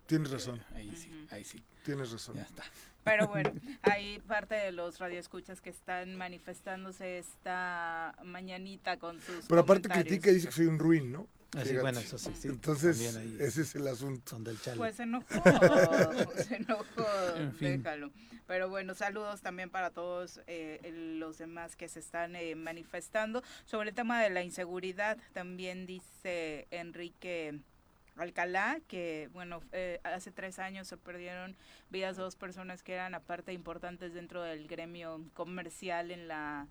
tienes 0.06 0.30
razón. 0.30 0.62
Ahí 0.74 0.94
sí, 0.96 1.26
ahí 1.30 1.44
sí, 1.44 1.62
Tienes 1.84 2.12
razón. 2.12 2.36
ya 2.36 2.42
está. 2.42 2.62
Pero 3.04 3.26
bueno, 3.28 3.52
hay 3.82 4.20
parte 4.20 4.54
de 4.54 4.72
los 4.72 4.98
radioescuchas 4.98 5.60
que 5.60 5.70
están 5.70 6.16
manifestándose 6.16 7.18
esta 7.18 8.14
mañanita 8.24 8.98
con 8.98 9.20
sus 9.20 9.46
Pero 9.46 9.60
aparte 9.60 9.88
critica 9.88 10.30
y 10.30 10.34
dice 10.34 10.46
que 10.48 10.52
soy 10.52 10.66
un 10.66 10.78
ruin, 10.78 11.10
¿no? 11.12 11.26
Así, 11.54 11.64
Fíjate. 11.68 11.80
bueno, 11.82 12.00
eso 12.00 12.16
sí, 12.16 12.30
sí, 12.34 12.48
Entonces, 12.48 13.14
ahí 13.14 13.36
ese 13.38 13.60
es 13.62 13.74
el 13.74 13.86
asunto. 13.86 14.30
son 14.30 14.42
del 14.42 14.58
chale. 14.58 14.78
Pues 14.78 14.96
se 14.96 15.02
enojó, 15.02 15.26
se 16.36 16.56
enojó, 16.56 17.06
En 17.36 17.52
fin. 17.54 17.82
déjalo. 17.82 18.10
Pero 18.46 18.70
bueno, 18.70 18.94
saludos 18.94 19.42
también 19.42 19.68
para 19.68 19.90
todos 19.90 20.40
eh, 20.46 20.80
los 21.18 21.36
demás 21.38 21.76
que 21.76 21.88
se 21.88 22.00
están 22.00 22.36
eh, 22.36 22.54
manifestando. 22.54 23.42
Sobre 23.66 23.90
el 23.90 23.94
tema 23.94 24.22
de 24.22 24.30
la 24.30 24.42
inseguridad, 24.42 25.18
también 25.34 25.84
dice 25.86 26.66
Enrique 26.70 27.60
Alcalá 28.16 28.80
que, 28.88 29.30
bueno, 29.32 29.60
eh, 29.72 30.00
hace 30.04 30.30
tres 30.30 30.58
años 30.58 30.86
se 30.88 30.96
perdieron 30.96 31.56
vidas 31.90 32.16
de 32.16 32.22
dos 32.22 32.36
personas 32.36 32.82
que 32.82 32.92
eran 32.92 33.14
aparte 33.14 33.52
importantes 33.52 34.12
dentro 34.12 34.42
del 34.42 34.68
gremio 34.68 35.22
comercial 35.34 36.10
en 36.10 36.28
la 36.28 36.66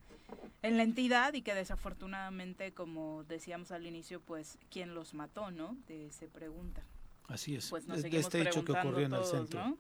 en 0.62 0.78
la 0.78 0.84
entidad 0.84 1.34
y 1.34 1.42
que 1.42 1.54
desafortunadamente, 1.56 2.74
como 2.74 3.24
decíamos 3.24 3.72
al 3.72 3.88
inicio, 3.88 4.22
pues, 4.22 4.58
¿quién 4.70 4.94
los 4.94 5.14
mató, 5.14 5.52
no? 5.52 5.76
Eh, 5.90 6.10
se 6.12 6.28
pregunta. 6.28 6.84
Así 7.28 7.56
es. 7.56 7.70
Pues 7.70 7.88
nos 7.88 8.04
de, 8.04 8.10
de 8.10 8.20
este 8.20 8.42
hecho 8.42 8.64
que 8.64 8.74
ocurrió 8.74 9.06
en 9.06 9.14
el 9.14 9.26
centro, 9.26 9.66
¿no? 9.66 9.78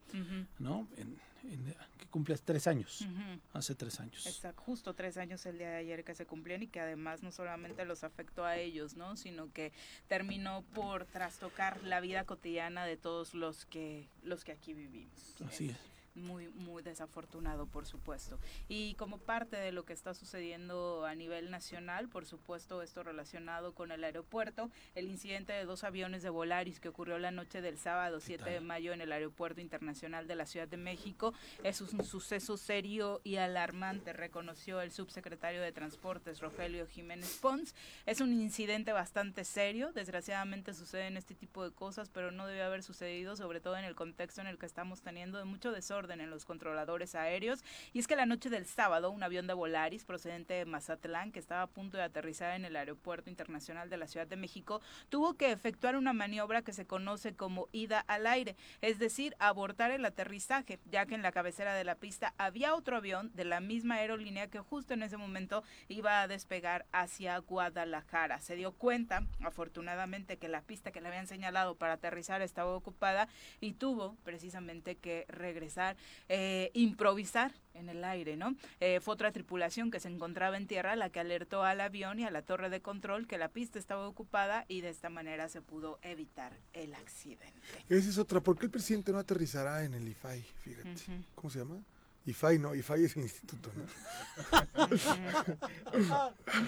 ¿no? 0.59 0.87
En, 0.97 1.19
en- 1.43 1.75
que 1.97 2.05
cumple 2.07 2.37
tres 2.37 2.67
años, 2.67 3.05
hace 3.53 3.75
tres 3.75 3.99
años. 3.99 4.25
Está 4.25 4.53
justo 4.53 4.93
tres 4.93 5.17
años 5.17 5.45
el 5.45 5.57
día 5.57 5.69
de 5.69 5.77
ayer 5.77 6.03
que 6.03 6.15
se 6.15 6.25
cumplían 6.25 6.63
y 6.63 6.67
que 6.67 6.79
además 6.79 7.23
no 7.23 7.31
solamente 7.31 7.85
los 7.85 8.03
afectó 8.03 8.43
a 8.45 8.57
ellos, 8.57 8.95
¿no? 8.95 9.15
Sino 9.17 9.51
que 9.53 9.71
terminó 10.07 10.63
por 10.73 11.05
trastocar 11.05 11.81
la 11.83 11.99
vida 11.99 12.23
cotidiana 12.25 12.85
de 12.85 12.97
todos 12.97 13.33
los 13.33 13.65
que 13.65 14.07
los 14.23 14.43
que 14.43 14.51
aquí 14.51 14.73
vivimos. 14.73 15.35
Así 15.47 15.69
es. 15.69 15.77
Muy, 16.15 16.49
muy 16.49 16.83
desafortunado, 16.83 17.65
por 17.65 17.85
supuesto. 17.85 18.39
Y 18.67 18.95
como 18.95 19.17
parte 19.17 19.57
de 19.57 19.71
lo 19.71 19.85
que 19.85 19.93
está 19.93 20.13
sucediendo 20.13 21.05
a 21.05 21.15
nivel 21.15 21.49
nacional, 21.49 22.09
por 22.09 22.25
supuesto, 22.25 22.81
esto 22.81 23.03
relacionado 23.03 23.73
con 23.73 23.91
el 23.91 24.03
aeropuerto, 24.03 24.69
el 24.95 25.07
incidente 25.07 25.53
de 25.53 25.65
dos 25.65 25.83
aviones 25.83 26.23
de 26.23 26.29
Volaris 26.29 26.79
que 26.79 26.89
ocurrió 26.89 27.17
la 27.19 27.31
noche 27.31 27.61
del 27.61 27.77
sábado 27.77 28.19
7 28.19 28.49
de 28.49 28.59
mayo 28.59 28.93
en 28.93 29.01
el 29.01 29.11
Aeropuerto 29.11 29.61
Internacional 29.61 30.27
de 30.27 30.35
la 30.35 30.45
Ciudad 30.45 30.67
de 30.67 30.77
México 30.77 31.33
es 31.63 31.81
un 31.81 32.03
suceso 32.03 32.57
serio 32.57 33.21
y 33.23 33.37
alarmante, 33.37 34.13
reconoció 34.13 34.81
el 34.81 34.91
subsecretario 34.91 35.61
de 35.61 35.71
Transportes, 35.71 36.39
Rogelio 36.39 36.87
Jiménez 36.87 37.37
Pons. 37.41 37.75
Es 38.05 38.21
un 38.21 38.33
incidente 38.33 38.91
bastante 38.91 39.45
serio, 39.45 39.91
desgraciadamente 39.93 40.73
suceden 40.73 41.17
este 41.17 41.35
tipo 41.35 41.63
de 41.63 41.71
cosas, 41.71 42.09
pero 42.09 42.31
no 42.31 42.47
debe 42.47 42.63
haber 42.63 42.83
sucedido, 42.83 43.35
sobre 43.35 43.59
todo 43.59 43.77
en 43.77 43.85
el 43.85 43.95
contexto 43.95 44.41
en 44.41 44.47
el 44.47 44.57
que 44.57 44.65
estamos 44.65 45.01
teniendo 45.01 45.37
de 45.37 45.45
mucho 45.45 45.71
desorden 45.71 46.00
en 46.09 46.29
los 46.29 46.45
controladores 46.45 47.13
aéreos. 47.15 47.63
Y 47.93 47.99
es 47.99 48.07
que 48.07 48.15
la 48.15 48.25
noche 48.25 48.49
del 48.49 48.65
sábado, 48.65 49.11
un 49.11 49.23
avión 49.23 49.45
de 49.45 49.53
Volaris 49.53 50.03
procedente 50.03 50.55
de 50.55 50.65
Mazatlán, 50.65 51.31
que 51.31 51.39
estaba 51.39 51.61
a 51.61 51.67
punto 51.67 51.97
de 51.97 52.03
aterrizar 52.03 52.55
en 52.55 52.65
el 52.65 52.75
Aeropuerto 52.75 53.29
Internacional 53.29 53.89
de 53.89 53.97
la 53.97 54.07
Ciudad 54.07 54.27
de 54.27 54.35
México, 54.35 54.81
tuvo 55.09 55.35
que 55.35 55.51
efectuar 55.51 55.95
una 55.95 56.13
maniobra 56.13 56.63
que 56.63 56.73
se 56.73 56.87
conoce 56.87 57.35
como 57.35 57.67
ida 57.71 57.99
al 58.07 58.25
aire, 58.25 58.55
es 58.81 58.97
decir, 58.97 59.35
abortar 59.39 59.91
el 59.91 60.05
aterrizaje, 60.05 60.79
ya 60.89 61.05
que 61.05 61.15
en 61.15 61.21
la 61.21 61.31
cabecera 61.31 61.75
de 61.75 61.83
la 61.83 61.95
pista 61.95 62.33
había 62.37 62.73
otro 62.73 62.97
avión 62.97 63.31
de 63.35 63.45
la 63.45 63.59
misma 63.59 63.95
aerolínea 63.95 64.47
que 64.47 64.59
justo 64.59 64.93
en 64.93 65.03
ese 65.03 65.17
momento 65.17 65.63
iba 65.87 66.21
a 66.21 66.27
despegar 66.27 66.85
hacia 66.91 67.37
Guadalajara. 67.37 68.41
Se 68.41 68.55
dio 68.55 68.71
cuenta, 68.71 69.25
afortunadamente, 69.43 70.37
que 70.37 70.47
la 70.47 70.61
pista 70.61 70.91
que 70.91 71.01
le 71.01 71.09
habían 71.09 71.27
señalado 71.27 71.75
para 71.75 71.93
aterrizar 71.93 72.41
estaba 72.41 72.73
ocupada 72.73 73.27
y 73.59 73.73
tuvo 73.73 74.15
precisamente 74.23 74.95
que 74.95 75.25
regresar, 75.27 75.90
eh, 76.29 76.71
improvisar 76.73 77.53
en 77.73 77.89
el 77.89 78.03
aire, 78.03 78.35
¿no? 78.35 78.55
Eh, 78.79 78.99
fue 78.99 79.13
otra 79.13 79.31
tripulación 79.31 79.91
que 79.91 79.99
se 79.99 80.09
encontraba 80.09 80.57
en 80.57 80.67
tierra 80.67 80.95
la 80.95 81.09
que 81.09 81.19
alertó 81.19 81.63
al 81.63 81.81
avión 81.81 82.19
y 82.19 82.25
a 82.25 82.31
la 82.31 82.41
torre 82.41 82.69
de 82.69 82.81
control 82.81 83.27
que 83.27 83.37
la 83.37 83.49
pista 83.49 83.79
estaba 83.79 84.07
ocupada 84.07 84.65
y 84.67 84.81
de 84.81 84.89
esta 84.89 85.09
manera 85.09 85.49
se 85.49 85.61
pudo 85.61 85.99
evitar 86.01 86.57
el 86.73 86.93
accidente. 86.93 87.53
Esa 87.89 88.09
es 88.09 88.17
otra. 88.17 88.41
¿Por 88.41 88.57
qué 88.57 88.65
el 88.65 88.71
presidente 88.71 89.11
no 89.11 89.19
aterrizará 89.19 89.83
en 89.83 89.93
el 89.93 90.07
IFAI? 90.07 90.41
Fíjate. 90.41 90.95
¿Cómo 91.35 91.49
se 91.49 91.59
llama? 91.59 91.81
IFAI 92.25 92.59
no, 92.59 92.75
IFAI 92.75 93.05
es 93.05 93.17
instituto, 93.17 93.71
¿no? 93.75 93.83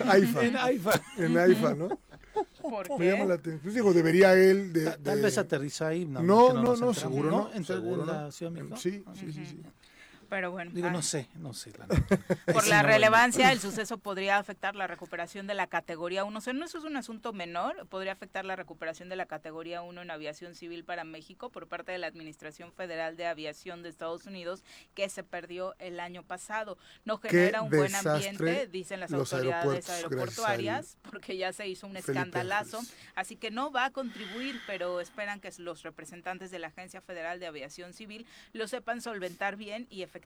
AIFA. 0.11 0.45
En 0.45 0.57
AIFA. 0.57 1.01
En 1.17 1.37
AIFA, 1.37 1.73
¿no? 1.75 1.99
¿Por 2.61 2.97
Me 2.99 3.05
llama 3.11 3.23
qué? 3.23 3.27
la 3.27 3.33
atención. 3.35 3.59
Pues 3.61 3.75
digo, 3.75 3.93
debería 3.93 4.33
él 4.33 4.73
de... 4.73 4.85
Ta- 4.85 4.97
Tal 4.97 5.17
de- 5.17 5.21
vez 5.23 5.37
aterrizó 5.37 5.85
ahí. 5.85 6.05
No, 6.05 6.21
no, 6.23 6.53
no, 6.53 6.59
enteramos. 6.71 6.97
seguro 6.97 7.29
no. 7.29 7.53
¿En, 7.53 7.63
seguro 7.65 8.01
en 8.01 8.07
no. 8.07 8.13
la 8.13 8.31
Ciudad 8.31 8.51
de 8.51 8.63
México? 8.63 8.77
Sí, 8.77 9.03
sí, 9.13 9.31
sí, 9.31 9.45
sí. 9.45 9.61
Pero 10.29 10.51
bueno, 10.51 10.71
Digo, 10.73 10.87
ah, 10.87 10.91
no 10.91 11.01
sé, 11.01 11.27
no 11.35 11.53
sé. 11.53 11.71
la 11.77 11.87
por 12.53 12.67
la 12.67 12.81
no, 12.81 12.87
relevancia, 12.89 13.51
el 13.51 13.59
suceso 13.59 13.97
podría 13.97 14.37
afectar 14.37 14.75
la 14.75 14.87
recuperación 14.87 15.47
de 15.47 15.53
la 15.53 15.67
categoría 15.67 16.23
1. 16.23 16.37
O 16.37 16.41
sea, 16.41 16.53
no 16.53 16.65
eso 16.65 16.77
es 16.77 16.83
un 16.83 16.97
asunto 16.97 17.33
menor, 17.33 17.87
podría 17.87 18.13
afectar 18.13 18.45
la 18.45 18.55
recuperación 18.55 19.09
de 19.09 19.15
la 19.15 19.25
categoría 19.25 19.81
1 19.81 20.01
en 20.01 20.11
aviación 20.11 20.55
civil 20.55 20.83
para 20.83 21.03
México 21.03 21.49
por 21.49 21.67
parte 21.67 21.91
de 21.91 21.97
la 21.97 22.07
Administración 22.07 22.71
Federal 22.71 23.17
de 23.17 23.27
Aviación 23.27 23.83
de 23.83 23.89
Estados 23.89 24.25
Unidos, 24.25 24.63
que 24.93 25.09
se 25.09 25.23
perdió 25.23 25.75
el 25.79 25.99
año 25.99 26.23
pasado. 26.23 26.77
No 27.05 27.19
Qué 27.19 27.29
genera 27.29 27.61
un 27.61 27.69
buen 27.69 27.93
ambiente, 27.95 28.67
dicen 28.67 28.99
las 28.99 29.13
autoridades 29.13 29.89
aeroportuarias, 29.89 30.97
porque 31.09 31.37
ya 31.37 31.53
se 31.53 31.67
hizo 31.67 31.87
un 31.87 31.93
Felipe 31.93 32.11
escandalazo. 32.11 32.79
Ángeles. 32.79 32.97
Así 33.15 33.35
que 33.35 33.51
no 33.51 33.71
va 33.71 33.85
a 33.85 33.91
contribuir, 33.91 34.59
pero 34.67 34.99
esperan 34.99 35.39
que 35.39 35.51
los 35.57 35.83
representantes 35.83 36.51
de 36.51 36.59
la 36.59 36.67
Agencia 36.67 37.01
Federal 37.01 37.39
de 37.39 37.47
Aviación 37.47 37.93
Civil 37.93 38.25
lo 38.53 38.67
sepan 38.67 39.01
solventar 39.01 39.55
bien 39.55 39.87
y 39.89 40.01
efectivamente 40.01 40.22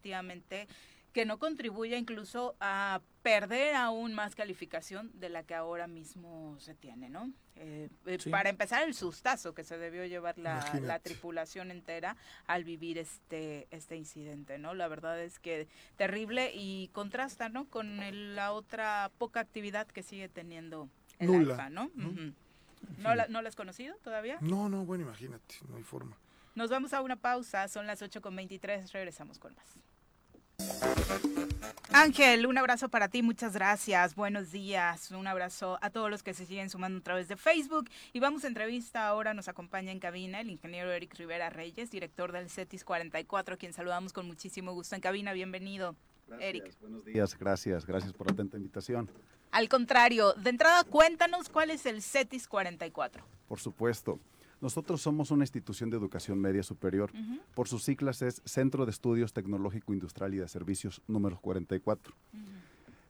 que 1.14 1.26
no 1.26 1.40
contribuya 1.40 1.98
incluso 1.98 2.56
a 2.60 3.02
perder 3.24 3.74
aún 3.76 4.14
más 4.14 4.36
calificación 4.36 5.10
de 5.16 5.30
la 5.30 5.42
que 5.42 5.56
ahora 5.56 5.88
mismo 5.88 6.56
se 6.60 6.76
tiene, 6.76 7.10
¿no? 7.10 7.32
Eh, 7.56 7.90
eh, 8.06 8.18
Sí. 8.20 8.30
Para 8.30 8.50
empezar, 8.52 8.84
el 8.84 8.94
sustazo 8.94 9.56
que 9.56 9.64
se 9.64 9.80
debió 9.80 10.06
llevar 10.06 10.38
la, 10.38 11.00
tripulación 11.00 11.72
entera 11.72 12.16
al 12.46 12.64
vivir 12.64 13.00
este, 13.00 13.68
este 13.72 13.96
incidente, 13.96 14.60
¿no? 14.60 14.76
La 14.76 14.88
verdad 14.88 15.20
es 15.20 15.40
que 15.40 15.68
terrible 15.96 16.52
y 16.54 16.90
contrasta, 16.90 17.50
¿no? 17.50 17.66
Con 17.66 18.04
el- 18.04 18.36
la 18.36 18.52
otra 18.52 19.10
poca 19.18 19.40
actividad 19.40 19.88
que 19.88 20.04
sigue 20.04 20.30
teniendo 20.30 20.88
el 21.18 21.28
Nula, 21.32 21.56
AIFA, 21.56 21.70
¿no? 21.72 21.90
¿no? 21.96 22.34
¿No, 23.00 23.16
la, 23.16 23.28
¿No 23.28 23.42
la 23.42 23.50
has 23.50 23.56
conocido 23.56 23.96
todavía? 24.04 24.38
No, 24.42 24.70
no, 24.70 24.86
bueno, 24.86 25.04
imagínate, 25.06 25.56
no 25.68 25.78
hay 25.78 25.84
forma. 25.84 26.16
Nos 26.58 26.72
vamos 26.72 26.92
a 26.92 27.02
una 27.04 27.16
pausa, 27.16 27.68
son 27.68 27.86
las 27.86 28.02
8.23, 28.02 28.92
regresamos 28.92 29.38
con 29.38 29.54
más. 29.54 29.78
Ángel, 31.94 32.48
un 32.48 32.58
abrazo 32.58 32.90
para 32.90 33.10
ti, 33.10 33.22
muchas 33.22 33.54
gracias, 33.54 34.16
buenos 34.16 34.52
días, 34.52 35.12
un 35.12 35.28
abrazo 35.28 35.78
a 35.84 35.92
todos 35.92 36.10
los 36.10 36.24
que 36.24 36.34
se 36.34 36.48
siguen 36.48 36.72
sumando 36.72 36.98
a 36.98 37.04
través 37.04 37.28
de 37.28 37.36
Facebook 37.36 37.92
y 38.12 38.20
vamos 38.20 38.44
a 38.44 38.48
entrevista, 38.48 39.08
ahora 39.08 39.36
nos 39.36 39.48
acompaña 39.48 39.92
en 39.92 40.00
cabina 40.00 40.42
el 40.42 40.50
ingeniero 40.50 40.92
Eric 40.92 41.14
Rivera 41.20 41.52
Reyes, 41.52 41.92
director 41.92 42.32
del 42.32 42.50
CETIS 42.50 42.84
44, 42.84 43.60
quien 43.60 43.72
saludamos 43.72 44.12
con 44.12 44.26
muchísimo 44.26 44.74
gusto 44.74 44.96
en 44.96 45.02
cabina, 45.02 45.34
bienvenido. 45.34 45.96
Eric. 46.40 46.76
Buenos 46.82 47.06
días, 47.06 47.38
gracias, 47.38 47.86
gracias 47.86 48.14
por 48.14 48.26
la 48.26 48.34
atenta 48.34 48.58
invitación. 48.58 49.12
Al 49.52 49.70
contrario, 49.70 50.34
de 50.34 50.50
entrada 50.50 50.84
cuéntanos 50.86 51.50
cuál 51.50 51.70
es 51.70 51.86
el 51.86 52.02
CETIS 52.02 52.48
44. 52.48 53.24
Por 53.48 53.60
supuesto, 53.60 54.20
nosotros 54.62 55.02
somos 55.02 55.32
una 55.32 55.44
institución 55.44 55.90
de 55.90 55.98
educación 55.98 56.40
media 56.40 56.64
superior. 56.64 57.12
Por 57.56 57.68
sus 57.68 57.84
siglas 57.84 58.22
es 58.22 58.42
Centro 58.46 58.86
de 58.86 58.92
Estudios 58.92 59.34
Tecnológico 59.34 59.94
Industrial 59.94 60.34
y 60.34 60.38
de 60.38 60.48
Servicios 60.48 61.02
número 61.08 61.40
44. 61.40 62.16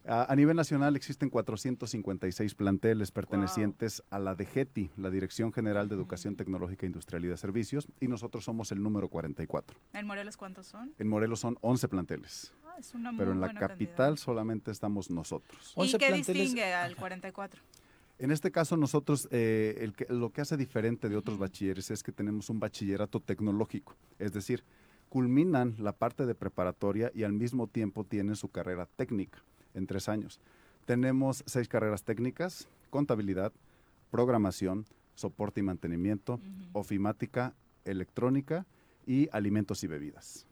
A, 0.09 0.31
a 0.31 0.35
nivel 0.37 0.55
nacional 0.55 0.95
existen 0.95 1.29
456 1.29 2.55
planteles 2.55 3.11
pertenecientes 3.11 4.01
a 4.09 4.19
la 4.19 4.35
DGETI, 4.35 4.91
la 4.95 5.09
Dirección 5.09 5.51
General 5.51 5.89
de 5.89 5.95
Educación 5.95 6.37
Tecnológica 6.37 6.85
Industrial 6.85 7.25
y 7.25 7.27
de 7.27 7.35
Servicios, 7.35 7.89
y 7.99 8.07
nosotros 8.07 8.45
somos 8.45 8.71
el 8.71 8.81
número 8.81 9.09
44. 9.09 9.77
¿En 9.91 10.07
Morelos 10.07 10.37
cuántos 10.37 10.67
son? 10.67 10.93
En 10.97 11.09
Morelos 11.09 11.41
son 11.41 11.57
11 11.59 11.89
planteles, 11.89 12.53
Ah, 12.65 12.75
es 12.79 12.93
una 12.93 13.11
muy 13.11 13.19
pero 13.19 13.33
en 13.33 13.41
la 13.41 13.53
capital 13.53 13.67
cantidad. 14.11 14.15
solamente 14.15 14.71
estamos 14.71 15.09
nosotros. 15.09 15.73
¿Y 15.75 15.81
11 15.81 15.97
qué 15.97 16.07
planteles- 16.07 16.25
distingue 16.25 16.73
al 16.73 16.95
44? 16.95 17.61
En 18.19 18.31
este 18.31 18.51
caso 18.51 18.77
nosotros, 18.77 19.27
eh, 19.31 19.77
el 19.81 19.93
que- 19.93 20.07
lo 20.09 20.31
que 20.31 20.41
hace 20.41 20.57
diferente 20.57 21.07
de 21.07 21.15
otros 21.15 21.37
bachilleres 21.37 21.91
es 21.91 22.01
que 22.01 22.11
tenemos 22.11 22.49
un 22.49 22.59
bachillerato 22.59 23.19
tecnológico, 23.19 23.95
es 24.17 24.33
decir, 24.33 24.63
culminan 25.09 25.75
la 25.77 25.91
parte 25.93 26.25
de 26.25 26.33
preparatoria 26.33 27.11
y 27.13 27.23
al 27.23 27.33
mismo 27.33 27.67
tiempo 27.67 28.03
tienen 28.03 28.35
su 28.35 28.49
carrera 28.49 28.87
técnica 28.95 29.43
en 29.75 29.85
tres 29.85 30.09
años. 30.09 30.39
Tenemos 30.85 31.43
seis 31.45 31.67
carreras 31.67 32.03
técnicas, 32.03 32.67
contabilidad, 32.89 33.53
programación, 34.09 34.85
soporte 35.13 35.59
y 35.59 35.63
mantenimiento, 35.63 36.39
ofimática, 36.73 37.53
electrónica 37.85 38.65
y 39.05 39.29
alimentos 39.31 39.83
y 39.83 39.87
bebidas. 39.87 40.46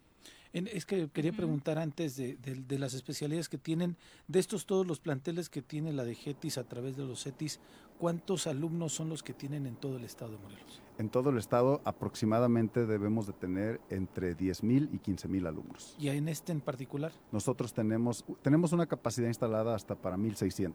En- 0.55 0.67
es 0.67 0.85
que 0.85 1.09
quería 1.09 1.33
preguntar 1.33 1.77
antes 1.77 2.15
de, 2.15 2.37
de- 2.37 2.55
de 2.55 2.79
las 2.79 2.93
especialidades 2.93 3.49
que 3.49 3.57
tienen, 3.57 3.97
de 4.29 4.39
estos 4.39 4.65
todos 4.65 4.87
los 4.87 5.01
planteles 5.01 5.49
que 5.49 5.61
tiene 5.61 5.91
la 5.91 6.05
de 6.05 6.15
GETIS 6.15 6.57
a 6.57 6.63
través 6.63 6.95
de 6.95 7.03
los 7.03 7.23
CETIS, 7.25 7.59
¿cuántos 7.99 8.47
alumnos 8.47 8.93
son 8.93 9.09
los 9.09 9.21
que 9.21 9.33
tienen 9.33 9.65
en 9.67 9.75
todo 9.75 9.97
el 9.97 10.05
estado 10.05 10.31
de 10.31 10.37
Morelos? 10.37 10.81
En 10.97 11.09
todo 11.09 11.29
el 11.29 11.37
estado 11.39 11.81
aproximadamente 11.83 12.85
debemos 12.85 13.27
de 13.27 13.33
tener 13.33 13.81
entre 13.89 14.33
10.000 14.37 14.89
y 14.93 14.99
15.000 14.99 15.45
alumnos. 15.45 15.93
Y 15.99 16.07
en 16.07 16.29
este 16.29 16.53
en 16.53 16.61
particular, 16.61 17.11
Nosotros 17.33 17.73
tenemos, 17.73 18.23
tenemos 18.41 18.71
una 18.71 18.85
capacidad 18.85 19.27
instalada 19.27 19.75
hasta 19.75 19.95
para 19.95 20.15
1.600 20.15 20.71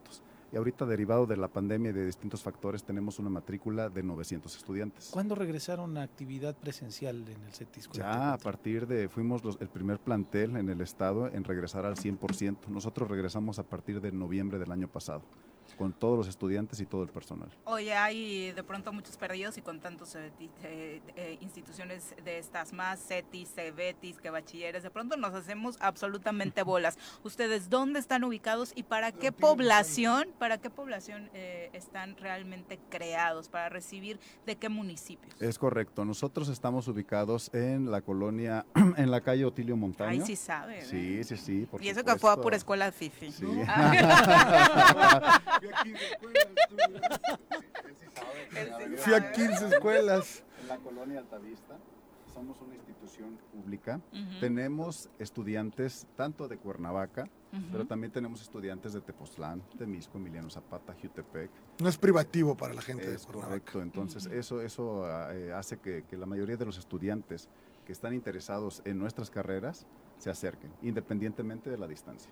y 0.52 0.56
ahorita 0.56 0.84
derivado 0.86 1.26
de 1.26 1.36
la 1.36 1.48
pandemia 1.48 1.90
y 1.90 1.94
de 1.94 2.06
distintos 2.06 2.42
factores 2.42 2.82
tenemos 2.84 3.18
una 3.18 3.30
matrícula 3.30 3.88
de 3.88 4.02
900 4.02 4.56
estudiantes. 4.56 5.10
¿cuándo 5.12 5.34
regresaron 5.34 5.96
a 5.96 6.02
actividad 6.02 6.56
presencial 6.56 7.16
en 7.28 7.42
el 7.44 7.52
CETIS? 7.52 7.88
Ya 7.92 8.32
a 8.32 8.38
44? 8.38 8.44
partir 8.50 8.86
de, 8.86 9.08
fuimos 9.08 9.44
los- 9.44 9.60
el 9.60 9.68
primer 9.68 9.98
plantel 9.98 10.56
en 10.56 10.68
el 10.68 10.80
estado 10.80 11.28
en 11.28 11.44
regresar 11.44 11.84
al 11.86 11.96
100%. 11.96 12.68
Nosotros 12.68 13.08
regresamos 13.08 13.58
a 13.58 13.62
partir 13.62 14.00
de 14.00 14.12
noviembre 14.12 14.58
del 14.58 14.72
año 14.72 14.88
pasado, 14.88 15.22
con 15.80 15.94
todos 15.94 16.18
los 16.18 16.28
estudiantes 16.28 16.78
y 16.80 16.84
todo 16.84 17.04
el 17.04 17.08
personal. 17.08 17.48
Oye, 17.64 17.94
hay 17.94 18.52
de 18.52 18.62
pronto 18.62 18.92
muchos 18.92 19.16
perdidos 19.16 19.56
y 19.56 19.62
con 19.62 19.80
tantos 19.80 20.14
eh, 20.14 20.30
eh, 20.62 21.00
eh, 21.16 21.38
instituciones 21.40 22.14
de 22.22 22.38
estas 22.38 22.74
más, 22.74 23.00
CETIS, 23.00 23.54
CEBETIS, 23.54 24.20
que 24.20 24.28
bachilleres, 24.28 24.82
de 24.82 24.90
pronto 24.90 25.16
nos 25.16 25.32
hacemos 25.32 25.78
absolutamente 25.80 26.62
bolas. 26.64 26.98
¿Ustedes 27.24 27.70
dónde 27.70 27.98
están 27.98 28.24
ubicados 28.24 28.72
y 28.74 28.82
para 28.82 29.10
qué 29.10 29.32
población, 29.32 30.28
para 30.38 30.58
qué 30.58 30.68
población 30.68 31.30
eh, 31.32 31.70
están 31.72 32.14
realmente 32.18 32.78
creados, 32.90 33.48
para 33.48 33.70
recibir 33.70 34.20
de 34.44 34.56
qué 34.56 34.68
municipios? 34.68 35.34
Es 35.40 35.58
correcto, 35.58 36.04
nosotros 36.04 36.50
estamos 36.50 36.88
ubicados 36.88 37.50
en 37.54 37.90
la 37.90 38.02
colonia, 38.02 38.66
en 38.98 39.10
la 39.10 39.22
calle 39.22 39.46
Otilio 39.46 39.78
Montaño. 39.78 40.10
Ahí 40.10 40.20
sí 40.20 40.36
sabe. 40.36 40.82
Sí, 40.82 41.20
¿eh? 41.20 41.24
sí, 41.24 41.38
sí, 41.38 41.66
por 41.70 41.82
Y 41.82 41.88
eso 41.88 42.04
que 42.04 42.16
fue 42.16 42.30
a 42.30 42.36
pura 42.36 42.58
supuesto. 42.58 42.60
escuela 42.74 42.92
FIFI. 42.92 43.32
Sí. 43.32 43.46
Fui 48.98 49.14
a 49.14 49.32
15 49.32 49.66
escuelas. 49.68 50.42
En 50.62 50.68
la 50.68 50.76
colonia 50.78 51.18
Altavista. 51.20 51.78
somos 52.32 52.60
una 52.60 52.74
institución 52.76 53.36
pública. 53.52 54.00
Ujú, 54.12 54.40
Tenemos 54.40 55.10
estudiantes 55.18 56.06
tanto 56.16 56.46
de 56.46 56.58
Cuernavaca, 56.58 57.24
ujú. 57.52 57.62
pero 57.72 57.86
también 57.86 58.12
tenemos 58.12 58.40
estudiantes 58.40 58.92
de 58.92 59.00
Tepoztlán, 59.00 59.60
de 59.74 59.84
Misco, 59.86 60.16
Emiliano 60.18 60.48
Zapata, 60.48 60.94
Jutepec. 61.00 61.50
No 61.80 61.88
es 61.88 61.98
privativo 61.98 62.56
para 62.56 62.72
la 62.72 62.82
gente 62.82 63.08
de 63.08 63.16
Es 63.16 63.24
Cuernavaca. 63.26 63.48
correcto, 63.58 63.82
entonces 63.82 64.26
Ujú. 64.26 64.34
eso, 64.36 64.60
eso 64.62 65.04
ah, 65.06 65.30
eh, 65.34 65.52
hace 65.52 65.78
que, 65.78 66.04
que 66.08 66.16
la 66.16 66.26
mayoría 66.26 66.56
de 66.56 66.66
los 66.66 66.78
estudiantes 66.78 67.48
que 67.84 67.92
están 67.92 68.14
interesados 68.14 68.80
en 68.84 68.98
nuestras 68.98 69.28
carreras 69.28 69.86
se 70.18 70.30
acerquen, 70.30 70.70
independientemente 70.82 71.68
de 71.68 71.78
la 71.78 71.88
distancia. 71.88 72.30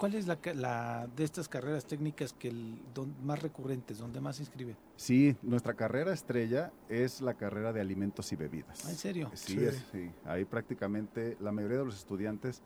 ¿Cuál 0.00 0.14
es 0.14 0.26
la, 0.26 0.36
ca- 0.40 0.54
la 0.54 1.06
de 1.14 1.24
estas 1.24 1.46
carreras 1.46 1.84
técnicas 1.84 2.32
que 2.32 2.48
el, 2.48 2.78
don- 2.94 3.14
más 3.22 3.42
recurrentes, 3.42 3.98
donde 3.98 4.18
más 4.18 4.36
se 4.36 4.42
inscriben? 4.44 4.74
Sí, 4.96 5.36
nuestra 5.42 5.74
carrera 5.74 6.14
estrella 6.14 6.72
es 6.88 7.20
la 7.20 7.34
carrera 7.34 7.74
de 7.74 7.82
alimentos 7.82 8.32
y 8.32 8.36
bebidas. 8.36 8.82
Ah, 8.86 8.90
¿En 8.92 8.96
serio? 8.96 9.30
Sí, 9.34 9.52
Sí. 9.58 9.64
es- 9.64 9.84
sí. 9.92 10.10
Ahí 10.24 10.46
prácticamente 10.46 11.36
la 11.38 11.52
mayoría 11.52 11.76
de 11.78 11.84
los 11.84 11.98
estudiantes, 11.98 12.62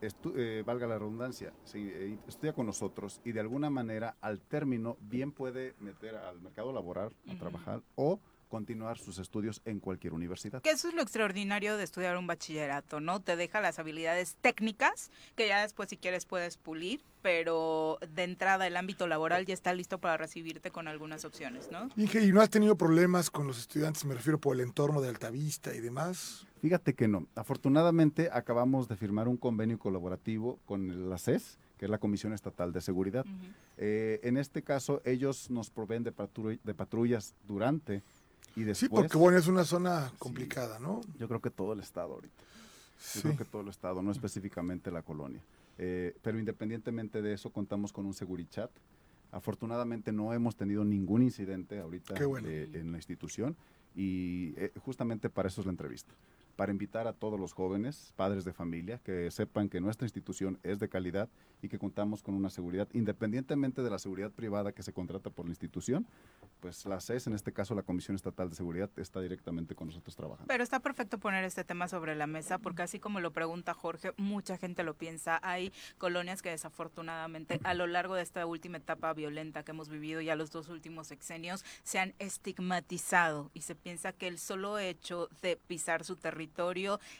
estu- 0.00 0.32
eh, 0.36 0.62
valga 0.64 0.86
la 0.86 0.98
redundancia, 0.98 1.52
sí, 1.64 1.90
eh, 1.92 2.18
estudia 2.26 2.54
con 2.54 2.64
nosotros 2.64 3.20
y 3.24 3.32
de 3.32 3.40
alguna 3.40 3.68
manera 3.68 4.16
al 4.22 4.40
término 4.40 4.96
bien 5.02 5.32
puede 5.32 5.74
meter 5.80 6.14
al 6.16 6.40
mercado 6.40 6.72
laboral 6.72 7.14
a 7.28 7.38
trabajar 7.38 7.82
o 7.94 8.20
continuar 8.54 8.98
sus 8.98 9.18
estudios 9.18 9.60
en 9.64 9.80
cualquier 9.80 10.12
universidad. 10.12 10.62
Que 10.62 10.70
eso 10.70 10.86
es 10.86 10.94
lo 10.94 11.02
extraordinario 11.02 11.76
de 11.76 11.82
estudiar 11.82 12.16
un 12.16 12.28
bachillerato, 12.28 13.00
¿no? 13.00 13.20
Te 13.20 13.34
deja 13.34 13.60
las 13.60 13.80
habilidades 13.80 14.36
técnicas 14.40 15.10
que 15.34 15.48
ya 15.48 15.60
después 15.62 15.88
si 15.88 15.96
quieres 15.96 16.24
puedes 16.24 16.56
pulir, 16.56 17.00
pero 17.20 17.98
de 18.14 18.22
entrada 18.22 18.68
el 18.68 18.76
ámbito 18.76 19.08
laboral 19.08 19.44
ya 19.44 19.54
está 19.54 19.74
listo 19.74 19.98
para 19.98 20.16
recibirte 20.18 20.70
con 20.70 20.86
algunas 20.86 21.24
opciones, 21.24 21.68
¿no? 21.72 21.88
Inge, 21.96 22.22
¿y 22.22 22.30
no 22.30 22.40
has 22.42 22.50
tenido 22.50 22.76
problemas 22.76 23.28
con 23.28 23.48
los 23.48 23.58
estudiantes? 23.58 24.04
Me 24.04 24.14
refiero 24.14 24.38
por 24.38 24.54
el 24.54 24.60
entorno 24.62 25.00
de 25.00 25.08
Altavista 25.08 25.74
y 25.74 25.80
demás. 25.80 26.46
Fíjate 26.62 26.94
que 26.94 27.08
no. 27.08 27.26
Afortunadamente 27.34 28.30
acabamos 28.32 28.86
de 28.86 28.96
firmar 28.96 29.26
un 29.26 29.36
convenio 29.36 29.80
colaborativo 29.80 30.60
con 30.64 31.10
la 31.10 31.18
CES, 31.18 31.58
que 31.76 31.86
es 31.86 31.90
la 31.90 31.98
Comisión 31.98 32.32
Estatal 32.32 32.72
de 32.72 32.80
Seguridad. 32.80 33.26
Eh, 33.76 34.20
en 34.22 34.36
este 34.36 34.62
caso, 34.62 35.02
ellos 35.04 35.50
nos 35.50 35.70
proveen 35.70 36.04
de, 36.04 36.14
patru- 36.14 36.60
de 36.62 36.74
patrullas 36.74 37.34
durante 37.46 38.02
y 38.56 38.62
después. 38.64 38.78
Sí, 38.78 38.88
porque 38.88 39.16
bueno, 39.16 39.38
es 39.38 39.46
una 39.48 39.64
zona 39.64 40.12
complicada, 40.18 40.78
¿no? 40.78 41.00
Yo 41.18 41.28
creo 41.28 41.40
que 41.40 41.50
todo 41.50 41.72
el 41.72 41.80
estado 41.80 42.14
ahorita. 42.14 42.42
Yo 42.42 42.44
Sí. 42.98 43.20
creo 43.22 43.36
que 43.36 43.44
todo 43.44 43.62
el 43.62 43.68
estado, 43.68 44.02
no 44.02 44.10
específicamente 44.10 44.90
la 44.90 45.02
colonia. 45.02 45.40
Eh, 45.78 46.16
pero 46.22 46.38
independientemente 46.38 47.20
de 47.22 47.32
eso, 47.34 47.50
contamos 47.50 47.92
con 47.92 48.06
un 48.06 48.14
Segurichat. 48.14 48.70
Afortunadamente 49.32 50.12
no 50.12 50.32
hemos 50.32 50.54
tenido 50.56 50.84
ningún 50.84 51.22
incidente 51.22 51.80
ahorita 51.80 52.14
bueno. 52.26 52.46
eh, 52.48 52.70
en 52.74 52.92
la 52.92 52.98
institución 52.98 53.56
y 53.96 54.54
eh, 54.56 54.72
justamente 54.84 55.28
para 55.28 55.48
eso 55.48 55.60
es 55.60 55.66
la 55.66 55.72
entrevista. 55.72 56.12
Para 56.56 56.70
invitar 56.70 57.08
a 57.08 57.12
todos 57.12 57.38
los 57.40 57.52
jóvenes, 57.52 58.12
padres 58.14 58.44
de 58.44 58.52
familia, 58.52 59.00
que 59.02 59.30
sepan 59.32 59.68
que 59.68 59.80
nuestra 59.80 60.04
institución 60.04 60.60
es 60.62 60.78
de 60.78 60.88
calidad 60.88 61.28
y 61.62 61.68
que 61.68 61.78
contamos 61.78 62.22
con 62.22 62.34
una 62.34 62.48
seguridad, 62.48 62.86
independientemente 62.92 63.82
de 63.82 63.90
la 63.90 63.98
seguridad 63.98 64.30
privada 64.30 64.72
que 64.72 64.82
se 64.82 64.92
contrata 64.92 65.30
por 65.30 65.46
la 65.46 65.50
institución, 65.50 66.06
pues 66.60 66.86
la 66.86 67.00
CES, 67.00 67.26
en 67.26 67.34
este 67.34 67.52
caso 67.52 67.74
la 67.74 67.82
Comisión 67.82 68.14
Estatal 68.14 68.50
de 68.50 68.56
Seguridad, 68.56 68.88
está 68.96 69.20
directamente 69.20 69.74
con 69.74 69.88
nosotros 69.88 70.14
trabajando. 70.14 70.46
Pero 70.46 70.62
está 70.62 70.78
perfecto 70.80 71.18
poner 71.18 71.44
este 71.44 71.64
tema 71.64 71.88
sobre 71.88 72.14
la 72.14 72.26
mesa 72.26 72.58
porque 72.58 72.82
así 72.82 73.00
como 73.00 73.18
lo 73.18 73.32
pregunta 73.32 73.74
Jorge, 73.74 74.12
mucha 74.16 74.56
gente 74.56 74.84
lo 74.84 74.94
piensa. 74.94 75.40
Hay 75.42 75.72
colonias 75.98 76.40
que 76.40 76.50
desafortunadamente 76.50 77.60
a 77.64 77.74
lo 77.74 77.86
largo 77.86 78.14
de 78.14 78.22
esta 78.22 78.46
última 78.46 78.76
etapa 78.78 79.12
violenta 79.12 79.64
que 79.64 79.72
hemos 79.72 79.88
vivido 79.88 80.20
ya 80.20 80.36
los 80.36 80.52
dos 80.52 80.68
últimos 80.68 81.08
sexenios 81.08 81.64
se 81.82 81.98
han 81.98 82.14
estigmatizado 82.18 83.50
y 83.54 83.62
se 83.62 83.74
piensa 83.74 84.12
que 84.12 84.28
el 84.28 84.38
solo 84.38 84.78
hecho 84.78 85.28
de 85.42 85.56
pisar 85.56 86.04
su 86.04 86.16
territorio 86.16 86.43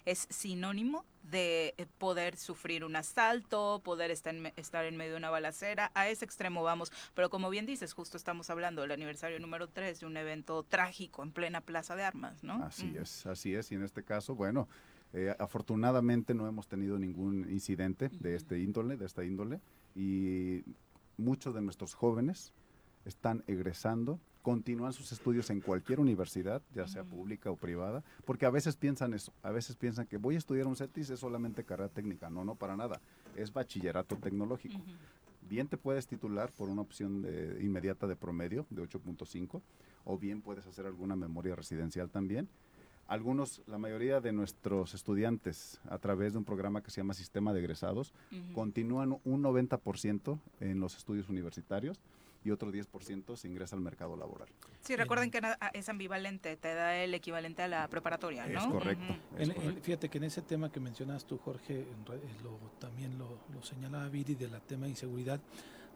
es 0.05 0.27
sinónimo 0.31 1.05
de 1.23 1.75
eh, 1.79 1.87
poder 1.99 2.37
sufrir 2.37 2.85
un 2.85 2.97
asalto, 2.97 3.81
poder 3.83 4.11
estar 4.11 4.35
en, 4.35 4.53
estar 4.57 4.85
en 4.85 4.97
medio 4.97 5.13
de 5.13 5.19
una 5.19 5.31
balacera, 5.31 5.91
a 5.95 6.09
ese 6.09 6.25
extremo 6.25 6.63
vamos. 6.63 6.93
Pero 7.15 7.31
como 7.31 7.51
bien 7.51 7.67
dices, 7.67 7.93
justo 7.93 8.17
estamos 8.17 8.51
hablando 8.51 8.83
del 8.83 8.93
aniversario 8.93 9.39
número 9.41 9.69
3 9.69 10.01
de 10.01 10.07
un 10.07 10.17
evento 10.17 10.63
trágico 10.65 11.23
en 11.23 11.33
plena 11.33 11.61
plaza 11.61 11.97
de 11.97 12.05
armas, 12.05 12.45
¿no? 12.45 12.63
Así 12.65 12.91
Ujú. 12.91 13.01
es, 13.01 13.27
así 13.27 13.55
es. 13.55 13.73
Y 13.73 13.75
en 13.75 13.83
este 13.83 14.03
caso, 14.03 14.35
bueno, 14.35 14.69
eh, 15.13 15.35
afortunadamente 15.39 16.35
no 16.35 16.47
hemos 16.47 16.67
tenido 16.69 16.99
ningún 16.99 17.51
incidente 17.51 18.11
de 18.21 18.35
este 18.35 18.59
índole, 18.59 18.97
de 18.97 19.07
esta 19.07 19.25
índole, 19.25 19.61
y 19.95 20.65
muchos 21.17 21.55
de 21.55 21.63
nuestros 21.63 21.95
jóvenes 21.95 22.53
están 23.05 23.45
egresando, 23.47 24.19
continúan 24.45 24.93
sus 24.93 25.11
estudios 25.11 25.49
en 25.49 25.63
cualquier 25.63 26.01
universidad, 26.01 26.61
ya 26.75 26.87
sea 26.87 27.03
pública 27.03 27.51
o 27.51 27.57
privada, 27.57 28.05
porque 28.27 28.45
a 28.45 28.51
veces 28.51 28.77
piensan 28.77 29.15
eso, 29.15 29.33
a 29.43 29.51
veces 29.51 29.75
piensan 29.75 30.07
que 30.07 30.19
voy 30.19 30.35
a 30.35 30.39
estudiar 30.39 30.67
un 30.67 30.77
CETIS 30.77 31.09
es 31.09 31.21
solamente 31.21 31.65
carrera 31.65 31.89
técnica, 31.89 32.29
no, 32.29 32.45
no 32.45 32.55
para 32.55 32.77
nada, 32.77 33.01
es 33.37 33.51
bachillerato 33.55 34.17
tecnológico. 34.17 34.79
Bien 35.49 35.67
te 35.67 35.79
puedes 35.79 36.07
titular 36.07 36.51
por 36.59 36.69
una 36.69 36.83
opción 36.83 37.23
de- 37.23 37.59
inmediata 37.65 38.07
de 38.07 38.17
promedio 38.17 38.67
de 38.69 38.83
8.5 38.83 39.63
o 40.05 40.19
bien 40.19 40.43
puedes 40.43 40.67
hacer 40.67 40.85
alguna 40.85 41.17
memoria 41.17 41.57
residencial 41.57 42.11
también. 42.11 42.47
Algunos, 43.07 43.63
la 43.67 43.79
mayoría 43.79 44.21
de 44.21 44.33
nuestros 44.33 44.93
estudiantes 44.93 45.81
a 45.89 45.97
través 45.99 46.33
de 46.35 46.39
un 46.39 46.45
programa 46.45 46.83
que 46.83 46.91
se 46.91 46.99
llama 47.01 47.15
Sistema 47.15 47.55
de 47.55 47.61
Egresados 47.61 48.13
continúan 48.55 49.19
un 49.25 49.43
90% 49.43 50.39
en 50.61 50.81
los 50.81 50.97
estudios 50.99 51.31
universitarios 51.31 51.99
y 52.45 52.51
otro 52.51 52.71
10% 52.71 53.37
se 53.37 53.49
ingresa 53.49 53.75
al 53.75 53.81
mercado 53.83 54.17
laboral. 54.17 54.49
Sí, 54.83 54.95
recuerden 54.97 55.31
que 55.31 55.41
es 55.73 55.89
ambivalente, 55.89 56.57
te 56.57 56.75
da 56.75 56.95
el 56.97 57.15
equivalente 57.15 57.63
a 57.63 57.69
la 57.69 57.89
preparatoria, 57.89 58.47
¿no? 58.47 58.59
Es 58.61 58.67
correcto. 58.67 59.05
Ujú. 59.05 59.37
es 59.39 59.49
En- 59.49 59.51
en- 59.51 59.63
correcto. 59.63 59.83
fíjate 59.83 60.09
que 60.11 60.19
en 60.19 60.25
ese 60.25 60.43
tema 60.43 60.71
que 60.71 60.79
mencionas 60.79 61.25
tú, 61.25 61.39
Jorge, 61.39 61.81
en 61.81 62.07
re- 62.07 62.17
eh, 62.17 62.37
lo- 62.43 62.59
también 62.79 63.17
lo, 63.19 63.39
lo 63.53 63.63
señalaba 63.63 64.09
Viri 64.09 64.35
de 64.35 64.49
la 64.49 64.61
tema 64.61 64.85
de 64.85 64.91
inseguridad. 64.91 65.41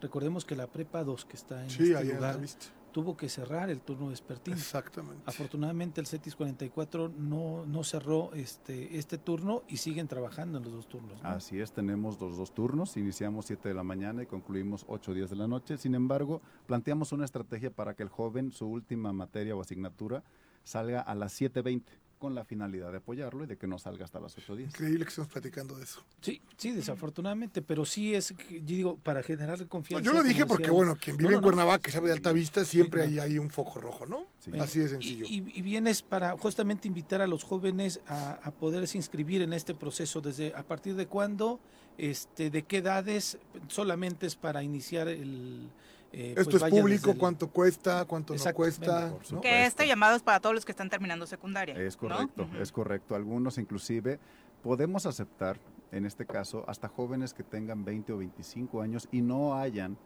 Recordemos 0.00 0.44
que 0.46 0.56
la 0.56 0.66
Prepa 0.68 1.04
2 1.04 1.26
que 1.26 1.36
está 1.36 1.62
en 1.62 1.70
Sí, 1.70 1.92
este 1.92 2.00
en 2.00 2.08
lugar 2.14 2.30
Altavista. 2.30 2.66
Tuvo 2.98 3.16
que 3.16 3.28
cerrar 3.28 3.70
el 3.70 3.80
turno 3.80 4.08
vespertino. 4.08 4.56
Exactamente. 4.56 5.22
Afortunadamente 5.24 6.00
el 6.00 6.08
CETIS 6.08 6.34
44 6.34 7.12
no, 7.16 7.64
no 7.64 7.84
cerró 7.84 8.32
este, 8.34 8.98
este 8.98 9.18
turno 9.18 9.62
y 9.68 9.76
siguen 9.76 10.08
trabajando 10.08 10.58
en 10.58 10.64
los 10.64 10.72
dos 10.72 10.88
turnos. 10.88 11.22
¿no? 11.22 11.28
Así 11.28 11.60
es, 11.60 11.70
tenemos 11.70 12.20
los 12.20 12.36
dos 12.36 12.52
turnos, 12.52 12.96
iniciamos 12.96 13.46
7 13.46 13.68
de 13.68 13.74
la 13.76 13.84
mañana 13.84 14.24
y 14.24 14.26
concluimos 14.26 14.84
8 14.88 15.14
días 15.14 15.30
de 15.30 15.36
la 15.36 15.46
noche. 15.46 15.78
Sin 15.78 15.94
embargo, 15.94 16.42
planteamos 16.66 17.12
una 17.12 17.24
estrategia 17.24 17.70
para 17.70 17.94
que 17.94 18.02
el 18.02 18.08
joven, 18.08 18.50
su 18.50 18.66
última 18.66 19.12
materia 19.12 19.54
o 19.54 19.60
asignatura, 19.60 20.24
salga 20.64 21.00
a 21.00 21.14
las 21.14 21.40
7.20 21.40 21.84
con 22.18 22.34
la 22.34 22.44
finalidad 22.44 22.90
de 22.90 22.98
apoyarlo 22.98 23.44
y 23.44 23.46
de 23.46 23.56
que 23.56 23.66
no 23.66 23.78
salga 23.78 24.04
hasta 24.04 24.20
las 24.20 24.36
8 24.36 24.56
días. 24.56 24.70
Increíble 24.70 25.04
que 25.04 25.08
estemos 25.10 25.30
platicando 25.30 25.76
de 25.76 25.84
eso. 25.84 26.04
Sí, 26.20 26.40
sí, 26.56 26.72
desafortunadamente, 26.72 27.62
pero 27.62 27.84
sí 27.84 28.14
es, 28.14 28.34
yo 28.50 28.60
digo, 28.60 28.96
para 28.98 29.22
generar 29.22 29.58
No, 29.60 29.68
confianza. 29.68 30.04
yo 30.04 30.12
lo 30.12 30.22
dije 30.22 30.44
porque, 30.44 30.70
bueno, 30.70 30.96
quien 30.96 31.16
vive 31.16 31.28
No, 31.28 31.30
no, 31.30 31.36
en 31.36 31.40
no. 31.40 31.46
Cuernavaca 31.46 31.88
y 31.88 31.92
sabe 31.92 32.08
de 32.08 32.14
alta 32.14 32.32
vista, 32.32 32.64
siempre 32.64 33.02
hay, 33.02 33.18
hay 33.18 33.38
un 33.38 33.50
foco 33.50 33.80
rojo, 33.80 34.04
¿no? 34.06 34.26
Sí. 34.40 34.50
Así 34.58 34.80
de 34.80 34.86
Y, 34.86 34.88
sencillo. 34.88 35.24
y- 35.28 35.52
y 35.58 35.62
vienes 35.62 36.02
para 36.02 36.36
justamente 36.36 36.88
invitar 36.88 37.22
a 37.22 37.26
los 37.26 37.44
jóvenes 37.44 38.00
a, 38.08 38.32
a 38.42 38.50
poderse 38.50 38.98
inscribir 38.98 39.42
en 39.42 39.52
este 39.52 39.74
proceso. 39.74 40.20
Desde 40.20 40.52
a 40.54 40.62
partir 40.64 40.94
de 40.96 41.06
cuándo, 41.06 41.60
este, 41.96 42.50
de 42.50 42.62
qué 42.64 42.78
edades, 42.78 43.38
solamente 43.68 44.26
es 44.26 44.36
para 44.36 44.62
iniciar 44.62 45.08
el. 45.08 45.68
Eh, 46.12 46.30
Esto 46.30 46.44
pues 46.44 46.54
es 46.56 46.62
vaya 46.62 46.80
público, 46.80 47.10
el- 47.10 47.18
cuánto 47.18 47.50
cuesta, 47.50 48.04
cuánto 48.06 48.34
no 48.34 48.54
cuesta. 48.54 49.12
Que 49.42 49.66
este 49.66 49.86
llamado 49.86 50.16
es 50.16 50.22
para 50.22 50.40
todos 50.40 50.54
los 50.54 50.64
que 50.64 50.72
están 50.72 50.88
terminando 50.90 51.26
secundaria. 51.26 51.74
Es 51.76 51.96
correcto, 51.96 52.48
es 52.60 52.72
correcto. 52.72 53.14
Algunos 53.14 53.58
inclusive 53.58 54.18
podemos 54.62 55.06
aceptar, 55.06 55.58
en 55.92 56.06
este 56.06 56.26
caso, 56.26 56.64
hasta 56.68 56.88
jóvenes 56.88 57.34
que 57.34 57.42
tengan 57.42 57.84
20 57.84 58.12
o 58.12 58.18
25 58.18 58.80
años 58.82 59.08
y 59.12 59.20
no 59.20 59.54
hayan 59.56 59.96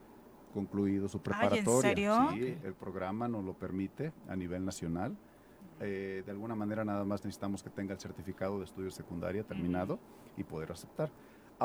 concluido 0.53 1.09
su 1.09 1.19
Ay, 1.19 1.21
¿en 1.21 1.23
preparatoria. 1.25 1.81
serio? 1.81 2.29
Sí, 2.33 2.59
el 2.65 2.75
programa 2.75 3.29
nos 3.29 3.45
lo 3.45 3.55
permite 3.55 4.13
a 4.29 4.37
nivel 4.37 4.65
nacional. 4.65 5.17
Eh, 5.81 6.23
de 6.25 6.31
alguna 6.31 6.55
manera 6.55 6.85
nada 6.85 7.05
más 7.05 7.25
necesitamos 7.25 7.63
que 7.63 7.71
tenga 7.71 7.95
el 7.95 7.99
certificado 8.01 8.59
de 8.59 8.65
estudio 8.67 8.91
secundaria 8.91 9.43
terminado 9.43 9.99
y 10.37 10.45
poder 10.45 10.71
aceptar. 10.71 11.11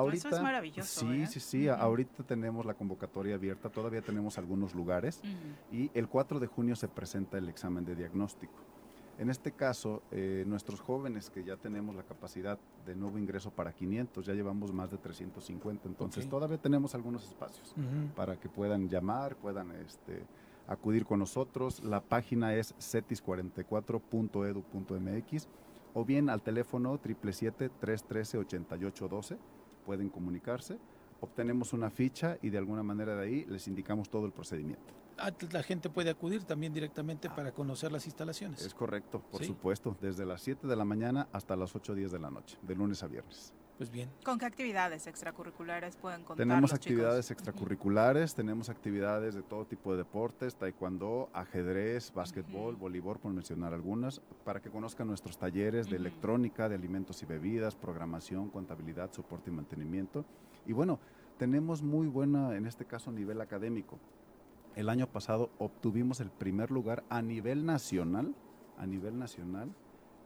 Eso 0.05 0.29
es 0.29 0.41
maravilloso, 0.41 1.01
Sí, 1.01 1.21
¿eh? 1.21 1.27
sí, 1.27 1.39
sí. 1.39 1.67
Ahorita 1.67 2.23
tenemos 2.23 2.65
la 2.65 2.73
convocatoria 2.73 3.35
abierta, 3.35 3.69
todavía 3.69 4.01
tenemos 4.01 4.37
algunos 4.37 4.75
lugares 4.75 5.21
y 5.71 5.91
el 5.93 6.07
4 6.07 6.39
de 6.39 6.47
junio 6.47 6.75
se 6.75 6.87
presenta 6.87 7.37
el 7.37 7.49
examen 7.49 7.85
de 7.85 7.95
diagnóstico. 7.95 8.53
En 9.19 9.31
este 9.31 9.51
caso, 9.51 10.03
eh, 10.11 10.43
nuestros 10.45 10.79
jóvenes 10.79 11.31
que 11.31 11.43
ya 11.43 11.57
tenemos 11.57 11.95
la 11.95 12.03
capacidad 12.03 12.59
de 12.85 12.95
nuevo 12.95 13.17
ingreso 13.17 13.49
para 13.49 13.73
500, 13.73 14.23
ya 14.23 14.33
llevamos 14.33 14.71
más 14.71 14.91
de 14.91 14.99
350, 14.99 15.87
entonces 15.87 16.29
todavía 16.29 16.59
tenemos 16.59 16.93
algunos 16.93 17.23
espacios 17.23 17.73
para 18.15 18.39
que 18.39 18.47
puedan 18.47 18.87
llamar, 18.89 19.35
puedan 19.35 19.71
este, 19.71 20.21
acudir 20.67 21.03
con 21.05 21.17
nosotros. 21.17 21.83
La 21.83 21.99
página 21.99 22.53
es 22.53 22.75
cetis44.edu.mx 22.77 25.47
o 25.95 26.05
bien 26.05 26.29
al 26.29 26.43
teléfono 26.43 26.99
777-313-8812 26.99 29.37
pueden 29.87 30.09
comunicarse. 30.09 30.77
Obtenemos 31.21 31.71
una 31.71 31.89
ficha 31.89 32.37
y 32.41 32.49
de 32.49 32.57
alguna 32.57 32.83
manera 32.83 33.15
de 33.15 33.23
ahí 33.25 33.45
les 33.45 33.67
indicamos 33.69 34.09
todo 34.09 34.25
el 34.25 34.33
procedimiento. 34.33 34.93
ah, 35.19 35.31
la 35.51 35.63
gente 35.63 35.89
puede 35.89 36.11
acudir 36.11 36.43
también 36.43 36.71
directamente 36.73 37.27
para 37.29 37.51
conocer 37.51 37.91
las 37.91 38.05
instalaciones. 38.05 38.61
Es 38.63 38.73
correcto, 38.75 39.19
por 39.31 39.41
Sí. 39.41 39.47
supuesto, 39.47 39.97
desde 39.99 40.25
las 40.27 40.41
7 40.43 40.67
de 40.67 40.75
la 40.75 40.85
mañana 40.85 41.27
hasta 41.31 41.55
las 41.55 41.73
8 41.75 41.93
o 41.93 41.95
10 41.95 42.11
de 42.11 42.19
la 42.19 42.29
noche, 42.29 42.59
de 42.61 42.75
lunes 42.75 43.01
a 43.01 43.07
viernes. 43.07 43.51
Pues 43.77 43.91
bien. 43.91 44.09
¿Con 44.23 44.39
qué 44.39 44.45
actividades 44.45 45.05
extracurriculares 45.05 45.95
pueden 45.97 46.23
contar 46.23 46.37
Tenemos 46.37 46.71
los 46.71 46.79
chicos? 46.79 46.93
actividades 46.93 47.29
extracurriculares, 47.29 48.33
tenemos 48.33 48.69
actividades 48.69 49.35
de 49.35 49.43
todo 49.43 49.65
tipo 49.65 49.91
de 49.91 49.99
deportes, 49.99 50.55
taekwondo, 50.55 51.29
ajedrez, 51.31 52.11
básquetbol, 52.11 52.75
voleibol, 52.75 53.19
por 53.19 53.31
mencionar 53.31 53.75
algunas, 53.75 54.19
para 54.43 54.61
que 54.61 54.71
conozcan 54.71 55.07
nuestros 55.07 55.37
talleres 55.37 55.89
de 55.91 55.97
electrónica, 55.97 56.67
de 56.67 56.73
alimentos 56.73 57.21
y 57.21 57.27
bebidas, 57.27 57.75
programación, 57.75 58.49
contabilidad, 58.49 59.11
soporte 59.13 59.51
y 59.51 59.53
mantenimiento. 59.53 60.25
Y 60.65 60.73
bueno, 60.73 60.99
tenemos 61.37 61.83
muy 61.83 62.07
buena, 62.07 62.55
en 62.55 62.65
este 62.65 62.85
caso, 62.85 63.11
nivel 63.11 63.41
académico. 63.41 63.99
El 64.75 64.89
año 64.89 65.05
pasado 65.05 65.51
obtuvimos 65.59 66.19
el 66.19 66.31
primer 66.31 66.71
lugar 66.71 67.03
a 67.09 67.21
nivel 67.21 67.63
nacional, 67.63 68.33
a 68.79 68.87
nivel 68.87 69.19
nacional, 69.19 69.71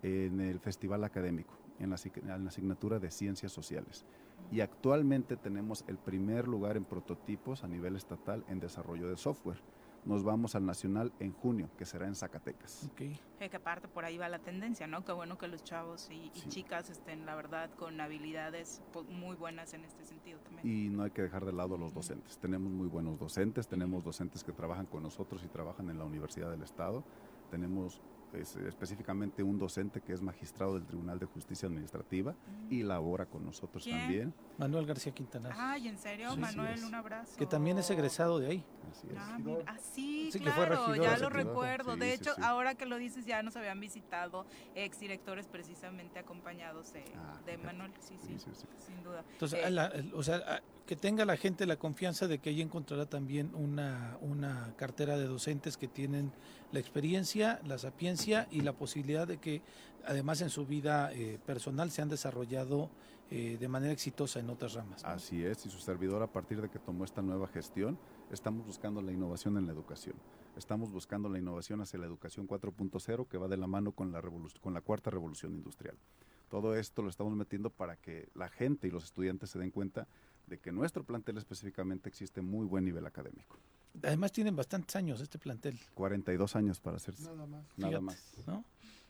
en 0.04 0.40
el 0.40 0.60
festival 0.60 1.04
académico, 1.04 1.54
en 1.82 1.90
la, 1.90 1.98
en 2.36 2.44
la 2.44 2.50
asignatura 2.50 3.00
de 3.00 3.12
ciencias 3.12 3.52
sociales. 3.52 4.06
Y 4.52 4.62
actualmente 4.62 5.38
tenemos 5.38 5.84
el 5.88 5.98
primer 5.98 6.48
lugar 6.48 6.78
en 6.78 6.86
prototipos 6.86 7.64
a 7.64 7.68
nivel 7.68 7.96
estatal 7.96 8.44
en 8.48 8.60
desarrollo 8.60 9.10
de 9.10 9.18
software. 9.18 9.62
Nos 10.04 10.24
vamos 10.24 10.56
al 10.56 10.66
nacional 10.66 11.14
en 11.20 11.32
junio, 11.32 11.70
que 11.78 11.86
será 11.86 12.08
en 12.08 12.16
Zacatecas. 12.16 12.90
Ok. 12.92 13.02
Eh, 13.40 13.50
que 13.50 13.56
aparte 13.58 13.88
por 13.88 14.04
ahí 14.04 14.18
va 14.18 14.28
la 14.30 14.40
tendencia, 14.40 14.88
¿no? 14.88 15.06
Qué 15.06 15.12
bueno 15.12 15.38
que 15.38 15.48
los 15.48 15.64
chavos 15.64 16.10
y, 16.10 16.32
y 16.34 16.40
Sí. 16.40 16.50
chicas 16.50 16.90
estén, 16.90 17.28
la 17.28 17.36
verdad, 17.36 17.70
con 17.78 18.02
habilidades 18.02 18.82
muy 19.10 19.36
buenas 19.36 19.76
en 19.76 19.86
este 19.86 20.04
sentido 20.04 20.40
también. 20.40 20.68
Y 20.68 20.90
no 20.90 21.04
hay 21.04 21.12
que 21.12 21.22
dejar 21.22 21.46
de 21.46 21.54
lado 21.54 21.76
a 21.76 21.78
los 21.78 21.94
docentes. 21.94 22.40
Tenemos 22.40 22.72
muy 22.72 22.88
buenos 22.88 23.20
docentes, 23.20 23.68
tenemos 23.68 24.04
docentes 24.04 24.44
que 24.44 24.52
trabajan 24.54 24.88
con 24.88 25.04
nosotros 25.04 25.44
y 25.44 25.48
trabajan 25.48 25.88
en 25.92 26.00
la 26.00 26.06
Universidad 26.06 26.50
del 26.50 26.64
Estado. 26.64 27.04
Tenemos 27.52 28.02
es, 28.34 28.56
específicamente 28.56 29.44
un 29.44 29.58
docente 29.58 30.02
que 30.02 30.14
es 30.14 30.22
magistrado 30.22 30.76
del 30.76 30.86
Tribunal 30.86 31.20
de 31.20 31.26
Justicia 31.26 31.68
Administrativa 31.68 32.36
y 32.70 32.84
labora 32.84 33.26
con 33.26 33.46
nosotros 33.46 33.84
¿Quién? 33.84 34.00
también. 34.00 34.34
Manuel 34.58 34.86
García 34.86 35.12
Quintanar, 35.14 35.54
Ay, 35.56 35.88
¿en 35.88 35.98
serio? 35.98 36.32
Sí, 36.34 36.40
Manuel, 36.40 36.78
sí 36.78 36.86
un 36.86 36.96
abrazo. 36.96 37.38
que 37.38 37.46
también 37.46 37.78
es 37.78 37.90
egresado 37.90 38.40
de 38.40 38.48
ahí. 38.48 38.66
Así 38.92 39.08
es. 39.10 39.18
Ah, 39.18 39.38
ah, 39.68 39.78
sí, 39.78 40.30
Sí, 40.32 40.40
que 40.40 40.52
fue 40.52 40.66
claro, 40.68 40.88
regidor 40.88 41.06
ya 41.10 41.18
lo 41.18 41.30
recuerdo. 41.30 41.94
Sí, 41.94 42.00
de 42.00 42.08
sí, 42.08 42.14
hecho, 42.14 42.36
sí. 42.36 42.42
ahora 42.44 42.76
que 42.76 42.86
lo 42.86 42.98
dices, 42.98 43.26
ya 43.26 43.42
nos 43.44 43.56
habían 43.56 43.80
visitado 43.80 44.46
exdirectores 44.76 45.48
precisamente 45.48 46.20
acompañados 46.20 46.94
de, 46.94 47.04
Ah, 47.18 47.40
de. 47.46 47.58
Manuel. 47.58 47.92
Sí, 48.00 48.16
sí, 48.18 48.34
Sí, 48.38 48.40
sí, 48.40 48.50
sí. 48.54 48.68
sin 48.80 49.04
duda. 49.04 49.24
Entonces, 49.34 49.60
Eh, 49.60 49.66
a 49.66 49.70
la- 49.70 49.88
el- 49.88 50.14
o 50.14 50.24
sea, 50.24 50.62
que 50.86 50.96
tenga 50.96 51.26
la 51.26 51.38
gente 51.38 51.66
la 51.66 51.78
confianza 51.78 52.28
de 52.28 52.40
que 52.40 52.50
ahí 52.50 52.62
encontrará 52.62 53.06
también 53.06 53.54
una, 53.56 54.18
una 54.22 54.74
cartera 54.78 55.18
de 55.18 55.26
docentes 55.26 55.78
que 55.78 55.88
tienen 55.88 56.32
la 56.72 56.80
experiencia, 56.80 57.60
la 57.66 57.78
sapiencia 57.78 58.48
y 58.52 58.62
la 58.62 58.74
posibilidad 58.74 59.28
de 59.28 59.38
que 59.38 59.62
además 60.06 60.42
en 60.42 60.50
su 60.50 60.66
vida 60.66 61.12
eh, 61.14 61.40
personal 61.46 61.92
se 61.92 62.02
han 62.02 62.10
desarrollado 62.10 62.90
eh, 63.30 63.58
de 63.60 63.68
manera 63.68 63.94
exitosa 63.94 64.40
en 64.40 64.50
otras 64.50 64.74
ramas. 64.74 65.04
Así 65.06 65.44
es, 65.44 65.66
y 65.66 65.70
su 65.70 65.80
servidor 65.80 66.22
a 66.22 66.28
partir 66.28 66.62
de 66.62 66.70
que 66.70 66.80
tomó 66.80 67.06
esta 67.06 67.22
nueva 67.22 67.48
gestión, 67.48 67.98
estamos 68.30 68.66
buscando 68.66 69.02
la 69.02 69.12
innovación 69.12 69.58
en 69.58 69.68
la 69.68 69.74
educación. 69.74 70.16
Estamos 70.58 70.92
buscando 70.92 71.30
la 71.30 71.40
innovación 71.40 71.82
hacia 71.82 72.00
la 72.00 72.08
educación 72.08 72.48
4.0 72.48 73.28
que 73.28 73.38
va 73.38 73.48
de 73.48 73.58
la 73.58 73.68
mano 73.68 73.94
con 73.94 74.12
la, 74.12 74.22
con 74.60 74.74
la 74.74 74.82
cuarta 74.82 75.10
revolución 75.10 75.54
industrial. 75.54 75.96
Todo 76.50 76.76
esto 76.76 77.02
lo 77.02 77.10
estamos 77.10 77.34
metiendo 77.34 77.70
para 77.70 77.96
que 77.96 78.28
la 78.36 78.50
gente 78.50 78.90
y 78.90 78.92
los 78.92 79.06
estudiantes 79.06 79.50
se 79.50 79.60
den 79.60 79.72
cuenta 79.72 80.08
de 80.48 80.60
que 80.60 80.74
nuestro 80.74 81.06
plantel 81.06 81.38
específicamente 81.38 82.10
existe 82.10 82.42
muy 82.42 82.66
buen 82.66 82.84
nivel 82.84 83.06
académico. 83.06 83.58
Además 84.04 84.32
tienen 84.32 84.56
bastantes 84.56 84.96
años 84.96 85.20
este 85.22 85.38
plantel, 85.38 85.78
42 85.94 86.56
años 86.56 86.80
para 86.80 86.98
hacer 86.98 87.14
Nada 87.20 87.46
más. 87.46 87.64
nada 87.78 88.00
fíjate. 88.00 88.02
más. 88.02 88.34
¿no? 88.48 88.66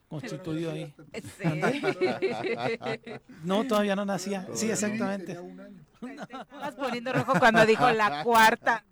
Constituido 0.08 0.72
ahí. 0.72 0.94
Sí. 1.14 1.44
No, 3.44 3.66
todavía 3.66 3.96
no 3.96 4.04
nacía. 4.06 4.42
Sí, 4.42 4.48
Todavía 4.48 4.68
no. 4.68 4.74
exactamente. 4.74 5.36
Tenía 5.36 5.42
un 5.42 5.60
año. 5.60 5.86
Te 6.02 6.34
estabas 6.34 6.76
poniendo 6.76 7.14
rojo 7.14 7.34
cuando 7.40 7.66
dijo 7.66 7.90
la 7.92 8.24
cuarta 8.26 8.84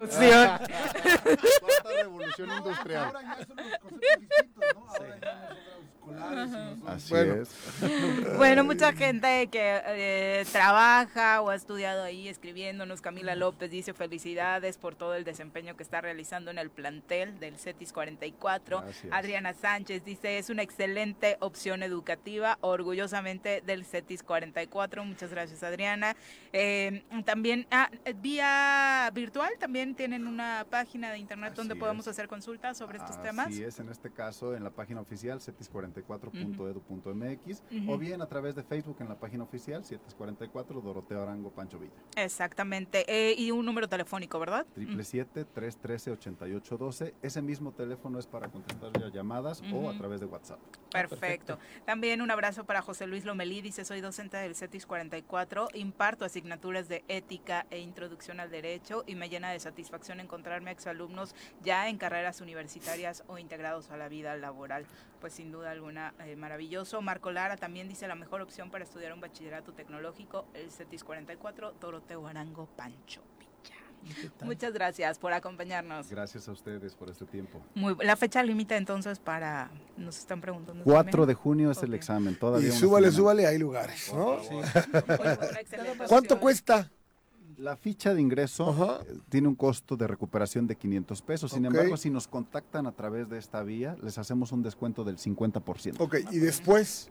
revolución. 0.00 0.58
Cuarta 1.60 1.90
revolución 2.02 2.50
industrial. 2.56 3.04
Ahora 3.06 3.22
ya 3.22 3.46
son 3.46 3.56
los 3.56 3.78
conceptos 3.78 4.20
distintos, 4.20 4.64
¿no? 4.74 4.88
Ahora 4.88 5.18
ya 5.20 5.56
no 6.12 6.88
Así 6.88 7.10
Bueno, 7.12 7.34
es. 7.42 7.48
Bueno, 8.36 8.64
mucha 8.64 8.92
gente 8.92 9.48
que 9.48 9.80
eh, 9.86 10.44
trabaja 10.52 11.40
o 11.42 11.50
ha 11.50 11.54
estudiado 11.54 12.02
ahí 12.02 12.28
escribiéndonos. 12.28 13.00
Camila 13.00 13.34
López 13.34 13.70
dice 13.70 13.94
felicidades 13.94 14.78
por 14.78 14.94
todo 14.94 15.14
el 15.14 15.24
desempeño 15.24 15.76
que 15.76 15.82
está 15.82 16.00
realizando 16.00 16.50
en 16.50 16.58
el 16.58 16.70
plantel 16.70 17.38
del 17.40 17.56
CETIS 17.58 17.92
44. 17.92 18.80
Gracias. 18.80 19.12
Adriana 19.12 19.54
Sánchez 19.54 20.04
dice 20.04 20.38
es 20.38 20.50
una 20.50 20.62
excelente 20.62 21.36
opción 21.40 21.82
educativa, 21.82 22.58
orgullosamente 22.60 23.62
del 23.64 23.84
CETIS 23.84 24.22
44. 24.22 25.04
Muchas 25.04 25.30
gracias, 25.30 25.62
Adriana. 25.62 26.16
Eh, 26.52 27.04
también 27.24 27.66
ah, 27.70 27.90
vía 28.16 29.10
virtual 29.12 29.50
también 29.58 29.94
tienen 29.94 30.26
una 30.26 30.66
página 30.68 31.10
de 31.10 31.18
internet 31.18 31.54
donde 31.54 31.74
Así 31.74 31.80
podemos 31.80 32.06
es. 32.06 32.10
hacer 32.12 32.28
consultas 32.28 32.76
sobre 32.78 32.98
estos 32.98 33.16
Así 33.16 33.22
temas. 33.22 33.52
es, 33.56 33.78
en 33.78 33.88
este 33.88 34.10
caso 34.10 34.54
en 34.54 34.64
la 34.64 34.70
página 34.70 35.00
oficial 35.00 35.40
cetis44.edu.mx 36.02 37.62
Ujú. 37.70 37.92
o 37.92 37.98
bien 37.98 38.22
a 38.22 38.26
través 38.26 38.54
de 38.54 38.62
Facebook 38.62 38.96
en 39.00 39.08
la 39.08 39.18
página 39.18 39.44
oficial 39.44 39.82
cetis44 39.82 40.82
Doroteo 40.82 41.22
Arango 41.22 41.50
Pancho 41.50 41.78
Villa. 41.78 41.92
Exactamente. 42.16 43.04
Eh, 43.08 43.34
y 43.36 43.50
un 43.50 43.64
número 43.64 43.88
telefónico, 43.88 44.38
¿verdad? 44.38 44.66
Triple 44.74 45.04
siete 45.04 45.44
tres 45.44 45.76
trece 45.76 46.10
ochenta 46.10 46.48
y 46.48 46.54
ocho 46.54 46.76
doce. 46.76 47.14
Ese 47.22 47.42
mismo 47.42 47.72
teléfono 47.72 48.18
es 48.18 48.26
para 48.26 48.48
contestar 48.48 48.92
ya 48.98 49.08
llamadas 49.08 49.62
o 49.72 49.90
a 49.90 49.96
través 49.96 50.20
de 50.20 50.26
WhatsApp. 50.26 50.58
Perfecto. 50.90 51.58
También 51.84 52.22
un 52.22 52.30
abrazo 52.30 52.64
para 52.64 52.82
José 52.82 53.06
Luis 53.06 53.24
Lomelí, 53.24 53.60
dice, 53.60 53.84
soy 53.84 54.00
docente 54.00 54.36
del 54.36 54.54
CETIS 54.54 54.86
44, 54.86 55.68
imparto 55.74 56.24
asignaturas 56.24 56.88
de 56.88 57.04
ética 57.08 57.66
e 57.70 57.78
introducción 57.80 58.40
al 58.40 58.50
derecho 58.50 59.04
y 59.06 59.14
me 59.14 59.28
llena 59.28 59.50
de 59.50 59.60
satisfacción 59.60 60.20
encontrarme 60.20 60.70
a 60.70 60.72
exalumnos 60.72 61.34
ya 61.62 61.88
en 61.88 61.98
carreras 61.98 62.40
universitarias 62.40 63.24
o 63.26 63.38
integrados 63.38 63.90
a 63.90 63.96
la 63.96 64.08
vida 64.08 64.36
laboral. 64.36 64.86
Pues 65.20 65.32
sin 65.32 65.50
duda 65.50 65.70
alguna, 65.70 66.14
eh, 66.24 66.36
maravilloso. 66.36 67.02
Marco 67.02 67.32
Lara 67.32 67.56
también 67.56 67.88
dice, 67.88 68.06
la 68.06 68.14
mejor 68.14 68.40
opción 68.40 68.70
para 68.70 68.84
estudiar 68.84 69.12
un 69.12 69.20
bachillerato 69.20 69.72
tecnológico, 69.72 70.46
el 70.54 70.70
CETIS 70.70 71.02
44, 71.04 71.74
Doroteo 71.80 72.26
Arango 72.26 72.66
Pancho. 72.76 73.22
Muchas 74.44 74.72
gracias 74.72 75.18
por 75.18 75.32
acompañarnos. 75.32 76.08
Gracias 76.08 76.48
a 76.48 76.52
ustedes 76.52 76.94
por 76.94 77.10
este 77.10 77.24
tiempo. 77.26 77.60
Muy, 77.74 77.96
la 78.00 78.16
fecha 78.16 78.42
límite 78.42 78.76
entonces 78.76 79.18
para, 79.18 79.70
nos 79.96 80.18
están 80.18 80.40
preguntando. 80.40 80.84
4 80.84 81.10
también. 81.10 81.28
de 81.28 81.34
junio 81.34 81.70
es 81.70 81.82
el 81.82 81.94
examen. 81.94 82.38
Todavía 82.38 82.68
Y 82.68 82.72
súbale, 82.72 83.10
semana. 83.10 83.16
súbale, 83.16 83.46
hay 83.46 83.58
lugares, 83.58 84.12
¿Cuánto 86.08 86.38
cuesta? 86.38 86.90
La 87.58 87.76
ficha 87.76 88.14
de 88.14 88.20
ingreso 88.20 88.70
Ajá. 88.70 89.00
eh, 89.08 89.18
tiene 89.28 89.48
un 89.48 89.56
costo 89.56 89.96
de 89.96 90.06
recuperación 90.06 90.68
de 90.68 90.76
500 90.76 91.22
pesos. 91.22 91.52
Sin 91.52 91.64
embargo, 91.64 91.96
si 91.96 92.08
nos 92.08 92.28
contactan 92.28 92.86
a 92.86 92.92
través 92.92 93.28
de 93.28 93.38
esta 93.38 93.62
vía, 93.64 93.96
les 94.00 94.16
hacemos 94.16 94.52
un 94.52 94.62
descuento 94.62 95.02
del 95.02 95.18
50%. 95.18 95.96
Ok, 95.98 96.16
y 96.30 96.38
después 96.38 97.10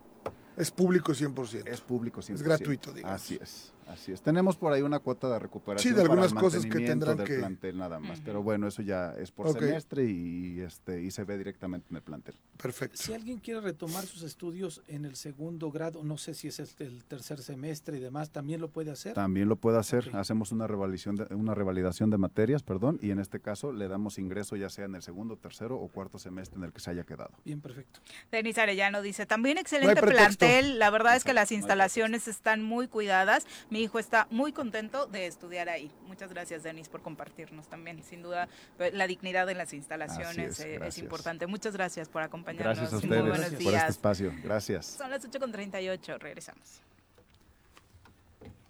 es 0.55 0.71
público 0.71 1.11
100%. 1.11 1.67
Es 1.67 1.81
público 1.81 2.21
100%. 2.21 2.33
Es 2.33 2.43
gratuito, 2.43 2.93
digamos. 2.93 3.21
Así 3.21 3.37
es, 3.41 3.73
así 3.89 4.11
es. 4.11 4.21
Tenemos 4.21 4.57
por 4.57 4.73
ahí 4.73 4.81
una 4.81 4.99
cuota 4.99 5.29
de 5.29 5.39
recuperación 5.39 5.81
Sí, 5.81 5.89
de 5.89 6.03
para 6.07 6.13
el 6.13 6.19
algunas 6.23 6.43
cosas 6.43 6.65
que 6.65 6.79
tendrán 6.79 7.17
del 7.17 7.27
que- 7.27 7.37
plantel 7.39 7.77
nada 7.77 7.99
más. 7.99 8.17
Ujú. 8.17 8.25
Pero 8.25 8.43
bueno, 8.43 8.67
eso 8.67 8.81
ya 8.81 9.13
es 9.17 9.31
por 9.31 9.51
semestre 9.53 10.05
y, 10.05 10.59
este, 10.61 11.01
y 11.01 11.11
se 11.11 11.23
ve 11.23 11.37
directamente 11.37 11.87
en 11.89 11.95
el 11.97 12.01
plantel. 12.01 12.35
Perfecto. 12.61 12.97
Si 12.97 13.13
alguien 13.13 13.39
quiere 13.39 13.61
retomar 13.61 14.05
sus 14.05 14.23
estudios 14.23 14.81
en 14.87 15.05
el 15.05 15.15
segundo 15.15 15.71
grado, 15.71 16.03
no 16.03 16.17
sé 16.17 16.33
si 16.33 16.47
es 16.47 16.59
el, 16.59 16.67
el 16.79 17.03
tercer 17.05 17.39
semestre 17.41 17.97
y 17.97 17.99
demás, 17.99 18.31
también 18.31 18.61
lo 18.61 18.69
puede 18.69 18.91
hacer. 18.91 19.13
También 19.13 19.47
lo 19.49 19.55
puede 19.55 19.77
hacer. 19.77 20.09
Hacemos 20.13 20.51
una 20.51 20.67
revalidación, 20.67 21.15
de, 21.15 21.35
una 21.35 21.53
revalidación 21.53 22.09
de 22.09 22.17
materias, 22.17 22.63
perdón, 22.63 22.99
y 23.01 23.11
en 23.11 23.19
este 23.19 23.39
caso 23.39 23.71
le 23.71 23.87
damos 23.87 24.17
ingreso 24.19 24.55
ya 24.55 24.69
sea 24.69 24.85
en 24.85 24.95
el 24.95 25.01
segundo, 25.01 25.37
tercero 25.37 25.77
o 25.79 25.87
cuarto 25.87 26.19
semestre 26.19 26.57
en 26.57 26.63
el 26.63 26.73
que 26.73 26.79
se 26.79 26.89
haya 26.91 27.03
quedado. 27.03 27.31
Bien, 27.45 27.61
perfecto. 27.61 27.99
Denis 28.31 28.57
Arellano 28.57 29.01
dice, 29.01 29.25
también 29.25 29.57
excelente 29.57 30.01
plantel, 30.01 30.79
la 30.79 30.89
verdad 30.89 31.15
es 31.15 31.23
que 31.23 31.33
las 31.33 31.51
instalaciones 31.51 32.27
están 32.27 32.63
muy 32.63 32.87
cuidadas, 32.87 33.45
mi 33.69 33.76
hijo 33.81 33.99
está 33.99 34.27
muy 34.29 34.51
contento 34.51 35.07
de 35.07 35.27
estudiar 35.27 35.69
ahí. 35.69 35.91
Muchas 36.07 36.31
gracias 36.31 36.63
Denis 36.63 36.89
por 36.89 37.01
compartirnos 37.01 37.67
también, 37.67 38.03
sin 38.03 38.21
duda 38.21 38.47
pues, 38.77 38.93
la 38.93 39.07
dignidad 39.07 39.49
en 39.49 39.57
las 39.57 39.73
instalaciones 39.73 40.59
es, 40.59 40.65
eh, 40.65 40.79
es, 40.85 40.97
importante. 40.97 41.47
Muchas 41.47 41.73
gracias 41.73 42.09
por 42.09 42.21
acompañarnos. 42.21 42.77
Gracias 42.77 42.93
a 42.93 42.95
Muy 42.95 43.03
ustedes 43.03 43.21
buenos 43.21 43.37
por 43.37 43.53
este 43.53 43.69
días. 43.69 43.89
espacio. 43.89 44.33
Gracias. 44.43 44.85
Son 44.85 45.09
las 45.09 45.27
8.38, 45.27 46.19
regresamos. 46.19 46.81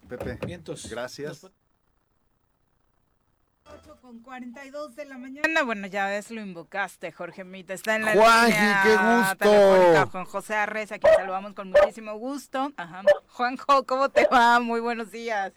Pepe, 0.07 0.39
Vientos. 0.45 0.89
gracias. 0.89 1.47
8 3.73 3.97
con 4.01 4.19
42 4.19 4.95
de 4.95 5.05
la 5.05 5.17
mañana. 5.17 5.63
Bueno, 5.63 5.87
ya 5.87 6.07
ves, 6.07 6.31
lo 6.31 6.41
invocaste, 6.41 7.11
Jorge 7.11 7.43
Mita. 7.43 7.73
Está 7.73 7.95
en 7.95 8.05
la 8.05 8.13
Juanji, 8.13 8.51
línea 8.51 8.81
qué 8.83 9.45
gusto. 9.45 10.07
Juan 10.11 10.25
José 10.25 10.55
Arreza, 10.55 10.95
a 10.95 10.99
quien 10.99 11.13
saludamos 11.15 11.53
con 11.53 11.69
muchísimo 11.71 12.17
gusto. 12.17 12.71
Ajá. 12.77 13.03
Juanjo, 13.29 13.85
¿cómo 13.85 14.09
te 14.09 14.27
va? 14.27 14.59
Muy 14.59 14.79
buenos 14.79 15.11
días. 15.11 15.51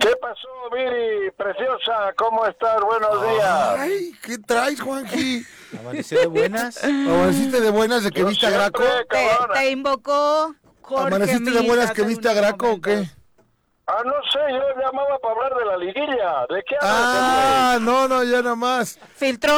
¿Qué 0.00 0.10
pasó, 0.20 0.48
Viri? 0.74 1.30
Preciosa, 1.36 2.12
¿cómo 2.16 2.44
estás? 2.46 2.80
Buenos 2.80 3.22
días. 3.22 3.78
Ay, 3.78 4.12
¿qué 4.22 4.38
traes, 4.38 4.80
Juanji? 4.80 5.44
Amaneció 5.78 6.18
de 6.20 6.26
buenas. 6.26 6.82
¿Amaneciste 6.82 7.60
de 7.60 7.70
buenas 7.70 8.02
de 8.02 8.10
que 8.10 8.20
Yo 8.20 8.26
viste 8.26 8.46
a 8.46 8.50
Graco? 8.50 8.82
siempre, 8.82 9.06
Te, 9.52 9.60
te 9.60 9.70
invocó 9.70 10.54
Jorge 10.82 11.06
¿Amaneciste 11.06 11.50
de 11.50 11.60
Mil 11.60 11.68
buenas 11.68 11.92
que 11.92 12.02
viste 12.02 12.28
a 12.28 12.32
Graco 12.34 12.72
o 12.72 12.80
qué? 12.80 13.08
Ah, 13.88 14.02
no 14.04 14.14
sé, 14.32 14.38
yo 14.50 14.80
llamaba 14.80 15.16
para 15.20 15.34
hablar 15.34 15.54
de 15.54 15.64
la 15.64 15.76
liguilla. 15.76 16.46
¿De 16.48 16.62
qué 16.68 16.74
hablas, 16.80 16.92
Ah, 16.92 17.78
no, 17.80 18.08
no, 18.08 18.24
ya 18.24 18.42
nada 18.42 18.56
más. 18.56 18.98
Filtró 19.14 19.54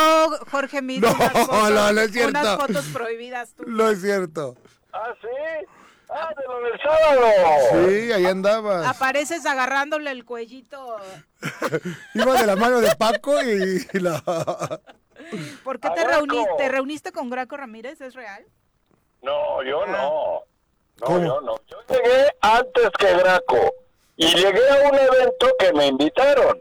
Jorge 0.51 0.83
Mil 0.83 1.01
No, 1.01 1.11
unas 1.13 1.33
fotos, 1.47 1.71
no, 1.71 1.93
no 1.93 2.01
es 2.03 2.13
cierto. 2.13 2.39
unas 2.39 2.57
fotos 2.59 2.85
prohibidas 2.93 3.55
tú. 3.55 3.65
No 3.67 3.89
es 3.89 4.03
cierto. 4.03 4.55
Ah, 4.93 5.15
sí. 5.23 5.67
Ah, 6.11 6.29
de 6.37 6.45
lo 6.47 6.61
del 6.61 6.81
sábado. 6.81 7.89
Sí, 7.89 8.13
ahí 8.13 8.27
andabas. 8.27 8.87
Apareces 8.87 9.45
agarrándole 9.47 10.11
el 10.11 10.25
cuellito. 10.27 10.97
Iba 12.15 12.35
de 12.35 12.47
la 12.47 12.57
mano 12.57 12.81
de 12.81 12.95
Paco 12.97 13.43
y 13.43 13.87
la... 13.99 14.21
¿Por 15.65 15.81
qué 15.81 15.91
te 15.91 16.05
reuniste, 16.07 16.51
te 16.59 16.69
reuniste 16.69 17.13
con 17.13 17.29
Graco 17.31 17.57
Ramírez? 17.57 18.01
¿Es 18.01 18.15
real? 18.15 18.45
No, 19.23 19.63
yo 19.63 19.85
no. 19.87 20.43
No, 21.01 21.07
¿Cómo? 21.07 21.25
yo 21.25 21.41
no. 21.43 21.57
Yo 21.67 21.77
llegué 21.89 22.27
antes 22.41 22.91
que 22.99 23.15
Graco. 23.17 23.75
Y 24.19 24.27
llegué 24.27 24.69
a 24.69 24.89
un 24.89 24.95
evento 24.97 25.47
que 25.61 25.73
me 25.73 25.87
invitaron. 25.87 26.61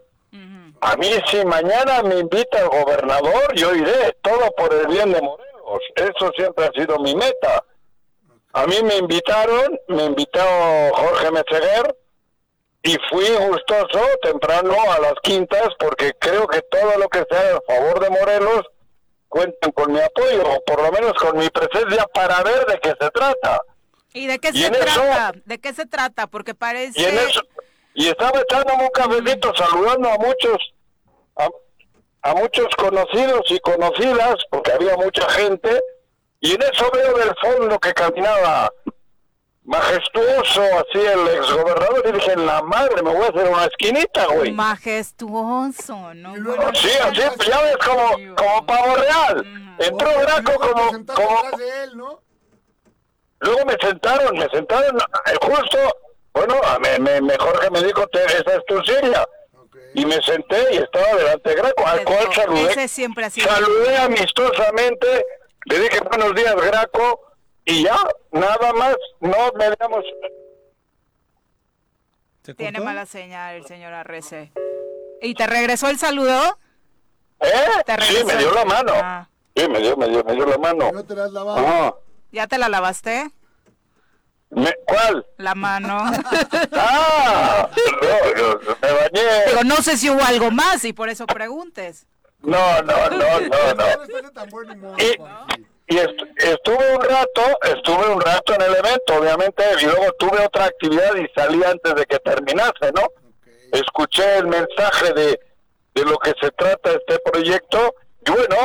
A 0.80 0.96
mí, 0.96 1.10
si 1.26 1.44
mañana 1.44 2.04
me 2.04 2.20
invita 2.20 2.60
el 2.60 2.70
gobernador, 2.70 3.56
yo 3.56 3.74
iré. 3.74 4.16
Todo 4.22 4.52
por 4.56 4.72
el 4.72 4.86
bien 4.88 5.12
de 5.12 5.20
Morelos. 5.20 5.82
Eso 5.96 6.32
siempre 6.38 6.66
ha 6.66 6.72
sido 6.72 7.00
mi 7.00 7.16
meta. 7.16 7.64
A 8.54 8.68
mí 8.68 8.76
me 8.84 8.98
invitaron, 8.98 9.80
me 9.88 10.06
invitó 10.06 10.40
Jorge 10.94 11.32
Meseguer 11.32 11.98
y 12.84 12.96
fui 13.10 13.28
gustoso 13.50 14.06
temprano 14.22 14.76
a 14.92 15.00
las 15.00 15.16
quintas 15.24 15.70
porque 15.80 16.14
creo 16.20 16.48
que 16.48 16.62
todo 16.62 16.98
lo 17.00 17.10
que 17.10 17.26
sea 17.30 17.58
a 17.58 17.62
favor 17.74 18.00
de 18.00 18.10
Morelos 18.12 18.62
cuentan 19.30 19.72
con 19.72 19.92
mi 19.92 20.00
apoyo, 20.00 20.44
o 20.44 20.64
por 20.64 20.82
lo 20.82 20.92
menos 20.92 21.14
con 21.14 21.38
mi 21.38 21.50
presencia 21.50 22.06
para 22.14 22.44
ver 22.44 22.66
de 22.68 22.80
qué 22.80 22.90
se 22.90 23.10
trata. 23.10 23.62
¿Y 24.18 24.27
de 24.27 24.39
qué 24.39 24.49
Y 24.53 24.57
se 24.61 24.68
eso- 24.68 24.77
trata? 24.80 25.31
¿De 25.45 25.60
qué 25.60 25.73
se 25.73 25.85
trata? 25.85 26.27
Porque 26.27 26.53
parece... 26.56 26.99
Y 26.99 27.06
en 27.06 27.18
eso, 27.18 27.41
y 27.94 28.07
estaba 28.07 28.39
echándome 28.41 28.84
un 28.84 28.89
cafecito 28.89 29.53
saludando 29.56 30.10
a 30.10 30.18
muchos, 30.18 30.57
a, 31.35 31.49
a 32.30 32.34
muchos 32.35 32.68
conocidos 32.76 33.41
y 33.49 33.60
conocidas, 33.60 34.35
porque 34.49 34.72
había 34.72 34.95
mucha 34.98 35.27
gente, 35.30 35.81
y 36.39 36.53
en 36.53 36.61
eso 36.61 36.89
veo 36.91 37.18
del 37.18 37.34
fondo 37.41 37.80
que 37.80 37.94
caminaba 37.94 38.72
majestuoso 39.64 40.61
así 40.61 40.98
el 40.99 41.27
exgobernador 41.39 42.03
y 42.07 42.11
dije, 42.14 42.35
la 42.38 42.61
madre, 42.61 43.02
me 43.03 43.11
voy 43.14 43.26
a 43.26 43.30
hacer 43.30 43.49
una 43.49 43.65
esquinita, 43.65 44.26
güey. 44.27 44.52
Majestuoso, 44.52 46.14
¿no? 46.14 46.31
Bueno, 46.41 46.72
Sí, 46.76 46.89
así, 47.03 47.19
ya 47.49 47.61
ves, 47.61 47.77
como, 47.77 48.35
como 48.35 48.65
pavo 48.65 48.95
real. 48.95 49.76
Entró 49.80 50.10
Graco 50.22 50.53
como, 50.53 50.89
sentaste 50.91 51.22
como, 51.22 51.39
atrás 51.39 51.57
de 51.60 51.84
él, 51.84 51.98
¿no? 51.98 52.22
Luego 53.39 53.65
me 53.65 53.76
sentaron, 53.80 54.38
me 54.38 54.47
sentaron 54.49 54.97
eh, 54.97 55.38
justo, 55.41 55.77
bueno, 56.34 56.55
a- 56.64 56.80
me, 56.80 56.97
me, 56.99 57.22
me- 57.22 57.38
Jorge 57.38 57.69
me 57.69 57.84
dijo, 57.84 58.05
"Te- 58.07 58.26
esa 58.26 58.55
es 58.55 58.65
tu 58.68 58.81
silla. 58.84 59.26
Y 59.93 60.05
me 60.05 60.22
senté 60.22 60.73
y 60.73 60.77
estaba 60.77 61.15
delante 61.15 61.49
de 61.49 61.55
Graco, 61.55 61.85
al 61.85 62.03
cual 62.03 62.27
Ese 62.30 62.41
saludé, 62.41 62.88
siempre 62.88 63.26
ha 63.26 63.30
sido... 63.30 63.47
saludé 63.49 63.97
amistosamente, 63.97 65.26
le 65.65 65.80
dije 65.80 65.99
buenos 66.01 66.35
días 66.35 66.55
Graco, 66.55 67.22
y 67.65 67.84
ya, 67.84 67.97
nada 68.31 68.73
más, 68.73 68.95
no 69.22 69.51
me 69.55 69.69
damos... 69.80 70.03
¿Se 72.43 72.53
Tiene 72.53 72.80
mala 72.80 73.05
señal 73.05 73.55
el 73.55 73.65
señor 73.65 73.93
Arrece. 73.93 74.51
¿Y 75.22 75.34
te 75.34 75.47
regresó 75.47 75.89
el 75.89 75.97
saludo? 75.97 76.57
¿Eh? 77.39 77.49
¿Te 77.85 78.01
Sí, 78.03 78.23
me 78.23 78.35
dio 78.38 78.51
la 78.53 78.65
mano. 78.65 78.93
Ah. 78.95 79.27
Sí, 79.55 79.68
me 79.68 79.80
dio, 79.80 79.97
me 79.97 80.07
dio, 80.07 80.23
me 80.23 80.34
dio 80.34 80.45
la 80.45 80.57
mano. 80.57 80.91
¿No 80.91 81.03
te 81.03 81.15
la 81.15 81.26
has 81.26 81.31
lavado? 81.31 81.57
Ajá. 81.57 81.95
¿Ya 82.32 82.48
te 82.48 82.58
la 82.58 82.70
lavaste? 82.70 83.32
Me- 84.49 84.76
¿Cuál? 84.86 85.26
La 85.38 85.56
mano. 85.56 85.98
¡Ah! 86.74 87.70
No, 87.76 88.36
yo 88.38 88.60
me 88.82 88.91
bañé. 88.91 89.45
Digo, 89.48 89.64
no 89.66 89.78
sé 89.78 89.98
si 89.98 90.10
hubo 90.10 90.22
algo 90.24 90.52
más 90.52 90.84
y 90.86 90.94
por 90.94 91.10
eso 91.10 91.26
preguntes. 91.26 92.06
No, 92.41 92.82
no, 92.84 93.10
no, 93.10 93.40
no, 93.41 93.74
no. 94.76 94.76
No 94.76 94.98
Y-. 94.98 95.18
Y 95.90 95.98
est- 95.98 96.44
estuve 96.44 96.95
un 96.98 97.02
rato, 97.02 97.41
estuve 97.64 98.10
un 98.14 98.20
rato 98.20 98.54
en 98.56 98.62
el 98.62 98.76
evento, 98.76 99.16
obviamente, 99.20 99.64
y 99.82 99.86
luego 99.86 100.12
tuve 100.20 100.45
otra 100.45 100.66
actividad 100.66 101.16
y 101.16 101.28
salí 101.34 101.64
antes 101.64 101.95
de 101.95 102.06
que 102.06 102.20
terminase, 102.20 102.91
¿no? 102.94 103.08
Escuché 103.72 104.38
el 104.40 104.48
mensaje 104.48 105.14
de, 105.14 105.40
de 105.95 106.04
lo 106.04 106.18
que 106.20 106.34
se 106.41 106.52
trata 106.52 106.91
este 106.91 107.20
proyecto 107.20 107.95
y 108.26 108.32
bueno, 108.32 108.58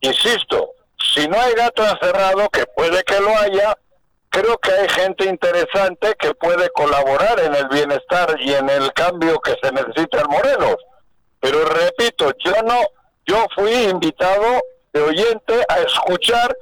insisto, 0.00 0.72
si 1.14 1.26
no 1.28 1.40
hay 1.40 1.54
gato 1.54 1.86
encerrado, 1.86 2.48
que 2.50 2.66
puede 2.66 3.02
que 3.04 3.20
lo 3.20 3.36
haya, 3.36 3.76
creo 4.28 4.58
que 4.58 4.72
hay 4.72 4.88
gente 4.88 5.26
interesante 5.26 6.14
que 6.18 6.34
puede 6.34 6.70
colaborar 6.70 7.38
en 7.40 7.54
el 7.54 7.68
bienestar 7.68 8.36
y 8.40 8.54
en 8.54 8.68
el 8.70 8.92
cambio 8.92 9.40
que 9.40 9.56
se 9.62 9.72
necesita 9.72 10.20
en 10.20 10.30
Morelos. 10.30 10.76
Pero 11.40 11.64
repito, 11.64 12.32
yo 12.44 12.62
no, 12.62 12.80
yo 13.26 13.46
fui 13.54 13.72
invitado 13.72 14.62
de 14.92 15.02
oyente 15.02 15.64
a 15.68 15.80
escuchar, 15.80 16.56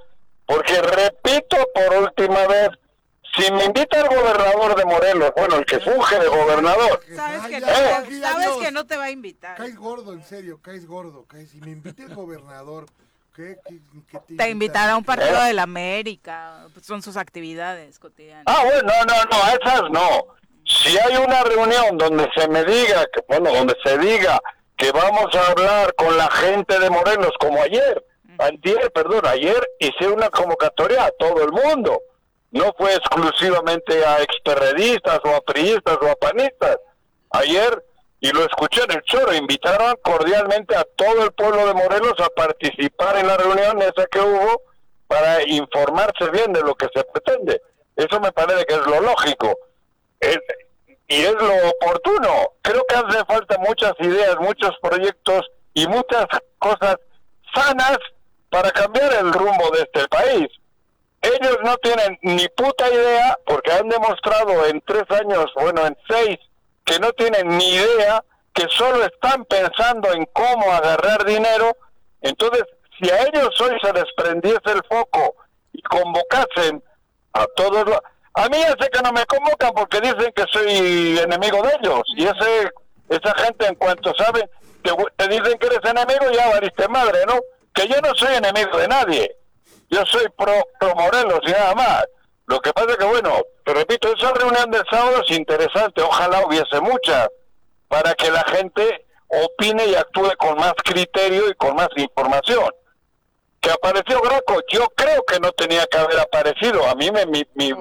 porque 0.46 0.80
repito 0.80 1.56
por 1.74 2.02
última 2.02 2.46
vez, 2.46 2.70
si 3.36 3.52
me 3.52 3.66
invita 3.66 4.00
el 4.00 4.08
gobernador 4.08 4.74
de 4.74 4.84
Morelos, 4.84 5.32
bueno, 5.36 5.56
el 5.56 5.64
que 5.64 5.78
funge 5.78 6.18
de 6.18 6.26
gobernador, 6.26 7.00
Sabes 7.14 7.42
que, 7.42 7.60
no, 7.60 7.66
Juanji, 7.68 8.20
sabes 8.20 8.48
que 8.60 8.72
no 8.72 8.86
te 8.86 8.96
va 8.96 9.04
a 9.04 9.10
invitar. 9.10 9.56
Caes 9.56 9.76
gordo, 9.76 10.12
en 10.12 10.24
serio, 10.24 10.58
caes 10.60 10.86
gordo. 10.86 11.24
Caes... 11.26 11.50
Si 11.50 11.60
me 11.60 11.70
invita 11.70 12.02
el 12.02 12.14
gobernador, 12.14 12.86
¿qué, 13.40 13.58
qué, 13.66 13.80
qué 14.10 14.18
te, 14.26 14.36
Te 14.36 14.50
invitará 14.50 14.92
a 14.92 14.96
un 14.96 15.04
partido 15.04 15.42
¿Eh? 15.42 15.48
de 15.48 15.54
la 15.54 15.62
América. 15.62 16.66
pues 16.72 16.86
son 16.86 17.02
sus 17.02 17.16
actividades 17.16 17.98
cotidianas. 17.98 18.44
Ah, 18.46 18.62
bueno, 18.64 18.82
no, 18.82 19.04
no, 19.04 19.24
no, 19.24 19.58
esas 19.58 19.90
no. 19.90 20.34
Si 20.64 20.96
hay 20.98 21.16
una 21.16 21.42
reunión 21.42 21.98
donde 21.98 22.28
se 22.36 22.48
me 22.48 22.64
diga, 22.64 23.04
que, 23.12 23.24
bueno, 23.28 23.52
donde 23.52 23.74
se 23.82 23.98
diga 23.98 24.40
que 24.76 24.92
vamos 24.92 25.34
a 25.34 25.50
hablar 25.50 25.94
con 25.94 26.16
la 26.16 26.30
gente 26.30 26.78
de 26.78 26.88
Morelos, 26.88 27.32
como 27.38 27.60
ayer, 27.60 28.04
antier, 28.38 28.90
perdón, 28.92 29.26
ayer 29.26 29.60
hice 29.78 30.08
una 30.08 30.30
convocatoria 30.30 31.04
a 31.04 31.10
todo 31.18 31.42
el 31.44 31.52
mundo. 31.52 32.00
No 32.52 32.72
fue 32.78 32.94
exclusivamente 32.94 34.04
a 34.04 34.22
experredistas 34.22 35.20
o 35.24 35.34
a 35.34 35.40
priistas 35.40 35.98
o 36.00 36.08
a 36.08 36.14
panistas. 36.16 36.78
Ayer, 37.30 37.84
y 38.20 38.30
lo 38.32 38.44
escuché 38.44 38.82
en 38.84 38.92
el 38.92 39.02
choro, 39.02 39.32
invitaron 39.34 39.94
cordialmente 40.02 40.76
a 40.76 40.84
todo 40.96 41.24
el 41.24 41.32
pueblo 41.32 41.66
de 41.66 41.74
Morelos 41.74 42.14
a 42.20 42.28
participar 42.30 43.16
en 43.18 43.26
la 43.26 43.36
reunión 43.36 43.80
esa 43.80 44.06
que 44.10 44.20
hubo 44.20 44.62
para 45.06 45.42
informarse 45.48 46.30
bien 46.30 46.52
de 46.52 46.60
lo 46.62 46.74
que 46.74 46.88
se 46.94 47.02
pretende. 47.04 47.60
Eso 47.96 48.20
me 48.20 48.30
parece 48.32 48.64
que 48.66 48.74
es 48.74 48.86
lo 48.86 49.00
lógico. 49.00 49.58
Es- 50.20 50.38
y 51.08 51.22
es 51.22 51.32
lo 51.34 51.52
oportuno. 51.70 52.52
Creo 52.62 52.84
que 52.88 52.94
hace 52.94 53.24
falta 53.24 53.58
muchas 53.58 53.94
ideas, 53.98 54.36
muchos 54.38 54.70
proyectos 54.80 55.50
y 55.74 55.86
muchas 55.88 56.26
cosas 56.58 56.96
sanas 57.54 57.98
para 58.48 58.70
cambiar 58.70 59.12
el 59.14 59.32
rumbo 59.32 59.70
de 59.70 59.82
este 59.82 60.06
país. 60.08 60.46
Ellos 61.22 61.58
no 61.64 61.76
tienen 61.78 62.18
ni 62.22 62.46
puta 62.48 62.88
idea, 62.88 63.36
porque 63.44 63.72
han 63.72 63.88
demostrado 63.88 64.66
en 64.66 64.80
tres 64.82 65.04
años, 65.10 65.46
bueno, 65.54 65.86
en 65.86 65.96
seis, 66.08 66.38
que 66.90 66.98
no 66.98 67.12
tienen 67.12 67.56
ni 67.56 67.74
idea, 67.74 68.24
que 68.52 68.66
solo 68.68 69.04
están 69.04 69.44
pensando 69.44 70.12
en 70.12 70.26
cómo 70.32 70.72
agarrar 70.72 71.24
dinero. 71.24 71.76
Entonces, 72.20 72.64
si 73.00 73.08
a 73.08 73.22
ellos 73.22 73.48
hoy 73.60 73.78
se 73.80 73.92
les 73.92 74.06
prendiese 74.16 74.72
el 74.72 74.82
foco 74.88 75.36
y 75.72 75.80
convocasen 75.82 76.82
a 77.32 77.46
todos 77.54 77.86
los... 77.86 77.98
A 78.34 78.48
mí 78.48 78.56
ya 78.58 78.88
que 78.88 79.02
no 79.02 79.12
me 79.12 79.24
convocan 79.26 79.72
porque 79.72 80.00
dicen 80.00 80.32
que 80.34 80.44
soy 80.50 81.18
enemigo 81.20 81.62
de 81.62 81.76
ellos. 81.80 82.02
Y 82.16 82.24
ese 82.24 82.70
esa 83.08 83.34
gente 83.44 83.66
en 83.66 83.74
cuanto 83.76 84.12
sabe, 84.16 84.48
te, 84.82 84.90
te 85.16 85.28
dicen 85.28 85.58
que 85.58 85.66
eres 85.66 85.80
enemigo, 85.84 86.30
ya 86.32 86.50
valiste 86.50 86.88
madre, 86.88 87.20
¿no? 87.26 87.34
Que 87.72 87.86
yo 87.86 88.00
no 88.00 88.14
soy 88.16 88.34
enemigo 88.34 88.76
de 88.78 88.88
nadie. 88.88 89.36
Yo 89.90 90.04
soy 90.06 90.26
pro, 90.36 90.54
pro 90.80 90.94
Morelos 90.96 91.40
y 91.44 91.50
nada 91.50 91.74
más. 91.74 92.04
Lo 92.50 92.60
que 92.60 92.72
pasa 92.72 92.96
que, 92.96 93.04
bueno, 93.04 93.32
te 93.64 93.72
repito, 93.72 94.12
esa 94.12 94.32
reunión 94.32 94.70
del 94.70 94.82
sábado 94.90 95.22
es 95.24 95.30
interesante. 95.36 96.02
Ojalá 96.02 96.44
hubiese 96.44 96.80
muchas 96.80 97.28
para 97.88 98.12
que 98.14 98.30
la 98.30 98.42
gente 98.44 99.06
opine 99.28 99.86
y 99.86 99.94
actúe 99.94 100.30
con 100.36 100.56
más 100.58 100.72
criterio 100.84 101.48
y 101.48 101.54
con 101.54 101.76
más 101.76 101.88
información. 101.96 102.68
Que 103.60 103.70
apareció 103.70 104.20
Graco, 104.20 104.60
yo 104.72 104.88
creo 104.96 105.22
que 105.24 105.38
no 105.38 105.52
tenía 105.52 105.86
que 105.86 105.98
haber 105.98 106.18
aparecido. 106.18 106.86
A 106.88 106.94
mí 106.96 107.10
me, 107.12 107.24
mi, 107.26 107.46
mi- 107.54 107.72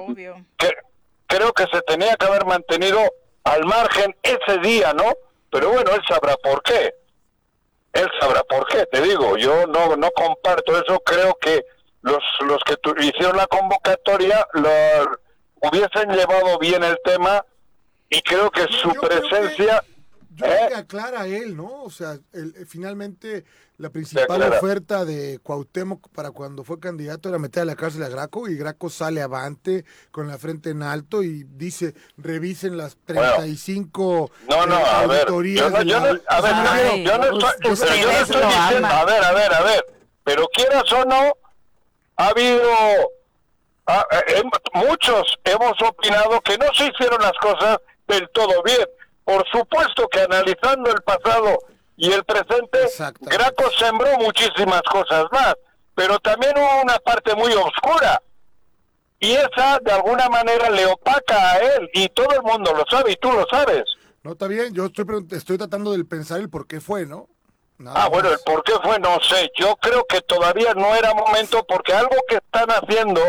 que- 0.56 0.74
creo 1.26 1.52
que 1.52 1.66
se 1.72 1.80
tenía 1.82 2.14
que 2.16 2.26
haber 2.26 2.44
mantenido 2.44 3.00
al 3.44 3.64
margen 3.64 4.14
ese 4.22 4.58
día, 4.58 4.92
¿no? 4.92 5.12
Pero 5.50 5.70
bueno, 5.70 5.90
él 5.92 6.02
sabrá 6.08 6.36
por 6.36 6.62
qué. 6.62 6.94
Él 7.92 8.08
sabrá 8.20 8.44
por 8.44 8.68
qué, 8.68 8.86
te 8.86 9.00
digo. 9.00 9.36
Yo 9.36 9.66
no 9.66 9.96
no 9.96 10.10
comparto 10.12 10.76
eso. 10.80 11.00
Creo 11.00 11.34
que 11.40 11.64
los 12.02 12.22
los 12.46 12.62
que 12.64 12.76
tu- 12.78 12.94
hicieron 12.98 13.36
la 13.36 13.46
convocatoria 13.46 14.46
lo, 14.54 14.70
hubiesen 15.68 16.10
llevado 16.10 16.58
bien 16.58 16.82
el 16.82 16.98
tema 17.04 17.44
y 18.08 18.20
creo 18.22 18.50
que 18.50 18.62
su 18.62 18.92
Yo 18.92 19.00
creo 19.00 19.20
que- 19.22 19.28
presencia... 19.28 19.82
Yo 20.36 20.46
creo 20.46 20.64
¿Eh? 20.64 20.68
que 20.68 20.74
aclara 20.76 21.26
él, 21.26 21.54
¿no? 21.56 21.82
O 21.82 21.90
sea, 21.90 22.16
el- 22.32 22.54
eh, 22.56 22.64
finalmente 22.66 23.44
la 23.76 23.90
principal 23.90 24.42
oferta 24.42 25.04
de 25.04 25.38
Cuauhtémoc 25.42 26.08
para 26.10 26.30
cuando 26.30 26.64
fue 26.64 26.78
candidato 26.80 27.28
era 27.28 27.38
meter 27.38 27.62
a 27.62 27.66
la 27.66 27.76
cárcel 27.76 28.02
a 28.04 28.08
Graco 28.08 28.48
y 28.48 28.56
Graco 28.56 28.88
sale 28.90 29.20
avante 29.22 29.84
con 30.10 30.28
la 30.28 30.38
frente 30.38 30.70
en 30.70 30.82
alto 30.82 31.22
y 31.22 31.44
dice, 31.44 31.94
revisen 32.16 32.76
las 32.78 32.96
35 33.04 34.30
No, 34.48 34.66
no, 34.66 34.78
eh, 34.78 34.82
a 34.86 35.06
ver, 35.06 35.28
auditorías 35.28 35.64
yo 35.64 35.70
no, 35.70 35.82
yo 35.82 36.00
no, 36.00 36.20
a 36.28 36.40
ver, 36.40 36.54
Ay, 36.54 37.04
yo 37.04 37.18
no 37.18 37.24
estoy, 37.24 37.52
yo 37.62 37.70
no 37.70 37.78
diciendo, 38.20 38.86
a 38.88 39.04
ver, 39.04 39.24
a 39.24 39.32
ver, 39.32 39.52
a 39.54 39.62
ver, 39.62 39.84
pero 40.24 40.46
quieras 40.54 40.90
o 40.92 41.04
no, 41.04 41.32
ha 42.20 42.28
habido, 42.28 42.62
ha- 43.86 44.06
eh, 44.28 44.42
muchos 44.74 45.38
hemos 45.44 45.72
opinado 45.82 46.40
que 46.42 46.56
no 46.58 46.66
se 46.74 46.86
hicieron 46.88 47.20
las 47.20 47.32
cosas 47.40 47.78
del 48.08 48.28
todo 48.30 48.62
bien. 48.62 48.86
Por 49.24 49.44
supuesto 49.50 50.08
que 50.08 50.20
analizando 50.20 50.90
el 50.90 51.00
pasado 51.02 51.58
y 51.96 52.10
el 52.12 52.24
presente. 52.24 52.78
Graco 53.20 53.70
sembró 53.78 54.16
muchísimas 54.18 54.82
cosas 54.82 55.24
más, 55.32 55.54
pero 55.94 56.18
también 56.18 56.52
hubo 56.56 56.82
una 56.82 56.98
parte 56.98 57.34
muy 57.36 57.52
oscura. 57.52 58.20
Y 59.18 59.32
esa 59.32 59.78
de 59.82 59.92
alguna 59.92 60.28
manera 60.28 60.70
le 60.70 60.86
opaca 60.86 61.52
a 61.52 61.58
él 61.58 61.90
y 61.92 62.08
todo 62.08 62.30
el 62.34 62.42
mundo 62.42 62.72
lo 62.74 62.84
sabe 62.90 63.12
y 63.12 63.16
tú 63.16 63.30
lo 63.30 63.46
sabes. 63.50 63.84
No, 64.22 64.32
está 64.32 64.46
bien, 64.46 64.72
yo 64.74 64.86
estoy, 64.86 65.04
estoy 65.30 65.58
tratando 65.58 65.92
de 65.92 66.04
pensar 66.04 66.40
el 66.40 66.48
por 66.50 66.66
qué 66.66 66.80
fue, 66.80 67.06
¿no? 67.06 67.28
Nada 67.80 68.04
Ah, 68.04 68.08
bueno, 68.10 68.30
el 68.30 68.38
por 68.44 68.62
qué 68.62 68.74
fue, 68.82 68.98
no 68.98 69.18
sé. 69.22 69.50
Yo 69.56 69.74
creo 69.76 70.04
que 70.04 70.20
todavía 70.20 70.74
no 70.74 70.94
era 70.94 71.14
momento 71.14 71.64
porque 71.64 71.94
algo 71.94 72.16
que 72.28 72.36
están 72.36 72.68
haciendo 72.68 73.22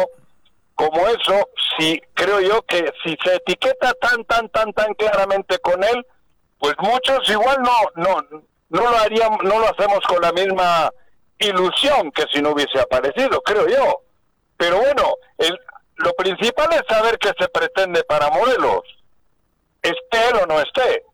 como 0.76 1.08
eso, 1.08 1.50
si 1.78 2.02
creo 2.14 2.42
yo 2.42 2.62
que 2.64 2.92
si 3.02 3.16
se 3.24 3.36
etiqueta 3.36 3.94
tan, 3.94 4.26
tan, 4.26 4.50
tan, 4.50 4.74
tan 4.74 4.94
claramente 4.96 5.58
con 5.60 5.82
él, 5.84 6.06
pues 6.60 6.74
muchos 6.80 7.30
igual 7.30 7.62
no, 7.62 8.04
no, 8.04 8.22
no 8.70 8.92
lo 8.92 8.98
harían, 8.98 9.38
no 9.44 9.60
lo 9.60 9.70
hacemos 9.70 10.00
con 10.02 10.22
la 10.22 10.34
misma 10.34 10.92
ilusión 11.40 12.12
que 12.12 12.26
si 12.34 12.42
no 12.42 12.50
hubiese 12.50 12.80
aparecido, 12.80 13.42
creo 13.42 13.68
yo. 13.68 14.02
Pero 14.58 14.80
bueno, 14.80 15.14
el, 15.38 15.58
lo 15.96 16.14
principal 16.14 16.74
es 16.74 16.82
saber 16.90 17.18
qué 17.20 17.32
se 17.40 17.48
pretende 17.48 18.04
para 18.04 18.30
Morelos, 18.30 18.84
esté 19.82 20.30
él 20.30 20.36
o 20.44 20.46
no 20.46 20.60
esté. 20.60 21.06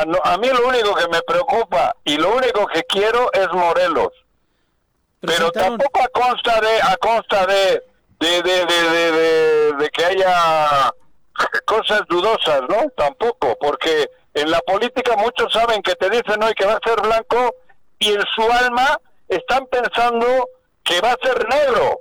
A, 0.00 0.04
no- 0.04 0.20
a 0.22 0.36
mí 0.38 0.48
lo 0.48 0.66
único 0.68 0.94
que 0.94 1.08
me 1.08 1.22
preocupa 1.22 1.94
y 2.04 2.16
lo 2.16 2.34
único 2.34 2.66
que 2.66 2.82
quiero 2.84 3.30
es 3.32 3.48
Morelos. 3.52 4.12
Pero 5.20 5.50
tampoco 5.50 6.00
a 6.02 6.08
consta 6.08 6.60
de 6.60 6.82
a 6.82 6.96
consta 6.98 7.46
de 7.46 7.82
de, 8.18 8.42
de, 8.42 8.64
de, 8.66 8.82
de, 8.90 9.12
de- 9.12 9.72
de 9.74 9.88
que 9.90 10.04
haya 10.04 10.92
cosas 11.66 12.02
dudosas, 12.08 12.60
¿no? 12.68 12.88
Tampoco, 12.96 13.56
porque 13.60 14.08
en 14.34 14.50
la 14.50 14.60
política 14.60 15.16
muchos 15.16 15.52
saben 15.52 15.82
que 15.82 15.94
te 15.96 16.08
dicen 16.10 16.42
hoy 16.42 16.52
que 16.54 16.66
va 16.66 16.74
a 16.74 16.88
ser 16.88 17.00
blanco 17.02 17.54
y 17.98 18.12
en 18.12 18.22
su 18.34 18.42
alma 18.52 18.98
están 19.28 19.66
pensando 19.66 20.48
que 20.84 21.00
va 21.00 21.12
a 21.12 21.18
ser 21.22 21.46
negro, 21.48 21.98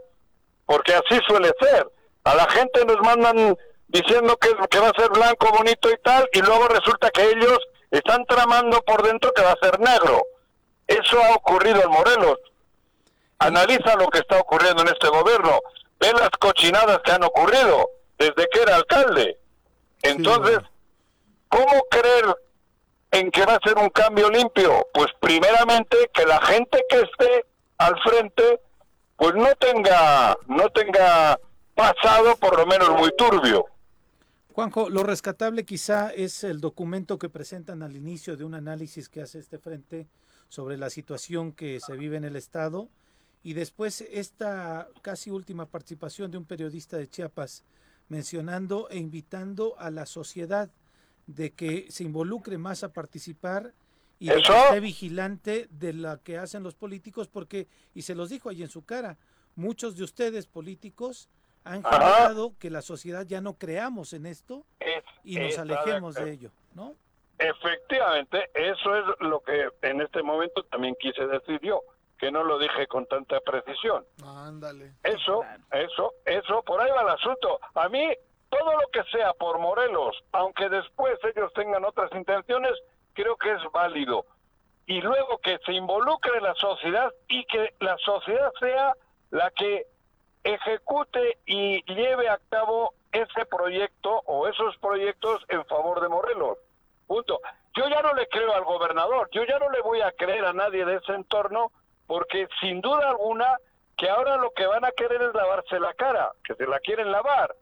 porque 0.66 0.94
así 0.94 1.20
suele 1.28 1.52
ser. 1.60 1.88
A 2.24 2.36
la 2.36 2.48
gente 2.50 2.86
nos 2.86 2.98
mandan 3.02 3.58
diciendo 3.88 4.36
que, 4.38 4.50
que 4.70 4.80
va 4.80 4.90
a 4.90 5.00
ser 5.02 5.10
blanco, 5.10 5.48
bonito 5.58 5.90
y 5.90 5.98
tal, 6.04 6.28
y 6.34 6.42
luego 6.42 6.68
resulta 6.68 7.10
que 7.12 7.24
ellos 7.32 7.58
están 7.98 8.26
tramando 8.26 8.82
por 8.82 9.04
dentro 9.04 9.32
que 9.34 9.42
va 9.42 9.52
a 9.52 9.60
ser 9.62 9.80
negro. 9.80 10.26
Eso 10.88 11.22
ha 11.24 11.36
ocurrido 11.36 11.82
en 11.82 11.90
Morelos. 11.90 12.38
Analiza 13.40 13.96
lo 13.96 14.08
que 14.08 14.20
está 14.20 14.40
ocurriendo 14.40 14.82
en 14.84 14.90
este 14.90 15.08
gobierno. 15.08 15.60
Ve 16.00 16.12
las 16.14 16.30
cochinadas 16.40 17.00
que 17.04 17.12
han 17.12 17.24
ocurrido 17.24 17.90
desde 18.18 18.48
que 18.52 18.62
era 18.62 18.76
alcalde. 18.76 19.38
Entonces, 20.02 20.60
¿cómo 21.50 21.84
creer 21.90 22.36
en 23.12 23.32
que 23.32 23.46
va 23.46 23.56
a 23.56 23.68
ser 23.68 23.78
un 23.78 23.90
cambio 23.90 24.30
limpio? 24.30 24.88
Pues 24.94 25.08
primeramente 25.20 25.98
que 26.14 26.26
la 26.26 26.40
gente 26.42 26.84
que 26.90 27.02
esté 27.02 27.46
al 27.78 28.00
frente 28.02 28.62
pues 29.18 29.34
no 29.36 29.54
tenga 29.56 30.38
no 30.48 30.70
tenga 30.70 31.40
pasado 31.74 32.36
por 32.38 32.58
lo 32.58 32.66
menos 32.66 32.90
muy 32.92 33.12
turbio. 33.18 33.66
Juanjo, 34.56 34.90
lo 34.90 35.04
rescatable 35.04 35.66
quizá 35.66 36.12
es 36.12 36.46
el 36.46 36.62
documento 36.62 37.20
que 37.20 37.28
presentan 37.28 37.84
al 37.84 37.98
inicio 37.98 38.38
de 38.38 38.46
un 38.46 38.54
análisis 38.54 39.10
que 39.10 39.22
hace 39.22 39.40
este 39.40 39.60
frente 39.60 40.08
sobre 40.48 40.78
la 40.78 40.90
situación 40.90 41.52
que 41.52 41.82
se 41.82 41.98
vive 41.98 42.16
en 42.16 42.24
el 42.24 42.38
Estado 42.38 42.88
y 43.44 43.52
después 43.52 44.00
esta 44.10 44.88
casi 45.02 45.30
última 45.30 45.66
participación 45.66 46.32
de 46.32 46.38
un 46.38 46.46
periodista 46.46 46.96
de 46.96 47.10
Chiapas 47.10 47.66
mencionando 48.08 48.88
e 48.90 48.98
invitando 48.98 49.78
a 49.78 49.92
la 49.92 50.06
sociedad 50.06 50.72
de 51.28 51.52
que 51.52 51.88
se 51.90 52.06
involucre 52.06 52.58
más 52.58 52.86
a 52.86 52.94
participar 52.94 53.74
y 54.20 54.30
de 54.30 54.36
que 54.36 54.58
esté 54.58 54.80
vigilante 54.80 55.68
de 55.70 55.92
lo 55.92 56.24
que 56.24 56.38
hacen 56.38 56.64
los 56.64 56.76
políticos 56.76 57.28
porque, 57.28 57.68
y 57.94 58.04
se 58.04 58.16
los 58.16 58.30
dijo 58.30 58.48
ahí 58.48 58.64
en 58.64 58.70
su 58.70 58.86
cara, 58.86 59.18
muchos 59.58 59.98
de 59.98 60.06
ustedes 60.06 60.48
políticos 60.48 61.28
han 61.66 61.86
Ajá. 61.86 61.98
generado 62.00 62.54
que 62.60 62.70
la 62.70 62.82
sociedad 62.82 63.26
ya 63.26 63.42
no 63.42 63.56
creamos 63.58 64.14
en 64.14 64.26
esto 64.28 64.66
Es- 64.80 65.04
y 65.24 65.38
nos 65.40 65.58
alejemos 65.58 66.16
de 66.16 66.32
ello, 66.32 66.52
¿no? 66.74 66.94
Efectivamente, 67.38 68.50
eso 68.54 68.96
es 68.96 69.04
lo 69.20 69.42
que 69.42 69.68
en 69.82 70.02
este 70.02 70.24
momento 70.24 70.64
también 70.64 70.96
quise 71.00 71.26
decir 71.28 71.60
yo, 71.62 71.82
que 72.18 72.32
no 72.32 72.44
lo 72.44 72.58
dije 72.60 72.88
con 72.88 73.06
tanta 73.08 73.40
precisión. 73.42 74.06
Ándale. 74.24 74.94
Eso, 75.04 75.44
eso, 75.72 76.14
eso, 76.26 76.64
por 76.64 76.80
ahí 76.80 76.90
va 76.92 77.02
el 77.02 77.10
asunto. 77.10 77.60
A 77.74 77.90
mí, 77.90 78.08
todo 78.50 78.72
lo 78.74 78.88
que 78.94 79.04
sea 79.12 79.34
por 79.34 79.60
Morelos, 79.60 80.16
aunque 80.32 80.70
después 80.70 81.18
ellos 81.36 81.52
tengan 81.54 81.84
otras 81.84 82.10
intenciones, 82.14 82.72
creo 83.14 83.36
que 83.36 83.52
es 83.52 83.62
válido. 83.74 84.26
Y 84.86 85.02
luego 85.02 85.40
que 85.40 85.58
se 85.66 85.74
involucre 85.74 86.40
la 86.40 86.54
sociedad 86.56 87.12
y 87.28 87.44
que 87.46 87.74
la 87.80 87.98
sociedad 87.98 88.52
sea 88.60 88.94
la 89.32 89.52
que 89.52 89.88
ejecute 90.46 91.40
y 91.46 91.84
lleve 91.92 92.30
a 92.30 92.40
cabo 92.50 92.94
ese 93.12 93.46
proyecto 93.48 94.22
o 94.26 94.48
esos 94.48 94.78
proyectos 94.78 95.44
en 95.50 95.66
favor 95.66 96.00
de 96.02 96.08
Morelos. 96.08 96.60
Punto. 97.08 97.40
Yo 97.76 97.90
ya 97.90 98.02
no 98.02 98.14
le 98.14 98.28
creo 98.28 98.54
al 98.54 98.64
gobernador, 98.64 99.28
yo 99.32 99.44
ya 99.44 99.60
no 99.60 99.70
le 99.70 99.82
voy 99.82 100.02
a 100.02 100.12
creer 100.12 100.46
a 100.46 100.54
nadie 100.54 100.86
de 100.86 100.96
ese 100.96 101.14
entorno, 101.14 101.72
porque 102.08 102.48
sin 102.62 102.80
duda 102.80 103.10
alguna 103.10 103.58
que 103.98 104.08
ahora 104.10 104.38
lo 104.38 104.52
que 104.52 104.66
van 104.66 104.86
a 104.86 104.92
querer 104.92 105.22
es 105.22 105.34
lavarse 105.34 105.80
la 105.80 105.94
cara, 105.94 106.32
que 106.44 106.54
se 106.56 106.68
la 106.68 106.80
quieren 106.80 107.12
lavar. 107.12 107.54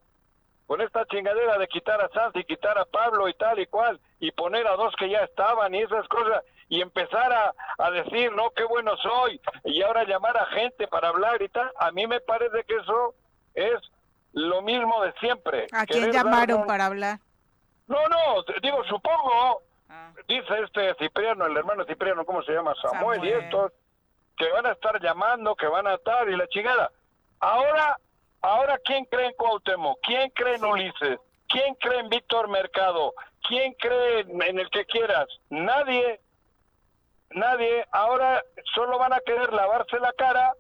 Con 0.68 0.82
esta 0.82 1.06
chingadera 1.06 1.58
de 1.58 1.68
quitar 1.68 2.02
a 2.02 2.10
Sanz 2.10 2.36
y 2.36 2.44
quitar 2.44 2.78
a 2.78 2.86
Pablo 2.86 3.28
y 3.28 3.34
tal 3.34 3.60
y 3.60 3.66
cual, 3.68 4.00
y 4.20 4.32
poner 4.32 4.68
a 4.68 4.76
dos 4.76 4.94
que 4.98 5.10
ya 5.10 5.20
estaban 5.20 5.74
y 5.74 5.82
esas 5.82 6.08
cosas, 6.10 6.44
y 6.70 6.82
empezar 6.82 7.32
a, 7.32 7.54
a 7.78 7.92
decir, 7.92 8.32
no, 8.34 8.52
qué 8.52 8.64
bueno 8.64 8.96
soy, 8.98 9.40
y 9.66 9.82
ahora 9.82 10.04
llamar 10.04 10.38
a 10.38 10.46
gente 10.48 10.88
para 10.88 11.10
hablar 11.10 11.42
y 11.42 11.50
tal, 11.50 11.72
a 11.80 11.92
mí 11.92 12.08
me 12.08 12.20
parece 12.22 12.64
que 12.64 12.76
eso 12.76 13.16
es 13.54 13.80
lo 14.34 14.62
mismo 14.62 15.04
de 15.04 15.14
siempre. 15.14 15.68
¿A 15.72 15.86
quién 15.86 16.12
llamaron 16.12 16.66
para 16.66 16.88
hablar? 16.88 17.20
No, 17.88 17.98
no, 18.08 18.44
digo, 18.62 18.84
supongo, 18.86 19.62
Ah, 19.94 20.12
dice 20.28 20.60
este 20.64 20.96
Cipriano, 20.96 21.46
el 21.46 21.56
hermano 21.56 21.86
Cipriano, 21.86 22.26
¿cómo 22.26 22.42
se 22.42 22.52
llama? 22.52 22.74
Samuel, 22.82 23.24
y 23.24 23.30
estos, 23.30 23.72
que 24.36 24.50
van 24.52 24.66
a 24.66 24.72
estar 24.72 25.00
llamando, 25.00 25.56
que 25.56 25.68
van 25.68 25.86
a 25.86 25.94
estar, 25.94 26.28
y 26.30 26.36
la 26.36 26.48
chingada. 26.48 26.92
Ahora, 27.40 27.98
ahora, 28.42 28.80
¿quién 28.84 29.06
cree 29.06 29.28
en 29.28 29.34
Cuauhtémoc? 29.34 30.00
¿Quién 30.02 30.32
cree 30.32 30.56
en 30.56 30.66
Ulises? 30.66 31.20
¿Quién 31.48 31.76
cree 31.76 32.00
en 32.00 32.10
Víctor 32.10 32.48
Mercado? 32.48 33.14
¿Quién 33.48 33.74
cree 33.74 34.22
en 34.22 34.60
el 34.60 34.70
que 34.72 34.86
quieras? 34.86 35.28
Nadie, 35.50 36.20
nadie. 37.36 37.86
Ahora 37.92 38.44
solo 38.76 38.98
van 38.98 39.14
a 39.14 39.20
querer 39.22 39.52
lavarse 39.54 40.00
la 40.00 40.14
cara 40.14 40.54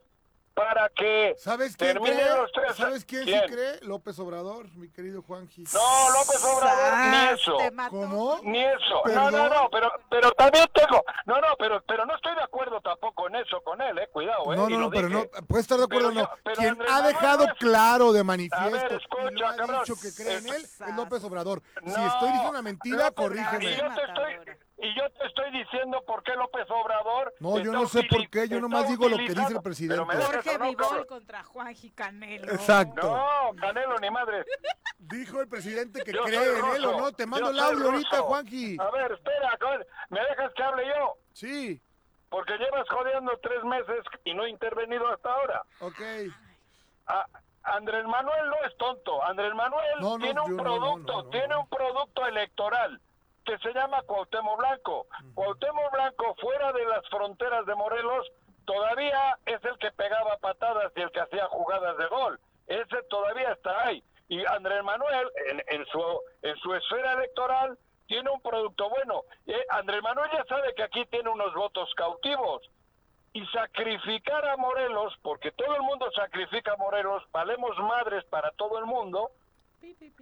para 0.55 0.87
que 0.89 1.33
¿Sabes 1.39 1.75
quién 1.75 1.97
cree? 1.97 2.37
los 2.37 2.51
tres. 2.51 2.75
¿Sabes 2.75 3.05
quién, 3.05 3.23
¿Quién? 3.23 3.41
sí 3.47 3.53
cree? 3.55 3.79
López 3.81 4.19
Obrador, 4.19 4.67
mi 4.75 4.87
querido 4.87 5.23
Juanji. 5.23 5.63
No, 5.73 5.79
López 6.11 6.45
Obrador, 6.45 6.93
ni 7.09 7.17
¡Sas! 7.17 7.39
eso. 7.39 7.57
¿Cómo? 7.89 8.39
Ni 8.43 8.63
eso. 8.63 9.01
No, 9.15 9.31
no, 9.31 9.49
no, 9.49 9.67
pero, 9.71 9.91
pero 10.11 10.31
también 10.33 10.67
tengo. 10.71 11.03
No, 11.25 11.41
no, 11.41 11.47
pero, 11.57 11.81
pero 11.87 12.05
no 12.05 12.15
estoy 12.15 12.35
de 12.35 12.43
acuerdo 12.43 12.79
tampoco 12.81 13.27
en 13.29 13.37
eso 13.37 13.61
con 13.63 13.81
él, 13.81 13.97
eh. 13.97 14.07
Cuidado, 14.13 14.53
eh. 14.53 14.55
No, 14.55 14.69
no, 14.69 14.77
no, 14.77 14.89
pero 14.91 15.09
no, 15.09 15.23
puede 15.47 15.61
estar 15.63 15.79
de 15.79 15.85
acuerdo 15.85 16.09
o 16.09 16.11
Pero 16.11 16.21
no. 16.21 16.29
yo- 16.29 16.41
pero 16.43 16.55
Quien 16.57 16.69
Andrés 16.69 16.91
ha 16.93 17.01
dejado 17.07 17.45
claro 17.57 18.13
de 18.13 18.19
A 18.19 18.23
manifiesto 18.23 18.71
ver, 18.71 18.85
y 18.91 18.93
lo 18.93 18.99
escucha, 18.99 19.49
ha 19.49 19.55
cabrón. 19.55 19.79
dicho 19.79 19.95
que 19.99 20.13
cree 20.23 20.37
en 20.37 20.47
él 20.49 20.53
es 20.63 20.79
López 20.95 21.23
Obrador. 21.23 21.63
si 21.83 21.89
estoy 21.89 22.27
diciendo 22.27 22.49
una 22.51 22.61
mentira, 22.61 23.09
corrígeme. 23.09 23.71
Y 23.71 23.75
yo 23.75 23.85
te 23.95 24.03
estoy. 24.03 24.55
Y 24.84 24.93
yo 24.95 25.10
te 25.11 25.27
estoy 25.27 25.49
diciendo 25.51 26.03
por 26.05 26.23
qué 26.23 26.34
López 26.35 26.69
Obrador. 26.69 27.34
No, 27.39 27.57
yo 27.57 27.72
no 27.72 27.88
sé 27.88 28.03
por 28.03 28.30
qué, 28.30 28.49
yo 28.49 28.60
nomás 28.60 28.89
digo 28.89 29.07
lo 29.07 29.15
que 29.15 29.30
dice 29.30 29.53
el 29.53 29.61
presidente. 29.61 30.03
Jorge 30.03 30.57
Vivol 30.57 31.07
contra 31.07 31.41
Juanji 31.41 31.91
Canelo. 31.91 32.51
Exacto. 32.51 33.01
No, 33.15 33.55
Canelo 33.55 33.97
ni 33.99 34.10
madre. 34.10 34.43
Dijo 34.97 35.39
el 35.39 35.47
presidente 35.47 36.03
que 36.03 36.11
Yo 36.11 36.23
cree 36.23 36.60
en 36.60 36.65
él 36.76 36.85
o 36.85 36.99
no. 36.99 37.11
Te 37.14 37.26
mando 37.26 37.49
el 37.49 37.60
audio 37.60 37.85
ahorita. 37.91 38.22
Juanji. 38.23 38.77
A 38.77 38.91
ver, 38.91 39.14
espera. 39.14 39.57
¿me 40.10 40.19
dejas 40.19 40.53
que 40.53 40.64
hable 40.64 40.85
yo? 40.85 41.14
Sí, 41.31 41.81
Porque 42.30 42.57
llevas 42.57 42.88
jodiendo 42.89 43.31
tres 43.41 43.64
meses 43.64 44.03
y 44.26 44.34
no 44.34 44.43
he 44.43 44.49
intervenido 44.49 45.07
hasta 45.07 45.31
ahora. 45.34 45.64
ok. 45.80 46.01
Ah, 47.07 47.26
Andrés 47.64 48.03
Manuel 48.05 48.49
no 48.49 48.55
es 48.68 48.77
tonto. 48.77 49.23
Andrés 49.23 49.53
Manuel 49.55 49.99
No, 50.01 50.18
no, 50.18 50.26
tiene 50.26 50.41
un 50.41 50.57
producto, 50.57 51.14
no, 51.14 51.18
no, 51.18 51.23
no, 51.23 51.30
tiene 51.30 51.55
un 51.55 51.68
producto 51.69 52.26
electoral 52.27 52.99
que 53.44 53.57
se 53.60 53.74
llama 53.74 54.02
Cuauhtémoc 54.03 54.57
Blanco. 54.57 55.07
Cuauhtémoc 55.34 55.91
Blanco, 55.91 56.36
fuera 56.41 56.72
de 56.74 56.86
las 56.86 57.07
fronteras 57.10 57.65
de 57.65 57.76
Morelos, 57.76 58.32
todavía 58.65 59.38
es 59.45 59.64
el 59.64 59.78
que 59.78 59.91
pegaba 59.91 60.38
patadas 60.38 60.91
y 60.95 61.02
el 61.02 61.11
que 61.11 61.22
hacía 61.22 61.48
jugadas 61.48 61.98
de 61.98 62.07
gol. 62.07 62.40
Ese 62.68 63.03
todavía 63.10 63.52
está 63.52 63.88
ahí. 63.88 64.03
Y 64.30 64.45
Andrés 64.45 64.84
Manuel, 64.84 65.30
en, 65.49 65.64
en 65.68 65.86
su, 65.88 66.02
en 66.41 66.56
su 66.57 66.74
esfera 66.74 67.14
electoral, 67.14 67.78
tiene 68.07 68.30
un 68.30 68.41
producto 68.41 68.90
bueno. 68.90 69.24
Eh, 69.48 69.65
Andrés 69.70 70.02
Manuel 70.02 70.30
ya 70.32 70.44
sabe 70.45 70.74
que 70.76 70.84
aquí 70.84 71.06
tiene 71.07 71.30
unos 71.30 71.53
votos 71.53 71.94
cautivos 71.95 72.61
y 73.34 73.45
sacrificar 73.48 74.48
a 74.48 74.57
Morelos, 74.57 75.14
porque 75.24 75.52
todo 75.52 75.76
el 75.76 75.82
mundo 75.82 76.10
sacrifica 76.15 76.74
a 76.74 76.78
Morelos, 76.78 77.24
valemos 77.32 77.76
madres 77.80 78.24
para 78.26 78.52
todo 78.52 78.78
el 78.78 78.86
mundo, 78.86 79.32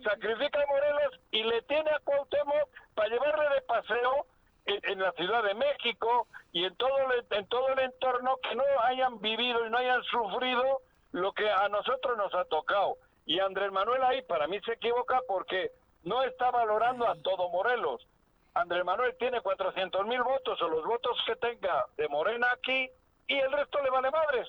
sacrifica 0.04 0.62
a 0.62 0.66
Morelos 0.68 1.20
y 1.32 1.44
le 1.44 1.62
tiene 1.64 1.90
a 1.92 2.00
Cuauhtémoc 2.00 2.70
para 2.96 3.10
llevarle 3.10 3.56
de 3.56 3.62
paseo 3.62 4.26
en, 4.66 5.00
la 5.00 5.12
Ciudad 5.14 5.44
de 5.44 5.54
México 5.54 6.28
y 6.52 6.66
en 6.66 6.76
todo, 6.76 6.98
el, 7.12 7.26
en 7.32 7.48
todo 7.48 7.70
el 7.70 7.80
entorno 7.80 8.38
que 8.38 8.56
no 8.56 8.64
hayan 8.84 9.20
vivido 9.20 9.66
y 9.66 9.70
no 9.70 9.78
hayan 9.78 10.04
sufrido 10.04 10.82
lo 11.12 11.34
que 11.34 11.50
a 11.50 11.68
nosotros 11.70 12.18
nos 12.18 12.34
ha 12.34 12.46
tocado. 12.46 12.98
Y 13.26 13.40
Andrés 13.40 13.72
Manuel 13.72 14.04
ahí 14.04 14.22
para 14.24 14.48
mí 14.48 14.60
se 14.62 14.74
equivoca 14.74 15.20
porque 15.28 15.72
no 16.04 16.24
está 16.24 16.52
valorando 16.52 17.08
a 17.08 17.16
todo 17.16 17.50
Morelos. 17.50 18.08
Andrés 18.54 18.84
Manuel 18.84 19.16
tiene 19.18 19.42
400 19.42 20.06
mil 20.08 20.22
votos 20.24 20.62
o 20.62 20.68
los 20.68 20.86
votos 20.86 21.18
que 21.26 21.36
tenga 21.38 21.86
de 21.98 22.08
Morena 22.10 22.48
aquí 22.52 22.90
y 23.28 23.40
el 23.40 23.52
resto 23.52 23.82
le 23.82 23.90
vale 23.90 24.12
madres. 24.12 24.48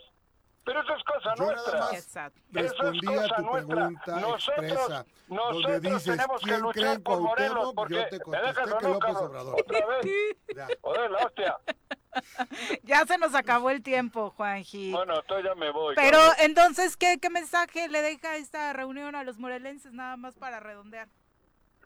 Pero 0.65 0.81
eso 0.81 0.95
es 0.97 1.03
cosa 1.05 1.35
Yo 1.37 1.43
nada 1.45 1.55
nuestra. 1.55 1.79
más 1.81 1.93
Exacto. 1.95 2.41
Eso 2.55 2.61
es 2.61 2.71
respondí 2.79 3.07
a 3.07 3.23
cosa 3.23 3.37
tu 3.37 3.43
nuestra. 3.43 3.75
pregunta 3.77 4.21
Nosotros- 4.21 4.59
expresa, 4.71 5.07
nosotros 5.29 5.63
donde 5.63 5.81
dices, 5.91 6.05
tenemos 6.17 6.41
que 6.41 6.47
¿quién 6.49 6.61
luchar 6.61 6.83
cree 6.83 6.93
en 6.93 7.03
por 7.03 7.21
Morelos? 7.21 7.73
Porque, 7.75 7.95
Yo 7.95 8.09
te 8.09 8.17
¿me 8.17 8.21
contesté 8.23 8.55
que 8.65 8.89
López? 8.89 9.17
Obrador. 9.17 9.57
Otra 9.61 9.87
vez. 9.87 10.07
Ya. 10.57 10.69
Joder, 10.83 11.11
la 11.11 11.19
hostia. 11.27 11.57
Ya 12.83 13.07
se 13.07 13.17
nos 13.19 13.35
acabó 13.35 13.71
el 13.71 13.83
tiempo, 13.83 14.31
Juanji. 14.37 14.93
Bueno, 14.93 15.15
entonces 15.19 15.47
ya 15.47 15.55
me 15.55 15.71
voy. 15.71 15.95
Pero 15.95 16.19
entonces, 16.41 16.97
¿qué, 16.99 17.19
¿qué 17.21 17.31
mensaje 17.31 17.89
le 17.89 18.03
deja 18.03 18.37
esta 18.37 18.73
reunión 18.75 19.15
a 19.17 19.25
los 19.25 19.39
morelenses 19.39 19.93
nada 19.93 20.17
más 20.17 20.37
para 20.37 20.61
redondear? 20.61 21.09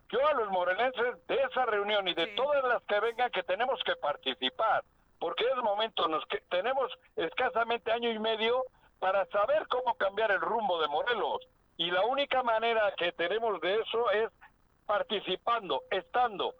yo 0.09 0.25
a 0.25 0.33
los 0.35 0.49
morelenses 0.51 1.15
de 1.27 1.35
esa 1.35 1.65
reunión 1.65 2.07
y 2.07 2.13
de 2.13 2.27
Sí. 2.27 2.35
todas 2.37 2.63
las 2.63 2.81
que 2.83 2.97
vengan 3.01 3.29
que 3.29 3.43
tenemos 3.43 3.77
que 3.85 3.93
participar, 3.97 4.85
porque 5.19 5.45
es 5.45 5.55
momento, 5.63 6.07
nos 6.07 6.25
que 6.27 6.39
tenemos 6.49 6.91
escasamente 7.15 7.91
año 7.91 8.09
y 8.11 8.19
medio 8.19 8.63
para 8.99 9.25
saber 9.27 9.67
cómo 9.67 9.95
cambiar 9.95 10.31
el 10.31 10.41
rumbo 10.41 10.79
de 10.81 10.87
Morelos. 10.87 11.47
Y 11.77 11.91
la 11.91 12.03
única 12.05 12.41
manera 12.43 12.93
que 12.97 13.11
tenemos 13.11 13.61
de 13.61 13.79
eso 13.81 14.09
es 14.11 14.29
participando, 14.85 15.83
estando. 15.91 16.55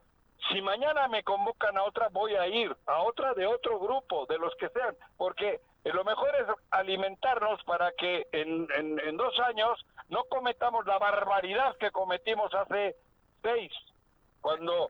Si 0.51 0.61
mañana 0.61 1.07
me 1.07 1.23
convocan 1.23 1.77
a 1.77 1.84
otra, 1.84 2.09
voy 2.09 2.35
a 2.35 2.47
ir, 2.47 2.75
a 2.85 3.01
otra 3.01 3.34
de 3.34 3.47
otro 3.47 3.79
grupo, 3.79 4.25
de 4.27 4.38
los 4.38 4.53
que 4.55 4.69
sean, 4.69 4.95
porque 5.17 5.59
lo 5.85 6.03
mejor 6.03 6.29
es 6.35 6.45
alimentarnos 6.69 7.63
para 7.63 7.91
que 7.93 8.27
en, 8.31 8.67
en- 8.75 8.99
en 8.99 9.17
dos 9.17 9.38
años 9.39 9.84
no 10.09 10.23
cometamos 10.25 10.85
la 10.85 10.99
barbaridad 10.99 11.75
que 11.77 11.89
cometimos 11.91 12.53
hace 12.53 12.95
seis, 13.41 13.71
cuando 14.41 14.89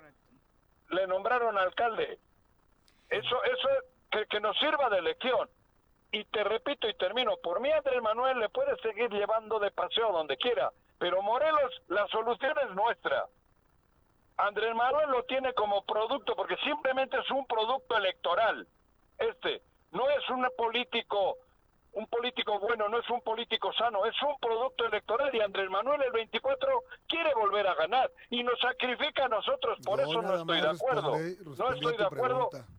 le 0.89 1.07
nombraron 1.07 1.57
alcalde. 1.57 2.19
Eso, 3.09 3.43
eso 3.43 3.69
que, 4.11 4.25
que 4.25 4.39
nos 4.39 4.57
sirva 4.57 4.89
de 4.89 5.01
lección. 5.01 5.49
Y 6.11 6.23
te 6.25 6.43
repito 6.43 6.87
y 6.87 6.93
termino, 6.93 7.35
por 7.43 7.59
mí 7.59 7.69
Andrés 7.71 8.01
Manuel 8.01 8.39
le 8.39 8.49
puede 8.49 8.77
seguir 8.77 9.09
llevando 9.09 9.59
de 9.59 9.71
paseo 9.71 10.11
donde 10.11 10.37
quiera, 10.37 10.71
pero 10.97 11.21
Morelos, 11.21 11.81
la 11.89 12.07
solución 12.07 12.53
es 12.63 12.75
nuestra. 12.75 13.25
Andrés 14.37 14.73
Manuel 14.75 15.09
lo 15.09 15.23
tiene 15.23 15.53
como 15.53 15.83
producto 15.83 16.35
porque 16.35 16.55
simplemente 16.57 17.17
es 17.17 17.29
un 17.31 17.45
producto 17.45 17.97
electoral. 17.97 18.67
Este 19.17 19.61
no 19.91 20.09
es 20.09 20.29
un 20.29 20.47
político, 20.55 21.37
un 21.93 22.05
político 22.07 22.59
bueno, 22.59 22.87
no 22.87 22.99
es 22.99 23.09
un 23.09 23.21
político 23.21 23.73
sano, 23.73 24.05
es 24.05 24.15
un 24.21 24.37
producto 24.39 24.85
electoral 24.85 25.33
y 25.33 25.41
Andrés 25.41 25.69
Manuel 25.69 26.01
el 26.03 26.11
24 26.11 26.83
quiere 27.07 27.33
volver 27.33 27.67
a 27.67 27.75
ganar 27.75 28.11
y 28.29 28.43
nos 28.43 28.59
sacrifica 28.59 29.25
a 29.25 29.29
nosotros, 29.29 29.79
por 29.83 29.99
eso 29.99 30.21
no 30.21 30.35
estoy 30.35 30.61
de 30.61 30.69
acuerdo. 30.69 31.11
No 31.57 31.73
estoy 31.73 31.97
de 31.97 32.05
acuerdo. 32.05 32.49
pregunta. 32.49 32.76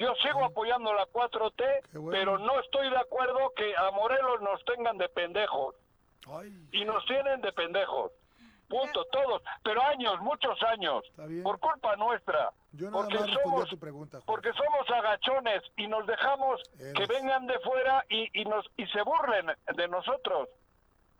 Yo 0.00 0.14
sigo 0.22 0.42
apoyando 0.44 0.94
la 0.94 1.06
4T, 1.06 1.82
Qué 1.92 1.98
bueno. 1.98 2.10
pero 2.18 2.38
no 2.38 2.58
estoy 2.60 2.88
de 2.88 2.96
acuerdo 2.96 3.52
que 3.54 3.76
a 3.76 3.90
Morelos 3.90 4.40
nos 4.40 4.64
tengan 4.64 4.96
de 4.96 5.08
pendejos 5.10 5.76
Ay, 6.26 6.50
y 6.72 6.84
nos 6.86 7.04
tienen 7.04 7.42
de 7.42 7.52
pendejos. 7.52 8.10
Punto, 8.66 9.04
todos, 9.06 9.42
pero 9.62 9.82
años, 9.82 10.20
muchos 10.20 10.62
años, 10.62 11.04
por 11.42 11.58
culpa 11.58 11.96
nuestra, 11.96 12.52
yo 12.72 12.88
nada 12.88 13.02
porque 13.02 13.18
más 13.18 13.30
somos, 13.42 13.68
tu 13.68 13.78
pregunta, 13.78 14.20
porque 14.24 14.52
somos 14.52 14.88
agachones 14.88 15.62
y 15.76 15.86
nos 15.88 16.06
dejamos 16.06 16.62
Eres. 16.78 16.94
que 16.94 17.06
vengan 17.06 17.46
de 17.48 17.58
fuera 17.58 18.04
y, 18.08 18.40
y 18.40 18.44
nos 18.44 18.64
y 18.76 18.86
se 18.86 19.02
burlen 19.02 19.50
de 19.74 19.88
nosotros. 19.88 20.48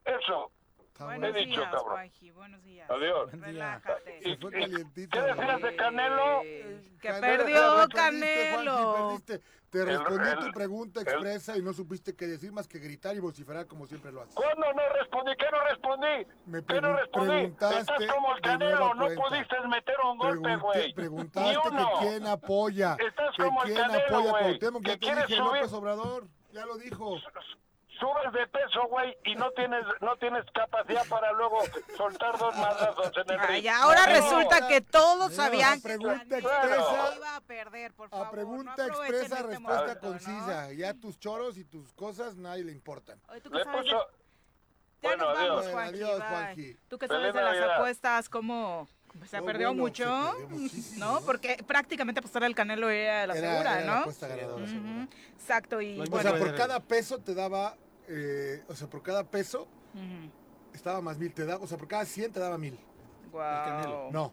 Eso. 0.04 0.52
Está 1.00 1.06
Buenos 1.14 1.30
bueno. 1.32 1.46
dicho, 1.46 1.60
días, 1.60 1.72
cabrón. 1.72 1.92
Juanji, 1.94 2.30
buenos 2.32 2.62
días. 2.62 2.90
Adiós. 2.90 3.30
Buen 3.30 3.40
día. 3.40 3.46
Relájate. 3.80 4.20
Se 4.22 4.36
fue 4.36 4.50
¿Qué- 4.50 4.60
calientito. 4.60 5.18
qué 5.18 5.22
decías 5.32 5.62
de 5.62 5.76
Canelo? 5.76 6.40
Eh, 6.44 6.90
Que 7.00 7.08
Canelo, 7.08 7.36
perdió 7.38 7.74
perdiste, 7.88 7.96
Canelo. 7.96 8.76
Juanji, 8.92 9.22
perdiste. 9.24 9.60
Te 9.70 9.84
respondí 9.86 10.28
el- 10.28 10.38
tu 10.40 10.50
pregunta 10.52 11.00
el- 11.00 11.08
expresa 11.08 11.56
y 11.56 11.62
no 11.62 11.72
supiste 11.72 12.14
qué 12.14 12.26
decir 12.26 12.52
más 12.52 12.68
que 12.68 12.80
gritar 12.80 13.16
y 13.16 13.20
vociferar 13.20 13.66
como 13.66 13.86
siempre 13.86 14.12
lo 14.12 14.20
haces. 14.20 14.34
¿Cuándo 14.34 14.66
no 14.74 14.82
respondí? 14.98 15.32
¿Qué 15.38 15.46
no 15.50 15.60
respondí? 15.70 16.26
Me 16.44 16.64
¿Qué 16.66 16.80
no 16.82 16.92
respondí? 16.94 17.30
preguntaste 17.30 17.78
Estás 17.80 18.14
como 18.14 18.34
el 18.36 18.42
Canelo, 18.42 18.94
no 18.94 19.06
pudiste 19.06 19.56
meter 19.68 19.96
un 20.04 20.18
golpe, 20.18 20.56
güey. 20.56 20.86
Ni 20.88 20.92
preguntaste 20.92 21.58
uno. 21.66 21.88
que 22.00 22.06
quién 22.08 22.26
apoya. 22.26 22.96
Estás 22.98 23.34
que 23.36 23.42
como 23.42 23.62
el 23.62 23.72
quién 23.72 23.80
Canelo, 23.86 24.04
apoya 24.18 24.30
a 24.36 24.38
Cuauhtémoc. 24.40 24.82
que 24.82 24.88
Ya 24.90 24.94
te 24.96 24.98
quieres 25.00 25.26
dije 25.28 25.38
subir. 25.38 25.54
López 25.54 25.72
Obrador. 25.72 26.28
Ya 26.52 26.66
lo 26.66 26.76
dijo. 26.76 27.16
Subes 28.00 28.32
de 28.32 28.46
peso, 28.46 28.86
güey, 28.88 29.14
y 29.26 29.34
no 29.34 29.50
tienes 29.50 29.84
no 30.00 30.16
tienes 30.16 30.44
capacidad 30.54 31.06
para 31.08 31.32
luego 31.32 31.58
soltar 31.98 32.38
dos 32.38 32.56
madrazos 32.56 33.12
en 33.14 33.30
el 33.34 33.40
Ay, 33.40 33.60
ring. 33.60 33.68
ahora 33.70 34.06
No, 34.06 34.12
resulta 34.14 34.66
que 34.68 34.80
todos 34.80 35.34
sabían 35.34 35.72
a 35.72 35.76
que 35.76 35.82
pregunta 35.82 36.24
Canelo 36.40 36.48
expresa- 36.48 37.16
iba 37.16 37.36
a 37.36 37.40
perder, 37.42 37.92
por 37.92 38.08
favor. 38.08 38.26
A 38.26 38.30
pregunta 38.30 38.86
no 38.86 39.04
expresa, 39.04 39.22
este 39.36 39.46
respuesta 39.48 39.60
momento, 39.60 39.94
¿no? 40.06 40.08
concisa. 40.12 40.72
Ya 40.72 40.94
tus 40.94 41.18
choros 41.20 41.58
y 41.58 41.64
tus 41.64 41.92
cosas 41.92 42.36
nadie 42.36 42.64
le 42.64 42.72
importan. 42.72 43.20
Oye, 43.28 43.40
¿tú 43.42 43.50
qué 43.50 43.58
Le 43.58 43.64
puso... 43.66 44.06
Ya 45.02 45.08
Bueno, 45.08 45.24
nos 45.26 45.34
vamos, 45.34 45.50
adiós. 45.66 45.72
Juanji, 45.72 45.94
adiós. 46.02 46.22
Juanji. 46.28 46.76
¿Tú 46.88 46.98
qué 46.98 47.08
Feliz 47.08 47.20
sabes 47.20 47.34
de 47.34 47.40
las 47.42 47.52
Navidad. 47.54 47.76
apuestas? 47.76 48.28
¿Cómo 48.28 48.88
se 49.28 49.38
No, 49.40 49.44
perdió 49.46 49.68
bueno, 49.68 49.82
mucho? 49.82 50.34
se 50.68 50.96
¿No? 50.98 51.20
¿no? 51.20 51.26
Porque 51.26 51.56
prácticamente 51.66 52.20
apostar 52.20 52.44
al 52.44 52.54
Canelo 52.54 52.88
era 52.90 53.26
la 53.26 53.34
Era- 53.36 53.50
segura, 53.52 53.76
era 53.78 53.86
la 53.86 53.92
¿no? 53.94 54.00
apuesta 54.00 54.26
ganadora, 54.28 54.62
Ujú. 54.64 54.72
segura. 54.72 55.08
Exacto, 55.38 55.80
y 55.80 55.96
Lo 55.96 56.02
O 56.04 56.06
sea, 56.20 56.30
bueno, 56.32 56.46
por 56.46 56.54
cada 56.54 56.80
peso 56.80 57.18
te 57.18 57.34
daba, 57.34 57.76
eh, 58.12 58.62
o 58.68 58.74
sea, 58.74 58.88
por 58.88 59.02
cada 59.02 59.24
peso 59.24 59.68
ujú. 59.94 60.30
estaba 60.74 61.00
más 61.00 61.16
mil, 61.18 61.32
te 61.32 61.44
daba, 61.46 61.62
o 61.64 61.66
sea, 61.66 61.78
por 61.78 61.86
cada 61.88 62.04
100 62.04 62.32
te 62.32 62.40
daba 62.40 62.58
mil. 62.58 62.76
Guau. 63.30 63.64
Canelo. 63.64 64.08
No, 64.12 64.32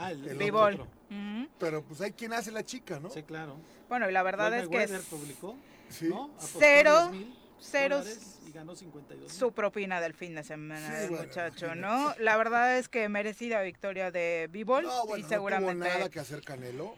Ah, 0.00 0.12
el, 0.12 0.28
el 0.28 0.38
Bivol. 0.38 0.74
otro. 0.74 0.84
Ujú. 1.10 1.48
pero 1.58 1.82
pues 1.82 2.00
hay 2.02 2.12
quien 2.12 2.32
hace 2.32 2.52
la 2.52 2.62
chica, 2.64 3.00
¿no? 3.00 3.10
Sí, 3.10 3.22
claro. 3.24 3.56
Bueno, 3.88 4.08
y 4.08 4.12
la 4.12 4.22
verdad 4.22 4.48
Floyd 4.48 4.60
es 4.62 4.68
que 4.68 4.76
Mayweather 4.76 5.00
es 5.00 5.06
publicó, 5.06 5.56
Sí. 5.88 6.08
¿no? 6.08 6.30
Cero, 6.38 7.08
10,000 7.10 7.34
ceros, 7.60 8.04
dólares 8.04 8.38
y 8.46 8.52
ganó 8.52 8.76
52 8.76 9.32
su 9.32 9.50
propina 9.52 10.00
del 10.00 10.14
fin 10.14 10.34
de 10.36 10.44
semana 10.44 10.86
Sí, 10.86 10.92
del 11.00 11.10
bueno, 11.10 11.24
muchacho, 11.24 11.66
imagínate. 11.66 11.80
¿no? 12.20 12.24
La 12.24 12.36
verdad 12.36 12.78
es 12.78 12.88
que 12.88 13.08
merecida 13.08 13.60
victoria 13.62 14.10
de 14.12 14.48
Bivol 14.52 14.84
No, 14.84 15.06
bueno, 15.06 15.18
y 15.18 15.22
no 15.22 15.28
seguramente 15.28 15.88
tuvo 15.88 15.96
nada 15.98 16.08
que 16.10 16.20
hacer 16.20 16.42
Canelo. 16.42 16.94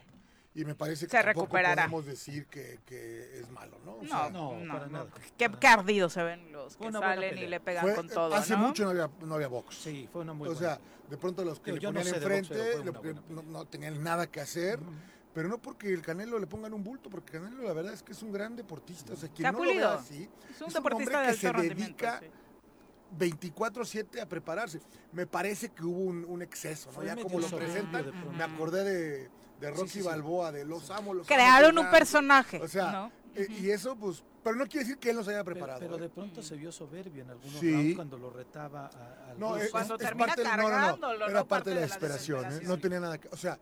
Y 0.52 0.64
me 0.64 0.74
parece 0.74 1.06
que 1.06 1.10
Se 1.12 1.18
tampoco 1.22 1.42
recuperará. 1.46 1.82
podemos 1.84 2.06
decir 2.06 2.46
que, 2.46 2.80
que 2.84 3.38
es 3.38 3.48
malo, 3.50 3.78
¿no? 3.84 3.92
O 3.92 4.02
no, 4.02 4.08
sea, 4.08 4.30
no, 4.30 4.52
no, 4.58 4.64
no, 4.64 4.72
para 4.74 4.86
nada. 4.88 5.06
Qué, 5.38 5.48
qué 5.60 5.66
ardidos 5.68 6.12
se 6.12 6.22
ven 6.24 6.50
los 6.50 6.76
que 6.76 6.90
salen 6.90 7.38
y 7.38 7.46
le 7.46 7.60
pegan 7.60 7.84
fue- 7.84 7.94
con 7.94 8.08
todo, 8.08 8.34
hace 8.34 8.54
¿no? 8.56 8.66
mucho 8.68 8.82
no 8.84 8.90
había, 8.90 9.08
no 9.20 9.34
había 9.36 9.46
box. 9.46 9.76
Sí, 9.76 10.08
fue 10.12 10.22
una 10.22 10.32
muy 10.32 10.48
o 10.48 10.52
buena. 10.54 10.66
sea, 10.76 10.80
de 11.08 11.16
pronto 11.16 11.44
los 11.44 11.60
que 11.60 11.72
le 11.72 11.78
yo 11.78 11.90
ponían 11.90 12.04
sé 12.06 12.16
enfrente 12.16 12.76
boxeo, 12.82 13.02
le- 13.02 13.14
no, 13.34 13.42
no 13.42 13.64
tenían 13.66 14.02
nada 14.02 14.26
que 14.26 14.40
hacer. 14.40 14.80
Pero 15.32 15.48
no 15.48 15.58
porque 15.58 15.92
el 15.92 16.02
Canelo 16.02 16.40
le 16.40 16.48
pongan 16.48 16.74
un 16.74 16.82
bulto, 16.82 17.08
porque 17.08 17.34
Canelo 17.34 17.62
la 17.62 17.72
verdad 17.72 17.92
es 17.94 18.02
que 18.02 18.10
es 18.10 18.20
un 18.20 18.32
gran 18.32 18.56
deportista. 18.56 19.12
O 19.12 19.16
sea, 19.16 19.28
Se 19.28 19.34
quien 19.34 19.46
ha 19.46 19.52
no 19.52 19.58
lo 19.58 19.64
vea 19.64 19.70
pulido. 19.72 19.90
así, 19.92 20.28
Es 20.50 20.60
un 20.60 20.66
es 20.66 20.74
un 20.74 20.82
deportista 20.82 21.18
hombre 21.18 21.26
de 21.28 21.32
que 21.32 21.38
se 21.38 21.52
dedica 21.52 22.18
sí. 22.18 22.26
24-7 23.16 24.20
a 24.20 24.26
prepararse. 24.28 24.80
Me 25.12 25.28
parece 25.28 25.68
que 25.68 25.84
hubo 25.84 26.00
un, 26.00 26.24
un 26.24 26.42
exceso, 26.42 26.88
¿no? 26.88 26.94
Fue 26.96 27.06
Ya 27.06 27.14
como 27.14 27.38
lo 27.38 27.48
presentan, 27.48 28.12
me 28.36 28.42
acordé 28.42 28.82
de, 28.82 29.30
de 29.60 29.70
Rocky 29.70 29.88
sí, 29.88 30.00
sí. 30.00 30.06
Balboa, 30.06 30.50
de 30.52 30.64
los 30.64 30.90
amos, 30.90 31.16
los 31.16 31.26
Crearon 31.26 31.70
amo, 31.70 31.80
un 31.80 31.86
los 31.86 31.94
personaje, 31.94 32.60
O 32.60 32.68
sea, 32.68 32.90
¿no? 32.92 33.12
eh, 33.34 33.46
y 33.60 33.70
eso, 33.70 33.94
pues, 33.96 34.22
pero 34.42 34.56
no 34.56 34.64
quiere 34.66 34.80
decir 34.84 34.98
que 34.98 35.10
él 35.10 35.16
no 35.16 35.22
se 35.24 35.30
haya 35.32 35.44
preparado. 35.44 35.80
pero 35.80 35.96
¿eh? 35.96 36.00
de 36.00 36.08
pronto 36.08 36.42
se 36.42 36.56
vio 36.56 36.72
soberbio 36.72 37.22
en 37.22 37.30
algunos 37.30 37.60
Sí. 37.60 37.70
rounds 37.72 37.94
cuando 37.96 38.16
lo 38.18 38.30
retaba 38.30 38.86
a, 38.86 39.30
al 39.30 39.38
No, 39.38 39.56
es, 39.56 39.70
Cuando 39.70 39.94
es 39.94 40.00
termina 40.00 40.26
parte, 40.28 40.44
no, 40.44 40.50
no, 40.50 40.56
no, 40.56 40.68
cargándolo, 40.68 41.28
era 41.28 41.28
parte 41.28 41.30
de 41.30 41.34
la 41.34 41.44
Parte 41.44 41.70
de 41.70 41.74
la 41.74 41.80
desesperación, 41.82 42.38
¿eh? 42.38 42.42
desesperación. 42.44 42.76
no 42.76 42.80
tenía 42.82 43.00
nada 43.00 43.18
que, 43.18 43.28
o 43.28 43.36
sea, 43.36 43.58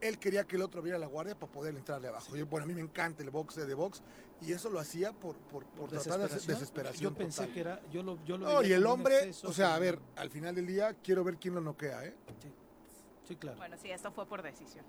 él 0.00 0.18
quería 0.18 0.44
que 0.44 0.56
el 0.56 0.62
otro 0.62 0.82
viera 0.82 0.98
la 0.98 1.06
guardia 1.06 1.36
para 1.38 1.52
poder 1.52 1.76
entrarle 1.76 2.08
abajo. 2.08 2.34
Yo, 2.36 2.44
bueno, 2.46 2.64
a 2.64 2.66
mí 2.66 2.74
me 2.74 2.80
encanta 2.80 3.22
el 3.22 3.30
boxe 3.30 3.64
de 3.66 3.74
box 3.74 4.02
y 4.40 4.52
eso 4.52 4.68
lo 4.68 4.80
hacía 4.80 5.12
por, 5.12 5.36
por, 5.36 5.64
por 5.64 5.90
tratar 5.90 6.18
de 6.18 6.24
Desesperación. 6.24 6.58
desesperación. 6.58 7.02
Yo 7.12 7.16
pensé 7.16 7.40
total. 7.42 7.54
que 7.54 7.60
era, 7.60 7.80
yo 7.92 8.02
lo, 8.02 8.18
yo 8.24 8.36
lo 8.36 8.46
No, 8.48 8.62
y 8.64 8.72
el 8.72 8.84
hombre, 8.86 9.16
exceso, 9.18 9.48
o 9.48 9.52
sea, 9.52 9.74
a 9.76 9.78
ver, 9.78 10.00
al 10.16 10.28
final 10.30 10.54
del 10.56 10.66
día 10.66 10.94
quiero 11.04 11.22
ver 11.22 11.36
quién 11.36 11.54
lo 11.54 11.60
noquea, 11.60 12.04
¿eh? 12.04 12.14
Sí, 13.28 13.36
claro. 13.36 13.56
Bueno, 13.58 13.76
sí, 13.80 13.90
esto 13.90 14.10
fue 14.10 14.26
por 14.26 14.42
decisión. 14.42 14.84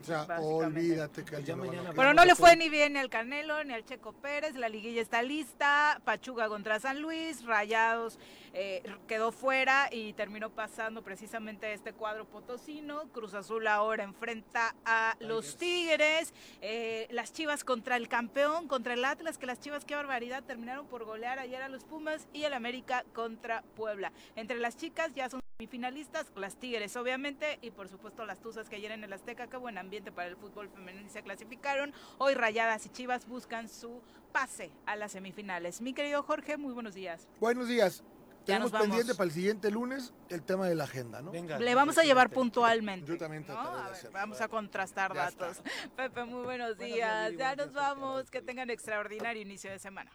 O 0.00 0.04
sea, 0.04 0.26
olvídate 0.40 1.24
que 1.24 1.42
ya 1.42 1.56
mañana. 1.56 1.92
Bueno, 1.92 2.14
no 2.14 2.24
le 2.24 2.34
fue 2.34 2.56
ni 2.56 2.68
bien 2.68 2.94
ni 2.94 2.98
al 2.98 3.10
Canelo 3.10 3.62
ni 3.64 3.74
al 3.74 3.84
Checo 3.84 4.12
Pérez, 4.12 4.54
la 4.56 4.68
liguilla 4.68 5.02
está 5.02 5.22
lista, 5.22 6.00
Pachuca 6.04 6.48
contra 6.48 6.80
San 6.80 7.02
Luis, 7.02 7.44
Rayados 7.44 8.18
eh, 8.52 8.82
quedó 9.06 9.32
fuera 9.32 9.88
y 9.92 10.12
terminó 10.14 10.50
pasando 10.50 11.02
precisamente 11.02 11.72
este 11.72 11.92
cuadro 11.92 12.26
potosino, 12.26 13.08
Cruz 13.12 13.34
Azul 13.34 13.66
ahora 13.66 14.04
enfrenta 14.04 14.74
a 14.84 15.16
los 15.20 15.56
Tigres, 15.56 16.34
eh, 16.60 17.06
las 17.10 17.32
Chivas 17.32 17.64
contra 17.64 17.96
el 17.96 18.08
campeón, 18.08 18.68
contra 18.68 18.94
el 18.94 19.04
Atlas, 19.04 19.38
que 19.38 19.46
las 19.46 19.60
Chivas, 19.60 19.84
qué 19.84 19.94
barbaridad, 19.94 20.42
terminaron 20.42 20.86
por 20.86 21.04
golear 21.04 21.38
ayer 21.38 21.62
a 21.62 21.68
los 21.68 21.84
Pumas 21.84 22.26
y 22.32 22.44
el 22.44 22.54
América 22.54 23.04
contra 23.14 23.62
Puebla. 23.76 24.12
Entre 24.36 24.58
las 24.58 24.76
chicas 24.76 25.14
ya 25.14 25.28
son 25.28 25.40
semifinalistas, 25.58 26.26
las 26.36 26.56
Tigres 26.56 26.96
obviamente 26.96 27.58
y 27.62 27.70
por 27.70 27.88
supuesto 27.88 28.24
las 28.24 28.40
Tuzas 28.40 28.68
que 28.68 28.76
ayer 28.76 28.92
en 28.92 29.04
el 29.04 29.12
Azteca, 29.12 29.46
qué 29.46 29.56
buen 29.56 29.78
ambiente 29.78 30.10
para 30.10 30.28
el 30.28 30.36
fútbol 30.36 30.68
femenino 30.70 31.06
y 31.06 31.10
se 31.10 31.22
clasificaron. 31.22 31.92
Hoy 32.18 32.34
Rayadas 32.34 32.86
y 32.86 32.88
Chivas 32.88 33.28
buscan 33.28 33.68
su 33.68 34.00
pase 34.32 34.70
a 34.86 34.96
las 34.96 35.12
semifinales. 35.12 35.80
Mi 35.80 35.92
querido 35.92 36.22
Jorge, 36.22 36.56
muy 36.56 36.72
buenos 36.72 36.94
días. 36.94 37.28
Buenos 37.40 37.68
días. 37.68 38.02
Tenemos 38.44 38.72
pendiente 38.72 39.14
para 39.14 39.26
el 39.26 39.32
siguiente 39.32 39.70
lunes 39.70 40.12
el 40.28 40.42
tema 40.42 40.66
de 40.66 40.74
la 40.74 40.84
agenda, 40.84 41.20
¿no? 41.22 41.30
Venga, 41.30 41.58
Le 41.58 41.74
vamos 41.74 41.98
a 41.98 42.02
llevar 42.02 42.30
puntualmente. 42.30 43.06
Yo 43.06 43.18
también 43.18 43.44
¿no? 43.46 43.54
trataré 43.54 43.70
de 43.76 43.80
A 43.80 43.84
ver, 43.84 43.92
hacerlo. 43.92 44.10
vamos 44.12 44.40
a 44.40 44.48
contrastar 44.48 45.14
Ya 45.14 45.28
está. 45.28 45.46
datos. 45.48 45.62
Pepe, 45.96 46.24
muy 46.24 46.44
buenos 46.44 46.76
Buenos 46.76 46.78
días, 46.78 47.32
Ya 47.38 47.54
nos 47.56 47.72
vamos. 47.72 48.30
Que 48.30 48.42
tengan 48.42 48.70
extraordinario 48.70 49.40
inicio 49.42 49.70
de 49.70 49.78
semana. 49.78 50.10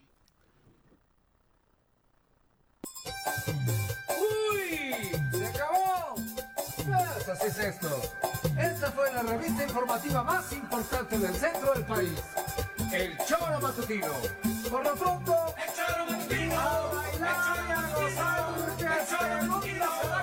¡Uy! 4.20 5.12
¡Se 5.38 5.46
acabó! 5.48 6.16
Pues 6.76 7.30
así 7.30 7.48
es 7.48 7.58
esto. 7.60 8.02
Esta 8.60 8.92
fue 8.92 9.12
la 9.14 9.24
revista 9.24 9.64
informativa 9.64 10.24
más 10.24 10.52
importante 10.54 11.18
del 11.18 11.34
centro 11.36 11.74
del 11.74 11.86
país. 11.86 12.12
El 12.94 13.18
Choro 13.26 13.60
Matutino. 13.62 14.14
Por 14.70 14.84
lo 14.84 14.96
pronto, 14.96 15.56
el 15.58 15.74
Choro 15.74 16.06
Matutino. 16.12 16.60
A 16.60 16.94
bailar 16.94 17.75
y 18.06 18.18
a 18.18 18.46
gozar 18.78 19.48
porque 19.50 20.15